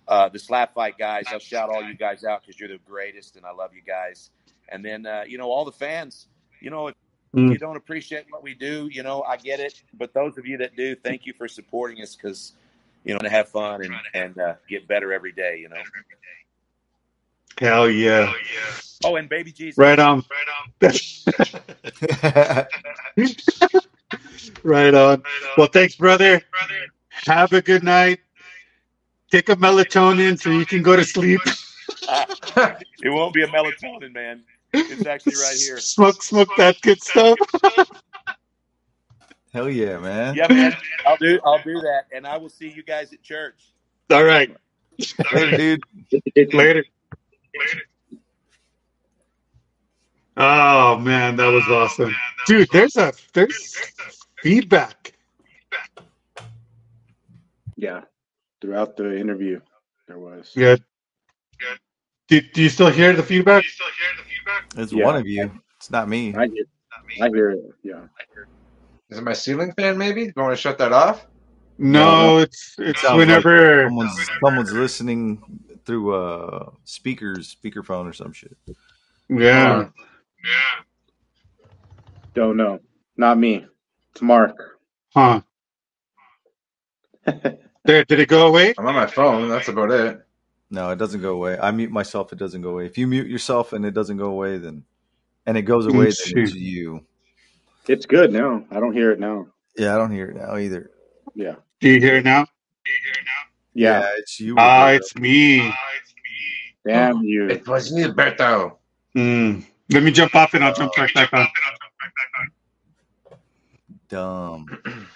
Uh, 0.08 0.30
the 0.30 0.40
slap 0.40 0.74
fight 0.74 0.98
guys, 0.98 1.26
I'll 1.32 1.40
shout 1.40 1.70
all 1.70 1.84
you 1.84 1.96
guys 1.96 2.24
out 2.24 2.42
because 2.42 2.60
you're 2.60 2.70
the 2.70 2.80
greatest 2.88 3.36
and 3.36 3.46
I 3.46 3.52
love 3.52 3.72
you 3.74 3.82
guys. 3.82 4.32
And 4.70 4.84
then, 4.84 5.06
uh, 5.06 5.24
you 5.28 5.38
know, 5.38 5.50
all 5.52 5.66
the 5.66 5.72
fans, 5.72 6.28
you 6.62 6.70
know, 6.70 6.88
if 6.90 6.96
Mm. 7.36 7.52
you 7.52 7.60
don't 7.60 7.76
appreciate 7.78 8.26
what 8.32 8.42
we 8.44 8.56
do, 8.56 8.90
you 8.92 9.04
know, 9.04 9.22
I 9.24 9.38
get 9.38 9.60
it. 9.60 9.84
But 9.94 10.14
those 10.16 10.38
of 10.40 10.48
you 10.48 10.58
that 10.58 10.76
do, 10.76 10.96
thank 10.96 11.28
you 11.28 11.34
for 11.34 11.48
supporting 11.48 12.02
us 12.02 12.16
because, 12.16 12.54
you 13.04 13.14
know, 13.14 13.20
to 13.20 13.30
have 13.30 13.50
fun 13.50 13.84
and, 13.84 13.94
and 14.16 14.38
uh, 14.40 14.56
get 14.68 14.88
better 14.88 15.14
every 15.14 15.32
day, 15.32 15.60
you 15.60 15.70
know. 15.70 15.84
Hell 17.60 17.90
yeah. 17.90 18.34
Oh, 19.04 19.16
and 19.16 19.30
baby 19.30 19.52
Jesus. 19.52 19.78
Right 19.78 20.00
on. 20.00 20.24
right 20.82 20.92
on. 20.92 22.66
Well, 25.57 25.68
thanks, 25.68 25.95
brother. 25.95 26.41
Have 27.26 27.53
a 27.53 27.62
good 27.62 27.84
night. 27.84 28.20
Take 29.32 29.49
a 29.49 29.55
melatonin 29.55 30.39
so 30.39 30.49
you 30.49 30.66
can 30.66 30.82
go 30.82 30.95
to 30.95 31.03
sleep. 31.03 31.41
it 33.03 33.10
won't 33.10 33.34
be 33.34 33.43
a 33.43 33.47
melatonin, 33.47 34.14
man. 34.14 34.43
It's 34.74 35.05
actually 35.05 35.36
right 35.36 35.57
here. 35.57 35.78
Smoke, 35.78 36.22
smoke 36.24 36.49
that 36.57 36.82
good 36.82 37.01
stuff. 37.01 37.38
Hell 39.53 39.70
yeah, 39.70 39.97
man. 39.97 40.36
Yeah, 40.36 40.47
man. 40.47 40.76
I'll 41.07 41.18
do. 41.18 41.39
I'll 41.43 41.62
do 41.64 41.82
that, 41.82 42.03
and 42.14 42.28
I 42.28 42.38
will 42.38 42.49
see 42.49 42.70
you 42.70 42.84
guys 42.84 43.14
at 43.14 43.24
church. 43.24 43.74
All 44.12 44.24
right. 44.24 44.55
Later, 45.34 45.57
dude. 45.57 46.53
Later. 46.53 46.86
Oh 50.42 50.98
man, 50.98 51.36
that 51.36 51.48
was 51.48 51.68
awesome, 51.68 52.16
dude. 52.48 52.70
There's 52.72 52.96
a 52.96 53.12
there's 53.34 53.76
feedback. 54.42 55.14
Yeah, 57.76 58.02
throughout 58.62 58.96
the 58.96 59.18
interview, 59.18 59.60
there 60.08 60.18
was. 60.18 60.52
Yeah. 60.56 60.78
Do, 62.30 62.40
do 62.42 62.62
you 62.62 62.70
still 62.70 62.90
hear 62.90 63.14
the 63.14 63.24
feedback? 63.24 63.64
It's 64.78 64.94
Yeah. 64.94 65.06
one 65.06 65.16
of 65.18 65.28
you. 65.28 65.52
It's 65.78 65.92
not 65.92 66.08
me. 66.08 66.34
I 66.36 66.48
hear, 66.48 66.66
I 67.22 67.28
hear 67.30 67.52
it. 67.52 67.60
Yeah. 67.84 68.04
Is 69.10 69.18
it 69.18 69.24
my 69.24 69.34
ceiling 69.34 69.74
fan? 69.74 69.98
Maybe. 69.98 70.26
Do 70.26 70.34
you 70.36 70.42
want 70.44 70.54
to 70.56 70.62
shut 70.62 70.78
that 70.78 70.94
off? 70.94 71.26
No, 71.78 72.38
it's 72.38 72.76
it's 72.78 73.02
Sounds 73.02 73.12
like 73.12 73.18
whenever. 73.20 73.86
someone's, 73.88 74.30
someone's 74.44 74.72
listening 74.74 75.42
through 75.86 76.14
uh 76.14 76.70
speakers, 76.86 77.56
speakerphone 77.62 78.06
or 78.06 78.14
some 78.14 78.32
shit. 78.32 78.56
Yeah. 79.28 79.90
Don't 82.34 82.58
know. 82.58 82.80
Not 83.18 83.38
me. 83.38 83.66
It's 84.12 84.22
Mark. 84.22 84.80
Huh. 85.14 85.42
There. 87.86 88.04
Did 88.04 88.20
it 88.20 88.28
go 88.28 88.46
away? 88.48 88.76
I'm 88.78 88.86
on 88.86 88.94
my 88.94 89.08
phone. 89.08 89.48
That's 89.50 89.70
about 89.70 89.90
it. 89.90 90.22
No, 90.70 90.92
it 90.92 90.98
doesn't 90.98 91.22
go 91.22 91.34
away. 91.34 91.58
I 91.58 91.72
mute 91.72 91.90
myself, 91.90 92.32
it 92.32 92.38
doesn't 92.38 92.62
go 92.62 92.72
away. 92.72 92.86
If 92.86 92.98
you 92.98 93.08
mute 93.08 93.28
yourself 93.28 93.74
and 93.74 93.84
it 93.86 93.92
doesn't 93.92 94.18
go 94.18 94.26
away, 94.26 94.58
then 94.58 94.84
and 95.46 95.58
it 95.58 95.64
goes 95.64 95.88
away, 95.88 96.12
then 96.12 96.44
it's 96.44 96.54
you. 96.54 97.06
It's 97.88 98.06
good 98.06 98.32
now. 98.32 98.64
I 98.70 98.80
don't 98.80 98.94
hear 98.94 99.12
it 99.12 99.20
now. 99.20 99.48
Yeah, 99.76 99.96
I 99.96 99.98
don't 99.98 100.12
hear 100.12 100.30
it 100.30 100.36
now 100.36 100.58
either. 100.58 100.92
Yeah. 101.34 101.56
Do 101.80 101.90
you 101.90 102.00
hear 102.00 102.18
it 102.18 102.26
now? 102.26 102.46
Yeah. 103.74 104.02
yeah 104.02 104.12
it's 104.18 104.40
you. 104.40 104.56
Ah, 104.60 104.86
Roberto. 104.86 104.98
it's 104.98 105.16
me. 105.16 105.74
Damn 106.86 107.24
you. 107.24 107.50
It 107.50 107.68
was 107.68 107.92
me, 107.92 108.04
Berto. 108.04 108.78
Hmm. 109.14 109.62
Let 109.92 110.04
me 110.04 110.12
jump 110.12 110.36
off 110.36 110.54
and 110.56 110.64
I'll 110.64 110.74
jump 110.74 110.98
right 110.98 111.14
back 111.14 111.32
on. 111.34 111.48
dumb. 114.10 114.74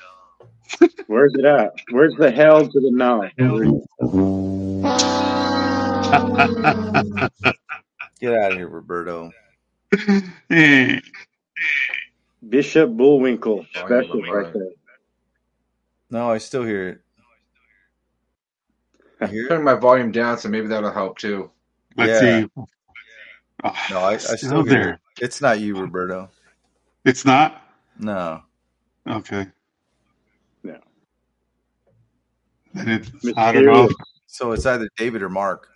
Where's 1.08 1.36
it 1.36 1.46
at? 1.46 1.72
Where's 1.88 2.18
the 2.18 2.32
hell 2.32 2.70
to 2.70 2.82
the 2.82 2.92
no? 2.92 3.32
Get 8.22 8.34
out 8.34 8.52
of 8.52 8.58
here, 8.58 8.70
Roberto. 8.70 9.34
Bishop 12.50 12.92
Bullwinkle. 12.92 13.68
Oh, 13.76 13.86
Special 13.86 14.22
right 14.30 14.48
there. 14.54 14.70
No, 16.12 16.32
I 16.32 16.40
still 16.40 16.64
hear 16.64 16.90
it. 16.90 17.02
I 19.22 19.28
hear 19.28 19.50
it? 19.50 19.52
Turn 19.54 19.64
my 19.64 19.76
volume 19.76 20.12
down, 20.12 20.40
so 20.40 20.50
maybe 20.50 20.68
that'll 20.68 20.92
help 20.92 21.20
too. 21.20 21.52
Let's 21.98 22.14
Yeah. 22.14 22.18
see. 22.18 22.50
Oh, 23.64 23.74
No, 23.90 24.00
I, 24.00 24.14
I 24.14 24.18
still 24.18 24.38
still 24.38 24.64
hear 24.64 24.72
there. 24.72 24.90
it. 24.94 25.00
It's 25.22 25.42
not 25.42 25.60
you, 25.60 25.78
Roberto. 25.78 26.30
It's 27.06 27.26
not. 27.26 27.62
No. 28.00 28.42
Okay. 29.08 29.48
No. 30.64 30.78
Then 32.74 32.90
it's, 32.90 33.12
I 33.38 33.52
don't 33.52 33.66
know. 33.66 33.90
So 34.28 34.52
it's 34.52 34.66
either 34.66 34.90
David 34.98 35.22
or 35.22 35.30
Mark. 35.30 35.70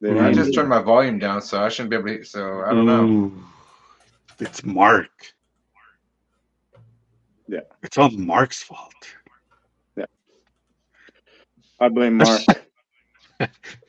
They. 0.00 0.18
I 0.18 0.32
just 0.32 0.54
turned 0.54 0.68
my 0.68 0.80
volume 0.80 1.18
down, 1.18 1.42
so 1.42 1.62
I 1.62 1.68
shouldn't 1.68 1.90
be 1.90 1.96
able 1.96 2.08
to. 2.08 2.24
So 2.24 2.62
I 2.62 2.70
don't 2.70 2.86
know. 2.86 3.04
Ooh. 3.04 3.44
It's 4.40 4.64
Mark. 4.64 5.34
Yeah. 7.48 7.60
It's 7.82 7.98
all 7.98 8.10
Mark's 8.10 8.62
fault. 8.62 8.92
Yeah. 9.96 10.04
I 11.80 11.88
blame 11.88 12.18
Mark. 12.18 12.40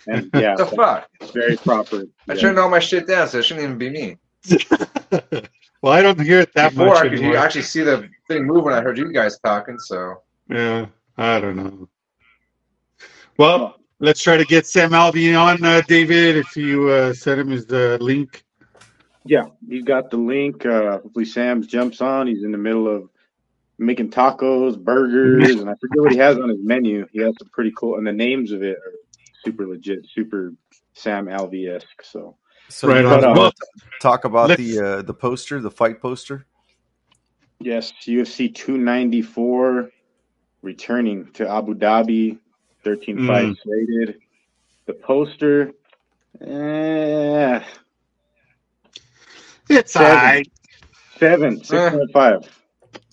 and 0.08 0.30
yeah, 0.34 0.56
the 0.56 0.66
fuck? 0.66 1.10
that's 1.20 1.32
very 1.32 1.58
proper. 1.58 2.04
I 2.30 2.34
Yeah. 2.34 2.42
turned 2.42 2.60
all 2.60 2.70
my 2.70 2.80
shit 2.80 3.08
down, 3.08 3.28
so 3.28 3.40
it 3.40 3.46
shouldn't 3.46 3.64
even 3.66 3.78
be 3.78 3.90
me. 3.90 4.18
well, 5.82 5.94
I 5.94 6.02
don't 6.02 6.20
hear 6.22 6.40
it 6.42 6.54
that 6.54 6.72
Before 6.72 6.88
much 6.88 6.98
I 6.98 7.02
could 7.04 7.14
anymore. 7.14 7.32
hear- 7.34 7.40
actually 7.40 7.64
see 7.64 7.84
the 7.84 8.10
thing 8.28 8.46
move 8.46 8.64
when 8.64 8.74
I 8.74 8.82
heard 8.82 8.98
you 8.98 9.12
guys 9.12 9.38
talking. 9.40 9.78
So 9.80 10.22
Yeah, 10.50 10.88
I 11.18 11.40
don't 11.40 11.56
know. 11.58 11.90
Well, 13.38 13.76
let's 14.00 14.22
try 14.22 14.38
to 14.38 14.46
get 14.46 14.68
Sam 14.68 14.92
Alvey 14.92 15.40
on, 15.40 15.64
uh, 15.64 15.82
David. 15.88 16.36
If 16.38 16.56
you 16.58 16.90
uh, 16.90 17.14
send 17.14 17.40
him 17.42 17.50
his 17.50 17.70
uh, 17.72 17.98
link. 18.02 18.44
Yeah, 19.26 19.46
he's 19.68 19.84
got 19.84 20.10
the 20.10 20.18
link. 20.18 20.66
Uh, 20.66 21.00
hopefully, 21.00 21.26
Sam 21.26 21.62
jumps 21.66 22.02
on. 22.02 22.28
He's 22.28 22.44
in 22.44 22.52
the 22.52 22.58
middle 22.58 22.88
of 22.88 23.10
making 23.78 24.10
tacos, 24.12 24.78
burgers, 24.82 25.52
and 25.60 25.70
I 25.70 25.74
forget 25.80 26.00
what 26.02 26.12
he 26.12 26.18
has 26.18 26.38
on 26.38 26.50
his 26.50 26.60
menu. 26.62 27.06
He 27.12 27.20
has 27.20 27.34
some 27.40 27.50
pretty 27.54 27.72
cool, 27.78 27.98
and 27.98 28.08
the 28.08 28.12
names 28.14 28.52
of 28.52 28.64
it 28.64 28.78
are 28.78 28.94
super 29.44 29.68
legit, 29.68 30.06
super 30.14 30.54
Sam 30.94 31.26
Alvey 31.28 31.70
esque. 31.76 32.04
So 32.04 32.38
So 32.70 32.88
Right 32.88 33.02
you 33.02 33.08
on. 33.08 33.22
wanna 33.22 33.34
Well, 33.34 33.52
talk 34.00 34.26
about 34.26 34.58
the 34.58 34.80
uh, 34.80 35.02
the 35.02 35.14
poster, 35.14 35.60
the 35.62 35.72
fight 35.72 36.02
poster. 36.02 36.46
yes, 37.60 37.92
UFC 38.06 38.54
294 38.54 39.90
returning 40.62 41.32
to 41.34 41.48
Abu 41.48 41.74
Dhabi, 41.74 42.38
13 42.84 43.18
Mm. 43.18 43.28
fights 43.28 43.60
rated. 43.66 44.20
The 44.86 44.94
poster, 44.94 45.72
eh, 46.42 47.64
It's 49.70 49.96
all 49.96 50.02
Seven. 50.04 50.18
right. 50.18 50.52
seven, 51.20 51.64
six 51.64 51.90
point 51.96 52.12
five. 52.12 52.40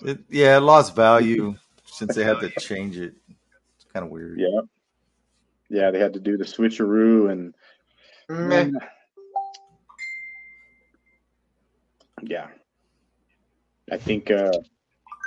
It, 0.04 0.20
yeah, 0.30 0.56
it 0.56 0.60
lost 0.60 0.94
value 0.96 1.54
since 1.84 2.14
they 2.14 2.24
had 2.24 2.40
to 2.40 2.48
change 2.60 2.96
it. 2.96 3.14
It's 3.76 3.84
kind 3.92 4.04
of 4.06 4.10
weird. 4.10 4.38
Yeah. 4.40 4.60
Yeah, 5.68 5.90
they 5.90 5.98
had 5.98 6.14
to 6.14 6.20
do 6.20 6.36
the 6.36 6.44
switcheroo 6.44 7.30
and 7.30 7.54
meh. 8.28 8.70
yeah. 12.22 12.48
I 13.90 13.96
think 13.98 14.30
uh 14.30 14.52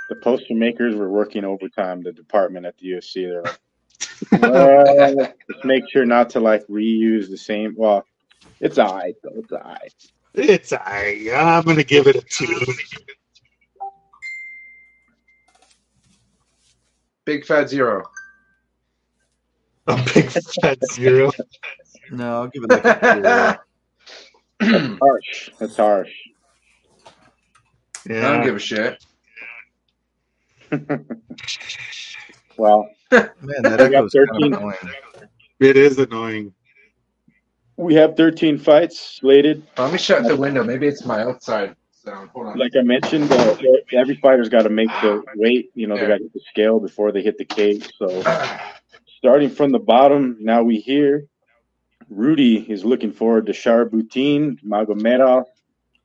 the 0.08 0.16
poster 0.16 0.54
makers 0.54 0.94
were 0.96 1.08
working 1.08 1.44
overtime, 1.44 2.02
the 2.02 2.12
department 2.12 2.66
at 2.66 2.76
the 2.78 2.88
UFC. 2.88 3.28
They're 3.28 3.42
like, 3.42 3.60
well, 4.52 5.14
let's 5.14 5.64
make 5.64 5.84
sure 5.90 6.04
not 6.04 6.30
to 6.30 6.40
like 6.40 6.66
reuse 6.66 7.30
the 7.30 7.36
same 7.36 7.74
well, 7.76 8.04
it's 8.60 8.78
alright 8.78 9.14
though, 9.22 9.36
it's 9.36 9.52
alright. 9.52 9.94
It's 10.34 10.72
all 10.72 10.78
right. 10.86 11.28
I'm 11.34 11.64
going 11.64 11.76
to 11.76 11.84
give 11.84 12.06
it 12.06 12.16
a 12.16 12.22
two. 12.22 12.46
big 17.24 17.44
fat 17.46 17.68
zero. 17.68 18.02
A 19.90 20.12
big 20.14 20.30
fat 20.62 20.78
zero. 20.92 21.30
No, 22.10 22.42
I'll 22.42 22.48
give 22.48 22.64
it 22.64 22.70
like 22.70 22.84
a 22.84 23.60
four. 24.60 24.98
Harsh. 25.02 25.50
That's 25.58 25.76
harsh. 25.76 26.12
Yeah. 28.08 28.28
I 28.28 28.32
don't 28.32 28.44
give 28.44 28.56
a 28.56 28.58
shit. 28.58 29.02
well, 32.56 32.88
Man, 33.10 33.30
that 33.62 33.80
We 33.80 33.88
got 33.88 34.12
kind 34.12 34.54
of 34.54 34.60
annoying. 34.60 34.76
It 35.58 35.76
is 35.76 35.98
annoying. 35.98 36.52
we 37.76 37.94
have 37.94 38.16
thirteen 38.16 38.58
fights 38.58 39.18
slated. 39.20 39.62
Well, 39.76 39.86
let 39.86 39.92
me 39.92 39.98
shut 39.98 40.24
the 40.24 40.36
window. 40.36 40.62
Maybe 40.62 40.86
it's 40.86 41.04
my 41.04 41.22
outside 41.22 41.74
sound. 41.90 42.30
Hold 42.30 42.48
on. 42.48 42.58
Like 42.58 42.72
I 42.78 42.82
mentioned, 42.82 43.30
uh, 43.32 43.56
every 43.92 44.16
fighter's 44.16 44.48
got 44.48 44.62
to 44.62 44.70
make 44.70 44.90
the 45.02 45.22
weight. 45.36 45.70
You 45.74 45.86
know, 45.86 45.96
they 45.96 46.06
got 46.06 46.18
to 46.18 46.22
hit 46.24 46.32
the 46.32 46.40
scale 46.48 46.78
before 46.78 47.12
they 47.12 47.22
hit 47.22 47.38
the 47.38 47.44
cage. 47.44 47.90
So 47.98 48.22
starting 49.20 49.50
from 49.50 49.70
the 49.70 49.78
bottom, 49.78 50.38
now 50.40 50.62
we 50.62 50.78
hear 50.78 51.26
Rudy 52.08 52.56
is 52.56 52.84
looking 52.84 53.12
forward 53.12 53.46
to 53.46 53.52
Sharabutdin 53.52 54.64
Magomedov 54.64 55.44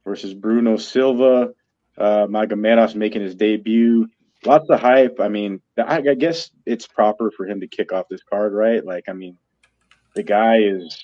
versus 0.03 0.33
Bruno 0.33 0.75
Silva. 0.75 1.51
Uh, 1.97 2.27
Magomedov's 2.27 2.93
making 2.93 3.21
his 3.21 3.35
debut 3.35 4.07
lots 4.45 4.69
of 4.69 4.81
hype. 4.81 5.19
I 5.21 5.29
mean, 5.29 5.61
I, 5.77 6.01
guess 6.01 6.51
it's 6.65 6.85
proper 6.85 7.31
for 7.31 7.47
him 7.47 7.61
to 7.61 7.67
kick 7.67 7.93
off 7.93 8.07
this 8.09 8.21
card, 8.21 8.53
right? 8.53 8.85
Like, 8.85 9.05
I 9.07 9.13
mean, 9.13 9.37
the 10.13 10.23
guy 10.23 10.57
is 10.57 11.01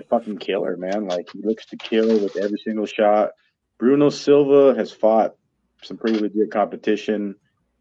a 0.00 0.04
fucking 0.04 0.38
killer, 0.38 0.76
man. 0.76 1.06
Like, 1.06 1.28
he 1.32 1.40
looks 1.40 1.66
to 1.66 1.76
kill 1.76 2.08
with 2.20 2.36
every 2.36 2.58
single 2.64 2.86
shot. 2.86 3.30
Bruno 3.78 4.08
Silva 4.08 4.74
has 4.76 4.90
fought 4.90 5.36
some 5.82 5.98
pretty 5.98 6.18
legit 6.18 6.50
competition. 6.50 7.36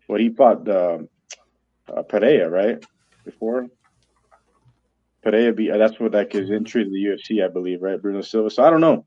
What 0.05 0.21
he 0.21 0.29
fought 0.29 0.67
uh, 0.69 0.99
uh, 1.87 2.03
Pereira, 2.03 2.49
right? 2.49 2.85
Before 3.23 3.67
Pereira 5.23 5.53
beat. 5.53 5.71
That's 5.77 5.99
what 5.99 6.11
that 6.11 6.31
his 6.31 6.51
entry 6.51 6.83
to 6.83 6.89
the 6.89 7.05
UFC, 7.05 7.43
I 7.43 7.47
believe, 7.47 7.81
right? 7.81 8.01
Bruno 8.01 8.21
Silva. 8.21 8.49
So 8.49 8.63
I 8.63 8.69
don't 8.69 8.81
know. 8.81 9.05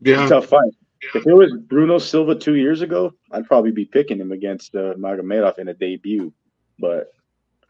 Yeah. 0.00 0.26
Tough 0.28 0.46
fight. 0.46 0.72
If 1.14 1.26
it 1.26 1.34
was 1.34 1.52
Bruno 1.68 1.98
Silva 1.98 2.34
two 2.34 2.54
years 2.54 2.80
ago, 2.80 3.12
I'd 3.30 3.46
probably 3.46 3.70
be 3.70 3.84
picking 3.84 4.18
him 4.18 4.32
against 4.32 4.74
uh, 4.74 4.94
Magomedov 4.94 5.58
in 5.58 5.68
a 5.68 5.74
debut. 5.74 6.32
But 6.78 7.12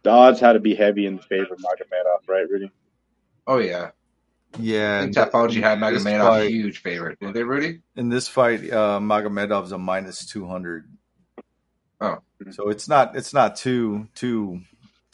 the 0.05 0.11
odds 0.11 0.39
had 0.41 0.53
to 0.53 0.61
be 0.61 0.75
heavy 0.75 1.07
in 1.07 1.19
favor 1.19 1.53
of 1.55 1.59
Magomedov, 1.59 2.29
right, 2.29 2.49
Rudy? 2.49 2.71
Oh 3.47 3.59
yeah. 3.59 3.91
Yeah, 4.59 5.01
I 5.01 5.03
and 5.03 5.15
think 5.15 5.29
Tapology 5.33 5.61
had 5.61 5.81
this 5.81 6.05
Magomedov 6.05 6.29
fight- 6.29 6.51
huge 6.51 6.79
favorite. 6.83 7.19
Did 7.21 7.35
they, 7.35 7.43
Rudy? 7.43 7.81
in 7.97 8.09
this 8.09 8.29
fight, 8.29 8.73
uh, 8.73 9.01
Magomedov's 9.01 9.73
a 9.73 9.79
minus 9.79 10.25
two 10.25 10.47
hundred. 10.47 10.89
Oh. 12.01 12.19
so 12.51 12.69
it's 12.69 12.89
not 12.89 13.17
it's 13.17 13.33
not 13.33 13.57
too 13.57 14.07
too 14.15 14.61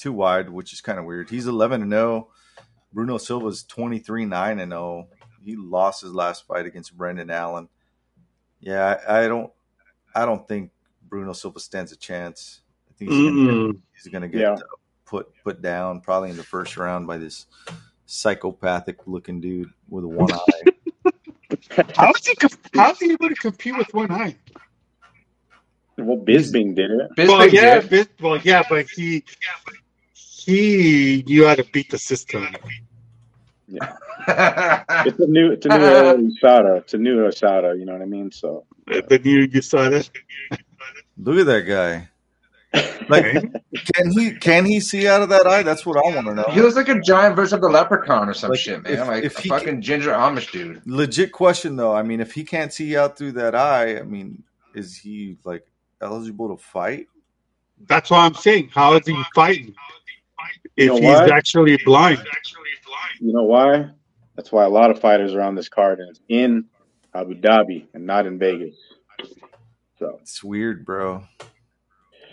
too 0.03 0.13
wide, 0.13 0.51
which 0.51 0.73
is 0.73 0.81
kind 0.81 0.99
of 0.99 1.05
weird. 1.05 1.31
He's 1.31 1.47
eleven 1.47 1.83
and 1.83 1.93
zero. 1.93 2.29
Bruno 2.93 3.19
Silva's 3.19 3.63
twenty 3.63 3.99
three 3.99 4.25
nine 4.25 4.59
and 4.61 4.73
zero. 4.73 5.09
He 5.45 5.57
lost 5.57 6.03
his 6.03 6.13
last 6.13 6.47
fight 6.47 6.67
against 6.67 6.97
Brendan 6.97 7.31
Allen. 7.31 7.69
Yeah, 8.61 8.99
I, 9.09 9.25
I 9.25 9.29
don't 9.29 9.51
I 10.15 10.25
don't 10.27 10.47
think 10.47 10.71
Bruno 11.09 11.33
Silva 11.33 11.61
stands 11.61 11.93
a 11.93 11.97
chance. 11.97 12.61
I 12.91 12.93
think 12.99 13.11
he's 13.13 13.21
gonna, 13.25 13.43
Mm-mm. 13.43 14.13
gonna 14.13 14.29
get 14.29 14.41
Yeah. 14.41 14.53
uh, 14.53 14.59
put 15.07 15.33
put 15.45 15.63
down 15.63 16.01
probably 16.01 16.31
in 16.31 16.37
the 16.37 16.43
first 16.43 16.77
round 16.77 17.07
by 17.07 17.19
this 17.19 17.47
psychopathic 18.07 19.07
looking 19.07 19.41
dude 19.41 19.71
with 19.89 20.05
a 20.05 20.09
one 20.09 20.31
eye. 20.33 21.83
How 21.97 22.11
is 22.13 22.27
he? 22.27 22.35
comp- 22.35 22.75
How 22.75 22.93
is 22.93 22.99
he 22.99 23.13
able 23.13 23.29
to 23.29 23.35
compete 23.35 23.77
with 23.77 23.93
one 23.95 24.11
eye? 24.11 24.37
Well, 25.99 26.17
Bisping 26.17 26.75
did 26.75 26.91
it. 26.91 27.11
Bisping 27.17 27.29
well, 27.29 27.49
yeah, 27.49 27.81
did. 27.81 27.91
bit, 27.91 28.09
well, 28.21 28.39
yeah, 28.39 28.63
but 28.69 28.87
he 28.89 29.23
he 30.45 31.25
you 31.27 31.47
how 31.47 31.55
to 31.55 31.65
beat 31.73 31.91
the 31.91 31.99
system. 31.99 32.47
Yeah. 33.69 33.95
It's 35.05 35.19
a 35.19 35.27
new, 35.27 35.51
it's 35.53 35.67
a 35.67 35.69
new 35.71 35.75
era 35.85 36.17
USADA. 36.17 36.79
It's 36.83 36.95
a 36.95 36.99
new 36.99 37.17
USADA. 37.17 37.79
You 37.79 37.85
know 37.87 37.93
what 37.95 38.03
I 38.03 38.07
mean? 38.07 38.31
So 38.31 38.65
The 38.87 39.21
new 39.25 39.49
you 39.51 39.63
saw 39.63 39.89
that. 39.89 40.09
Look 41.19 41.39
at 41.41 41.47
that 41.47 41.63
guy. 41.63 42.09
Like, 43.09 43.25
can 43.95 44.11
he 44.13 44.33
can 44.33 44.65
he 44.65 44.79
see 44.81 45.07
out 45.09 45.23
of 45.23 45.29
that 45.31 45.47
eye? 45.47 45.63
That's 45.63 45.85
what 45.85 45.97
I 45.99 46.15
want 46.15 46.27
to 46.29 46.35
know. 46.35 46.45
he 46.51 46.61
looks 46.63 46.77
like 46.77 46.89
a 46.89 47.01
giant 47.01 47.35
version 47.37 47.57
of 47.57 47.63
the 47.63 47.69
leprechaun 47.69 48.29
or 48.29 48.35
some 48.35 48.51
Like, 48.51 48.61
shit, 48.61 48.83
man. 48.83 48.93
if- 48.93 49.07
like 49.09 49.25
if 49.25 49.39
a 49.39 49.43
he 49.43 49.49
fucking 49.49 49.83
ginger 49.83 50.11
Amish 50.13 50.51
dude. 50.53 50.81
Legit 50.87 51.33
question 51.33 51.77
though. 51.77 51.95
I 51.95 52.03
mean, 52.03 52.21
if 52.21 52.33
he 52.33 52.45
can't 52.45 52.73
see 52.73 52.97
out 52.97 53.19
through 53.19 53.33
that 53.33 53.55
eye, 53.55 53.99
I 53.99 54.03
mean, 54.03 54.43
is 54.75 54.97
he 54.97 55.37
like 55.45 55.67
eligible 56.01 56.57
to 56.57 56.63
fight? 56.63 57.09
That's 57.89 58.11
what 58.11 58.19
I'm 58.19 58.35
saying. 58.35 58.71
How 58.73 58.95
is 58.95 59.07
he 59.07 59.21
fighting 59.35 59.75
if 60.77 60.87
know 60.89 60.95
he's 60.95 61.05
what? 61.05 61.31
actually 61.31 61.79
blind? 61.85 62.19
you 63.21 63.33
know 63.33 63.45
why? 63.45 63.91
That's 64.37 64.51
why 64.53 64.65
a 64.65 64.69
lot 64.69 64.91
of 64.91 65.01
fighters 65.01 65.35
are 65.35 65.43
on 65.43 65.55
this 65.55 65.69
card, 65.69 66.01
and 66.01 66.09
it's 66.11 66.21
in 66.29 66.67
Abu 67.15 67.35
Dhabi 67.35 67.87
and 67.95 68.07
not 68.07 68.27
in 68.27 68.39
Vegas. 68.39 68.77
So, 69.99 70.19
It's 70.23 70.43
weird, 70.43 70.85
bro. 70.85 71.25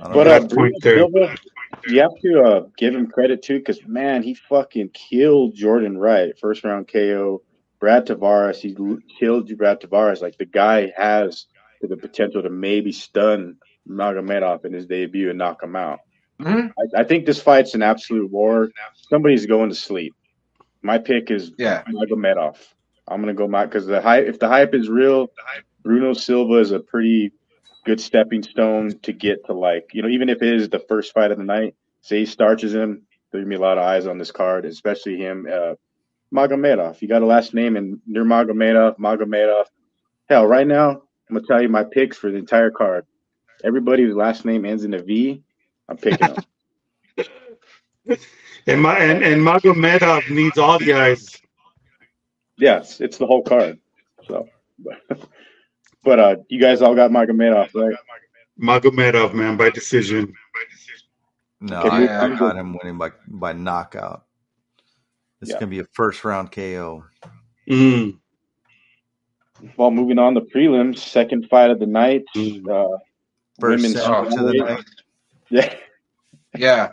I 0.01 0.07
don't 0.07 0.13
but 0.13 0.27
know. 0.27 0.31
uh, 0.31 0.39
Good 0.39 0.49
Bruno 0.49 0.79
there. 0.81 0.97
Silva, 0.99 1.35
you 1.87 2.01
have 2.01 2.11
to 2.23 2.41
uh, 2.43 2.61
give 2.77 2.95
him 2.95 3.07
credit 3.07 3.41
too, 3.43 3.59
because 3.59 3.79
man, 3.85 4.23
he 4.23 4.33
fucking 4.35 4.89
killed 4.89 5.55
Jordan 5.55 5.97
Wright 5.97 6.37
first 6.39 6.63
round 6.63 6.87
KO. 6.91 7.41
Brad 7.79 8.07
Tavares, 8.07 8.57
he 8.57 8.75
killed 9.19 9.55
Brad 9.57 9.81
Tavares. 9.81 10.21
Like 10.21 10.37
the 10.37 10.45
guy 10.45 10.91
has 10.97 11.45
the 11.81 11.95
potential 11.97 12.43
to 12.43 12.49
maybe 12.49 12.91
stun 12.91 13.57
Magomedov 13.87 14.65
in 14.65 14.73
his 14.73 14.85
debut 14.85 15.29
and 15.29 15.37
knock 15.37 15.63
him 15.63 15.75
out. 15.75 15.99
Mhm. 16.41 16.71
I, 16.95 17.01
I 17.01 17.03
think 17.03 17.25
this 17.25 17.41
fight's 17.41 17.73
an 17.75 17.81
absolute 17.83 18.31
war. 18.31 18.69
Somebody's 19.09 19.45
going 19.45 19.69
to 19.69 19.75
sleep. 19.75 20.13
My 20.81 20.97
pick 20.97 21.31
is 21.31 21.51
Yeah. 21.57 21.83
Magomedov. 21.89 22.57
I'm 23.07 23.21
gonna 23.21 23.33
go 23.33 23.47
Mag 23.47 23.69
because 23.69 23.87
the 23.87 24.01
hype. 24.01 24.27
If 24.27 24.39
the 24.39 24.47
hype 24.47 24.73
is 24.75 24.87
real, 24.89 25.31
Bruno 25.83 26.13
Silva 26.13 26.59
is 26.59 26.71
a 26.71 26.79
pretty 26.79 27.31
good 27.85 27.99
stepping 27.99 28.43
stone 28.43 28.91
to 29.01 29.11
get 29.13 29.45
to 29.47 29.53
like 29.53 29.89
you 29.93 30.01
know 30.03 30.09
even 30.09 30.29
if 30.29 30.41
it 30.43 30.53
is 30.53 30.69
the 30.69 30.79
first 30.79 31.13
fight 31.13 31.31
of 31.31 31.37
the 31.37 31.43
night. 31.43 31.75
Say 32.01 32.19
he 32.19 32.25
starches 32.25 32.73
him, 32.73 33.03
there's 33.31 33.43
gonna 33.43 33.49
be 33.49 33.55
a 33.55 33.59
lot 33.61 33.77
of 33.77 33.83
eyes 33.83 34.07
on 34.07 34.17
this 34.19 34.31
card, 34.31 34.65
especially 34.65 35.17
him. 35.17 35.47
Uh, 35.51 35.73
Magomedov. 36.33 37.01
You 37.01 37.07
got 37.07 37.23
a 37.23 37.25
last 37.25 37.53
name 37.53 37.75
and 37.77 37.99
near 38.07 38.23
Magomedov. 38.23 38.97
Magomedov. 38.99 39.65
Hell, 40.29 40.45
right 40.47 40.67
now 40.67 40.91
I'm 41.29 41.35
gonna 41.35 41.45
tell 41.47 41.61
you 41.61 41.69
my 41.69 41.83
picks 41.83 42.17
for 42.17 42.31
the 42.31 42.37
entire 42.37 42.71
card. 42.71 43.05
Everybody 43.63 44.03
whose 44.03 44.15
last 44.15 44.45
name 44.45 44.65
ends 44.65 44.83
in 44.85 44.93
a 44.93 45.01
V, 45.03 45.43
I'm 45.89 45.97
picking 45.97 46.27
them. 46.27 46.37
And 48.67 48.81
my 48.81 48.97
and, 48.99 49.23
and 49.23 49.41
Magomedov 49.41 50.29
needs 50.29 50.57
all 50.57 50.77
the 50.79 50.93
eyes. 50.93 51.35
yes, 52.57 53.01
it's 53.01 53.17
the 53.17 53.25
whole 53.25 53.41
card. 53.41 53.79
So, 54.27 54.47
but, 54.79 54.97
but 56.03 56.19
uh, 56.19 56.35
you 56.49 56.59
guys 56.61 56.81
all 56.81 56.93
got 56.95 57.09
Magomedov, 57.09 57.69
right? 57.73 57.95
Magomedov, 58.61 59.33
man, 59.33 59.57
by 59.57 59.69
decision. 59.69 60.33
No, 61.61 61.81
I, 61.81 61.99
move 61.99 62.09
I 62.09 62.35
got 62.37 62.55
him 62.57 62.77
winning 62.81 62.97
by 62.97 63.11
by 63.27 63.53
knockout. 63.53 64.25
It's 65.41 65.51
Yeah. 65.51 65.59
gonna 65.59 65.67
be 65.71 65.79
a 65.79 65.85
first 65.93 66.23
round 66.23 66.51
KO. 66.51 67.05
Mm. 67.69 68.19
Well, 69.77 69.91
moving 69.91 70.19
on 70.19 70.35
to 70.35 70.41
prelims, 70.41 70.99
second 70.99 71.47
fight 71.49 71.69
of 71.71 71.79
the 71.79 71.87
night. 71.87 72.23
Uh, 72.35 72.85
First 73.59 73.83
women's 73.83 74.01
sandwich 74.01 74.33
of 74.37 74.45
the 74.47 74.53
night. 74.53 74.85
Yeah, 75.51 75.73
Yeah. 76.57 76.89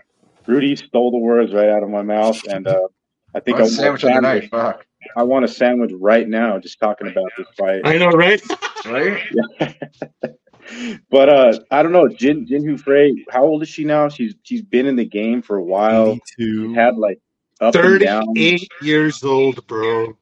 Rudy 0.46 0.76
stole 0.76 1.10
the 1.10 1.18
words 1.18 1.52
right 1.52 1.68
out 1.68 1.82
of 1.82 1.90
my 1.90 2.02
mouth, 2.02 2.40
and 2.48 2.66
uh, 2.68 2.88
I 3.34 3.40
think 3.40 3.56
I 3.58 3.62
One 3.62 3.70
want, 3.70 3.72
sandwich 3.72 4.04
a 4.04 4.06
of 4.06 4.22
the 4.22 4.28
sandwich. 4.28 4.42
night. 4.42 4.50
Fuck. 4.50 4.86
I 5.16 5.22
want 5.24 5.44
a 5.44 5.48
sandwich 5.48 5.92
right 5.94 6.28
now, 6.28 6.58
just 6.58 6.78
talking 6.78 7.08
about 7.08 7.30
this 7.36 7.46
fight. 7.56 7.82
I 7.84 7.98
know, 7.98 8.08
right? 8.10 8.40
Right? 8.86 9.20
but 11.10 11.28
uh, 11.28 11.58
I 11.70 11.82
don't 11.82 11.92
know, 11.92 12.08
Jin 12.08 12.46
Jinh 12.46 12.62
Yu 12.64 12.76
Frey. 12.78 13.24
How 13.30 13.44
old 13.44 13.62
is 13.62 13.68
she 13.68 13.84
now? 13.84 14.08
She's 14.08 14.34
she's 14.42 14.62
been 14.62 14.86
in 14.86 14.96
the 14.96 15.04
game 15.04 15.42
for 15.42 15.56
a 15.56 15.62
while. 15.64 16.12
Eighty 16.12 16.20
two. 16.38 16.68
She's 16.68 16.76
had 16.76 16.96
like 16.96 17.20
up 17.60 17.74
and 17.74 18.00
down. 18.00 18.24
Thirty-eight 18.34 18.68
years 18.82 19.22
old, 19.24 19.66
bro. 19.66 20.16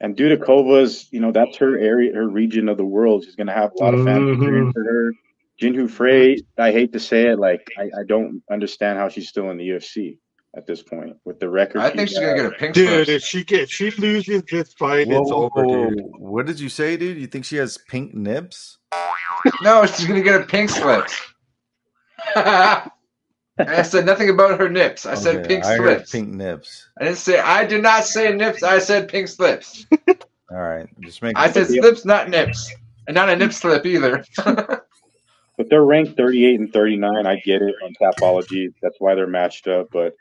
And 0.00 0.16
due 0.16 0.28
to 0.28 0.36
Dudakova's, 0.36 1.08
you 1.12 1.20
know, 1.20 1.32
that's 1.32 1.56
her 1.56 1.78
area, 1.78 2.14
her 2.14 2.28
region 2.28 2.68
of 2.68 2.76
the 2.76 2.84
world. 2.84 3.24
She's 3.24 3.36
going 3.36 3.46
to 3.46 3.54
have 3.54 3.70
a 3.78 3.82
lot 3.82 3.94
of 3.94 4.04
fans 4.04 4.36
Mhm. 4.38 4.72
for 4.72 4.84
her. 4.84 5.12
Jinh 5.60 5.74
Yu 5.74 5.88
Frey, 5.88 6.38
I 6.58 6.72
hate 6.72 6.92
to 6.92 7.00
say 7.00 7.28
it, 7.28 7.38
like 7.38 7.66
I, 7.78 7.84
I 7.84 8.04
don't 8.06 8.42
understand 8.50 8.98
how 8.98 9.08
she's 9.08 9.28
still 9.28 9.50
in 9.50 9.56
the 9.56 9.68
UFC 9.68 10.18
at 10.56 10.66
this 10.66 10.82
point 10.82 11.16
with 11.24 11.38
the 11.40 11.48
record. 11.48 11.80
I 11.80 11.90
think 11.90 12.08
she's 12.08 12.18
got. 12.18 12.36
gonna 12.36 12.42
get 12.42 12.46
a 12.52 12.56
pink 12.56 12.74
Dude, 12.74 13.06
slip. 13.06 13.08
if 13.08 13.22
she 13.22 13.44
get 13.44 13.68
she 13.70 13.90
loses 13.92 14.42
this 14.50 14.72
fight, 14.74 15.06
Whoa, 15.08 15.20
it's 15.22 15.30
whoa, 15.30 15.50
over, 15.54 15.90
dude. 15.90 16.00
What 16.18 16.46
did 16.46 16.58
you 16.60 16.68
say, 16.68 16.96
dude? 16.96 17.18
You 17.18 17.26
think 17.26 17.44
she 17.44 17.56
has 17.56 17.78
pink 17.88 18.14
nips? 18.14 18.78
No, 19.62 19.84
she's 19.86 20.06
gonna 20.06 20.22
get 20.22 20.40
a 20.40 20.44
pink 20.44 20.70
slip. 20.70 21.06
I 22.36 23.82
said 23.82 24.06
nothing 24.06 24.30
about 24.30 24.58
her 24.58 24.68
nips. 24.68 25.06
I 25.06 25.14
said 25.14 25.36
Okay, 25.36 25.48
pink 25.48 25.64
I 25.64 25.76
heard 25.76 25.96
slips. 25.98 26.10
pink 26.10 26.28
nips. 26.30 26.88
I 26.98 27.04
didn't 27.04 27.18
say. 27.18 27.38
I 27.38 27.64
did 27.64 27.82
not 27.82 28.04
say 28.04 28.34
nips. 28.34 28.62
I 28.62 28.78
said 28.80 29.08
pink 29.08 29.28
slips. 29.28 29.86
All 30.50 30.58
right, 30.58 30.88
just 31.00 31.22
make. 31.22 31.36
I 31.38 31.50
said 31.50 31.68
slips, 31.68 32.04
not 32.04 32.28
nips, 32.28 32.72
and 33.06 33.14
not 33.14 33.28
a 33.28 33.36
nip 33.36 33.52
slip 33.52 33.86
either. 33.86 34.24
But 35.56 35.70
they're 35.70 35.84
ranked 35.84 36.16
38 36.16 36.60
and 36.60 36.72
39. 36.72 37.26
I 37.26 37.36
get 37.44 37.62
it 37.62 37.74
on 37.84 37.92
Tapology. 38.02 38.68
That's 38.82 38.96
why 38.98 39.14
they're 39.14 39.26
matched 39.26 39.68
up. 39.68 39.88
But 39.92 40.14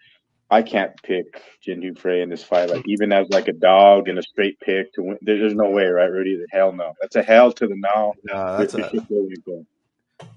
I 0.52 0.62
can't 0.62 0.92
pick 1.04 1.26
Jinh 1.68 1.84
Yu 1.84 1.96
Frey 1.96 2.22
in 2.22 2.30
this 2.30 2.44
fight. 2.44 2.70
Like 2.70 2.84
even 2.88 3.12
as 3.12 3.28
like 3.30 3.48
a 3.48 3.54
dog 3.54 4.08
and 4.10 4.20
a 4.20 4.24
straight 4.24 4.60
pick 4.60 4.94
to 4.94 5.04
win. 5.04 5.18
there- 5.22 5.40
There's 5.40 5.56
no 5.56 5.70
way, 5.72 5.86
right, 5.88 6.12
Rudy? 6.12 6.36
The 6.36 6.48
Hell 6.52 6.72
no. 6.74 6.94
That's 7.02 7.16
a 7.16 7.24
hell 7.24 7.52
to 7.54 7.68
the 7.68 7.76
no. 7.76 8.14
Nah, 8.24 8.58
that's 8.58 8.74
a 8.76 8.78
That's 8.78 8.94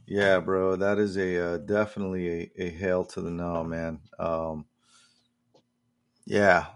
yeah, 0.07 0.41
bro. 0.41 0.77
That 0.77 0.99
is 0.99 1.17
a 1.19 1.55
uh, 1.55 1.57
definitely 1.59 2.29
a, 2.59 2.65
a 2.67 2.71
hail 2.71 3.05
to 3.07 3.21
the 3.21 3.31
no, 3.31 3.65
man. 3.65 4.01
Um, 4.19 4.67
yeah, 6.27 6.67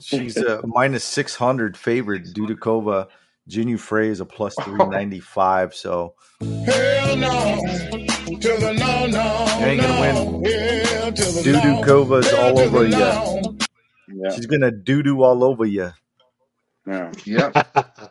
she's 0.00 0.40
a 0.40 0.62
minus 0.66 1.04
six 1.04 1.34
hundred 1.34 1.76
favorite. 1.76 2.24
Dudakova, 2.34 3.08
Jinh 3.48 3.70
Yu 3.70 3.78
Frey 3.78 4.08
is 4.10 4.20
a 4.20 4.26
plus 4.26 4.58
three 4.64 4.84
ninety 4.86 5.20
five. 5.20 5.74
So 5.74 6.14
Hell 6.64 7.16
no. 7.16 7.62
To 8.40 8.48
the 8.58 8.74
no, 8.78 9.06
no. 9.06 9.58
You 9.60 9.66
ain't 9.66 9.82
gonna 9.82 10.00
win. 10.00 10.44
Yeah, 10.44 11.10
to 11.10 11.32
the 11.32 11.44
no. 11.50 11.84
Dudakova's 11.84 12.32
Yeah, 12.32 12.34
all 12.34 12.58
over 12.60 12.86
you. 12.86 13.14
no. 13.38 13.58
yeah. 14.08 14.36
She's 14.36 14.46
gonna 14.46 14.70
doo 14.72 15.02
doo 15.02 15.22
all 15.22 15.44
over 15.44 15.66
you. 15.66 15.92
yeah. 16.86 17.12
yep. 17.24 17.58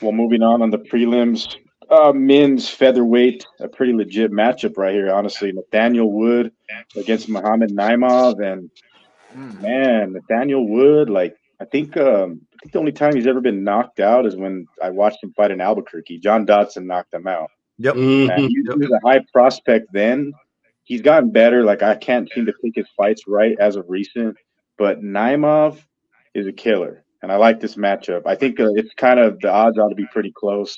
Well, 0.00 0.12
moving 0.12 0.42
on 0.42 0.62
on 0.62 0.70
the 0.70 0.78
prelims, 0.78 1.56
uh, 1.90 2.12
men's 2.12 2.68
featherweight, 2.70 3.46
a 3.60 3.68
pretty 3.68 3.94
legit 3.94 4.32
matchup 4.32 4.78
right 4.78 4.94
here. 4.94 5.12
Honestly, 5.12 5.52
Nathaniel 5.52 6.12
Wood 6.12 6.52
against 6.96 7.28
Muhammad 7.28 7.70
Naimov, 7.72 8.42
and 8.44 8.70
Mm. 9.36 9.60
man, 9.60 10.12
Nathaniel 10.14 10.68
Wood, 10.68 11.10
like 11.10 11.36
I 11.60 11.64
think, 11.66 11.96
um, 11.96 12.40
I 12.54 12.56
think 12.62 12.72
the 12.72 12.78
only 12.78 12.92
time 12.92 13.14
he's 13.14 13.26
ever 13.26 13.40
been 13.40 13.62
knocked 13.62 14.00
out 14.00 14.24
is 14.26 14.34
when 14.36 14.66
I 14.82 14.90
watched 14.90 15.22
him 15.22 15.32
fight 15.34 15.50
in 15.50 15.60
Albuquerque. 15.60 16.18
John 16.18 16.44
Dodson 16.46 16.86
knocked 16.86 17.12
him 17.12 17.26
out. 17.26 17.50
Yep. 17.78 17.94
And 17.96 18.30
Mhm. 18.30 18.36
he, 18.38 18.46
he 18.48 18.60
was 18.62 18.90
a 18.90 19.06
high 19.06 19.20
prospect 19.32 19.88
then. 19.92 20.32
He's 20.84 21.02
gotten 21.02 21.30
better. 21.30 21.62
Like 21.62 21.82
I 21.82 21.94
can't 21.94 22.30
seem 22.32 22.46
to 22.46 22.52
pick 22.64 22.74
his 22.74 22.88
fights 22.96 23.24
right 23.28 23.56
as 23.60 23.76
of 23.76 23.84
recent, 23.88 24.36
but 24.78 25.02
Naimov 25.02 25.78
is 26.34 26.46
a 26.46 26.52
killer, 26.52 27.04
and 27.22 27.30
I 27.30 27.36
like 27.36 27.60
this 27.60 27.76
matchup. 27.76 28.22
I 28.26 28.34
think 28.34 28.58
uh, 28.58 28.72
it's 28.74 28.92
kind 28.94 29.20
of 29.20 29.38
the 29.40 29.50
odds 29.50 29.78
ought 29.78 29.90
to 29.90 29.94
be 29.94 30.06
pretty 30.12 30.32
close. 30.32 30.76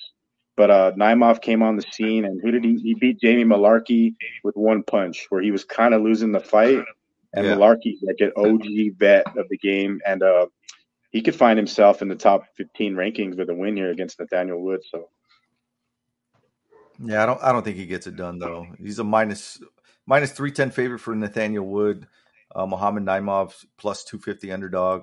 But 0.55 0.71
uh, 0.71 0.93
Naimov 0.99 1.41
came 1.41 1.63
on 1.63 1.77
the 1.77 1.85
scene, 1.93 2.27
and 2.27 2.41
who 2.43 2.51
did 2.51 2.63
he? 2.63 2.77
He 2.77 2.95
beat 2.95 3.19
Jamie 3.21 3.45
Mullarkey 3.45 4.15
with 4.45 4.55
one 4.55 4.83
punch, 4.83 5.27
where 5.31 5.41
he 5.41 5.51
was 5.51 5.65
kind 5.65 5.95
of 5.95 6.03
losing 6.03 6.31
the 6.31 6.41
fight. 6.41 6.85
And 7.35 7.47
Yeah. 7.47 7.55
Mullarkey's 7.55 8.03
like 8.03 8.21
an 8.21 8.33
OG 8.37 8.91
vet 8.99 9.27
of 9.39 9.49
the 9.49 9.57
game, 9.57 9.99
and 10.07 10.23
uh, 10.23 10.47
he 11.13 11.23
could 11.23 11.37
find 11.37 11.59
himself 11.59 12.03
in 12.03 12.09
the 12.09 12.17
top 12.17 12.45
15 12.57 12.95
rankings 12.95 13.37
with 13.37 13.51
a 13.51 13.55
win 13.55 13.77
here 13.77 13.91
against 13.91 14.19
Nathaniel 14.19 14.61
Wood. 14.63 14.81
So 14.91 15.09
Yeah, 17.05 17.23
I 17.23 17.27
don't. 17.27 17.43
I 17.43 17.53
don't 17.53 17.63
think 17.65 17.77
he 17.77 17.87
gets 17.87 18.07
it 18.07 18.17
done 18.17 18.39
though. 18.39 18.67
He's 18.79 18.99
a 18.99 19.05
minus 19.05 19.61
minus 20.07 20.33
three 20.33 20.53
ten 20.53 20.71
favorite 20.71 21.01
for 21.01 21.15
Nathaniel 21.15 21.67
Wood. 21.67 22.07
Uh, 22.55 22.67
Muhammad 22.67 23.05
Naimov 23.05 23.55
plus 23.77 24.05
two 24.05 24.19
fifty 24.19 24.53
underdog. 24.53 25.03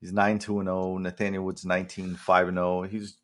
He's 0.00 0.12
nine 0.12 0.38
two 0.38 0.60
and 0.60 0.66
zero. 0.68 0.98
Nathaniel 0.98 1.44
Wood's 1.44 1.64
19 1.64 2.16
5 2.16 2.48
and 2.48 2.56
zero. 2.56 2.82
He's. 2.82 3.18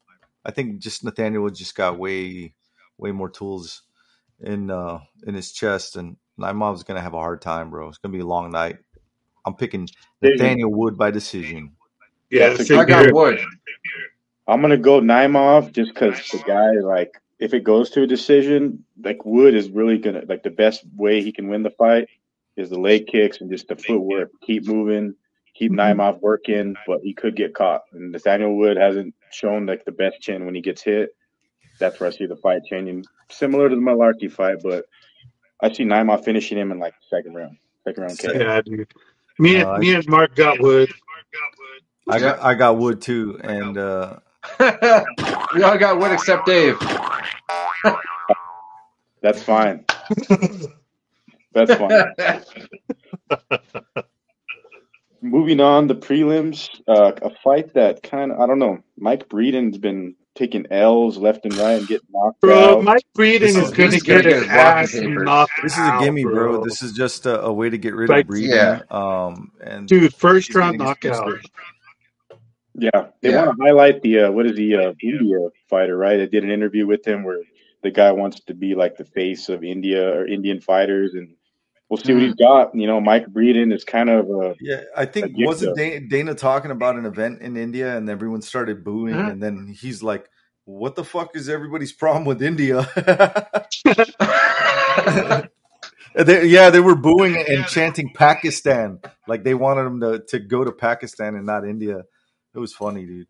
I 0.44 0.50
think 0.50 0.80
just 0.80 1.04
Nathaniel 1.04 1.42
Wood 1.42 1.54
just 1.54 1.74
got 1.74 1.98
way 1.98 2.54
way 2.98 3.12
more 3.12 3.30
tools 3.30 3.82
in 4.40 4.70
uh 4.70 5.00
in 5.26 5.34
his 5.34 5.52
chest, 5.52 5.96
and 5.96 6.16
Naimov's 6.38 6.82
gonna 6.82 7.02
have 7.02 7.14
a 7.14 7.18
hard 7.18 7.42
time, 7.42 7.70
bro. 7.70 7.88
It's 7.88 7.98
gonna 7.98 8.12
be 8.12 8.20
a 8.20 8.26
long 8.26 8.50
night. 8.50 8.78
I'm 9.46 9.54
picking 9.54 9.88
Nathaniel 10.22 10.72
Wood 10.72 10.98
by 10.98 11.10
decision. 11.10 11.76
Yeah, 12.30 12.50
That's 12.50 12.70
a 12.70 12.78
I 12.78 12.84
got 12.84 13.12
wood. 13.12 13.40
I'm 14.46 14.60
gonna 14.60 14.76
go 14.76 15.00
Naimov 15.00 15.72
just 15.72 15.94
because 15.94 16.16
the 16.30 16.38
guy, 16.46 16.72
like, 16.72 17.20
if 17.38 17.54
it 17.54 17.64
goes 17.64 17.90
to 17.90 18.02
a 18.02 18.06
decision, 18.06 18.84
like 19.02 19.24
Wood 19.24 19.54
is 19.54 19.70
really 19.70 19.98
gonna 19.98 20.22
like 20.28 20.42
the 20.42 20.50
best 20.50 20.84
way 20.96 21.22
he 21.22 21.32
can 21.32 21.48
win 21.48 21.62
the 21.62 21.70
fight 21.70 22.08
is 22.56 22.70
the 22.70 22.78
leg 22.78 23.06
kicks 23.06 23.40
and 23.40 23.50
just 23.50 23.68
the 23.68 23.76
footwork. 23.76 24.30
Keep 24.42 24.66
moving, 24.66 25.14
keep 25.54 25.72
Naimov 25.72 26.20
working, 26.20 26.76
but 26.86 27.00
he 27.02 27.14
could 27.14 27.36
get 27.36 27.54
caught. 27.54 27.82
And 27.92 28.12
Nathaniel 28.12 28.56
Wood 28.56 28.76
hasn't 28.76 29.14
shown 29.30 29.66
like 29.66 29.84
the 29.84 29.92
best 29.92 30.20
chin 30.20 30.44
when 30.44 30.54
he 30.54 30.60
gets 30.60 30.82
hit. 30.82 31.10
That's 31.78 31.98
where 31.98 32.08
I 32.08 32.12
see 32.12 32.26
the 32.26 32.36
fight 32.36 32.62
changing, 32.68 33.04
similar 33.30 33.68
to 33.68 33.74
the 33.74 33.80
Mullarkey 33.80 34.30
fight, 34.30 34.58
but 34.62 34.84
I 35.62 35.72
see 35.72 35.84
Naimov 35.84 36.24
finishing 36.24 36.58
him 36.58 36.72
in 36.72 36.78
like 36.78 36.94
second 37.08 37.34
round, 37.34 37.56
second 37.84 38.02
round 38.02 38.18
KO. 38.18 38.32
Yeah, 38.32 38.60
dude. 38.60 38.92
Me 39.38 39.56
and 39.56 39.64
Uh, 39.64 39.78
me 39.78 39.94
and 39.94 40.06
Mark 40.08 40.34
got 40.34 40.60
Wood. 40.60 40.92
I 42.10 42.18
got 42.20 42.42
I 42.42 42.54
got 42.54 42.78
Wood 42.78 43.00
too, 43.02 43.38
and 43.42 43.76
uh, 43.78 44.16
we 45.54 45.62
all 45.62 45.78
got 45.78 45.98
Wood 45.98 46.12
except 46.12 46.46
Dave. 46.46 46.78
That's 49.22 49.42
fine. 49.42 49.84
That's 51.52 51.74
fine. 51.74 52.42
Moving 55.22 55.60
on, 55.60 55.86
the 55.86 55.94
prelims, 55.94 56.70
uh, 56.88 57.12
a 57.20 57.30
fight 57.44 57.74
that 57.74 58.02
kind 58.02 58.32
of 58.32 58.40
I 58.40 58.46
don't 58.46 58.58
know. 58.58 58.78
Mike 58.96 59.28
Breeden's 59.28 59.76
been 59.76 60.14
taking 60.34 60.64
L's 60.70 61.18
left 61.18 61.44
and 61.44 61.54
right 61.56 61.72
and 61.72 61.86
getting 61.86 62.06
knocked 62.10 62.40
Bro, 62.40 62.78
out. 62.78 62.84
Mike 62.84 63.04
Breeden 63.18 63.40
This 63.40 63.56
is 63.56 63.64
is- 63.68 63.70
going 63.72 63.90
to 63.90 64.00
get 64.00 64.22
get 64.22 64.32
his 64.32 64.42
his 64.44 64.50
ass 64.50 64.92
papers. 64.92 65.22
knocked 65.22 65.52
this 65.62 65.72
is 65.72 65.78
a 65.86 65.98
gimme, 66.00 66.22
bro. 66.22 66.34
bro. 66.34 66.64
This 66.64 66.82
is 66.82 66.92
just 66.92 67.26
a, 67.26 67.42
a 67.42 67.52
way 67.52 67.68
to 67.68 67.76
get 67.76 67.94
rid 67.94 68.08
Like, 68.08 68.24
of 68.24 68.30
Breeden. 68.30 68.48
yeah. 68.48 68.80
Um, 68.90 69.52
and 69.62 69.86
Dude, 69.86 70.14
first 70.14 70.54
round 70.54 70.78
getting 70.78 70.94
his 71.02 71.18
knockout. 71.20 71.40
Fist 72.74 72.90
Yeah, 72.94 73.06
they 73.22 73.30
Yeah. 73.30 73.46
want 73.46 73.56
to 73.58 73.64
highlight 73.64 74.02
the 74.02 74.20
uh, 74.20 74.30
what 74.32 74.46
is 74.46 74.56
the 74.56 74.74
uh, 74.76 74.92
India 75.02 75.38
fighter, 75.68 75.96
right? 75.96 76.16
They 76.18 76.26
did 76.26 76.44
an 76.44 76.50
interview 76.50 76.86
with 76.86 77.06
him 77.06 77.24
where 77.24 77.40
the 77.82 77.90
guy 77.90 78.12
wants 78.12 78.40
to 78.46 78.54
be 78.54 78.74
like 78.74 78.96
the 78.96 79.04
face 79.04 79.48
of 79.48 79.64
India 79.64 80.08
or 80.16 80.26
Indian 80.26 80.60
fighters, 80.60 81.12
and 81.14 81.34
we'll 81.88 81.98
see 81.98 82.12
what 82.14 82.22
he's 82.22 82.34
got. 82.34 82.74
You 82.74 82.86
know, 82.86 83.00
Mike 83.00 83.26
Breeden 83.26 83.72
is 83.74 83.84
kind 83.84 84.10
of 84.10 84.26
uh, 84.30 84.54
Yeah, 84.60 84.82
I 84.96 85.04
think 85.06 85.32
Like, 85.36 85.46
wasn't. 85.46 85.76
Dana, 85.76 86.06
Dana 86.08 86.34
talking 86.34 86.70
about 86.70 86.96
an 86.96 87.06
event 87.06 87.40
in 87.42 87.56
India 87.56 87.96
and 87.96 88.08
everyone 88.10 88.42
started 88.42 88.84
booing, 88.84 89.14
Mhm. 89.16 89.32
and 89.32 89.42
then 89.42 89.74
he's 89.80 90.02
like, 90.02 90.28
"What 90.64 90.94
the 90.96 91.04
fuck 91.04 91.36
is 91.36 91.48
everybody's 91.48 91.92
problem 91.92 92.24
with 92.24 92.42
India?" 92.42 92.86
They, 96.14 96.46
yeah, 96.46 96.70
they 96.70 96.80
were 96.80 96.96
booing 96.96 97.36
and 97.36 97.64
chanting 97.66 98.12
Pakistan, 98.14 98.98
like 99.28 99.44
they 99.44 99.54
wanted 99.54 99.82
him 99.86 100.00
to, 100.00 100.18
to 100.30 100.38
go 100.40 100.64
to 100.64 100.72
Pakistan 100.72 101.36
and 101.36 101.46
not 101.46 101.64
India. 101.64 102.02
It 102.54 102.58
was 102.58 102.72
funny, 102.74 103.06
dude. 103.06 103.26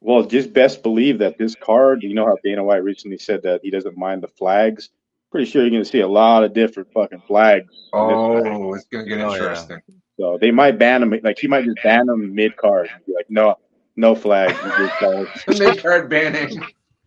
Well, 0.00 0.24
just 0.24 0.52
best 0.52 0.82
believe 0.82 1.18
that 1.18 1.38
this 1.38 1.54
card, 1.54 2.02
you 2.02 2.12
know 2.14 2.26
how 2.26 2.36
Dana 2.44 2.64
White 2.64 2.82
recently 2.82 3.18
said 3.18 3.42
that 3.44 3.60
he 3.62 3.70
doesn't 3.70 3.96
mind 3.96 4.22
the 4.22 4.28
flags. 4.28 4.90
Pretty 5.30 5.48
sure 5.50 5.62
you're 5.62 5.70
going 5.70 5.82
to 5.84 5.88
see 5.88 6.00
a 6.00 6.08
lot 6.08 6.42
of 6.44 6.52
different 6.52 6.92
fucking 6.92 7.22
flags. 7.26 7.64
in 7.64 7.68
this 7.70 7.88
fight. 7.90 8.52
oh, 8.52 8.74
it's 8.74 8.84
gonna 8.86 9.04
get 9.04 9.20
Oh, 9.20 9.28
yeah. 9.30 9.36
interesting. 9.36 9.78
So 10.18 10.38
they 10.40 10.50
might 10.50 10.78
ban 10.78 11.02
him. 11.02 11.14
Like 11.22 11.38
he 11.38 11.46
might 11.48 11.64
just 11.64 11.78
ban 11.82 12.08
him 12.08 12.34
mid 12.34 12.56
card. 12.56 12.90
Be 13.06 13.14
like, 13.14 13.30
no, 13.30 13.56
no 13.96 14.14
flags. 14.14 14.58
you 14.78 14.90
just. 15.48 15.60
Mid 15.60 15.80
card 15.82 16.10
banning. 16.10 16.60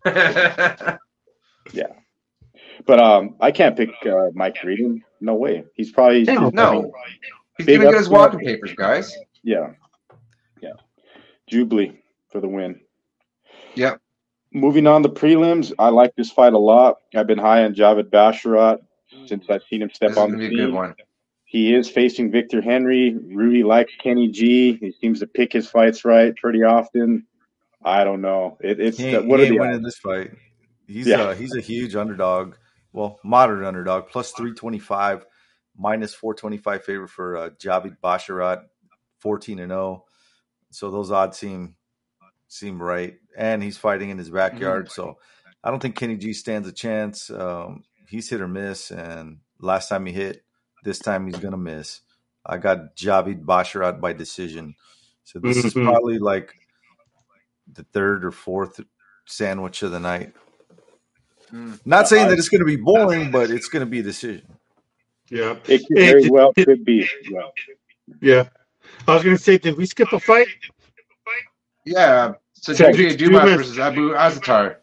Yeah, 1.72 1.86
but 2.86 3.00
um, 3.00 3.34
I 3.40 3.50
can't 3.50 3.76
pick 3.76 3.90
uh, 4.06 4.28
Mike 4.34 4.54
Breeden. 4.62 5.00
No 5.20 5.34
way. 5.34 5.64
He's 5.74 5.90
probably 5.90 6.24
Hell 6.24 6.38
I 6.38 6.40
mean, 6.44 6.50
no, 6.54 6.92
he's 7.58 7.66
Big 7.66 7.78
gonna 7.80 7.90
get 7.90 7.98
his 7.98 8.06
upset. 8.06 8.12
walking 8.12 8.38
papers, 8.40 8.72
guys. 8.74 9.12
yeah, 9.42 9.58
yeah. 9.58 9.72
Jubli 11.50 11.96
for 12.30 12.40
the 12.40 12.48
win. 12.48 12.80
Yeah. 13.74 13.96
Moving 14.52 14.86
on 14.86 15.02
to 15.02 15.08
prelims, 15.08 15.72
I 15.78 15.88
like 15.88 16.14
this 16.16 16.30
fight 16.30 16.52
a 16.54 16.58
lot. 16.58 16.96
I've 17.14 17.26
been 17.26 17.38
high 17.38 17.64
on 17.64 17.74
Javid 17.74 18.10
Basharat 18.10 18.78
since 19.26 19.44
I've 19.50 19.62
seen 19.64 19.82
him 19.82 19.90
step 19.92 20.10
This 20.10 20.18
on 20.18 20.32
the 20.32 20.38
good 20.48 20.50
scene. 20.50 20.74
one. 20.74 20.94
He 21.44 21.74
is 21.74 21.88
facing 21.88 22.30
Victor 22.30 22.60
Henry. 22.60 23.16
Rudy 23.16 23.62
likes 23.62 23.92
Kenny 24.02 24.28
G. 24.28 24.76
He 24.76 24.92
seems 25.00 25.20
to 25.20 25.26
pick 25.26 25.52
his 25.52 25.68
fights 25.68 26.04
right 26.04 26.34
pretty 26.36 26.62
often. 26.62 27.26
I 27.84 28.02
don't 28.04 28.20
know. 28.20 28.56
It, 28.60 28.80
it's 28.80 28.98
He 28.98 29.10
the, 29.10 29.18
ain't, 29.20 29.28
what 29.28 29.40
he 29.40 29.46
are 29.46 29.48
the 29.50 29.58
winning 29.58 29.82
this 29.82 29.98
fight. 29.98 30.32
He's 30.88 31.06
Yeah. 31.06 31.22
uh 31.22 31.34
he's 31.34 31.54
a 31.54 31.60
huge 31.60 31.94
underdog. 31.94 32.54
Well, 32.92 33.20
moderate 33.22 33.66
underdog, 33.66 34.08
plus 34.08 34.32
three 34.32 34.54
twenty 34.54 34.78
five, 34.78 35.24
minus 35.76 36.14
four 36.14 36.34
twenty 36.34 36.56
five 36.56 36.84
favorite 36.84 37.10
for 37.10 37.36
uh, 37.36 37.50
Javid 37.50 37.98
Basharat, 38.02 38.62
fourteen 39.18 39.58
and 39.58 39.70
zero. 39.70 40.05
So 40.70 40.90
those 40.90 41.10
odds 41.10 41.38
seem 41.38 41.76
seem 42.48 42.82
right, 42.82 43.14
and 43.36 43.62
he's 43.62 43.76
fighting 43.78 44.10
in 44.10 44.18
his 44.18 44.30
backyard. 44.30 44.90
So 44.90 45.18
I 45.64 45.70
don't 45.70 45.80
think 45.80 45.96
Kenny 45.96 46.16
G 46.16 46.32
stands 46.32 46.68
a 46.68 46.72
chance. 46.72 47.30
Um, 47.30 47.84
he's 48.08 48.28
hit 48.28 48.40
or 48.40 48.48
miss, 48.48 48.90
and 48.90 49.38
last 49.60 49.88
time 49.88 50.06
he 50.06 50.12
hit, 50.12 50.44
this 50.84 50.98
time 50.98 51.26
he's 51.26 51.38
gonna 51.38 51.56
miss. 51.56 52.00
I 52.44 52.58
got 52.58 52.94
Javid 52.96 53.44
Basharat 53.44 54.00
by 54.00 54.12
decision. 54.12 54.76
So 55.24 55.40
this 55.40 55.56
is 55.64 55.74
Mhm. 55.74 55.84
probably 55.84 56.18
like 56.18 56.54
the 57.72 57.82
third 57.82 58.24
or 58.24 58.30
fourth 58.30 58.80
sandwich 59.26 59.82
of 59.82 59.90
the 59.90 60.00
night. 60.00 60.34
Mm. 61.52 61.80
Not 61.84 62.08
saying 62.08 62.28
that 62.28 62.38
it's 62.38 62.48
going 62.48 62.60
to 62.60 62.64
be 62.66 62.76
boring, 62.76 63.30
but 63.30 63.50
it's 63.50 63.68
going 63.68 63.80
to 63.80 63.90
be 63.90 64.00
a 64.00 64.02
decision. 64.02 64.46
Yeah. 65.30 65.56
It 65.68 65.86
could 65.86 65.96
very 65.96 66.30
well 66.30 66.52
could 66.54 66.84
be. 66.84 67.08
Yeah. 67.24 67.48
Yeah. 68.20 68.48
I 69.08 69.14
was 69.14 69.22
going 69.24 69.36
to 69.36 69.42
say, 69.42 69.58
did 69.58 69.76
we 69.76 69.86
skip 69.86 70.12
a 70.12 70.20
fight? 70.20 70.48
Yeah. 71.84 72.32
So 72.54 72.72
Cedric 72.72 72.96
JJ 73.12 73.18
Dumas 73.18 73.40
Dumas. 73.42 73.56
versus 73.56 73.78
Abu 73.78 74.12
Azaitar. 74.14 74.76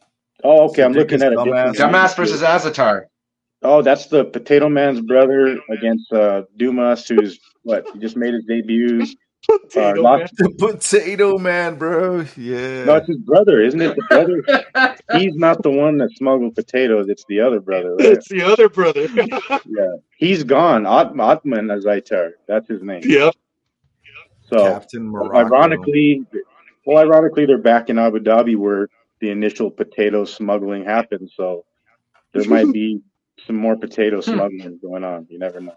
Oh, 0.43 0.69
okay. 0.69 0.83
I'm 0.83 0.93
Cedric 0.93 1.11
looking 1.11 1.25
at 1.25 1.33
a 1.33 1.35
dumbass. 1.35 1.73
Dumbass 1.75 2.15
versus 2.15 2.41
Azaitar. 2.41 3.05
Oh, 3.61 3.81
that's 3.81 4.07
the 4.07 4.25
Potato 4.25 4.69
Man's 4.69 5.01
brother 5.01 5.57
against 5.69 6.11
uh, 6.11 6.43
Dumas, 6.57 7.07
who's 7.07 7.39
what? 7.63 7.85
He 7.93 7.99
just 7.99 8.17
made 8.17 8.33
his 8.33 8.43
debut. 8.45 9.01
Uh, 9.03 9.57
Potato 9.57 10.01
lost, 10.01 10.33
The 10.37 10.49
potato 10.57 11.37
man, 11.37 11.75
bro. 11.77 12.21
Yeah. 12.37 12.85
no, 12.85 12.95
it's 12.95 13.07
his 13.07 13.17
brother, 13.17 13.61
isn't 13.61 13.81
it? 13.81 13.93
The 13.95 14.01
brother. 14.09 14.95
He's 15.19 15.35
not 15.35 15.61
the 15.63 15.69
one 15.69 15.97
that 15.97 16.11
smuggled 16.15 16.55
potatoes. 16.55 17.09
It's 17.09 17.25
the 17.27 17.41
other 17.41 17.59
brother, 17.59 17.93
right? 17.95 18.05
It's 18.07 18.29
the 18.29 18.41
other 18.41 18.69
brother. 18.69 19.05
Yeah, 19.65 19.95
he's 20.17 20.45
gone. 20.45 20.85
At- 20.85 21.11
Ottman 21.13 21.67
Azaitar. 21.77 22.31
That's 22.47 22.69
his 22.69 22.83
name. 22.83 23.01
yep. 23.03 23.33
So 24.53 24.65
Captain 24.73 25.07
Morocco. 25.09 25.35
ironically, 25.37 26.25
well, 26.85 26.97
ironically, 26.97 27.45
they're 27.45 27.57
back 27.57 27.89
in 27.89 27.97
Abu 27.99 28.19
Dhabi 28.19 28.55
where 28.55 28.89
the 29.19 29.29
initial 29.29 29.71
potato 29.71 30.25
smuggling 30.25 30.83
happened. 30.83 31.29
So 31.33 31.65
there 32.33 32.45
might 32.45 32.71
be 32.73 33.01
some 33.47 33.55
more 33.55 33.75
potato 33.75 34.21
smuggling 34.21 34.79
going 34.81 35.03
on. 35.03 35.27
You 35.29 35.39
never 35.39 35.59
know. 35.59 35.75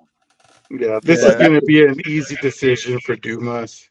Yeah. 0.71 0.99
This 1.03 1.23
Yeah. 1.23 1.29
is 1.31 1.37
going 1.37 1.55
to 1.55 1.63
be 1.63 1.85
an 1.87 2.01
easy 2.07 2.37
decision 2.43 2.99
for 3.01 3.15
Dumas. 3.17 3.89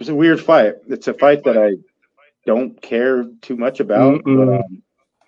It's 0.00 0.08
a 0.08 0.14
weird 0.14 0.40
fight. 0.40 0.74
It's 0.88 1.08
a 1.08 1.14
fight 1.14 1.42
that 1.44 1.56
I 1.56 1.72
don't 2.46 2.80
care 2.82 3.24
too 3.42 3.56
much 3.56 3.80
about, 3.80 4.22
but 4.24 4.30
um, 4.30 4.82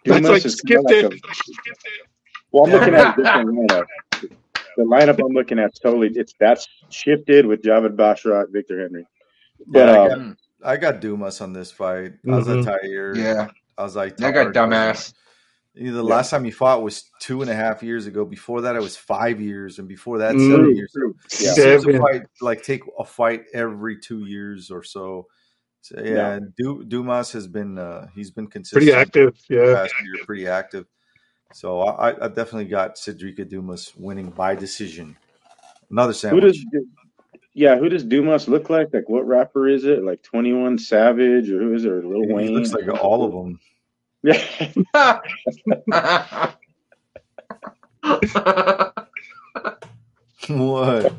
That's 0.05 0.21
why 0.21 0.21
Dumas 0.21 0.45
is 0.47 0.61
kinda 0.61 0.83
skipped 0.83 0.85
like 0.85 1.13
it. 1.13 1.25
a- 1.25 2.07
well, 2.53 2.65
I'm 2.67 2.73
looking 2.73 2.95
at 2.95 3.19
a 3.19 3.23
different 3.23 3.49
lineup. 3.71 3.87
The 4.81 4.87
lineup 4.87 5.21
I'm 5.23 5.35
looking 5.35 5.59
at 5.59 5.73
totally 5.83 6.09
it's 6.15 6.33
that's 6.41 6.67
shifted 6.89 7.45
with 7.45 7.61
Javid 7.61 7.97
Basharat, 7.97 8.47
Victor 8.51 8.81
Henry. 8.81 9.05
But 9.67 9.79
Yeah, 9.79 9.85
I 9.93 9.99
uh, 9.99 10.09
got 10.17 10.37
I 10.63 10.77
got 10.79 11.01
Dumas 11.03 11.43
on 11.43 11.53
this 11.53 11.71
fight. 11.71 12.13
I 12.27 12.31
was 12.37 12.47
Mhm. 12.47 12.63
a 12.63 12.65
Tiger. 12.65 13.13
Yeah. 13.15 13.49
I 13.77 13.83
was 13.83 13.95
like, 13.95 14.17
That 14.17 14.33
guy 14.33 14.45
Tar- 14.45 14.53
dumbass. 14.55 15.13
You 15.75 15.91
know, 15.91 15.99
the 15.99 16.05
Yeah. 16.09 16.15
last 16.15 16.31
time 16.31 16.45
he 16.45 16.51
fought 16.51 16.83
was 16.83 17.05
two 17.21 17.43
and 17.43 17.51
a 17.51 17.55
half 17.55 17.83
years 17.83 18.07
ago. 18.07 18.25
Before 18.25 18.63
that, 18.63 18.75
it 18.75 18.81
was 18.81 18.97
five 18.97 19.39
years, 19.41 19.79
and 19.79 19.87
before 19.87 20.17
that, 20.19 20.35
Mm. 20.35 20.51
seven 20.51 20.77
years. 20.77 20.93
He 20.95 21.45
Yeah. 21.45 21.53
seems 21.53 21.85
to 21.85 21.93
Seven. 21.93 22.01
fight 22.01 22.23
like 22.41 22.63
take 22.63 22.83
a 22.99 23.05
fight 23.05 23.45
every 23.53 23.99
two 23.99 24.25
years 24.27 24.71
or 24.71 24.83
so. 24.83 25.27
So 25.83 25.97
yeah, 26.03 26.11
Yeah. 26.11 26.39
Du- 26.59 26.85
Dumas 26.85 27.33
has 27.33 27.47
been 27.47 27.77
uh, 27.77 28.07
he's 28.15 28.31
been 28.31 28.47
consistent. 28.47 28.83
Pretty 28.83 28.97
active. 28.99 29.37
Yeah. 29.51 29.75
Past 29.75 29.95
year, 30.05 30.25
pretty 30.25 30.47
active. 30.47 30.87
So 31.53 31.81
I, 31.81 32.25
I 32.25 32.29
definitely 32.29 32.67
got 32.67 32.97
Sedriques 32.97 33.49
Dumas 33.49 33.93
winning 33.97 34.31
by 34.31 34.55
decision. 34.55 35.17
Another 35.91 36.13
Who 36.13 36.19
sandwich. 36.19 36.65
does 36.73 36.85
yeah, 37.53 37.77
who 37.77 37.89
does 37.89 38.05
Dumas 38.05 38.47
look 38.49 38.71
like? 38.71 38.89
Like 38.93 39.09
what 39.09 39.27
rapper 39.27 39.69
is 39.69 39.85
it? 39.85 40.05
Like 40.05 40.23
Twenty 40.23 40.53
One 40.53 40.79
Savage 40.79 41.51
or 41.51 41.59
who 41.59 41.75
is 41.75 41.85
it? 41.85 41.91
Or 41.91 42.07
Lil 42.07 42.29
He 42.29 42.33
Wayne? 42.33 42.55
looks 42.55 42.73
like 42.73 42.89
all 43.03 43.25
of 43.25 43.33
them. 43.33 43.59
Yeah. 44.23 44.41
what? 50.49 51.15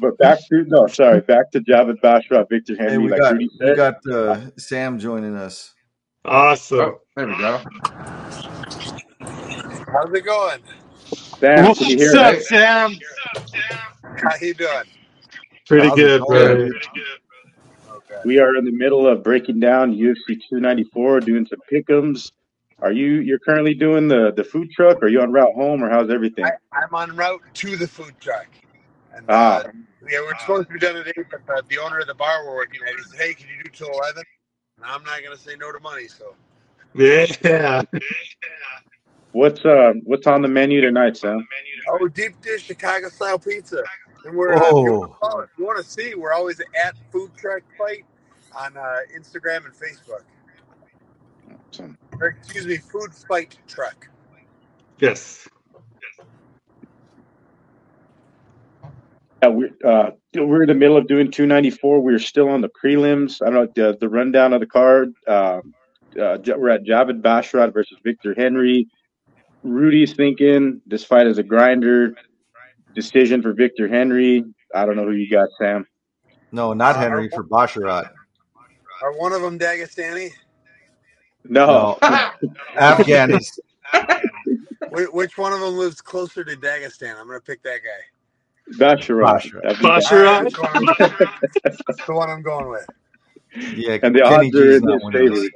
but 0.00 0.18
back 0.18 0.38
to 0.48 0.64
no, 0.68 0.86
sorry, 0.86 1.20
back 1.20 1.50
to 1.52 1.60
Javid 1.60 2.00
Basharat, 2.00 2.48
Victor 2.48 2.76
Henry. 2.76 2.92
Hey, 2.92 2.98
we 2.98 3.08
like 3.08 3.20
got 3.20 3.32
Rudy 3.32 3.48
we 3.60 3.74
got 3.74 3.94
uh, 4.10 4.40
Sam 4.56 4.98
joining 4.98 5.36
us. 5.36 5.74
Awesome. 6.24 6.78
oh, 6.78 7.00
there 7.16 7.26
we 7.26 7.38
go. 7.38 7.60
How's 9.92 10.12
it 10.14 10.24
going? 10.24 10.60
Sam, 11.40 11.64
What's 11.64 11.78
can 11.78 11.88
you 11.88 11.96
hear 11.98 12.16
up, 12.18 12.36
me? 12.36 12.40
Sam? 12.40 12.98
How 14.04 14.36
you 14.40 14.54
doing? 14.54 14.84
Pretty 15.66 15.88
How's 15.88 15.98
it 15.98 16.02
good, 16.02 16.18
going, 16.18 16.56
bro. 16.56 16.68
Okay. 17.96 18.22
We 18.24 18.38
are 18.38 18.56
in 18.56 18.64
the 18.64 18.72
middle 18.72 19.06
of 19.06 19.22
breaking 19.22 19.60
down 19.60 19.94
UFC 19.94 20.40
294, 20.50 21.20
doing 21.20 21.46
some 21.46 21.60
pick'ems. 21.72 22.32
Are 22.80 22.92
you 22.92 23.20
you're 23.20 23.38
currently 23.40 23.74
doing 23.74 24.08
the 24.08 24.32
the 24.36 24.44
food 24.44 24.70
truck? 24.70 25.02
Are 25.02 25.08
you 25.08 25.20
on 25.20 25.32
route 25.32 25.54
home, 25.54 25.82
or 25.82 25.90
how's 25.90 26.10
everything? 26.10 26.44
I, 26.44 26.50
I'm 26.72 26.94
on 26.94 27.16
route 27.16 27.42
to 27.54 27.76
the 27.76 27.88
food 27.88 28.14
truck. 28.20 28.46
And 29.14 29.28
Ah, 29.28 29.58
uh, 29.58 29.64
yeah, 30.08 30.20
we're 30.20 30.38
supposed 30.38 30.68
to 30.68 30.74
be 30.74 30.78
done 30.80 30.94
today, 30.94 31.12
but 31.30 31.40
uh, 31.52 31.62
the 31.68 31.78
owner 31.78 31.98
of 31.98 32.06
the 32.06 32.14
bar 32.14 32.46
we're 32.46 32.54
working 32.56 32.80
at, 32.86 32.94
he 32.94 33.02
said, 33.04 33.20
"Hey, 33.20 33.34
can 33.34 33.46
you 33.48 33.64
do 33.64 33.70
till 33.70 33.88
11?" 33.88 34.22
And 34.76 34.86
I'm 34.86 35.02
not 35.04 35.22
gonna 35.24 35.36
say 35.36 35.56
no 35.58 35.72
to 35.72 35.80
money, 35.80 36.06
so 36.08 36.34
Yeah. 36.94 37.82
what's 39.38 39.64
uh 39.64 39.92
what's 40.04 40.26
on 40.26 40.42
the 40.42 40.48
menu 40.48 40.80
tonight, 40.80 41.16
Sam? 41.16 41.46
oh, 41.88 42.08
deep 42.08 42.40
dish 42.42 42.64
Chicago 42.64 43.08
style 43.08 43.38
pizza. 43.38 43.82
And 44.24 44.36
we're 44.36 44.52
uh, 44.52 44.66
if 44.66 44.72
you 44.72 44.92
want 44.92 45.12
to 45.22 45.38
if 45.42 45.50
you 45.58 45.64
want 45.64 45.78
to 45.78 45.88
see, 45.88 46.14
we're 46.14 46.32
always 46.32 46.60
at 46.60 46.96
Food 47.12 47.30
Truck 47.36 47.62
Fight 47.78 48.04
on 48.56 48.76
uh, 48.76 48.96
Instagram 49.16 49.64
and 49.64 49.74
Facebook. 49.74 50.22
Some- 51.70 51.96
Or 52.20 52.28
excuse 52.28 52.66
me, 52.66 52.78
Food 52.78 53.14
Fight 53.14 53.56
Truck. 53.68 54.08
Yes. 54.98 55.48
Yeah, 59.42 59.50
we're 59.50 59.70
uh 59.84 60.10
we're 60.34 60.62
in 60.62 60.68
the 60.68 60.74
middle 60.74 60.96
of 60.96 61.06
doing 61.06 61.30
294. 61.30 62.00
We're 62.00 62.18
still 62.18 62.48
on 62.48 62.60
the 62.60 62.68
prelims. 62.70 63.40
I 63.40 63.50
don't 63.50 63.76
know 63.76 63.92
the, 63.92 63.98
the 63.98 64.08
rundown 64.08 64.52
of 64.52 64.58
the 64.60 64.66
card. 64.66 65.14
Um, 65.28 65.74
uh, 66.20 66.38
we're 66.56 66.70
at 66.70 66.82
Javid 66.82 67.22
Basharat 67.22 67.72
versus 67.72 67.98
Victor 68.02 68.34
Henry. 68.36 68.88
Rudy's 69.62 70.14
thinking 70.14 70.80
this 70.86 71.04
fight 71.04 71.26
is 71.26 71.38
a 71.38 71.42
grinder. 71.42 72.14
Decision 72.94 73.42
for 73.42 73.52
Victor 73.52 73.86
Henry. 73.88 74.44
I 74.74 74.84
don't 74.86 74.96
know 74.96 75.04
who 75.04 75.12
you 75.12 75.30
got, 75.30 75.48
Sam. 75.58 75.86
No, 76.52 76.72
not 76.72 76.96
Henry 76.96 77.28
for 77.28 77.44
Basharat. 77.44 78.10
are 79.02 79.12
one 79.18 79.32
of 79.32 79.42
them 79.42 79.58
Dagestani? 79.58 80.30
No, 81.44 81.98
No, 82.02 82.08
Afghanis. 82.76 83.58
Which 84.90 85.36
one 85.38 85.52
of 85.52 85.60
them 85.60 85.74
lives 85.76 86.00
closer 86.00 86.44
to 86.44 86.56
Dagestan? 86.56 87.16
I'm 87.18 87.26
gonna 87.26 87.40
pick 87.40 87.62
that 87.62 87.80
guy. 87.84 88.74
Basharat. 88.78 89.52
Basharat. 89.52 89.62
That'd 89.62 89.78
be 89.78 89.84
All 89.86 89.90
right, 89.92 90.46
Basharat. 90.46 91.50
that's 91.86 92.06
the 92.06 92.14
one 92.14 92.28
I'm 92.30 92.42
going 92.42 92.68
with. 92.68 92.86
Yeah, 93.76 93.98
And 94.02 94.14
the 94.14 94.20
Kenny 94.20 94.46
odds 94.48 94.56
are 94.56 94.72
G's 94.72 94.82
in 94.82 94.88
his 94.88 95.02
favor. 95.12 95.48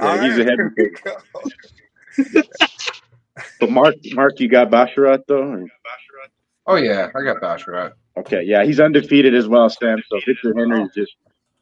All 0.00 0.16
Yeah, 0.16 0.22
he's 0.22 0.38
a 0.38 0.44
heavy 0.44 0.56
here 0.56 0.74
we 0.76 0.84
favorite. 0.84 1.04
go. 1.04 2.42
But 3.60 3.70
Mark, 3.70 3.94
Mark, 4.12 4.38
you 4.40 4.48
got 4.48 4.70
Basharat 4.70 5.22
though. 5.28 5.42
or- 5.42 5.66
Oh 6.66 6.76
yeah, 6.76 7.10
I 7.14 7.22
got 7.22 7.42
Basharat. 7.42 7.92
Okay, 8.16 8.42
yeah, 8.44 8.64
he's 8.64 8.80
undefeated 8.80 9.34
as 9.34 9.46
well, 9.48 9.68
Sam. 9.68 9.98
So 10.08 10.18
Victor 10.24 10.54
Henry 10.56 10.82
is 10.84 10.90
just 10.94 11.14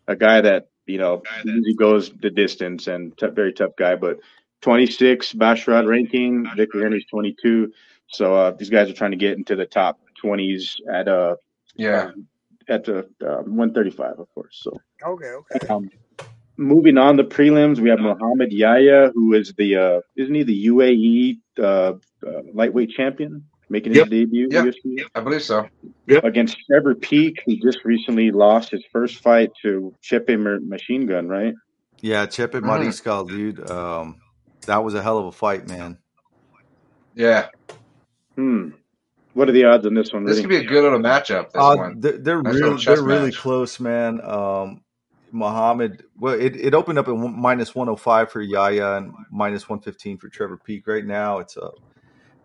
a 0.07 0.15
guy 0.15 0.40
that 0.43 0.69
you 0.86 0.99
know 0.99 1.23
usually 1.44 1.74
goes 1.74 2.11
the 2.11 2.31
distance 2.31 2.86
and 2.86 3.16
t- 3.19 3.27
very 3.28 3.53
tough 3.53 3.73
guy. 3.77 3.97
But 3.97 4.19
26 4.61 5.32
Basharat 5.32 5.89
ranking, 5.89 6.47
Victor 6.57 6.82
Henry's 6.82 7.07
22. 7.11 7.73
So 8.09 8.35
uh, 8.35 8.51
these 8.53 8.70
guys 8.70 8.89
are 8.90 8.93
trying 8.93 9.11
to 9.12 9.16
get 9.16 9.36
into 9.39 9.57
the 9.57 9.66
top 9.66 9.99
20s 10.23 10.77
at 10.93 11.09
uh 11.09 11.35
Yeah. 11.74 12.11
um, 12.15 12.28
at 12.69 12.85
the 12.85 12.99
uh, 13.27 13.43
135, 13.43 14.20
of 14.20 14.28
course. 14.35 14.61
So 14.62 14.78
Okay, 15.05 15.27
okay. 15.27 15.66
um, 15.69 15.90
moving 16.57 16.99
on 16.99 17.16
the 17.16 17.24
prelims, 17.24 17.79
we 17.81 17.89
have 17.91 17.99
Muhammad 18.01 18.53
Yahya, 18.53 19.11
who 19.15 19.35
is 19.35 19.53
the 19.57 19.77
uh, 19.77 20.01
isn't 20.16 20.35
he 20.35 20.43
the 20.43 20.66
UAE 20.66 21.39
uh, 21.59 21.62
uh, 22.27 22.43
lightweight 22.53 22.91
champion, 22.91 23.45
making 23.69 23.95
Yep. 23.95 24.05
his 24.05 24.11
debut 24.11 24.49
Yep. 24.51 24.65
UFC 24.66 25.05
I 25.15 25.20
believe 25.20 25.43
so. 25.43 25.66
Yep. 26.07 26.24
against 26.24 26.57
Trevor 26.66 26.95
Peek, 26.95 27.43
who 27.47 27.57
just 27.57 27.79
recently 27.85 28.31
lost 28.31 28.70
his 28.70 28.85
first 28.93 29.23
fight 29.23 29.51
to 29.62 29.95
Chepe 30.03 30.37
Mer- 30.39 30.61
Machine 30.61 31.07
Gun, 31.07 31.29
right? 31.29 31.55
Yeah, 32.01 32.27
Chepe 32.27 32.61
Mhm. 32.61 32.62
Mariscal, 32.65 33.29
dude. 33.29 33.70
Um, 33.70 34.16
that 34.66 34.83
was 34.85 34.95
a 34.95 35.03
hell 35.03 35.19
of 35.19 35.27
a 35.27 35.33
fight, 35.33 35.69
man. 35.69 35.99
Yeah. 37.15 37.49
Hmm. 38.37 38.70
What 39.35 39.49
are 39.49 39.53
the 39.53 39.65
odds 39.65 39.87
on 39.87 39.95
this 39.95 40.12
one, 40.12 40.24
This 40.24 40.37
Rudy? 40.37 40.43
could 40.43 40.49
be 40.51 40.57
a 40.66 40.69
good 40.69 40.83
little 40.83 40.99
matchup. 40.99 41.53
This 41.53 41.62
Uh, 41.62 41.74
one. 41.77 42.01
they're, 42.01 42.19
they're 42.19 42.43
Nice 42.43 42.55
real. 42.55 42.77
They're 42.77 43.03
really 43.03 43.33
close, 43.33 43.81
man. 43.81 44.20
Um, 44.23 44.83
Muhammad. 45.32 46.04
Well, 46.18 46.34
it, 46.34 46.54
it 46.56 46.74
opened 46.74 46.98
up 46.98 47.09
at 47.09 47.14
minus 47.16 47.74
one 47.74 47.88
hundred 47.88 48.00
five 48.00 48.30
for 48.30 48.40
Yahya 48.40 48.98
and 48.98 49.14
minus 49.30 49.68
one 49.68 49.80
fifteen 49.80 50.18
for 50.18 50.28
Trevor 50.28 50.59
Peek. 50.59 50.86
Right 50.86 51.04
now, 51.04 51.38
it's 51.38 51.56
a 51.56 51.70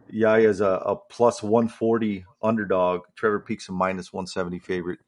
Yahya's 0.10 0.62
a, 0.62 0.82
a 0.86 0.96
plus 0.96 1.44
one 1.44 1.68
forty 1.68 2.26
underdog. 2.42 3.02
Trevor 3.16 3.42
Peek's 3.42 3.70
a 3.70 3.72
minus 3.72 4.14
one 4.14 4.26
seventy 4.26 4.60
favorite. 4.60 5.00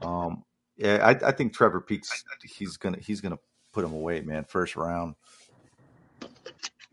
Um, 0.00 0.44
yeah, 0.76 0.98
I, 1.06 1.28
I 1.28 1.32
think 1.32 1.52
Trevor 1.52 1.80
Peek's 1.80 2.24
he's 2.42 2.76
gonna 2.76 2.98
he's 2.98 3.20
gonna 3.20 3.38
put 3.72 3.84
him 3.84 3.92
away, 3.92 4.20
man. 4.22 4.44
First 4.44 4.74
round. 4.76 5.14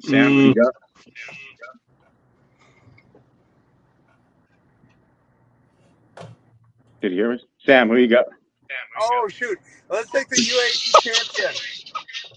Sam, 0.02 0.54
Mm? 0.54 0.56
Did 7.02 7.12
you 7.14 7.18
hear 7.18 7.32
me? 7.32 7.40
Sam, 7.66 7.88
who 7.88 7.96
you 7.96 8.08
got? 8.08 8.26
Oh 9.00 9.28
shoot! 9.30 9.58
Let's 9.90 10.10
take 10.12 10.30
the 10.30 10.36
UAE 10.36 11.54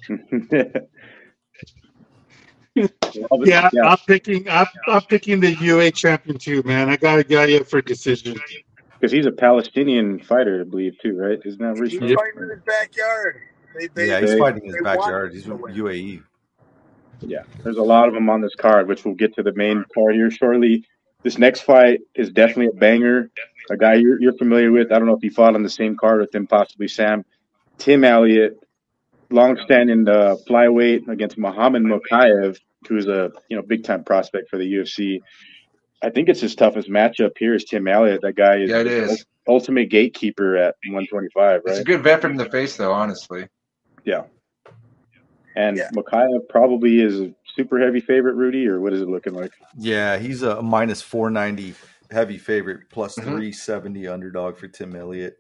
champion. 0.09 0.87
Yeah, 2.75 3.69
yeah, 3.73 3.83
I'm 3.85 3.99
picking. 4.07 4.49
I'm, 4.49 4.67
I'm 4.89 5.03
picking 5.03 5.41
the 5.41 5.55
UA 5.55 5.91
champion 5.93 6.39
too, 6.39 6.63
man. 6.65 6.89
I 6.89 6.97
got 6.97 7.29
Yahya 7.29 7.65
for 7.65 7.83
decision. 7.83 8.39
because 8.99 9.13
he's 9.13 9.27
a 9.27 9.33
Palestinian 9.33 10.19
fighter, 10.21 10.61
I 10.61 10.65
believe, 10.65 10.99
too, 11.01 11.17
right? 11.19 11.39
Isn't 11.45 11.61
that 11.61 11.75
where 11.75 11.85
he's 11.85 11.93
He's 11.93 11.99
from? 11.99 12.09
Yep. 12.09 12.19
fighting 12.19 12.43
in 12.43 12.49
his 12.51 12.61
backyard. 12.65 13.41
They, 13.79 13.87
they, 13.89 14.09
Yeah, 14.09 14.21
he's 14.21 14.31
They, 14.31 14.39
fighting 14.39 14.65
in 14.65 14.73
his 14.75 14.83
backyard. 14.83 15.33
He's 15.35 15.45
to 15.45 15.57
win. 15.57 15.75
UAE. 15.75 16.23
yeah, 17.21 17.43
there's 17.63 17.77
a 17.79 17.83
lot 17.83 18.09
of 18.09 18.15
them 18.15 18.31
on 18.31 18.41
this 18.41 18.55
card, 18.55 18.89
which 18.89 19.05
we'll 19.05 19.15
get 19.15 19.35
to 19.35 19.43
the 19.43 19.53
main 19.55 19.85
card 19.95 20.15
here 20.15 20.31
shortly. 20.31 20.85
This 21.23 21.39
next 21.39 21.61
fight 21.63 22.01
is 22.15 22.31
definitely 22.31 22.67
a 22.67 22.79
banger. 22.79 23.31
A 23.71 23.77
guy 23.77 23.95
you're, 23.95 24.21
you're 24.21 24.37
familiar 24.37 24.73
with. 24.73 24.91
I 24.91 24.99
don't 24.99 25.07
know 25.07 25.15
if 25.15 25.23
he 25.23 25.29
fought 25.29 25.55
on 25.55 25.63
the 25.63 25.71
same 25.71 25.97
card 25.97 26.21
with 26.21 26.35
him, 26.35 26.47
possibly 26.47 26.89
Sam. 26.89 27.25
Tim 27.79 28.05
Elliott, 28.05 28.59
long-standing 29.31 30.09
uh, 30.09 30.37
flyweight 30.49 31.09
against 31.09 31.39
Muhammad 31.39 31.83
Mokaev, 31.83 32.59
who's 32.89 33.07
a 33.07 33.31
you 33.49 33.57
know 33.57 33.63
big 33.63 33.85
time 33.85 34.05
prospect 34.05 34.51
for 34.51 34.59
the 34.59 34.65
UFC. 34.75 35.21
I 36.03 36.11
think 36.11 36.29
it's 36.29 36.41
his 36.41 36.57
toughest 36.57 36.89
matchup 36.89 37.31
here 37.39 37.55
is 37.55 37.65
Tim 37.65 37.87
Elliott. 37.87 38.23
That 38.23 38.35
guy 38.35 38.57
is 38.59 38.71
Yeah, 38.71 38.81
is. 38.81 39.25
ultimate 39.47 39.89
gatekeeper 39.89 40.57
at 40.57 40.75
125, 40.87 41.63
Right? 41.65 41.71
It's 41.71 41.79
a 41.79 41.85
good 41.85 42.03
veteran 42.03 42.33
in 42.33 42.37
the 42.39 42.51
face, 42.51 42.77
though. 42.77 42.93
Honestly. 42.93 43.47
Yeah. 44.05 44.25
And 45.57 45.77
Yeah. 45.77 45.91
Mokaev 45.95 46.49
probably 46.49 47.01
is 47.01 47.21
a 47.21 47.35
super 47.57 47.79
heavy 47.79 48.01
favorite, 48.01 48.35
Rudy, 48.35 48.67
or 48.67 48.81
what 48.81 48.93
is 48.93 49.01
it 49.01 49.09
looking 49.09 49.35
like? 49.35 49.53
Yeah, 49.77 50.19
he's 50.19 50.43
a 50.43 50.63
minus 50.63 51.03
490 51.03 51.75
heavy 52.11 52.39
favorite, 52.39 52.89
plus 52.91 53.17
Mhm. 53.17 53.25
370 53.25 54.07
underdog 54.09 54.57
for 54.57 54.69
Tim 54.69 54.95
Elliott. 54.97 55.39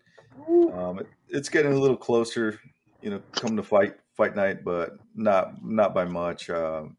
Um, 0.72 0.98
it, 1.00 1.06
it's 1.28 1.48
getting 1.48 1.72
a 1.72 1.78
little 1.78 1.96
closer, 1.96 2.58
you 3.00 3.10
know, 3.10 3.22
come 3.32 3.56
to 3.56 3.62
fight 3.62 3.94
fight 4.16 4.36
night, 4.36 4.62
but 4.64 4.96
not 5.14 5.64
not 5.64 5.94
by 5.94 6.04
much. 6.04 6.50
Um, 6.50 6.96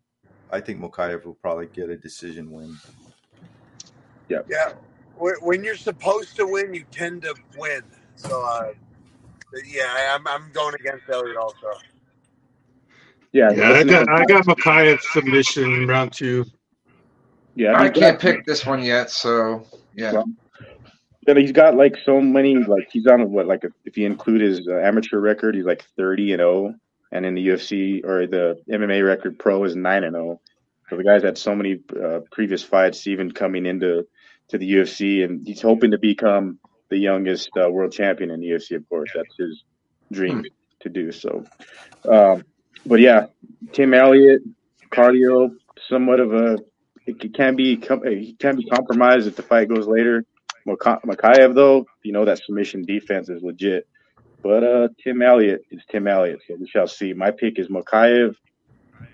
I 0.52 0.60
think 0.62 0.80
Mokaev 0.80 1.26
will 1.26 1.36
probably 1.36 1.68
get 1.68 1.90
a 1.90 1.98
decision 1.98 2.52
win. 2.52 2.76
Yeah, 4.30 4.42
yeah. 4.50 4.74
when 5.18 5.64
you're 5.64 5.76
supposed 5.76 6.36
to 6.38 6.46
win, 6.48 6.74
you 6.74 6.86
tend 6.92 7.22
to 7.24 7.36
win. 7.58 7.84
So, 8.16 8.44
uh, 8.44 8.74
yeah, 9.66 10.16
I'm 10.16 10.28
I'm 10.28 10.52
going 10.52 10.76
against 10.76 11.04
Elliott 11.10 11.38
also. 11.38 11.68
Yeah, 13.34 13.52
Yeah, 13.52 13.72
I 13.72 13.84
got 13.84 14.10
I 14.10 14.26
got 14.26 14.46
Mokaev 14.46 15.00
submission 15.02 15.64
in 15.74 15.88
round 15.88 16.14
two. 16.14 16.46
yeah. 17.56 17.74
I 17.76 17.90
can't 17.90 18.20
got- 18.20 18.20
pick 18.20 18.46
this 18.46 18.66
one 18.66 18.82
yet, 18.84 19.10
so 19.10 19.66
yeah. 19.96 20.14
Well, 20.14 20.26
But 21.26 21.38
he's 21.38 21.52
got 21.52 21.76
like 21.76 21.96
so 22.06 22.22
many, 22.22 22.56
like 22.58 22.90
he's 22.92 23.08
on 23.08 23.32
what, 23.32 23.48
like 23.48 23.64
if 23.86 23.98
you 23.98 24.06
include 24.06 24.42
his 24.42 24.68
uh, 24.68 24.76
amateur 24.78 25.20
record, 25.20 25.56
he's 25.56 25.66
like 25.66 25.84
thirty 25.98 26.32
and 26.34 26.40
zero, 26.40 26.76
and 27.12 27.26
in 27.26 27.34
the 27.36 27.48
UFC 27.48 28.04
or 28.06 28.28
the 28.28 28.62
MMA 28.70 29.06
record 29.06 29.40
pro 29.40 29.64
is 29.64 29.76
nine 29.76 30.04
and 30.04 30.16
zero. 30.16 30.40
So 30.90 30.98
the 30.98 31.04
guy's 31.04 31.24
had 31.24 31.38
so 31.38 31.56
many 31.56 31.80
uh, 32.04 32.20
previous 32.32 32.62
fights, 32.64 33.08
even 33.08 33.32
coming 33.32 33.66
into 33.66 34.06
to 34.50 34.58
the 34.58 34.70
UFC, 34.74 35.24
and 35.24 35.46
he's 35.48 35.62
hoping 35.62 35.92
to 35.92 35.98
become 35.98 36.60
the 36.90 36.98
youngest 36.98 37.50
uh, 37.60 37.70
world 37.70 37.92
champion 37.94 38.30
in 38.30 38.42
the 38.42 38.48
UFC. 38.50 38.76
Of 38.76 38.88
course, 38.90 39.10
that's 39.16 39.36
his 39.40 39.64
dream 40.12 40.44
to 40.82 40.90
do. 40.90 41.12
So, 41.12 41.46
um, 42.08 42.44
but 42.86 43.00
yeah, 43.00 43.28
Tim 43.72 43.94
Elliott, 43.94 44.42
cardio, 44.92 45.56
somewhat 45.90 46.20
of 46.20 46.34
a 46.34 46.58
it 47.06 47.34
can 47.34 47.56
be 47.56 47.78
com- 47.78 48.06
he 48.06 48.34
can 48.34 48.56
be 48.56 48.66
compromised 48.66 49.28
if 49.28 49.36
the 49.36 49.44
fight 49.44 49.68
goes 49.68 49.88
later. 49.88 50.24
Maka- 50.66 51.02
Mokaev, 51.06 51.54
though, 51.54 51.86
you 52.04 52.14
know 52.14 52.24
that 52.26 52.40
submission 52.44 52.84
defense 52.84 53.30
is 53.30 53.44
legit. 53.44 53.88
But 54.42 54.64
uh, 54.64 54.88
Tim 55.04 55.22
Elliott 55.22 55.62
is 55.72 55.82
Tim 55.90 56.08
Elliott, 56.08 56.40
so 56.48 56.56
we 56.60 56.68
shall 56.68 56.88
see. 56.88 57.14
My 57.14 57.32
pick 57.32 57.60
is 57.60 57.68
Mokaev 57.68 58.36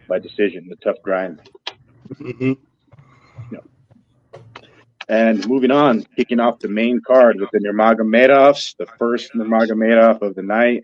by 0.08 0.20
decision, 0.20 0.68
the 0.70 0.76
tough 0.78 0.98
grind. 1.04 1.42
Mhm. 2.16 2.58
And 5.08 5.48
moving 5.48 5.72
on, 5.72 6.04
kicking 6.16 6.40
off 6.40 6.60
the 6.60 6.68
main 6.68 7.02
card 7.02 7.40
with 7.40 7.50
the 7.52 7.58
Nurmagomedovs, 7.60 8.76
the 8.78 8.86
first 9.00 9.34
Nurmagomedov 9.34 10.22
of 10.22 10.36
the 10.36 10.44
night, 10.44 10.84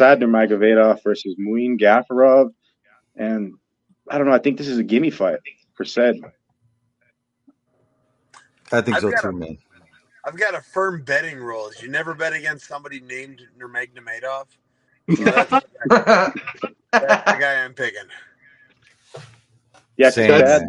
Said 0.00 0.18
Nurmagomedov 0.20 1.02
versus 1.04 1.34
Muin 1.36 1.78
Gafurov. 1.78 2.54
And 3.16 3.52
I 4.08 4.16
don't 4.16 4.26
know, 4.26 4.32
I 4.32 4.38
think 4.38 4.56
this 4.56 4.66
is 4.66 4.78
a 4.78 4.82
gimme 4.82 5.10
fight 5.10 5.40
for 5.74 5.84
said. 5.84 6.16
I 8.72 8.80
think 8.80 8.96
I've 8.96 9.02
so 9.02 9.10
too, 9.10 9.28
a- 9.28 9.32
man. 9.32 9.58
I've 10.24 10.38
got 10.38 10.54
a 10.54 10.62
firm 10.62 11.02
betting 11.02 11.36
rule: 11.38 11.68
is 11.68 11.82
you 11.82 11.88
never 11.90 12.14
bet 12.14 12.32
against 12.32 12.66
somebody 12.66 13.00
named 13.00 13.42
Nurmagomedov. 13.58 14.46
So 15.10 15.24
that's, 15.24 15.50
that's 16.92 17.24
the 17.24 17.36
guy 17.38 17.62
I'm 17.62 17.74
picking. 17.74 18.00
Yeah, 19.98 20.06
'cause 20.06 20.14
Same, 20.14 20.30
Said. 20.30 20.62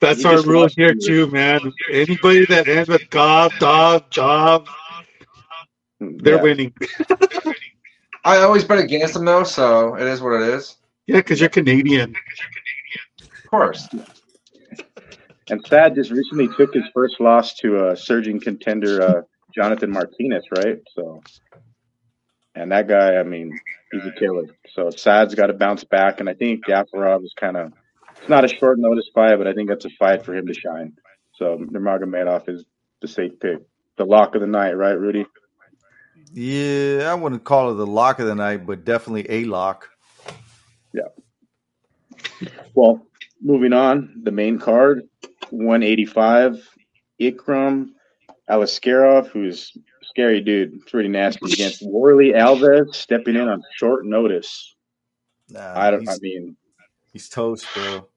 That's 0.00 0.22
You 0.22 0.30
our 0.30 0.42
rule 0.42 0.68
here 0.76 0.94
me. 0.94 1.00
too, 1.04 1.26
man. 1.28 1.72
Anybody 1.90 2.46
that 2.46 2.68
ends 2.68 2.88
with 2.88 3.10
gob, 3.10 3.52
dog, 3.58 4.10
job, 4.10 4.68
they're 6.00 6.36
yeah. 6.36 6.42
winning. 6.42 6.72
I 8.24 8.38
always 8.38 8.64
bet 8.64 8.78
against 8.78 9.16
him 9.16 9.24
though, 9.24 9.44
so 9.44 9.94
it 9.96 10.06
is 10.06 10.20
what 10.20 10.40
it 10.40 10.54
is. 10.54 10.76
Yeah, 11.06 11.16
because 11.16 11.40
you're 11.40 11.48
Canadian. 11.48 12.14
Of 13.20 13.50
course. 13.50 13.88
And 15.50 15.64
Said 15.66 15.94
just 15.96 16.10
recently 16.10 16.48
took 16.56 16.72
his 16.72 16.84
first 16.94 17.20
loss 17.20 17.54
to 17.56 17.88
a 17.88 17.96
surging 17.96 18.40
contender, 18.40 19.02
uh, 19.02 19.22
Jonathan 19.54 19.90
Martinez, 19.90 20.44
right? 20.56 20.78
So, 20.94 21.22
and 22.54 22.70
that 22.70 22.88
guy, 22.88 23.16
I 23.16 23.22
mean, 23.24 23.58
he's 23.90 24.04
a 24.06 24.12
killer. 24.12 24.44
So 24.74 24.90
Said's 24.90 25.34
got 25.34 25.48
to 25.48 25.52
bounce 25.52 25.84
back, 25.84 26.20
and 26.20 26.28
I 26.28 26.34
think 26.34 26.64
Gafurov 26.64 27.24
is 27.24 27.34
kind 27.38 27.56
of 27.56 27.72
it's 28.18 28.28
not 28.28 28.44
a 28.44 28.48
short 28.48 28.78
notice 28.78 29.10
fight, 29.12 29.36
but 29.36 29.48
I 29.48 29.52
think 29.52 29.68
that's 29.68 29.84
a 29.84 29.90
fight 29.98 30.24
for 30.24 30.34
him 30.34 30.46
to 30.46 30.54
shine. 30.54 30.92
So 31.34 31.58
Nurmagomedov 31.58 32.48
is 32.48 32.64
the 33.00 33.08
safe 33.08 33.32
pick, 33.40 33.58
the 33.98 34.04
lock 34.04 34.34
of 34.34 34.40
the 34.40 34.46
night, 34.46 34.76
right, 34.76 34.98
Rudy? 34.98 35.26
Yeah, 36.34 37.10
I 37.10 37.14
wouldn't 37.14 37.44
call 37.44 37.70
it 37.70 37.74
the 37.74 37.86
lock 37.86 38.18
of 38.18 38.26
the 38.26 38.34
night, 38.34 38.66
but 38.66 38.84
definitely 38.84 39.26
a 39.28 39.44
lock. 39.44 39.88
Yeah. 40.94 41.08
Well, 42.74 43.06
moving 43.42 43.72
on, 43.72 44.22
the 44.22 44.30
main 44.30 44.58
card, 44.58 45.02
185, 45.50 46.68
Ikram 47.20 47.90
Aliskerov, 48.48 49.28
who's 49.28 49.72
a 49.76 50.04
scary 50.04 50.40
dude, 50.40 50.86
pretty 50.86 51.08
nasty, 51.08 51.52
against 51.52 51.82
Warlley 51.86 52.34
Alves, 52.34 52.94
stepping 52.94 53.36
in 53.36 53.48
on 53.48 53.62
short 53.74 54.06
notice. 54.06 54.74
Nah, 55.50 55.78
I 55.78 55.90
don't. 55.90 56.08
I 56.08 56.16
mean, 56.20 56.56
he's 57.12 57.28
toast, 57.28 57.66
bro. 57.74 58.08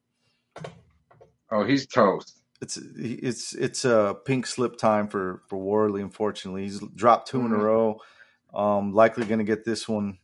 Oh, 1.51 1.65
he's 1.65 1.85
toast. 1.85 2.41
It's 2.65 2.77
it's 2.77 3.53
it's 3.53 3.85
a 3.85 4.15
pink 4.25 4.47
slip 4.47 4.75
time 4.77 5.07
for 5.07 5.43
for 5.47 5.57
Warlley. 5.59 6.01
Unfortunately, 6.01 6.63
he's 6.63 6.79
dropped 6.95 7.27
2 7.29 7.41
in 7.41 7.51
a 7.53 7.55
Mhm. 7.55 7.61
row. 7.61 8.01
Um, 8.55 8.91
likely 8.91 9.25
going 9.25 9.37
to 9.39 9.45
get 9.45 9.65
this 9.65 9.87
one 9.87 10.17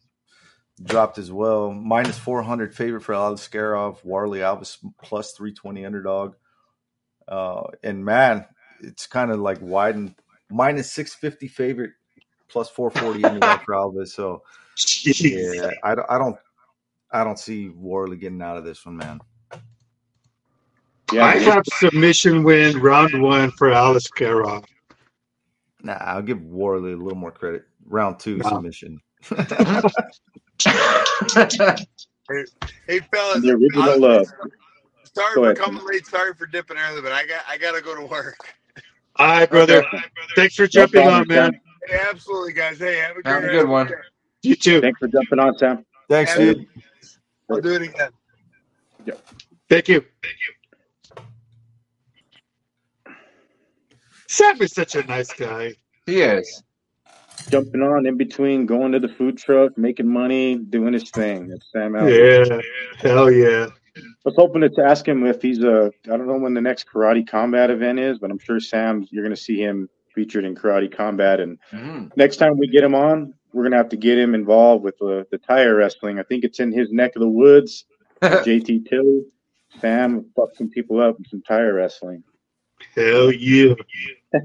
dropped 0.81 1.19
as 1.19 1.31
well. 1.31 1.71
Minus 1.71 2.17
four 2.17 2.41
hundred 2.41 2.73
favorite 2.73 3.01
for 3.03 3.13
Aliskerov. 3.13 4.01
Warlley 4.03 4.39
Alves 4.39 4.77
plus 5.03 5.33
three 5.33 5.53
twenty 5.53 5.85
underdog. 5.85 6.33
Uh, 7.27 7.61
and 7.83 8.03
man, 8.03 8.45
it's 8.81 9.05
kind 9.05 9.29
of 9.31 9.39
like 9.39 9.59
widened. 9.61 10.15
Minus 10.49 10.91
six 10.91 11.13
fifty 11.13 11.47
favorite, 11.47 11.91
plus 12.49 12.69
four 12.69 12.89
forty 12.89 13.23
underdog 13.23 13.61
for 13.65 13.75
Alves. 13.75 14.07
So 14.07 14.41
Jeez. 14.77 15.55
yeah, 15.55 15.69
I, 15.83 15.93
don't- 15.93 16.09
I 16.09 16.17
don't 16.17 16.37
I 17.11 17.23
don't 17.23 17.37
see 17.37 17.69
Warlley 17.69 18.19
getting 18.19 18.41
out 18.41 18.57
of 18.57 18.63
this 18.63 18.83
one, 18.85 18.97
man. 18.97 19.19
Yeah, 21.11 21.25
I 21.25 21.37
have 21.39 21.63
submission 21.79 22.43
win 22.43 22.79
round 22.79 23.21
one 23.21 23.51
for 23.51 23.71
Alice 23.71 24.07
Karov. 24.17 24.63
Nah, 25.83 25.93
I'll 25.99 26.21
give 26.21 26.37
Warlley 26.39 26.93
a 26.93 26.97
little 27.03 27.17
more 27.17 27.31
credit. 27.31 27.63
Round 27.85 28.19
two 28.19 28.39
Wow. 28.43 28.49
submission. 28.49 28.99
Hey, 32.29 32.45
hey 32.87 32.99
fellas, 33.11 33.41
the 33.41 33.51
original. 33.51 34.05
I- 34.05 34.19
Uh, 34.19 34.23
sorry 35.13 35.35
Go 35.35 35.41
for 35.41 35.43
ahead. 35.45 35.57
coming 35.57 35.83
late. 35.85 36.05
Sorry 36.05 36.33
for 36.35 36.45
dipping 36.45 36.77
early, 36.77 37.01
but 37.01 37.11
I 37.11 37.25
got 37.25 37.41
I 37.49 37.57
got 37.57 37.71
to 37.73 37.81
go 37.81 37.95
to 37.95 38.05
work. 38.05 38.37
All 39.17 39.27
right, 39.27 39.49
brother. 39.49 39.83
Thanks 40.35 40.55
for 40.55 40.67
jumping 40.67 41.05
on, 41.07 41.27
man. 41.27 41.59
Hey, 41.87 41.99
absolutely, 42.09 42.53
guys. 42.53 42.77
Hey, 42.77 42.97
have 42.97 43.17
a 43.17 43.23
good, 43.23 43.27
Have 43.27 43.43
a 43.43 43.47
good 43.47 43.67
one. 43.67 43.89
You 44.43 44.55
too. 44.55 44.79
Thanks 44.79 44.99
for 44.99 45.07
jumping 45.09 45.39
on, 45.39 45.57
Sam. 45.57 45.83
Thanks, 46.09 46.31
Yeah. 46.37 46.45
dude. 46.53 46.67
I'll 47.49 47.59
do 47.59 47.73
it 47.73 47.81
again. 47.81 48.11
Yeah. 49.05 49.15
Thank 49.67 49.89
you. 49.89 50.05
Sam 50.23 50.31
is 54.39 54.73
such 54.73 54.95
a 54.95 55.03
nice 55.03 55.33
guy. 55.33 55.73
He 56.05 56.21
is. 56.21 56.63
Jumping 57.49 57.81
on 57.81 58.05
in 58.05 58.17
between, 58.17 58.65
going 58.65 58.91
to 58.91 58.99
the 58.99 59.09
food 59.09 59.37
truck, 59.37 59.77
making 59.77 60.07
money, 60.07 60.55
doing 60.57 60.93
his 60.93 61.09
thing. 61.09 61.47
That's 61.47 61.71
Sam 61.71 61.93
Alvey. 61.93 62.47
Yeah. 62.47 62.61
Hell 62.97 63.31
yeah. 63.31 63.67
I 63.97 64.01
was 64.23 64.35
hoping 64.37 64.61
to 64.61 64.83
ask 64.83 65.07
him 65.07 65.25
if 65.25 65.41
he's 65.41 65.63
a. 65.63 65.91
I 66.05 66.17
don't 66.17 66.27
know 66.27 66.37
when 66.37 66.53
the 66.53 66.61
next 66.61 66.87
karate 66.87 67.27
combat 67.27 67.69
event 67.69 67.99
is, 67.99 68.19
but 68.19 68.31
I'm 68.31 68.39
sure 68.39 68.59
Sam, 68.59 69.05
you're 69.11 69.23
going 69.23 69.35
to 69.35 69.41
see 69.41 69.57
him 69.57 69.89
featured 70.13 70.45
in 70.45 70.55
karate 70.55 70.93
combat. 70.95 71.39
And 71.39 71.57
Mhm. 71.71 72.15
next 72.15 72.37
time 72.37 72.57
we 72.57 72.67
get 72.67 72.83
him 72.83 72.95
on, 72.95 73.33
we're 73.53 73.63
going 73.63 73.71
to 73.71 73.77
have 73.77 73.89
to 73.89 73.97
get 73.97 74.17
him 74.17 74.35
involved 74.35 74.83
with 74.83 74.97
the, 74.99 75.25
the 75.31 75.37
tire 75.39 75.75
wrestling. 75.75 76.19
I 76.19 76.23
think 76.23 76.43
it's 76.43 76.59
in 76.59 76.71
his 76.71 76.91
neck 76.91 77.15
of 77.15 77.21
the 77.21 77.29
woods. 77.29 77.85
JT 78.21 78.87
Tilly, 78.87 79.23
Sam 79.79 80.25
fucked 80.35 80.57
some 80.57 80.69
people 80.69 81.01
up 81.01 81.17
in 81.17 81.25
some 81.25 81.41
tire 81.41 81.73
wrestling. 81.73 82.23
Hell 82.95 83.31
yeah. 83.31 83.73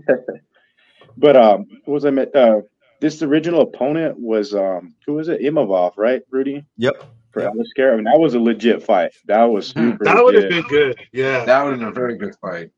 But 1.16 1.36
um, 1.36 1.66
what 1.84 1.94
was 1.94 2.04
I 2.04 2.10
met? 2.10 2.34
Uh, 2.34 2.60
this 3.00 3.22
original 3.22 3.62
opponent 3.62 4.18
was 4.18 4.54
um, 4.54 4.94
who 5.06 5.14
was 5.14 5.28
it? 5.28 5.40
Imavov, 5.40 5.92
right, 5.96 6.22
Rudy? 6.30 6.64
Yep. 6.76 7.04
For 7.32 7.42
Yep. 7.42 7.52
Alistair. 7.54 7.92
I 7.92 7.96
mean, 7.96 8.04
that 8.04 8.18
was 8.18 8.34
a 8.34 8.40
legit 8.40 8.82
fight. 8.82 9.12
That 9.26 9.44
was 9.44 9.72
Hmm. 9.72 9.90
super 9.92 10.04
That 10.04 10.24
would 10.24 10.34
have 10.34 10.48
been 10.50 10.64
good. 10.64 10.98
Yeah. 11.12 11.44
That 11.44 11.64
would 11.64 11.70
have 11.72 11.80
been 11.80 11.88
a 11.88 11.92
very 11.92 12.18
good 12.18 12.34
fight. 12.40 12.70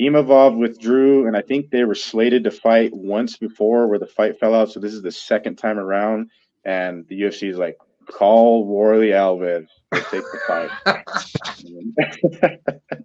Imavov 0.00 0.56
withdrew, 0.58 1.26
and 1.26 1.36
I 1.36 1.42
think 1.42 1.70
they 1.70 1.84
were 1.84 1.94
slated 1.94 2.44
to 2.44 2.50
fight 2.50 2.90
once 2.94 3.36
before 3.36 3.86
where 3.88 3.98
the 3.98 4.06
fight 4.06 4.38
fell 4.40 4.54
out. 4.54 4.70
So 4.70 4.80
this 4.80 4.94
is 4.94 5.02
the 5.02 5.12
second 5.12 5.56
time 5.56 5.78
around, 5.78 6.30
and 6.64 7.06
the 7.08 7.20
UFC 7.22 7.48
is 7.50 7.58
like, 7.58 7.76
call 8.10 8.66
Warlley 8.66 9.10
Alves 9.12 9.68
to 9.92 10.00
take 10.10 10.24
the 10.32 10.40
fight. 10.46 10.70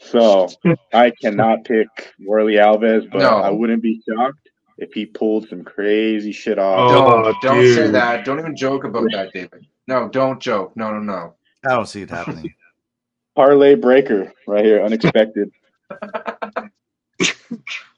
so 0.00 0.48
I 0.92 1.10
cannot 1.20 1.64
pick 1.64 1.88
Warlley 2.20 2.54
Alves, 2.62 3.10
but 3.10 3.18
No. 3.18 3.36
I 3.38 3.50
wouldn't 3.50 3.82
be 3.82 4.00
shocked 4.08 4.48
if 4.78 4.92
he 4.92 5.06
pulled 5.06 5.48
some 5.48 5.64
crazy 5.64 6.32
shit 6.32 6.58
off. 6.58 6.90
Oh, 6.90 7.22
don't 7.22 7.42
don't 7.42 7.74
say 7.74 7.90
that. 7.90 8.24
Don't 8.24 8.38
even 8.38 8.56
joke 8.56 8.84
about 8.84 9.06
that, 9.12 9.32
David. 9.34 9.66
No, 9.86 10.08
don't 10.08 10.40
joke. 10.40 10.76
No, 10.76 10.92
no, 10.92 11.00
no. 11.00 11.34
I 11.66 11.70
don't 11.70 11.86
see 11.88 12.02
it 12.02 12.10
happening. 12.10 12.54
Parlay 13.34 13.74
breaker 13.74 14.32
right 14.46 14.64
here, 14.64 14.82
unexpected. 14.84 15.50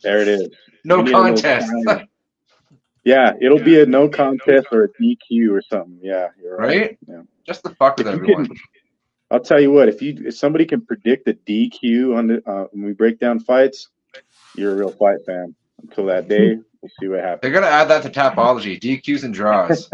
there 0.03 0.21
it 0.21 0.29
is. 0.29 0.49
No 0.85 0.99
We 0.99 1.05
need 1.05 1.15
a 1.15 1.19
little 1.19 1.43
contest. 1.43 2.07
Yeah, 3.05 3.33
it'll 3.41 3.59
be 3.63 3.81
a 3.81 3.87
no 3.87 4.09
contest 4.09 4.67
or 4.73 4.85
a 4.85 4.89
DQ 5.03 5.51
or 5.51 5.63
something. 5.63 5.99
Yeah, 6.03 6.29
you're 6.41 6.57
right. 6.57 6.67
Right? 6.81 6.99
Yeah. 7.09 7.23
Just 7.47 7.63
the 7.63 7.71
fuck 7.75 7.97
with 7.97 8.07
If 8.07 8.15
you 8.17 8.21
everyone. 8.21 8.47
can, 8.47 8.57
I'll 9.31 9.41
tell 9.41 9.61
you 9.61 9.71
what. 9.71 9.89
If 9.89 10.03
you 10.03 10.17
if 10.27 10.37
somebody 10.37 10.65
can 10.67 10.81
predict 10.85 11.25
the 11.27 11.35
DQ 11.35 12.17
on 12.17 12.27
the 12.29 12.43
uh, 12.51 12.67
when 12.73 12.85
we 12.85 12.93
break 12.93 13.19
down 13.21 13.39
fights, 13.41 13.89
you're 14.57 14.73
a 14.73 14.77
real 14.77 14.91
fight 14.93 15.19
fan. 15.27 15.55
Until 15.83 16.07
that 16.07 16.29
day, 16.29 16.57
we'll 16.83 16.91
see 17.01 17.09
what 17.09 17.21
happens. 17.21 17.41
They're 17.43 17.53
gonna 17.53 17.67
add 17.73 17.89
that 17.89 18.03
to 18.03 18.11
Tapology, 18.11 18.79
DQs 18.81 19.25
and 19.25 19.33
draws. 19.35 19.89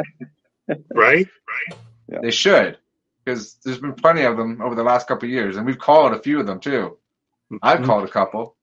Right? 0.94 1.28
Right. 1.68 1.78
Yeah. 2.10 2.18
They 2.22 2.30
should, 2.32 2.78
because 3.24 3.54
there's 3.64 3.78
been 3.78 3.94
plenty 3.94 4.22
of 4.22 4.36
them 4.36 4.60
over 4.60 4.74
the 4.74 4.82
last 4.82 5.06
couple 5.08 5.26
of 5.26 5.30
years, 5.32 5.56
and 5.56 5.64
we've 5.66 5.78
called 5.78 6.12
a 6.12 6.18
few 6.20 6.38
of 6.40 6.46
them 6.46 6.60
too. 6.60 6.98
I've 7.62 7.80
Mhm. 7.80 7.86
called 7.86 8.04
a 8.04 8.08
couple. 8.10 8.56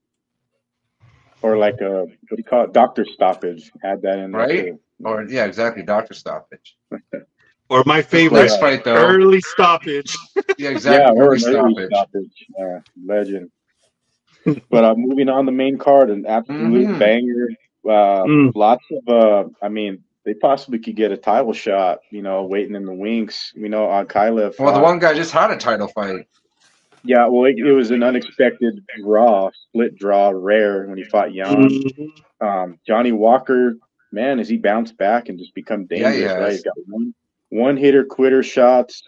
Or 1.41 1.58
like 1.58 1.80
a 1.82 2.02
what 2.04 2.10
do 2.30 2.36
you 2.38 2.44
call 2.44 2.64
it? 2.66 2.74
Doctor 2.74 3.06
stoppage. 3.06 3.72
Add 3.84 4.02
that 4.04 4.20
in 4.20 4.32
there 4.32 4.41
Right? 4.41 4.66
too. 4.66 4.80
Or 5.04 5.24
yeah, 5.24 5.45
exactly, 5.45 5.84
doctor 5.84 6.14
stoppage. 6.14 6.78
Or 7.70 7.82
my 7.86 8.02
favorite, 8.02 8.52
fight 8.60 8.84
though, 8.84 8.94
early 9.08 9.40
stoppage. 9.41 10.16
Yeah, 10.57 10.70
Yeah, 10.70 10.70
exactly, 10.72 11.20
or 11.20 11.34
early 11.34 11.38
an 11.38 11.56
early 11.56 11.74
stoppage. 11.74 11.88
stoppage. 11.88 12.45
Yeah, 12.57 12.80
legend. 13.06 13.52
but 14.70 14.84
uh, 14.84 14.95
moving 14.95 15.30
on 15.30 15.45
the 15.45 15.52
main 15.52 15.78
card, 15.78 16.10
an 16.10 16.26
absolute 16.26 16.88
Mhm. 16.88 16.99
banger. 16.99 17.49
Uh, 17.86 18.24
Mm. 18.26 18.52
Lots 18.56 18.84
of, 18.91 19.10
uh, 19.10 19.49
I 19.61 19.70
mean, 19.70 20.03
they 20.26 20.34
possibly 20.34 20.80
could 20.80 20.95
get 20.95 21.11
a 21.11 21.18
title 21.18 21.53
shot. 21.53 21.99
You 22.11 22.22
know, 22.22 22.44
waiting 22.45 22.76
in 22.76 22.86
the 22.86 22.94
wings. 22.94 23.52
You 23.56 23.70
know, 23.70 23.86
on 23.88 24.06
Ankalaev. 24.07 24.57
Well, 24.60 24.74
the 24.74 24.80
one 24.82 24.99
guy 24.99 25.14
just 25.14 25.32
had 25.32 25.52
a 25.52 25.57
title 25.57 25.88
fight. 25.88 26.28
Yeah, 27.03 27.28
well, 27.28 27.45
it, 27.45 27.57
it 27.57 27.72
was 27.74 27.91
an 27.91 28.02
unexpected 28.03 28.82
draw, 29.02 29.52
split 29.52 29.98
draw, 29.98 30.30
rare 30.30 30.88
when 30.88 30.98
he 30.98 31.03
fought 31.03 31.34
Jan. 31.34 31.70
Mhm. 31.70 32.11
Um, 32.40 32.80
Johnny 32.88 33.11
Walker, 33.11 33.76
man, 34.14 34.38
has 34.38 34.48
he 34.48 34.57
bounced 34.57 34.98
back 34.98 35.28
and 35.28 35.38
just 35.38 35.53
become 35.53 35.86
Yeah, 35.90 36.11
dangerous? 36.11 36.32
he 36.34 36.40
right, 36.40 36.52
he's 36.52 36.64
got 36.64 36.76
one 36.88 37.14
one 37.49 37.76
hitter 37.78 38.06
quitter 38.06 38.41
shots, 38.41 39.03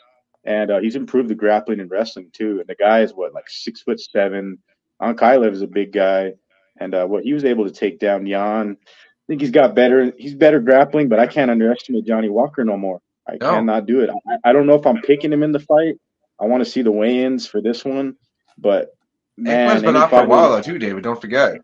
and 0.45 0.71
uh, 0.71 0.79
he's 0.79 0.95
improved 0.95 1.29
the 1.29 1.35
grappling 1.35 1.79
and 1.79 1.91
wrestling 1.91 2.29
too. 2.33 2.59
And 2.59 2.67
the 2.67 2.75
guy 2.75 3.01
is 3.01 3.13
what 3.13 3.33
like 3.33 3.49
six 3.49 3.81
foot 3.81 3.99
seven. 3.99 4.59
Ankalaev 5.01 5.51
is 5.51 5.61
a 5.61 5.67
big 5.67 5.91
guy, 5.91 6.33
and 6.79 6.93
uh, 6.95 7.05
what 7.05 7.23
he 7.23 7.33
was 7.33 7.43
able 7.45 7.65
to 7.65 7.71
take 7.71 7.99
down 7.99 8.25
Jan. 8.27 8.77
I 8.79 9.23
think 9.27 9.41
he's 9.41 9.51
got 9.51 9.75
better. 9.75 10.13
He's 10.17 10.35
better 10.35 10.59
grappling, 10.59 11.09
but 11.09 11.19
I 11.19 11.27
can't 11.27 11.51
underestimate 11.51 12.05
Johnny 12.05 12.29
Walker 12.29 12.63
no 12.63 12.77
more. 12.77 13.01
I 13.27 13.33
No. 13.41 13.51
cannot 13.51 13.87
do 13.87 14.01
it. 14.01 14.09
I, 14.09 14.49
I 14.49 14.53
don't 14.53 14.67
know 14.67 14.75
if 14.75 14.85
I'm 14.85 15.01
picking 15.01 15.33
him 15.33 15.41
in 15.43 15.51
the 15.51 15.59
fight. 15.59 15.95
I 16.39 16.45
want 16.45 16.63
to 16.63 16.69
see 16.69 16.81
the 16.83 16.91
weigh-ins 16.91 17.47
for 17.47 17.61
this 17.61 17.83
one, 17.83 18.15
but 18.57 18.89
man, 19.37 19.69
Aikman's 19.69 19.83
been 19.83 19.95
out 19.95 20.09
for 20.11 20.21
a 20.23 20.27
while 20.27 20.51
though 20.51 20.61
too, 20.61 20.77
David. 20.77 21.03
Don't 21.03 21.19
forget. 21.19 21.55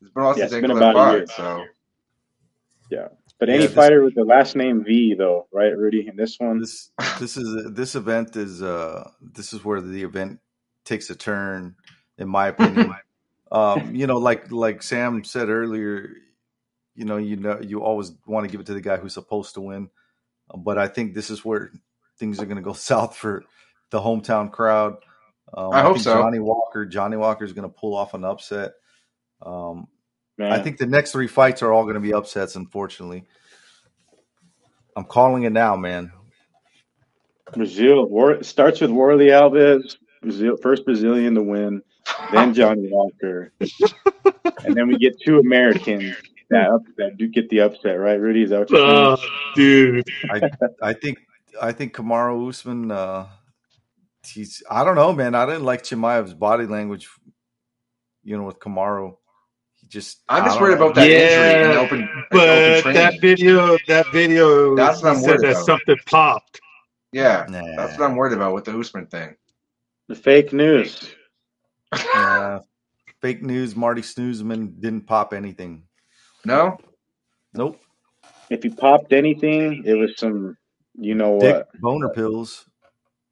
It's 0.00 0.10
been 0.12 0.22
Yeah, 0.36 0.44
it's 0.44 0.54
been 0.54 0.70
about 0.70 0.96
a 0.96 1.12
year. 1.12 1.26
so 1.26 1.64
But 3.40 3.48
any 3.48 3.60
Yeah, 3.60 3.66
this- 3.66 3.74
fighter 3.74 4.04
with 4.04 4.14
the 4.14 4.24
last 4.24 4.54
name 4.54 4.84
V, 4.84 5.14
though, 5.14 5.48
right, 5.50 5.76
Rudy? 5.76 6.06
In 6.06 6.14
this 6.14 6.38
one, 6.38 6.60
This 6.60 6.90
this 7.18 7.38
is 7.38 7.72
this 7.72 7.94
event 7.94 8.36
is 8.36 8.62
uh 8.62 9.10
this 9.20 9.54
is 9.54 9.64
where 9.64 9.80
the 9.80 10.02
event 10.02 10.40
takes 10.84 11.08
a 11.08 11.16
turn, 11.16 11.74
in 12.18 12.28
my 12.28 12.48
opinion. 12.48 12.94
um, 13.50 13.94
you 13.94 14.06
know, 14.06 14.18
like 14.18 14.52
like 14.52 14.82
Sam 14.82 15.24
said 15.24 15.48
earlier, 15.48 16.10
you 16.94 17.06
know, 17.06 17.16
you 17.16 17.36
know, 17.36 17.58
you 17.60 17.82
always 17.82 18.12
want 18.26 18.44
to 18.44 18.52
give 18.52 18.60
it 18.60 18.66
to 18.66 18.74
the 18.74 18.80
guy 18.82 18.98
who's 18.98 19.14
supposed 19.14 19.54
to 19.54 19.62
win, 19.62 19.88
but 20.54 20.76
I 20.76 20.86
think 20.86 21.14
this 21.14 21.30
is 21.30 21.42
where 21.42 21.72
things 22.18 22.40
are 22.40 22.46
going 22.46 22.56
to 22.56 22.62
go 22.62 22.72
south 22.90 23.16
for 23.16 23.42
the 23.88 24.00
hometown 24.00 24.52
crowd. 24.52 24.96
Um, 25.54 25.72
I 25.72 25.80
hope 25.80 25.94
think 25.94 26.04
so. 26.04 26.14
Johnny 26.14 26.40
Walker, 26.40 26.84
Johnny 26.84 27.16
Walker 27.16 27.44
is 27.44 27.54
going 27.54 27.68
to 27.68 27.74
pull 27.74 27.96
off 27.96 28.12
an 28.12 28.24
upset. 28.24 28.72
Um, 29.40 29.88
man, 30.40 30.52
I 30.52 30.62
think 30.62 30.78
the 30.78 30.86
next 30.86 31.12
three 31.12 31.26
fights 31.26 31.62
are 31.62 31.72
all 31.72 31.84
going 31.84 31.94
to 31.94 32.00
be 32.00 32.12
upsets. 32.12 32.56
Unfortunately, 32.56 33.24
I'm 34.96 35.04
calling 35.04 35.44
it 35.44 35.52
now, 35.52 35.76
man. 35.76 36.12
Brazil 37.52 38.06
war, 38.06 38.42
starts 38.42 38.80
with 38.80 38.90
Warlley 38.90 39.30
Alves, 39.30 39.96
Brazil, 40.22 40.56
first 40.56 40.84
Brazilian 40.84 41.34
to 41.34 41.42
win, 41.42 41.82
then 42.32 42.54
Johnny 42.54 42.88
Walker, 42.90 43.52
and 44.64 44.74
then 44.74 44.88
we 44.88 44.96
get 44.96 45.20
two 45.20 45.38
Americans 45.38 46.14
that 46.50 46.68
up, 46.68 46.82
that 46.96 47.16
do 47.16 47.28
get 47.28 47.48
the 47.50 47.60
upset, 47.60 47.98
right, 47.98 48.20
Rudy? 48.20 48.42
Is 48.42 48.50
that 48.50 48.60
what 48.60 48.70
you're 48.70 48.78
saying? 48.78 48.90
Oh, 48.90 49.16
dude. 49.54 50.08
I 50.82 50.92
think 50.92 51.18
I 51.60 51.72
think 51.72 51.94
Kamaru 51.94 52.48
Usman. 52.48 52.90
Uh, 52.90 53.26
he's 54.26 54.62
I 54.70 54.84
don't 54.84 54.96
know, 54.96 55.12
man. 55.12 55.34
I 55.34 55.46
didn't 55.46 55.64
like 55.64 55.82
Chimaev's 55.82 56.34
body 56.34 56.66
language. 56.66 57.08
You 58.22 58.36
know, 58.36 58.44
with 58.44 58.58
Kamaru, 58.58 59.16
he 59.16 59.19
just. 59.90 60.22
I'm 60.28 60.44
just 60.44 60.60
worried 60.60 60.76
know. 60.78 60.86
about 60.86 60.96
that 60.96 61.14
injury 61.14 61.56
in 61.56 61.62
Yeah, 61.62 61.68
the 61.68 61.76
open, 61.76 62.00
in 62.00 62.24
But 62.30 62.48
open 62.80 62.94
that 62.94 63.20
video, 63.20 63.78
that 63.88 64.06
video, 64.12 64.76
That's 64.76 65.02
what 65.02 65.10
I'm 65.12 65.20
said 65.20 65.22
worried 65.22 65.42
that 65.42 65.52
about. 65.52 65.66
something 65.66 65.96
popped. 66.06 66.60
Yeah, 67.12 67.46
Nah, 67.48 67.62
that's 67.76 67.98
what 67.98 68.10
I'm 68.10 68.16
worried 68.16 68.34
about 68.34 68.54
with 68.54 68.64
the 68.66 68.78
Usman 68.78 69.06
thing. 69.06 69.36
The 70.08 70.14
fake 70.16 70.52
news. 70.54 71.14
yeah. 72.14 72.60
Fake 73.22 73.42
news. 73.42 73.76
Marty 73.76 74.02
Snoozman 74.02 74.80
didn't 74.80 75.06
pop 75.06 75.34
anything. 75.34 75.84
No, 76.44 76.78
Nope. 77.54 77.80
If 78.50 78.62
he 78.64 78.70
popped 78.70 79.12
anything, 79.12 79.84
it 79.86 79.94
was 79.94 80.16
some, 80.18 80.56
you 80.98 81.14
know 81.14 81.38
Dick 81.38 81.56
what? 81.56 81.68
boner 81.74 82.08
pills. 82.10 82.66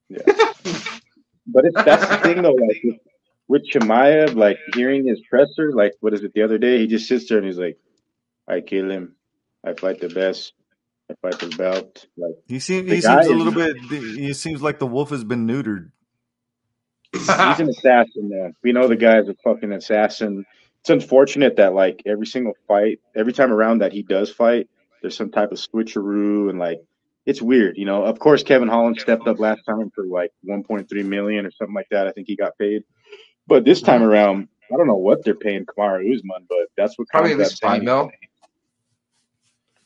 Yeah. 0.09 0.23
but 1.47 1.65
it's, 1.67 1.83
that's 1.85 2.09
the 2.09 2.19
thing, 2.19 2.43
though. 2.43 2.53
Like 2.53 3.01
with, 3.49 3.62
Chimaev, 3.69 4.35
like 4.35 4.59
hearing 4.75 5.07
his 5.07 5.20
presser, 5.29 5.73
like 5.73 5.93
what 6.01 6.15
is 6.15 6.23
it? 6.23 6.33
The 6.35 6.43
other 6.43 6.59
day, 6.59 6.79
he 6.79 6.87
just 6.87 7.09
sits 7.09 7.29
there 7.29 7.39
and 7.39 7.47
he's 7.47 7.59
like, 7.59 7.79
"I 8.47 8.61
kill 8.61 8.91
him. 8.91 9.16
I 9.65 9.73
fight 9.75 10.01
the 10.01 10.09
best. 10.09 10.53
I 11.11 11.15
fight 11.23 11.41
the 11.41 11.55
belt." 11.57 12.07
Like 12.16 12.35
He 12.47 12.61
seems 12.61 12.91
he 12.91 13.01
seems 13.01 13.27
a 13.27 13.35
little 13.35 13.53
bit. 13.53 13.77
He 13.79 14.33
seems 14.35 14.62
like 14.62 14.79
the 14.79 14.87
wolf 14.87 15.11
has 15.11 15.25
been 15.25 15.47
neutered. 15.47 15.91
he's 17.12 17.29
an 17.29 17.69
assassin, 17.69 18.29
man. 18.29 18.55
We 18.62 18.73
know 18.73 18.87
the 18.87 18.97
guy's 18.97 19.29
a 19.29 19.35
fucking 19.43 19.73
assassin. 19.73 20.45
It's 20.81 20.91
unfortunate 20.91 21.57
that 21.57 21.75
like 21.75 22.03
every 22.07 22.27
single 22.27 22.55
fight, 22.66 23.01
every 23.16 23.33
time 23.33 23.53
around 23.53 23.79
that 23.79 23.93
he 23.93 24.03
does 24.03 24.31
fight, 24.31 24.69
there's 25.01 25.16
some 25.16 25.31
type 25.31 25.53
of 25.53 25.59
switcheroo 25.59 26.51
and 26.51 26.59
like 26.59 26.81
it's 27.27 27.43
weird, 27.43 27.77
you 27.77 27.85
know. 27.85 28.05
Of 28.05 28.19
course, 28.19 28.43
Kevin 28.43 28.69
Holland 28.69 28.99
stepped 28.99 29.27
up 29.29 29.39
last 29.39 29.62
time 29.66 29.91
for 29.95 30.07
like 30.07 30.33
1.3 30.49 31.05
million 31.05 31.45
or 31.45 31.51
something 31.51 31.75
like 31.75 31.89
that. 31.91 32.07
I 32.07 32.12
think 32.12 32.27
he 32.27 32.37
got 32.37 32.57
paid, 32.59 32.85
but 33.49 33.65
this 33.65 33.81
time 33.83 34.03
around, 34.03 34.49
I 34.73 34.77
don't 34.77 34.87
know 34.87 34.97
what 34.97 35.25
they're 35.25 35.35
paying 35.35 35.66
Kamaru 35.66 36.15
Usman, 36.15 36.47
but 36.49 36.69
that's 36.77 36.99
what 36.99 37.09
probably 37.09 37.33
at 37.33 37.39
Khamzat 37.39 37.41
least 37.41 37.62
five 37.62 37.83
mil. 37.83 38.11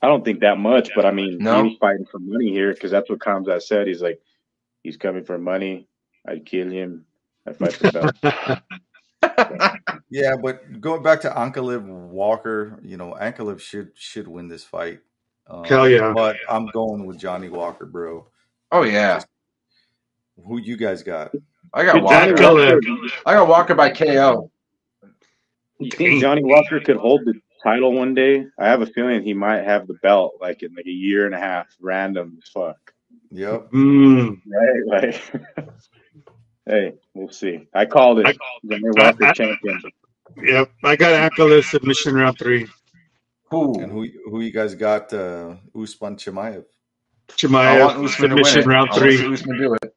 I 0.02 0.08
don't 0.08 0.24
think 0.24 0.40
that 0.40 0.58
much, 0.58 0.90
but 0.96 1.06
I 1.06 1.12
mean, 1.12 1.38
No? 1.38 1.64
he's 1.64 1.78
fighting 1.78 2.04
for 2.10 2.18
money 2.18 2.50
here 2.50 2.74
because 2.74 2.90
that's 2.90 3.08
what 3.08 3.20
Khamzat 3.20 3.62
said. 3.62 3.86
He's 3.86 4.02
like, 4.02 4.20
he's 4.82 4.96
coming 4.96 5.24
for 5.24 5.38
money. 5.38 5.86
I'd 6.26 6.44
kill 6.44 6.68
him. 6.68 7.06
I 7.46 7.52
fight 7.52 7.72
for 7.74 7.92
belt. 7.92 8.16
Yeah, 10.10 10.36
but 10.36 10.78
going 10.82 11.02
back 11.02 11.22
to 11.22 11.30
Ankalaev 11.30 11.86
Walker, 11.86 12.78
you 12.82 12.98
know, 12.98 13.16
Ankalaev 13.18 13.60
should 13.60 13.92
should 13.94 14.28
win 14.28 14.46
this 14.46 14.62
fight. 14.62 15.00
Um, 15.46 15.64
Hell 15.64 15.88
yeah. 15.88 16.12
But 16.14 16.36
I'm 16.50 16.66
going 16.66 17.06
with 17.06 17.18
Johnny 17.18 17.48
Walker, 17.48 17.86
bro. 17.86 18.26
Oh 18.70 18.82
yeah, 18.82 19.22
Who 20.46 20.58
you 20.58 20.76
guys 20.76 21.02
got? 21.02 21.32
I 21.74 21.84
got 21.84 21.94
Could 21.94 22.02
Walker. 22.02 22.32
Walker. 22.42 22.74
Walker, 22.74 22.80
I 23.26 23.34
got 23.34 23.48
Walker 23.48 23.74
by 23.74 23.90
KO. 23.90 24.50
you 25.78 25.90
think 25.90 26.20
Johnny 26.20 26.44
Walker 26.44 26.80
could 26.80 26.96
hold 26.96 27.22
the 27.24 27.34
title 27.62 27.92
one 27.92 28.14
day? 28.14 28.46
I 28.58 28.66
have 28.68 28.82
a 28.82 28.86
feeling 28.86 29.22
he 29.22 29.34
might 29.34 29.64
have 29.64 29.86
the 29.86 29.94
belt 30.02 30.34
like 30.40 30.62
in 30.62 30.74
like 30.74 30.86
a 30.86 30.90
year 30.90 31.26
and 31.26 31.34
a 31.34 31.38
half, 31.38 31.66
random 31.80 32.38
as 32.42 32.48
fuck. 32.50 32.76
Yep. 33.30 33.70
Mm. 33.72 34.40
Right? 34.46 35.20
Like, 36.66 36.74
hey, 36.74 36.92
we'll 37.14 37.28
see. 37.32 37.66
I 37.74 37.86
called 37.86 38.20
it. 38.20 38.26
I- 38.26 38.32
Johnny 38.68 38.82
Walker 38.84 39.24
I- 39.24 39.30
I- 39.30 39.32
champion. 39.32 39.82
Yep, 40.42 40.70
I 40.84 40.96
got 40.96 41.12
Ankle 41.12 41.60
submission 41.62 42.14
round 42.14 42.38
three. 42.38 42.66
Who? 43.50 43.80
And 43.82 43.90
who 43.92 44.06
who 44.30 44.40
you 44.40 44.50
guys 44.52 44.74
got? 44.74 45.12
Uh, 45.12 45.56
Usman 45.76 46.16
Chimaev. 46.16 46.64
I 47.28 47.32
Chimaev 47.32 47.80
want 47.80 47.96
Usman 48.04 48.08
submission 48.30 48.60
it. 48.60 48.66
round 48.66 48.90
I 48.90 48.92
want 48.92 49.02
to 49.10 49.16
three. 49.18 49.32
Usman 49.34 49.58
do 49.58 49.74
it. 49.74 49.94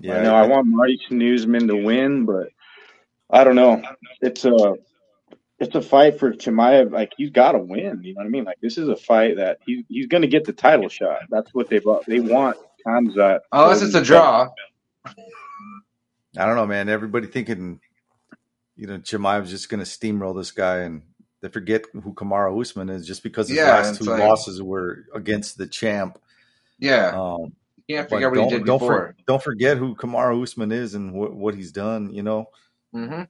Yeah, 0.00 0.18
I 0.18 0.22
know 0.22 0.34
I 0.34 0.46
want 0.46 0.66
Marty 0.66 0.98
Newsman 1.10 1.68
to 1.68 1.76
win, 1.76 2.24
but 2.24 2.48
I 3.30 3.44
don't 3.44 3.56
know. 3.56 3.82
It's 4.20 4.44
a 4.44 4.74
it's 5.58 5.74
a 5.74 5.82
fight 5.82 6.18
for 6.18 6.32
Chimaev. 6.32 6.90
Like 6.90 7.12
he's 7.16 7.30
got 7.30 7.52
to 7.52 7.58
win. 7.58 8.00
You 8.02 8.14
know 8.14 8.20
what 8.20 8.26
I 8.26 8.30
mean? 8.30 8.44
Like 8.44 8.58
this 8.62 8.78
is 8.78 8.88
a 8.88 8.96
fight 8.96 9.36
that 9.36 9.58
he's 9.66 9.84
he's 9.88 10.06
going 10.06 10.22
to 10.22 10.28
get 10.28 10.44
the 10.44 10.52
title 10.52 10.88
shot. 10.88 11.20
That's 11.30 11.52
what 11.52 11.68
they 11.68 11.78
bought. 11.80 12.06
They 12.06 12.20
want 12.20 12.56
Khamzat. 12.86 13.40
Unless 13.52 13.82
it's 13.82 13.94
a 13.94 14.02
draw. 14.02 14.48
I 15.06 16.46
don't 16.46 16.56
know, 16.56 16.66
man. 16.66 16.88
Everybody 16.88 17.26
thinking, 17.26 17.80
you 18.76 18.86
know, 18.86 18.98
Chimaev's 18.98 19.50
just 19.50 19.68
going 19.68 19.84
to 19.84 19.90
steamroll 19.90 20.36
this 20.36 20.52
guy, 20.52 20.78
and 20.78 21.02
they 21.40 21.48
forget 21.48 21.84
who 21.92 22.14
Kamaru 22.14 22.60
Usman 22.60 22.88
is 22.88 23.06
just 23.06 23.22
because 23.22 23.48
his 23.48 23.58
Yeah, 23.58 23.70
last 23.70 23.98
two 23.98 24.04
like- 24.04 24.20
losses 24.20 24.62
were 24.62 25.06
against 25.14 25.58
the 25.58 25.66
champ. 25.66 26.18
Yeah, 26.78 27.08
Um, 27.08 27.40
you 27.42 27.52
can't 27.94 28.08
but 28.08 28.16
figure 28.16 28.26
out 28.28 28.30
what 28.30 28.38
he 28.38 28.50
don't 28.50 28.58
did 28.60 28.66
don't, 28.66 28.78
before. 28.78 28.94
for, 29.08 29.16
don't 29.26 29.42
forget 29.42 29.76
who 29.76 29.94
Kamaru 29.94 30.42
Usman 30.42 30.72
is 30.72 30.94
and 30.94 31.12
what 31.12 31.34
what 31.34 31.54
he's 31.54 31.72
done. 31.72 32.12
You 32.12 32.22
know, 32.22 32.46
hmm 32.92 33.22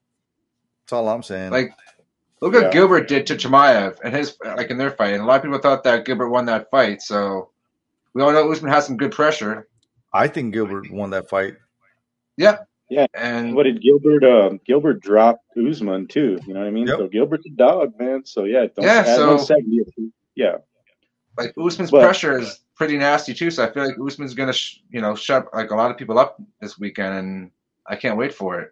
that's 0.82 0.92
all 0.92 1.08
I'm 1.08 1.22
saying. 1.22 1.50
Like, 1.52 1.72
look 2.40 2.52
what 2.54 2.72
Gilbert 2.72 3.06
did 3.08 3.26
to 3.28 3.36
Chimaev 3.36 3.98
and 4.02 4.14
his 4.14 4.36
like 4.44 4.70
in 4.70 4.78
their 4.78 4.90
fight. 4.90 5.14
And 5.14 5.22
a 5.22 5.26
lot 5.26 5.36
of 5.36 5.42
people 5.42 5.58
thought 5.58 5.84
that 5.84 6.04
Gilbert 6.04 6.30
won 6.30 6.46
that 6.46 6.70
fight. 6.70 7.00
So 7.02 7.50
we 8.14 8.22
all 8.22 8.32
know 8.32 8.50
Usman 8.50 8.72
has 8.72 8.86
some 8.86 8.96
good 8.96 9.12
pressure. 9.12 9.68
I 10.12 10.26
think 10.26 10.52
Gilbert 10.52 10.90
won 10.90 11.10
that 11.10 11.28
fight. 11.28 11.54
Yeah. 12.36 12.58
Yeah. 12.88 13.06
And 13.14 13.54
What 13.54 13.62
did 13.64 13.80
Gilbert? 13.80 14.24
Uh, 14.24 14.50
Gilbert 14.66 15.00
dropped 15.00 15.44
Usman 15.56 16.08
too. 16.08 16.40
You 16.44 16.54
know 16.54 16.60
what 16.60 16.66
I 16.66 16.72
mean? 16.72 16.88
Yep. 16.88 16.98
So 16.98 17.06
Gilbert's 17.08 17.46
a 17.46 17.50
dog, 17.50 17.92
man. 18.00 18.24
So 18.24 18.42
yeah, 18.44 18.66
don't 18.74 18.84
Yeah, 18.84 19.04
add 19.06 19.16
so- 19.16 19.26
170. 19.36 20.10
Yeah. 20.34 20.56
Like 21.38 21.52
Usman's 21.58 21.90
But- 21.90 22.02
pressure 22.02 22.38
is 22.38 22.60
pretty 22.74 22.96
nasty 22.96 23.34
too. 23.34 23.50
So 23.50 23.64
I 23.64 23.70
feel 23.70 23.84
like 23.86 23.96
Usman's 24.04 24.34
gonna, 24.34 24.52
sh- 24.52 24.78
you 24.90 25.00
know, 25.00 25.14
shut 25.14 25.46
like 25.54 25.70
a 25.70 25.74
lot 25.76 25.90
of 25.90 25.96
people 25.96 26.18
up 26.18 26.40
this 26.60 26.78
weekend, 26.78 27.14
and 27.18 27.50
I 27.86 27.96
can't 27.96 28.16
wait 28.16 28.34
for 28.34 28.60
it. 28.60 28.70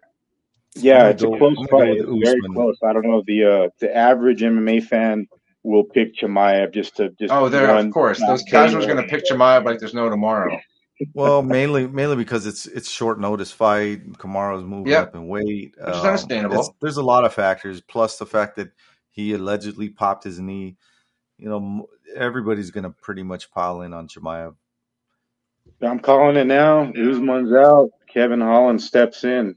Yeah, 0.75 1.09
it's 1.09 1.23
a 1.23 1.27
close 1.27 1.55
fight. 1.71 1.99
go 1.99 2.13
with 2.13 2.21
It's 2.21 2.29
very 2.29 2.41
close. 2.53 2.77
I 2.83 2.93
don't 2.93 3.05
know. 3.07 3.23
The 3.25 3.43
uh, 3.45 3.69
the 3.79 3.95
average 3.95 4.41
MMA 4.41 4.83
fan 4.83 5.27
will 5.63 5.83
pick 5.83 6.15
Chimaev 6.15 6.73
just 6.73 6.95
to 6.97 7.09
just. 7.19 7.33
Oh, 7.33 7.49
there, 7.49 7.75
of 7.75 7.91
course, 7.91 8.19
those 8.19 8.43
knockout. 8.45 8.67
casuals 8.67 8.85
are 8.85 8.87
gonna 8.87 9.07
pick 9.07 9.25
Chimaev 9.25 9.65
like 9.65 9.79
there's 9.79 9.93
no 9.95 10.09
tomorrow. 10.09 10.59
Well, 11.13 11.41
mainly 11.41 11.87
mainly 11.87 12.17
because 12.17 12.45
it's 12.45 12.65
it's 12.67 12.89
short 12.89 13.19
notice 13.19 13.51
fight. 13.51 14.05
Kamaru's 14.13 14.63
moving 14.65 14.91
Yep. 14.91 15.07
up 15.09 15.15
in 15.15 15.27
weight, 15.27 15.73
Which 15.79 15.95
is 15.95 16.01
Um, 16.01 16.05
understandable. 16.05 16.55
it's- 16.59 16.75
there's 16.81 16.97
a 16.97 17.03
lot 17.03 17.23
of 17.25 17.33
factors, 17.33 17.81
plus 17.81 18.17
the 18.17 18.25
fact 18.25 18.57
that 18.57 18.69
he 19.11 19.33
allegedly 19.33 19.89
popped 19.89 20.23
his 20.25 20.39
knee. 20.39 20.75
You 21.37 21.47
know, 21.49 21.87
m- 22.15 22.21
everybody's 22.21 22.71
gonna 22.71 22.91
pretty 22.91 23.23
much 23.23 23.51
pile 23.51 23.81
in 23.81 23.93
on 23.93 24.07
Chimaev. 24.07 24.55
I'm 25.81 25.99
calling 25.99 26.35
it 26.37 26.45
now. 26.47 26.91
Usman's 26.91 27.53
out. 27.53 27.89
Kevin 28.11 28.41
Holland 28.41 28.81
steps 28.81 29.23
in. 29.23 29.55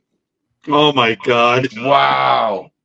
Oh 0.68 0.92
my 0.92 1.16
God. 1.24 1.68
Wow. 1.78 2.70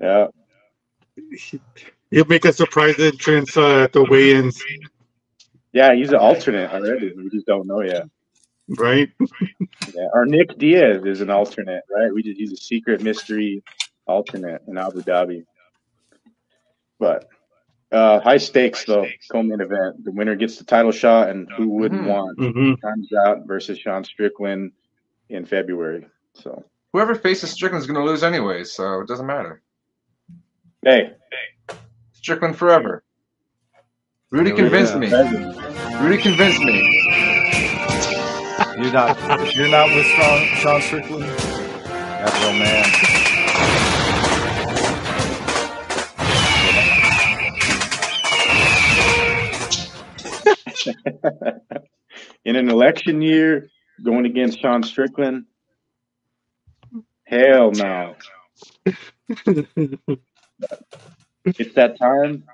Yeah. 0.00 0.26
He'll 2.10 2.24
make 2.26 2.44
a 2.44 2.52
surprise 2.52 2.98
entrance 2.98 3.56
uh, 3.56 3.84
at 3.84 3.92
the 3.92 4.04
weigh-ins, 4.04 4.62
Yeah, 5.72 5.94
he's 5.94 6.10
an 6.10 6.16
alternate 6.16 6.70
already. 6.72 7.12
We 7.16 7.30
just 7.30 7.46
don't 7.46 7.66
know 7.66 7.82
yet. 7.82 8.06
right? 8.68 9.08
Yeah. 9.94 10.08
Or 10.12 10.26
Nick 10.26 10.58
Diaz 10.58 11.04
is 11.04 11.20
an 11.20 11.30
alternate, 11.30 11.82
right? 11.90 12.12
We 12.12 12.22
just 12.22 12.38
he's 12.38 12.52
a 12.52 12.56
secret 12.56 13.02
mystery 13.02 13.62
alternate 14.06 14.62
in 14.68 14.78
Abu 14.78 15.02
Dhabi. 15.02 15.44
But 17.04 17.28
uh 17.92 18.18
high 18.20 18.38
stakes 18.38 18.84
though, 18.86 19.06
co-main 19.30 19.60
event. 19.60 20.04
The 20.04 20.10
winner 20.10 20.34
gets 20.36 20.56
the 20.56 20.64
title 20.64 20.90
shot, 20.90 21.28
and 21.28 21.46
who 21.56 21.68
wouldn't 21.68 22.00
Mhm. 22.02 22.06
want 22.08 22.38
hmm 22.38 22.74
Times 22.82 23.08
Out 23.26 23.46
versus 23.46 23.78
Sean 23.78 24.02
Strickland 24.04 24.72
in 25.28 25.44
February. 25.44 26.06
So 26.32 26.64
Whoever 26.94 27.14
faces 27.14 27.50
Strickland 27.50 27.82
is 27.82 27.86
gonna 27.86 28.04
lose 28.04 28.22
anyway, 28.22 28.64
so 28.64 29.00
it 29.02 29.08
doesn't 29.08 29.26
matter. 29.26 29.60
hey, 30.82 31.10
hey. 31.68 31.76
Strickland 32.12 32.56
forever. 32.56 33.02
Rudy 34.30 34.50
Hell 34.50 34.58
convinced 34.60 34.94
yeah. 34.94 34.98
me. 35.00 36.04
Rudy 36.08 36.22
convinced 36.22 36.60
me. 36.60 36.76
You're 38.80 38.92
not 38.92 39.54
you're 39.54 39.68
not 39.68 39.88
with 39.94 40.06
Sean, 40.06 40.46
Sean 40.56 40.80
Strickland. 40.80 41.24
That's 41.24 42.40
real 42.42 42.52
man. 42.54 43.83
in 52.44 52.56
an 52.56 52.70
election 52.70 53.22
year, 53.22 53.68
going 54.02 54.26
against 54.26 54.60
Sean 54.60 54.82
Strickland. 54.82 55.44
Hell 57.24 57.72
no. 57.72 58.14
It's 61.46 61.74
that 61.74 61.98
time 61.98 62.44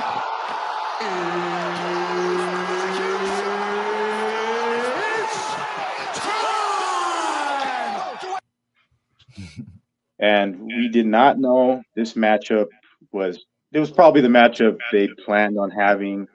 and 10.19 10.61
we 10.61 10.89
did 10.89 11.07
not 11.07 11.39
know 11.39 11.82
this 11.95 12.15
matchup 12.15 12.69
was 13.12 13.45
it 13.73 13.81
was 13.81 13.91
probably 13.91 14.20
the 14.20 14.28
matchup 14.28 14.78
they 14.93 15.09
planned 15.24 15.59
on 15.59 15.70
having. 15.70 16.28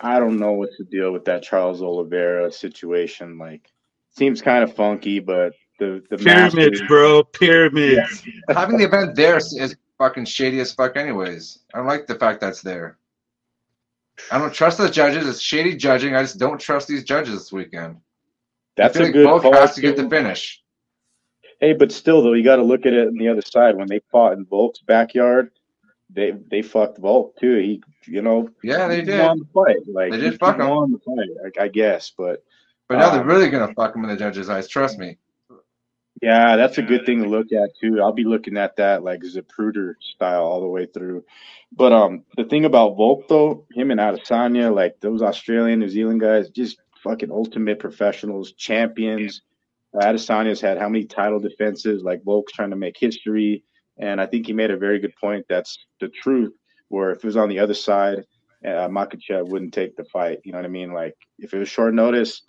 I 0.00 0.18
don't 0.18 0.38
know 0.38 0.52
what's 0.52 0.76
to 0.78 0.84
deal 0.84 1.12
with 1.12 1.24
that 1.26 1.42
Charles 1.42 1.80
Oliveira 1.82 2.50
situation. 2.50 3.38
Like 3.38 3.70
seems 4.10 4.42
kind 4.42 4.64
of 4.64 4.74
funky, 4.74 5.20
but 5.20 5.52
the 5.78 6.02
the 6.10 6.16
Pyramids, 6.18 6.54
Masters- 6.56 6.82
bro. 6.88 7.22
Pyramids. 7.24 8.24
Having 8.48 8.78
the 8.78 8.84
event 8.84 9.14
there 9.14 9.36
is, 9.36 9.52
is 9.56 9.76
fucking 9.98 10.24
shady 10.24 10.58
as 10.60 10.72
fuck, 10.72 10.96
anyways. 10.96 11.60
I 11.72 11.78
don't 11.78 11.86
like 11.86 12.06
the 12.06 12.16
fact 12.16 12.40
that's 12.40 12.62
there. 12.62 12.98
I 14.30 14.38
don't 14.38 14.52
trust 14.52 14.78
the 14.78 14.90
judges. 14.90 15.26
It's 15.28 15.40
shady 15.40 15.76
judging. 15.76 16.14
I 16.14 16.22
just 16.22 16.38
don't 16.38 16.60
trust 16.60 16.88
these 16.88 17.04
judges 17.04 17.34
this 17.34 17.52
weekend. 17.52 17.96
That's 18.76 18.96
I 18.96 18.98
feel 18.98 19.02
a 19.02 19.06
like 19.06 19.12
good 19.14 19.24
Volk 19.26 19.42
call. 19.42 19.52
has 19.54 19.74
to 19.74 19.80
get 19.80 19.96
the 19.96 20.08
finish. 20.08 20.61
Hey, 21.62 21.72
but 21.74 21.92
still 21.92 22.22
though, 22.22 22.32
you 22.34 22.42
got 22.44 22.56
to 22.56 22.62
look 22.64 22.84
at 22.86 22.92
it 22.92 23.06
on 23.06 23.14
the 23.14 23.28
other 23.28 23.40
side. 23.40 23.76
When 23.76 23.86
they 23.88 24.00
fought 24.10 24.32
in 24.34 24.44
Volk's 24.44 24.80
backyard, 24.80 25.52
they 26.10 26.32
they 26.50 26.60
fucked 26.60 26.98
Volk 26.98 27.36
too. 27.38 27.56
He, 27.56 27.82
you 28.06 28.20
know, 28.20 28.50
Yeah, 28.64 28.88
they 28.88 29.00
did. 29.02 29.20
on 29.20 29.38
the 29.38 29.46
fight. 29.54 29.76
Like 29.86 30.10
They 30.10 30.18
he- 30.20 30.30
did 30.30 30.40
fuck 30.40 30.58
him. 30.58 30.68
won 30.68 30.90
the 30.90 30.98
fight, 30.98 31.52
I, 31.58 31.64
I 31.64 31.68
guess. 31.68 32.12
But 32.18 32.42
But 32.88 32.98
now 32.98 33.10
they're 33.10 33.20
Um, 33.22 33.28
really 33.28 33.48
gonna 33.48 33.72
fuck 33.74 33.94
him 33.96 34.02
in 34.04 34.10
the 34.10 34.16
judges' 34.16 34.50
eyes. 34.50 34.66
Trust 34.68 34.98
me. 34.98 35.16
yeah, 36.20 36.56
that's 36.56 36.78
a 36.78 36.82
good 36.82 37.06
thing 37.06 37.22
to 37.22 37.28
look 37.28 37.52
at 37.52 37.70
too. 37.80 38.00
I'll 38.02 38.12
be 38.12 38.24
looking 38.24 38.56
at 38.56 38.76
that 38.76 39.02
like 39.04 39.20
Zapruder 39.22 39.94
style 40.00 40.42
all 40.44 40.60
the 40.60 40.66
way 40.68 40.86
through. 40.86 41.24
But 41.70 41.92
um, 41.92 42.24
the 42.36 42.44
thing 42.44 42.64
about 42.64 42.96
Volk 42.96 43.28
though, 43.28 43.66
him 43.72 43.90
and 43.92 44.00
Adesanya, 44.00 44.74
like 44.74 44.98
those 45.00 45.22
Australian, 45.22 45.78
New 45.78 45.88
Zealand 45.88 46.20
guys, 46.20 46.50
just 46.50 46.78
fucking 47.02 47.30
ultimate 47.30 47.78
professionals, 47.78 48.52
champions. 48.52 49.42
Adesanya's 49.94 50.60
had 50.60 50.78
how 50.78 50.88
many 50.88 51.04
title 51.04 51.38
defenses? 51.38 52.02
Like 52.02 52.22
Volk's 52.24 52.52
trying 52.52 52.70
to 52.70 52.76
make 52.76 52.96
history, 52.98 53.64
and 53.98 54.20
I 54.20 54.26
think 54.26 54.46
he 54.46 54.52
made 54.52 54.70
a 54.70 54.76
very 54.76 54.98
good 54.98 55.14
point. 55.20 55.44
That's 55.48 55.78
the 56.00 56.08
truth. 56.08 56.52
Where 56.88 57.10
if 57.10 57.18
it 57.18 57.24
was 57.24 57.36
on 57.36 57.48
the 57.48 57.58
other 57.58 57.74
side, 57.74 58.24
uh, 58.64 58.88
Makhachev 58.88 59.48
wouldn't 59.48 59.74
take 59.74 59.96
the 59.96 60.04
fight. 60.04 60.40
You 60.44 60.52
know 60.52 60.58
what 60.58 60.64
I 60.64 60.68
mean? 60.68 60.92
Like 60.92 61.14
if 61.38 61.52
it 61.52 61.58
was 61.58 61.68
short 61.68 61.94
notice, 61.94 62.42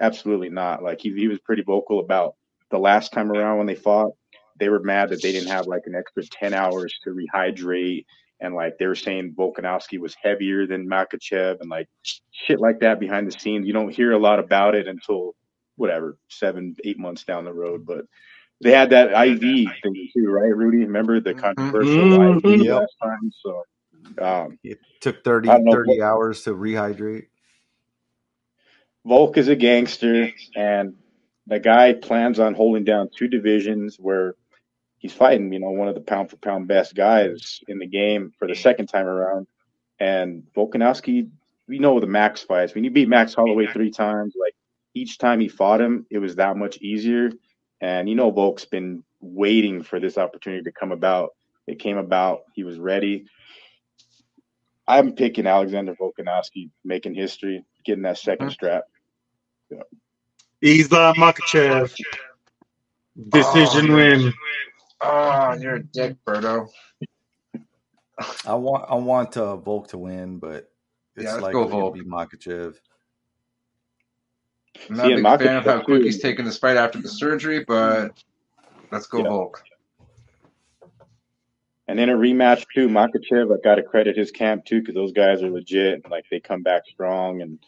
absolutely 0.00 0.50
not. 0.50 0.82
Like 0.82 1.00
he 1.00 1.12
he 1.14 1.28
was 1.28 1.38
pretty 1.40 1.62
vocal 1.62 2.00
about 2.00 2.34
the 2.70 2.78
last 2.78 3.12
time 3.12 3.30
around 3.30 3.58
when 3.58 3.66
they 3.66 3.74
fought. 3.74 4.12
They 4.58 4.68
were 4.68 4.80
mad 4.80 5.08
that 5.08 5.22
they 5.22 5.32
didn't 5.32 5.48
have 5.48 5.66
like 5.66 5.82
an 5.86 5.94
extra 5.94 6.22
ten 6.24 6.52
hours 6.52 6.94
to 7.04 7.10
rehydrate, 7.10 8.04
and 8.40 8.54
like 8.54 8.76
they 8.78 8.86
were 8.86 8.94
saying 8.94 9.34
Volkanovski 9.38 9.98
was 9.98 10.14
heavier 10.20 10.66
than 10.66 10.88
Makhachev, 10.88 11.60
and 11.60 11.70
like 11.70 11.88
shit 12.30 12.60
like 12.60 12.80
that 12.80 13.00
behind 13.00 13.26
the 13.26 13.38
scenes. 13.38 13.66
You 13.66 13.72
don't 13.72 13.94
hear 13.94 14.12
a 14.12 14.18
lot 14.18 14.38
about 14.38 14.74
it 14.74 14.86
until 14.86 15.34
whatever 15.80 16.16
seven, 16.28 16.76
eight 16.84 16.98
months 16.98 17.24
down 17.24 17.44
the 17.44 17.52
road. 17.52 17.86
But 17.86 18.04
they 18.60 18.72
had 18.72 18.90
that 18.90 19.12
IV 19.12 19.40
thing 19.82 20.10
too, 20.14 20.30
right, 20.30 20.54
Rudy? 20.54 20.78
Remember 20.84 21.20
the 21.20 21.34
controversial 21.34 22.04
Mhm. 22.04 22.36
IV 22.36 22.60
Yep. 22.64 22.80
last 22.80 22.96
time? 23.02 23.32
So 23.42 23.62
um, 24.22 24.58
It 24.62 24.78
took 25.00 25.24
30, 25.24 25.48
I 25.48 25.52
don't 25.54 25.64
know. 25.64 25.72
30 25.72 26.02
hours 26.02 26.42
to 26.44 26.54
rehydrate. 26.54 27.26
Volk 29.06 29.38
is 29.38 29.48
a 29.48 29.56
gangster, 29.56 30.30
and 30.54 30.94
the 31.46 31.58
guy 31.58 31.94
plans 31.94 32.38
on 32.38 32.52
holding 32.54 32.84
down 32.84 33.08
two 33.16 33.28
divisions 33.28 33.96
where 33.98 34.34
he's 34.98 35.14
fighting, 35.14 35.50
you 35.54 35.58
know, 35.58 35.70
one 35.70 35.88
of 35.88 35.94
the 35.94 36.02
pound 36.02 36.28
for 36.30 36.36
pound 36.36 36.68
best 36.68 36.94
guys 36.94 37.60
in 37.68 37.78
the 37.78 37.86
game 37.86 38.32
for 38.38 38.46
the 38.46 38.54
second 38.54 38.88
time 38.88 39.06
around. 39.06 39.46
And 39.98 40.42
Volkanovski, 40.54 41.30
we 41.66 41.78
know 41.78 41.98
the 41.98 42.06
Max 42.06 42.42
fights. 42.42 42.74
When 42.74 42.84
you 42.84 42.90
beat 42.90 43.08
Max 43.08 43.32
Holloway 43.32 43.66
three 43.68 43.90
times, 43.90 44.34
like 44.38 44.54
each 44.94 45.18
time 45.18 45.40
he 45.40 45.48
fought 45.48 45.80
him, 45.80 46.06
it 46.10 46.18
was 46.18 46.36
that 46.36 46.56
much 46.56 46.78
easier. 46.78 47.30
And 47.80 48.08
you 48.08 48.14
know, 48.14 48.30
Volk's 48.30 48.64
been 48.64 49.02
waiting 49.20 49.82
for 49.82 50.00
this 50.00 50.18
opportunity 50.18 50.62
to 50.64 50.72
come 50.72 50.92
about. 50.92 51.30
It 51.66 51.78
came 51.78 51.96
about. 51.98 52.40
He 52.54 52.64
was 52.64 52.78
ready. 52.78 53.26
I'm 54.88 55.12
picking 55.12 55.46
Alexander 55.46 55.94
Volkanovski, 55.94 56.70
making 56.84 57.14
history, 57.14 57.64
getting 57.84 58.02
that 58.02 58.16
2nd 58.16 58.50
strap. 58.50 58.84
Yeah. 59.70 59.82
Islam 60.62 61.14
Makhachev. 61.14 61.94
Decision 63.28 63.90
Oh, 63.90 63.94
win. 63.94 64.32
Oh, 65.00 65.52
you're 65.60 65.76
a 65.76 65.82
dick, 65.82 66.16
Berto. 66.26 66.68
I 68.46 68.54
want 68.54 68.84
I 68.90 68.96
want 68.96 69.36
uh, 69.36 69.56
Volk 69.56 69.88
to 69.88 69.98
win, 69.98 70.38
but 70.38 70.70
it's 71.16 71.24
Yeah, 71.24 71.30
let's 71.32 71.42
likely 71.42 71.62
go 71.62 71.64
to 71.64 71.70
Volk. 71.70 71.94
be 71.94 72.02
Makhachev. 72.02 72.74
I'm 74.88 74.96
not 74.96 75.06
See, 75.06 75.12
a 75.12 75.14
and 75.16 75.24
big 75.24 75.38
fan 75.40 75.56
of 75.56 75.64
how 75.64 75.80
quick 75.82 76.02
he's 76.02 76.20
taking 76.20 76.44
this 76.44 76.58
fight 76.58 76.76
after 76.76 77.00
the 77.00 77.08
surgery, 77.08 77.64
but 77.64 78.12
let's 78.90 79.06
go 79.06 79.22
Yeah. 79.22 79.28
Volk. 79.28 79.62
And 81.88 81.98
in 81.98 82.08
a 82.08 82.14
rematch 82.14 82.66
too, 82.72 82.88
Makhachev, 82.88 83.52
I 83.52 83.60
got 83.62 83.74
to 83.76 83.82
credit 83.82 84.16
his 84.16 84.30
camp 84.30 84.64
too 84.64 84.80
because 84.80 84.94
those 84.94 85.12
guys 85.12 85.42
are 85.42 85.50
legit. 85.50 86.08
Like 86.08 86.24
they 86.30 86.38
come 86.38 86.62
back 86.62 86.82
strong 86.86 87.42
and 87.42 87.58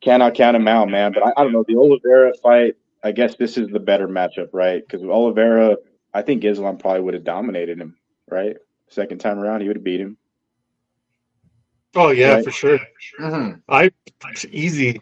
cannot 0.00 0.34
count 0.34 0.56
him 0.56 0.66
out, 0.68 0.88
man. 0.88 1.12
But 1.12 1.26
I, 1.26 1.32
I 1.36 1.42
don't 1.44 1.52
know 1.52 1.64
the 1.66 1.76
Oliveira 1.76 2.32
fight. 2.42 2.76
I 3.04 3.12
guess 3.12 3.34
this 3.36 3.58
is 3.58 3.68
the 3.68 3.80
better 3.80 4.08
matchup, 4.08 4.48
right? 4.52 4.82
Because 4.86 5.04
Oliveira 5.04 5.76
I 6.14 6.22
think 6.22 6.44
Islam 6.44 6.78
probably 6.78 7.00
would 7.02 7.14
have 7.14 7.24
dominated 7.24 7.78
him, 7.78 7.96
right? 8.30 8.56
Second 8.88 9.18
time 9.18 9.38
around, 9.38 9.60
he 9.62 9.66
would 9.68 9.76
have 9.76 9.84
beat 9.84 10.00
him. 10.00 10.16
Oh 11.94 12.10
yeah, 12.10 12.36
Right. 12.36 12.44
for 12.44 12.50
sure. 12.50 12.78
Mhm. 13.20 13.60
I 13.68 13.90
easy. 14.50 15.00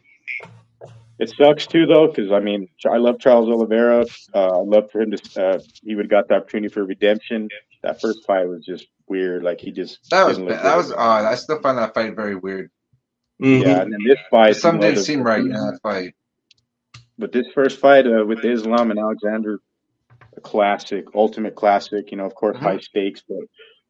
It 1.21 1.29
sucks 1.37 1.67
too, 1.67 1.85
though, 1.87 2.09
because 2.09 2.33
I 2.33 2.41
mean, 2.41 2.69
I 2.91 2.97
love 2.97 3.19
Charles 3.21 3.49
Oliveira. 3.51 4.07
Uh, 4.35 4.59
I 4.59 4.63
love 4.63 4.91
for 4.91 5.03
him 5.03 5.11
to. 5.11 5.45
Uh, 5.45 5.59
he 5.83 5.95
would 5.95 6.07
have 6.07 6.11
got 6.11 6.29
the 6.29 6.35
opportunity 6.37 6.73
for 6.73 6.83
redemption. 6.85 7.49
That 7.83 8.01
first 8.01 8.25
fight 8.27 8.49
was 8.49 8.65
just 8.65 8.87
weird. 9.07 9.43
Like 9.43 9.61
he 9.61 9.71
just 9.71 10.09
That 10.11 10.27
was 10.27 10.39
that 10.39 10.77
was 10.77 10.93
odd. 10.93 11.27
I 11.27 11.35
still 11.35 11.61
find 11.61 11.77
that 11.77 11.93
fight 11.93 12.17
very 12.17 12.37
weird. 12.37 12.71
Mhm. 13.41 13.63
yeah. 13.63 13.83
And 13.83 13.93
then 13.93 14.01
this 14.07 14.19
fight. 14.31 14.57
Some 14.57 14.81
didn't 14.81 14.97
the- 14.97 15.03
seem 15.03 15.23
right 15.23 15.41
in 15.41 15.51
that 15.51 15.79
fight. 15.83 16.15
But 17.19 17.33
this 17.33 17.47
first 17.55 17.79
fight 17.79 18.07
uh, 18.07 18.25
with 18.25 18.43
Islam 18.43 18.91
and 18.91 18.99
Alexander, 18.99 19.61
a 20.39 20.41
classic, 20.41 21.05
ultimate 21.15 21.55
classic. 21.55 22.11
You 22.11 22.17
know, 22.17 22.25
of 22.25 22.35
course, 22.35 22.57
high 22.57 22.79
stakes, 22.79 23.23
but 23.29 23.41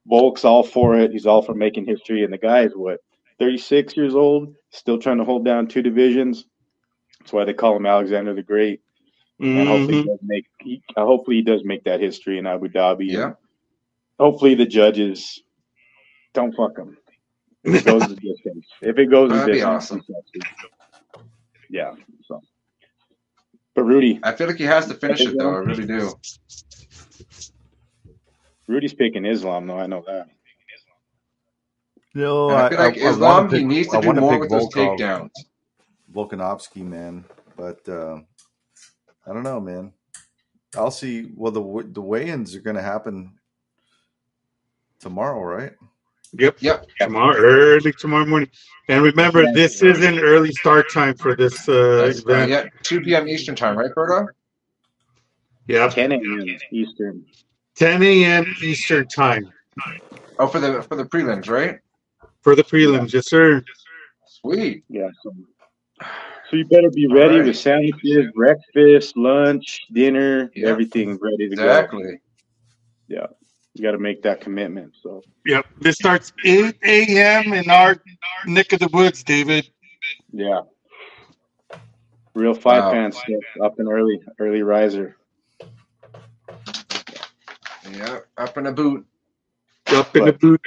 Volk's 0.05 0.45
all 0.45 0.65
for 0.65 0.99
it. 0.99 1.13
He's 1.13 1.27
all 1.27 1.43
for 1.43 1.55
making 1.55 1.87
history, 1.87 2.25
and 2.25 2.33
the 2.33 2.39
guy 2.39 2.63
is 2.63 2.73
what 2.75 2.99
36 3.39 3.97
years 3.97 4.17
old, 4.17 4.57
still 4.71 4.99
trying 4.99 5.19
to 5.19 5.25
hold 5.25 5.45
down 5.45 5.69
two 5.69 5.81
divisions. 5.83 6.45
That's 7.21 7.33
why 7.33 7.45
they 7.45 7.55
call 7.55 7.77
him 7.77 7.87
Alexander 7.87 8.35
the 8.35 8.43
Great. 8.43 8.81
And 9.39 9.67
hopefully, 9.69 9.97
he 9.99 10.03
Mhm. 10.03 10.07
does 10.07 10.19
make. 10.23 10.47
He, 10.61 10.83
hopefully, 10.97 11.37
he 11.37 11.43
does 11.43 11.65
make 11.65 11.85
that 11.85 12.01
history 12.01 12.39
in 12.39 12.47
Abu 12.47 12.69
Dhabi. 12.69 13.07
Yeah. 13.07 13.33
Hopefully, 14.19 14.55
the 14.55 14.67
judges 14.67 15.43
don't 16.35 16.55
fuck 16.55 16.77
him. 16.77 16.99
If 17.65 17.75
it 17.77 17.85
goes 17.87 18.03
to 18.03 18.15
distance, 18.17 18.67
if 18.83 18.99
it 18.99 19.07
goes 19.07 19.31
the 19.31 19.37
That'd 19.37 19.47
be 19.55 19.61
distance, 19.61 19.85
awesome. 19.93 20.05
yeah. 21.71 21.95
So, 22.27 22.43
but 23.75 23.85
Rudy, 23.85 24.21
I 24.23 24.33
feel 24.33 24.47
like 24.47 24.57
he 24.59 24.65
has 24.65 24.87
to 24.89 24.95
finish 24.95 25.21
it 25.21 25.39
though. 25.39 25.55
I 25.55 25.59
really 25.59 25.87
do. 25.87 26.13
Rudy's 28.69 28.95
picking 28.95 29.25
Islam, 29.25 29.67
though. 29.67 29.79
I 29.79 29.87
know 29.87 30.05
that. 30.07 30.29
No, 32.15 32.51
And 32.51 32.59
I 32.59 32.69
feel 32.69 32.79
like 32.79 32.97
wanna 32.97 33.11
Islam, 33.11 33.49
he 33.51 33.65
needs 33.65 33.89
to 33.89 33.99
I 33.99 34.01
do 34.01 34.07
wanna 34.09 34.21
more 34.21 34.33
pick 34.33 34.41
with 34.43 34.51
those 34.51 34.69
takedowns. 34.69 35.31
Volkanovski, 36.13 36.83
man. 36.85 37.25
But 37.57 37.87
uh, 37.89 38.21
I 39.27 39.33
don't 39.33 39.43
know, 39.45 39.61
man. 39.61 39.93
I'll 40.77 40.91
see. 40.91 41.31
Well, 41.35 41.53
the 41.53 41.61
w- 41.61 41.93
the 41.93 42.01
weigh-ins 42.03 42.55
are 42.57 42.61
going 42.61 42.77
to 42.77 42.83
happen 42.83 43.35
tomorrow, 45.01 45.41
right? 45.43 45.73
Yep. 46.39 46.59
Yep. 46.61 46.87
Tomorrow, 47.01 47.37
early 47.37 47.93
tomorrow 47.93 48.27
morning. 48.27 48.51
And 48.89 49.03
remember, 49.03 49.47
this 49.53 49.83
is 49.83 50.05
an 50.05 50.19
early 50.19 50.53
start 50.53 50.91
time 50.91 51.17
for 51.17 51.35
this 51.35 51.69
uh, 51.69 52.03
That's 52.07 52.25
right. 52.27 52.49
event. 52.49 52.51
Yeah, 52.51 52.65
2 52.85 53.01
p.m. 53.03 53.29
Eastern 53.29 53.57
time, 53.57 53.77
right, 53.77 53.91
Berto? 53.97 54.29
Yeah, 55.67 55.89
10 55.89 56.13
a.m. 56.13 56.47
Eastern. 56.73 57.25
10 57.77 58.03
a.m. 58.03 58.47
Eastern 58.63 59.07
time 59.09 59.53
Oh, 60.39 60.47
for 60.47 60.61
the 60.61 60.83
for 60.83 60.97
the 60.97 61.05
prelims, 61.05 61.49
right? 61.49 61.79
for 62.43 62.55
the 62.57 62.65
prelims. 62.65 63.13
Yes, 63.13 63.29
sir. 63.29 63.63
Sweet. 64.27 64.85
Yeah. 64.89 65.09
So, 66.01 66.07
so 66.51 66.57
you 66.57 66.65
better 66.67 66.91
be 66.91 67.07
ready 67.07 67.35
Alright. 67.35 67.47
with 67.47 67.57
sandwiches, 67.59 68.27
breakfast, 68.35 69.17
lunch, 69.17 69.81
dinner, 69.93 70.51
Yeah. 70.55 70.69
everything 70.69 71.17
ready 71.21 71.49
to 71.49 71.57
go. 71.57 71.63
Exactly. 71.63 72.21
Yeah. 73.09 73.27
You 73.75 73.83
got 73.85 73.93
to 73.93 73.99
make 73.99 74.23
that 74.23 74.41
commitment. 74.41 74.95
So, 75.01 75.23
Yep. 75.47 75.67
This 75.81 75.95
starts 75.97 76.33
8 76.45 76.77
a.m. 76.83 77.53
in 77.53 77.71
our 77.71 77.97
neck 78.47 78.73
of 78.73 78.81
the 78.81 78.89
woods, 78.89 79.23
David. 79.23 79.71
yeah. 80.33 80.63
Real 82.35 82.55
five 82.55 82.85
Wow. 82.85 82.91
fan 82.93 83.13
stuff 83.13 83.43
up 83.63 83.79
and 83.79 83.89
early, 83.89 84.21
early 84.39 84.63
riser. 84.63 85.17
Yeah, 87.93 88.21
up 88.39 88.57
in 88.57 88.67
a 88.67 88.73
boot. 88.73 89.05
Up 89.89 90.15
in 90.17 90.25
the 90.27 90.33
But- 90.33 90.41
boot. 90.41 90.61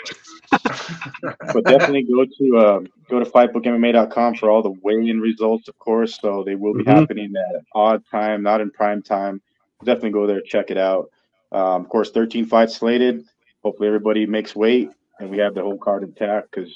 But 1.53 1.65
definitely 1.68 2.03
go 2.03 2.26
to 2.26 2.68
um, 2.68 2.88
go 3.10 3.19
to 3.19 3.26
fightbookmma.com 3.30 4.35
for 4.35 4.49
all 4.49 4.61
the 4.61 4.72
weigh-in 4.81 5.19
results, 5.19 5.68
of 5.68 5.77
course. 5.80 6.19
So 6.19 6.44
they 6.44 6.56
will 6.56 6.73
be 6.76 6.84
Mhm. 6.84 6.88
happening 6.99 7.34
at 7.38 7.61
odd 7.73 8.03
time, 8.11 8.44
not 8.44 8.61
in 8.61 8.72
prime 8.72 9.02
time. 9.03 9.41
Definitely 9.84 10.11
go 10.11 10.27
there, 10.27 10.41
check 10.41 10.72
it 10.72 10.77
out. 10.77 11.10
Um, 11.52 11.81
of 11.84 11.90
course, 11.90 12.11
13 12.11 12.45
fights 12.45 12.76
slated. 12.77 13.23
Hopefully, 13.64 13.88
everybody 13.88 14.26
makes 14.26 14.56
weight, 14.56 14.90
and 15.19 15.30
we 15.30 15.38
have 15.40 15.53
the 15.56 15.61
whole 15.61 15.77
card 15.77 16.03
intact. 16.03 16.52
Because, 16.52 16.73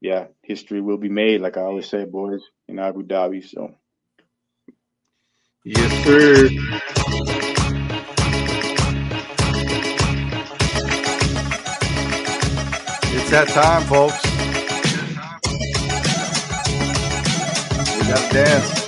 yeah, 0.00 0.26
history 0.42 0.80
will 0.80 0.98
be 0.98 1.08
made, 1.08 1.40
like 1.40 1.56
I 1.56 1.62
always 1.62 1.88
say, 1.88 2.04
boys, 2.04 2.42
in 2.68 2.78
Abu 2.78 3.02
Dhabi. 3.04 3.44
So, 3.44 3.74
Yes, 5.64 6.04
sir. 6.04 7.48
That 13.32 13.48
time, 13.48 13.82
folks. 13.84 14.22
We 17.96 18.06
got 18.06 18.30
to 18.30 18.34
dance. 18.34 18.82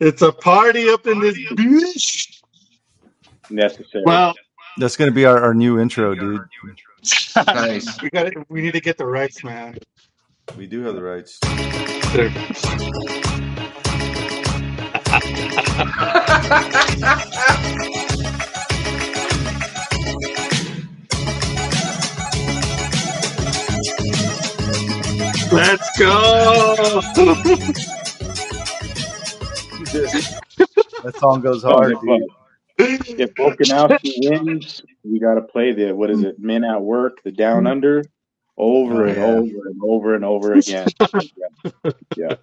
it's 0.00 0.22
a 0.22 0.30
party 0.30 0.88
up 0.88 1.04
in 1.08 1.18
this 1.18 1.36
bitch. 1.50 2.40
necessary. 3.50 4.04
Well, 4.06 4.34
That's 4.78 4.96
going 4.96 5.10
to 5.10 5.14
be 5.14 5.24
our, 5.24 5.42
our 5.42 5.52
new 5.52 5.80
intro, 5.80 6.14
dude. 6.14 6.42
Nice. 7.46 8.00
we 8.02 8.10
got 8.10 8.32
we 8.50 8.60
need 8.60 8.74
to 8.74 8.80
get 8.80 8.98
the 8.98 9.06
rights, 9.06 9.42
man. 9.42 9.78
We 10.56 10.66
do 10.68 10.82
have 10.82 10.94
the 10.94 11.02
rights. 11.02 11.40
Let's 25.52 25.98
go. 25.98 26.76
That 31.02 31.14
song 31.18 31.40
goes 31.40 31.64
hard, 31.64 31.94
dude. 32.00 32.22
if 32.78 33.34
Volkanovski 33.34 34.30
wins, 34.30 34.82
we 35.02 35.18
got 35.18 35.34
to 35.34 35.42
play 35.42 35.72
the 35.72 35.92
what 35.92 36.10
is 36.10 36.22
it? 36.22 36.38
Men 36.38 36.62
at 36.62 36.80
work, 36.80 37.20
the 37.24 37.32
down 37.32 37.66
under, 37.66 38.04
over 38.56 39.06
Oh, 39.06 39.08
and 39.08 39.16
yeah. 39.16 39.24
over 39.24 39.66
and 39.66 39.80
over 39.82 40.14
and 40.14 40.24
over 40.24 40.54
again. 40.54 40.86
yeah. 41.02 41.92
yeah, 42.16 42.34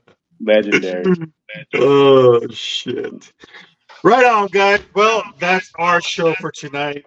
legendary. 0.42 1.04
Oh 1.74 2.46
shit. 2.50 3.32
Right 4.04 4.26
on, 4.26 4.48
guys. 4.48 4.82
Well, 4.94 5.24
that's 5.40 5.72
our 5.80 6.02
show 6.02 6.34
for 6.36 6.52
tonight. 6.52 7.06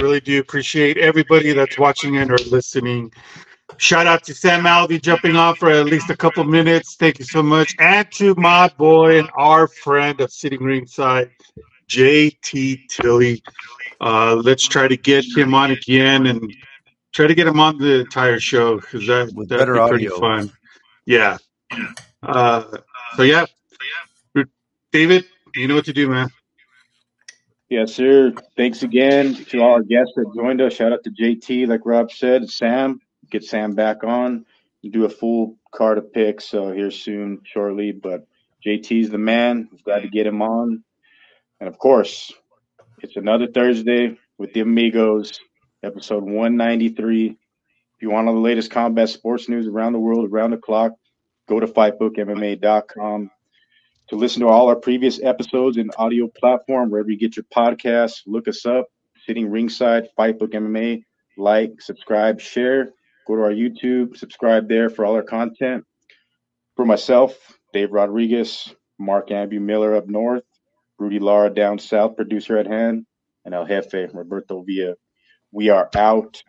Really 0.00 0.20
do 0.20 0.40
appreciate 0.40 0.98
everybody 0.98 1.52
that's 1.52 1.78
watching 1.78 2.16
and 2.18 2.30
or 2.30 2.36
listening. 2.50 3.12
Shout 3.78 4.06
out 4.06 4.24
to 4.24 4.34
Sam 4.34 4.64
Alvey 4.64 5.00
jumping 5.00 5.36
on 5.36 5.54
for 5.54 5.70
at 5.70 5.86
least 5.86 6.10
a 6.10 6.16
couple 6.16 6.42
minutes. 6.44 6.96
Thank 6.96 7.20
you 7.20 7.24
so 7.24 7.42
much. 7.42 7.74
And 7.78 8.10
to 8.12 8.34
my 8.36 8.68
boy 8.76 9.18
and 9.20 9.30
our 9.38 9.68
friend 9.68 10.20
of 10.20 10.32
sitting 10.32 10.62
ringside, 10.62 11.30
JT 11.88 12.88
Tilly. 12.90 13.42
Uh, 14.00 14.34
let's 14.34 14.66
try 14.66 14.88
to 14.88 14.96
get 14.96 15.24
him 15.36 15.54
on 15.54 15.70
again 15.70 16.26
and 16.26 16.52
try 17.12 17.26
to 17.28 17.34
get 17.34 17.46
him 17.46 17.60
on 17.60 17.78
the 17.78 18.00
entire 18.00 18.40
show 18.40 18.76
because 18.80 19.06
that 19.06 19.32
With 19.34 19.48
that'd 19.48 19.72
be 19.72 19.88
pretty 19.88 20.08
audio. 20.08 20.18
fun. 20.18 20.52
Yeah. 21.06 21.38
Uh, 22.26 22.78
so 23.16 23.22
yeah, 23.22 23.46
David, 24.92 25.26
you 25.54 25.68
know 25.68 25.76
what 25.76 25.84
to 25.84 25.92
do, 25.92 26.08
man. 26.08 26.28
Yes, 27.68 27.94
sir. 27.94 28.32
Thanks 28.56 28.82
again 28.82 29.34
to 29.34 29.60
all 29.60 29.74
our 29.74 29.82
guests 29.82 30.12
that 30.16 30.32
joined 30.34 30.60
us. 30.60 30.72
Shout 30.72 30.92
out 30.92 31.04
to 31.04 31.10
JT, 31.10 31.68
like 31.68 31.82
Rob 31.84 32.10
said, 32.10 32.48
Sam. 32.48 33.00
Get 33.30 33.44
Sam 33.44 33.74
back 33.74 34.04
on. 34.04 34.44
Do 34.90 35.04
a 35.04 35.08
full 35.08 35.56
card 35.74 35.98
of 35.98 36.12
picks 36.12 36.54
uh, 36.54 36.70
here 36.70 36.92
soon, 36.92 37.40
shortly. 37.44 37.92
But 37.92 38.26
JT's 38.64 39.10
the 39.10 39.18
man. 39.18 39.68
Glad 39.84 40.02
to 40.02 40.08
get 40.08 40.26
him 40.26 40.42
on. 40.42 40.84
And 41.60 41.68
of 41.68 41.78
course, 41.78 42.32
it's 43.02 43.16
another 43.16 43.46
Thursday 43.48 44.16
with 44.38 44.52
the 44.52 44.60
Amigos, 44.60 45.38
episode 45.82 46.22
193. 46.22 47.26
If 47.28 47.36
you 48.00 48.10
want 48.10 48.28
all 48.28 48.34
the 48.34 48.40
latest 48.40 48.70
combat 48.70 49.08
sports 49.08 49.48
news 49.48 49.66
around 49.66 49.92
the 49.92 49.98
world, 49.98 50.30
around 50.30 50.52
the 50.52 50.58
clock, 50.58 50.92
go 51.48 51.60
to 51.60 51.66
fightbookmma.com 51.66 53.30
to 54.08 54.16
listen 54.16 54.40
to 54.40 54.48
all 54.48 54.68
our 54.68 54.76
previous 54.76 55.20
episodes 55.22 55.76
in 55.76 55.90
audio 55.98 56.28
platform 56.28 56.90
wherever 56.90 57.10
you 57.10 57.18
get 57.18 57.36
your 57.36 57.44
podcasts. 57.54 58.22
Look 58.26 58.46
us 58.46 58.64
up, 58.64 58.86
sitting 59.26 59.50
ringside, 59.50 60.08
Fightbook 60.18 60.54
MMA. 60.54 61.04
Like, 61.36 61.80
subscribe, 61.80 62.40
share. 62.40 62.92
Go 63.26 63.34
to 63.34 63.42
our 63.42 63.50
YouTube, 63.50 64.16
subscribe 64.16 64.68
there 64.68 64.88
for 64.88 65.04
all 65.04 65.14
our 65.14 65.22
content. 65.22 65.84
For 66.76 66.84
myself, 66.84 67.36
Dave 67.72 67.90
Rodriguez, 67.90 68.72
Mark 68.98 69.30
Ambu 69.30 69.60
Miller 69.60 69.96
up 69.96 70.06
north, 70.06 70.44
Rudy 70.98 71.18
Lara 71.18 71.50
down 71.50 71.78
south, 71.78 72.16
producer 72.16 72.56
at 72.56 72.66
hand, 72.66 73.06
and 73.44 73.54
El 73.54 73.66
Jefe, 73.66 74.08
Roberto 74.14 74.62
Villa. 74.62 74.94
We 75.50 75.70
are 75.70 75.90
out. 75.96 76.42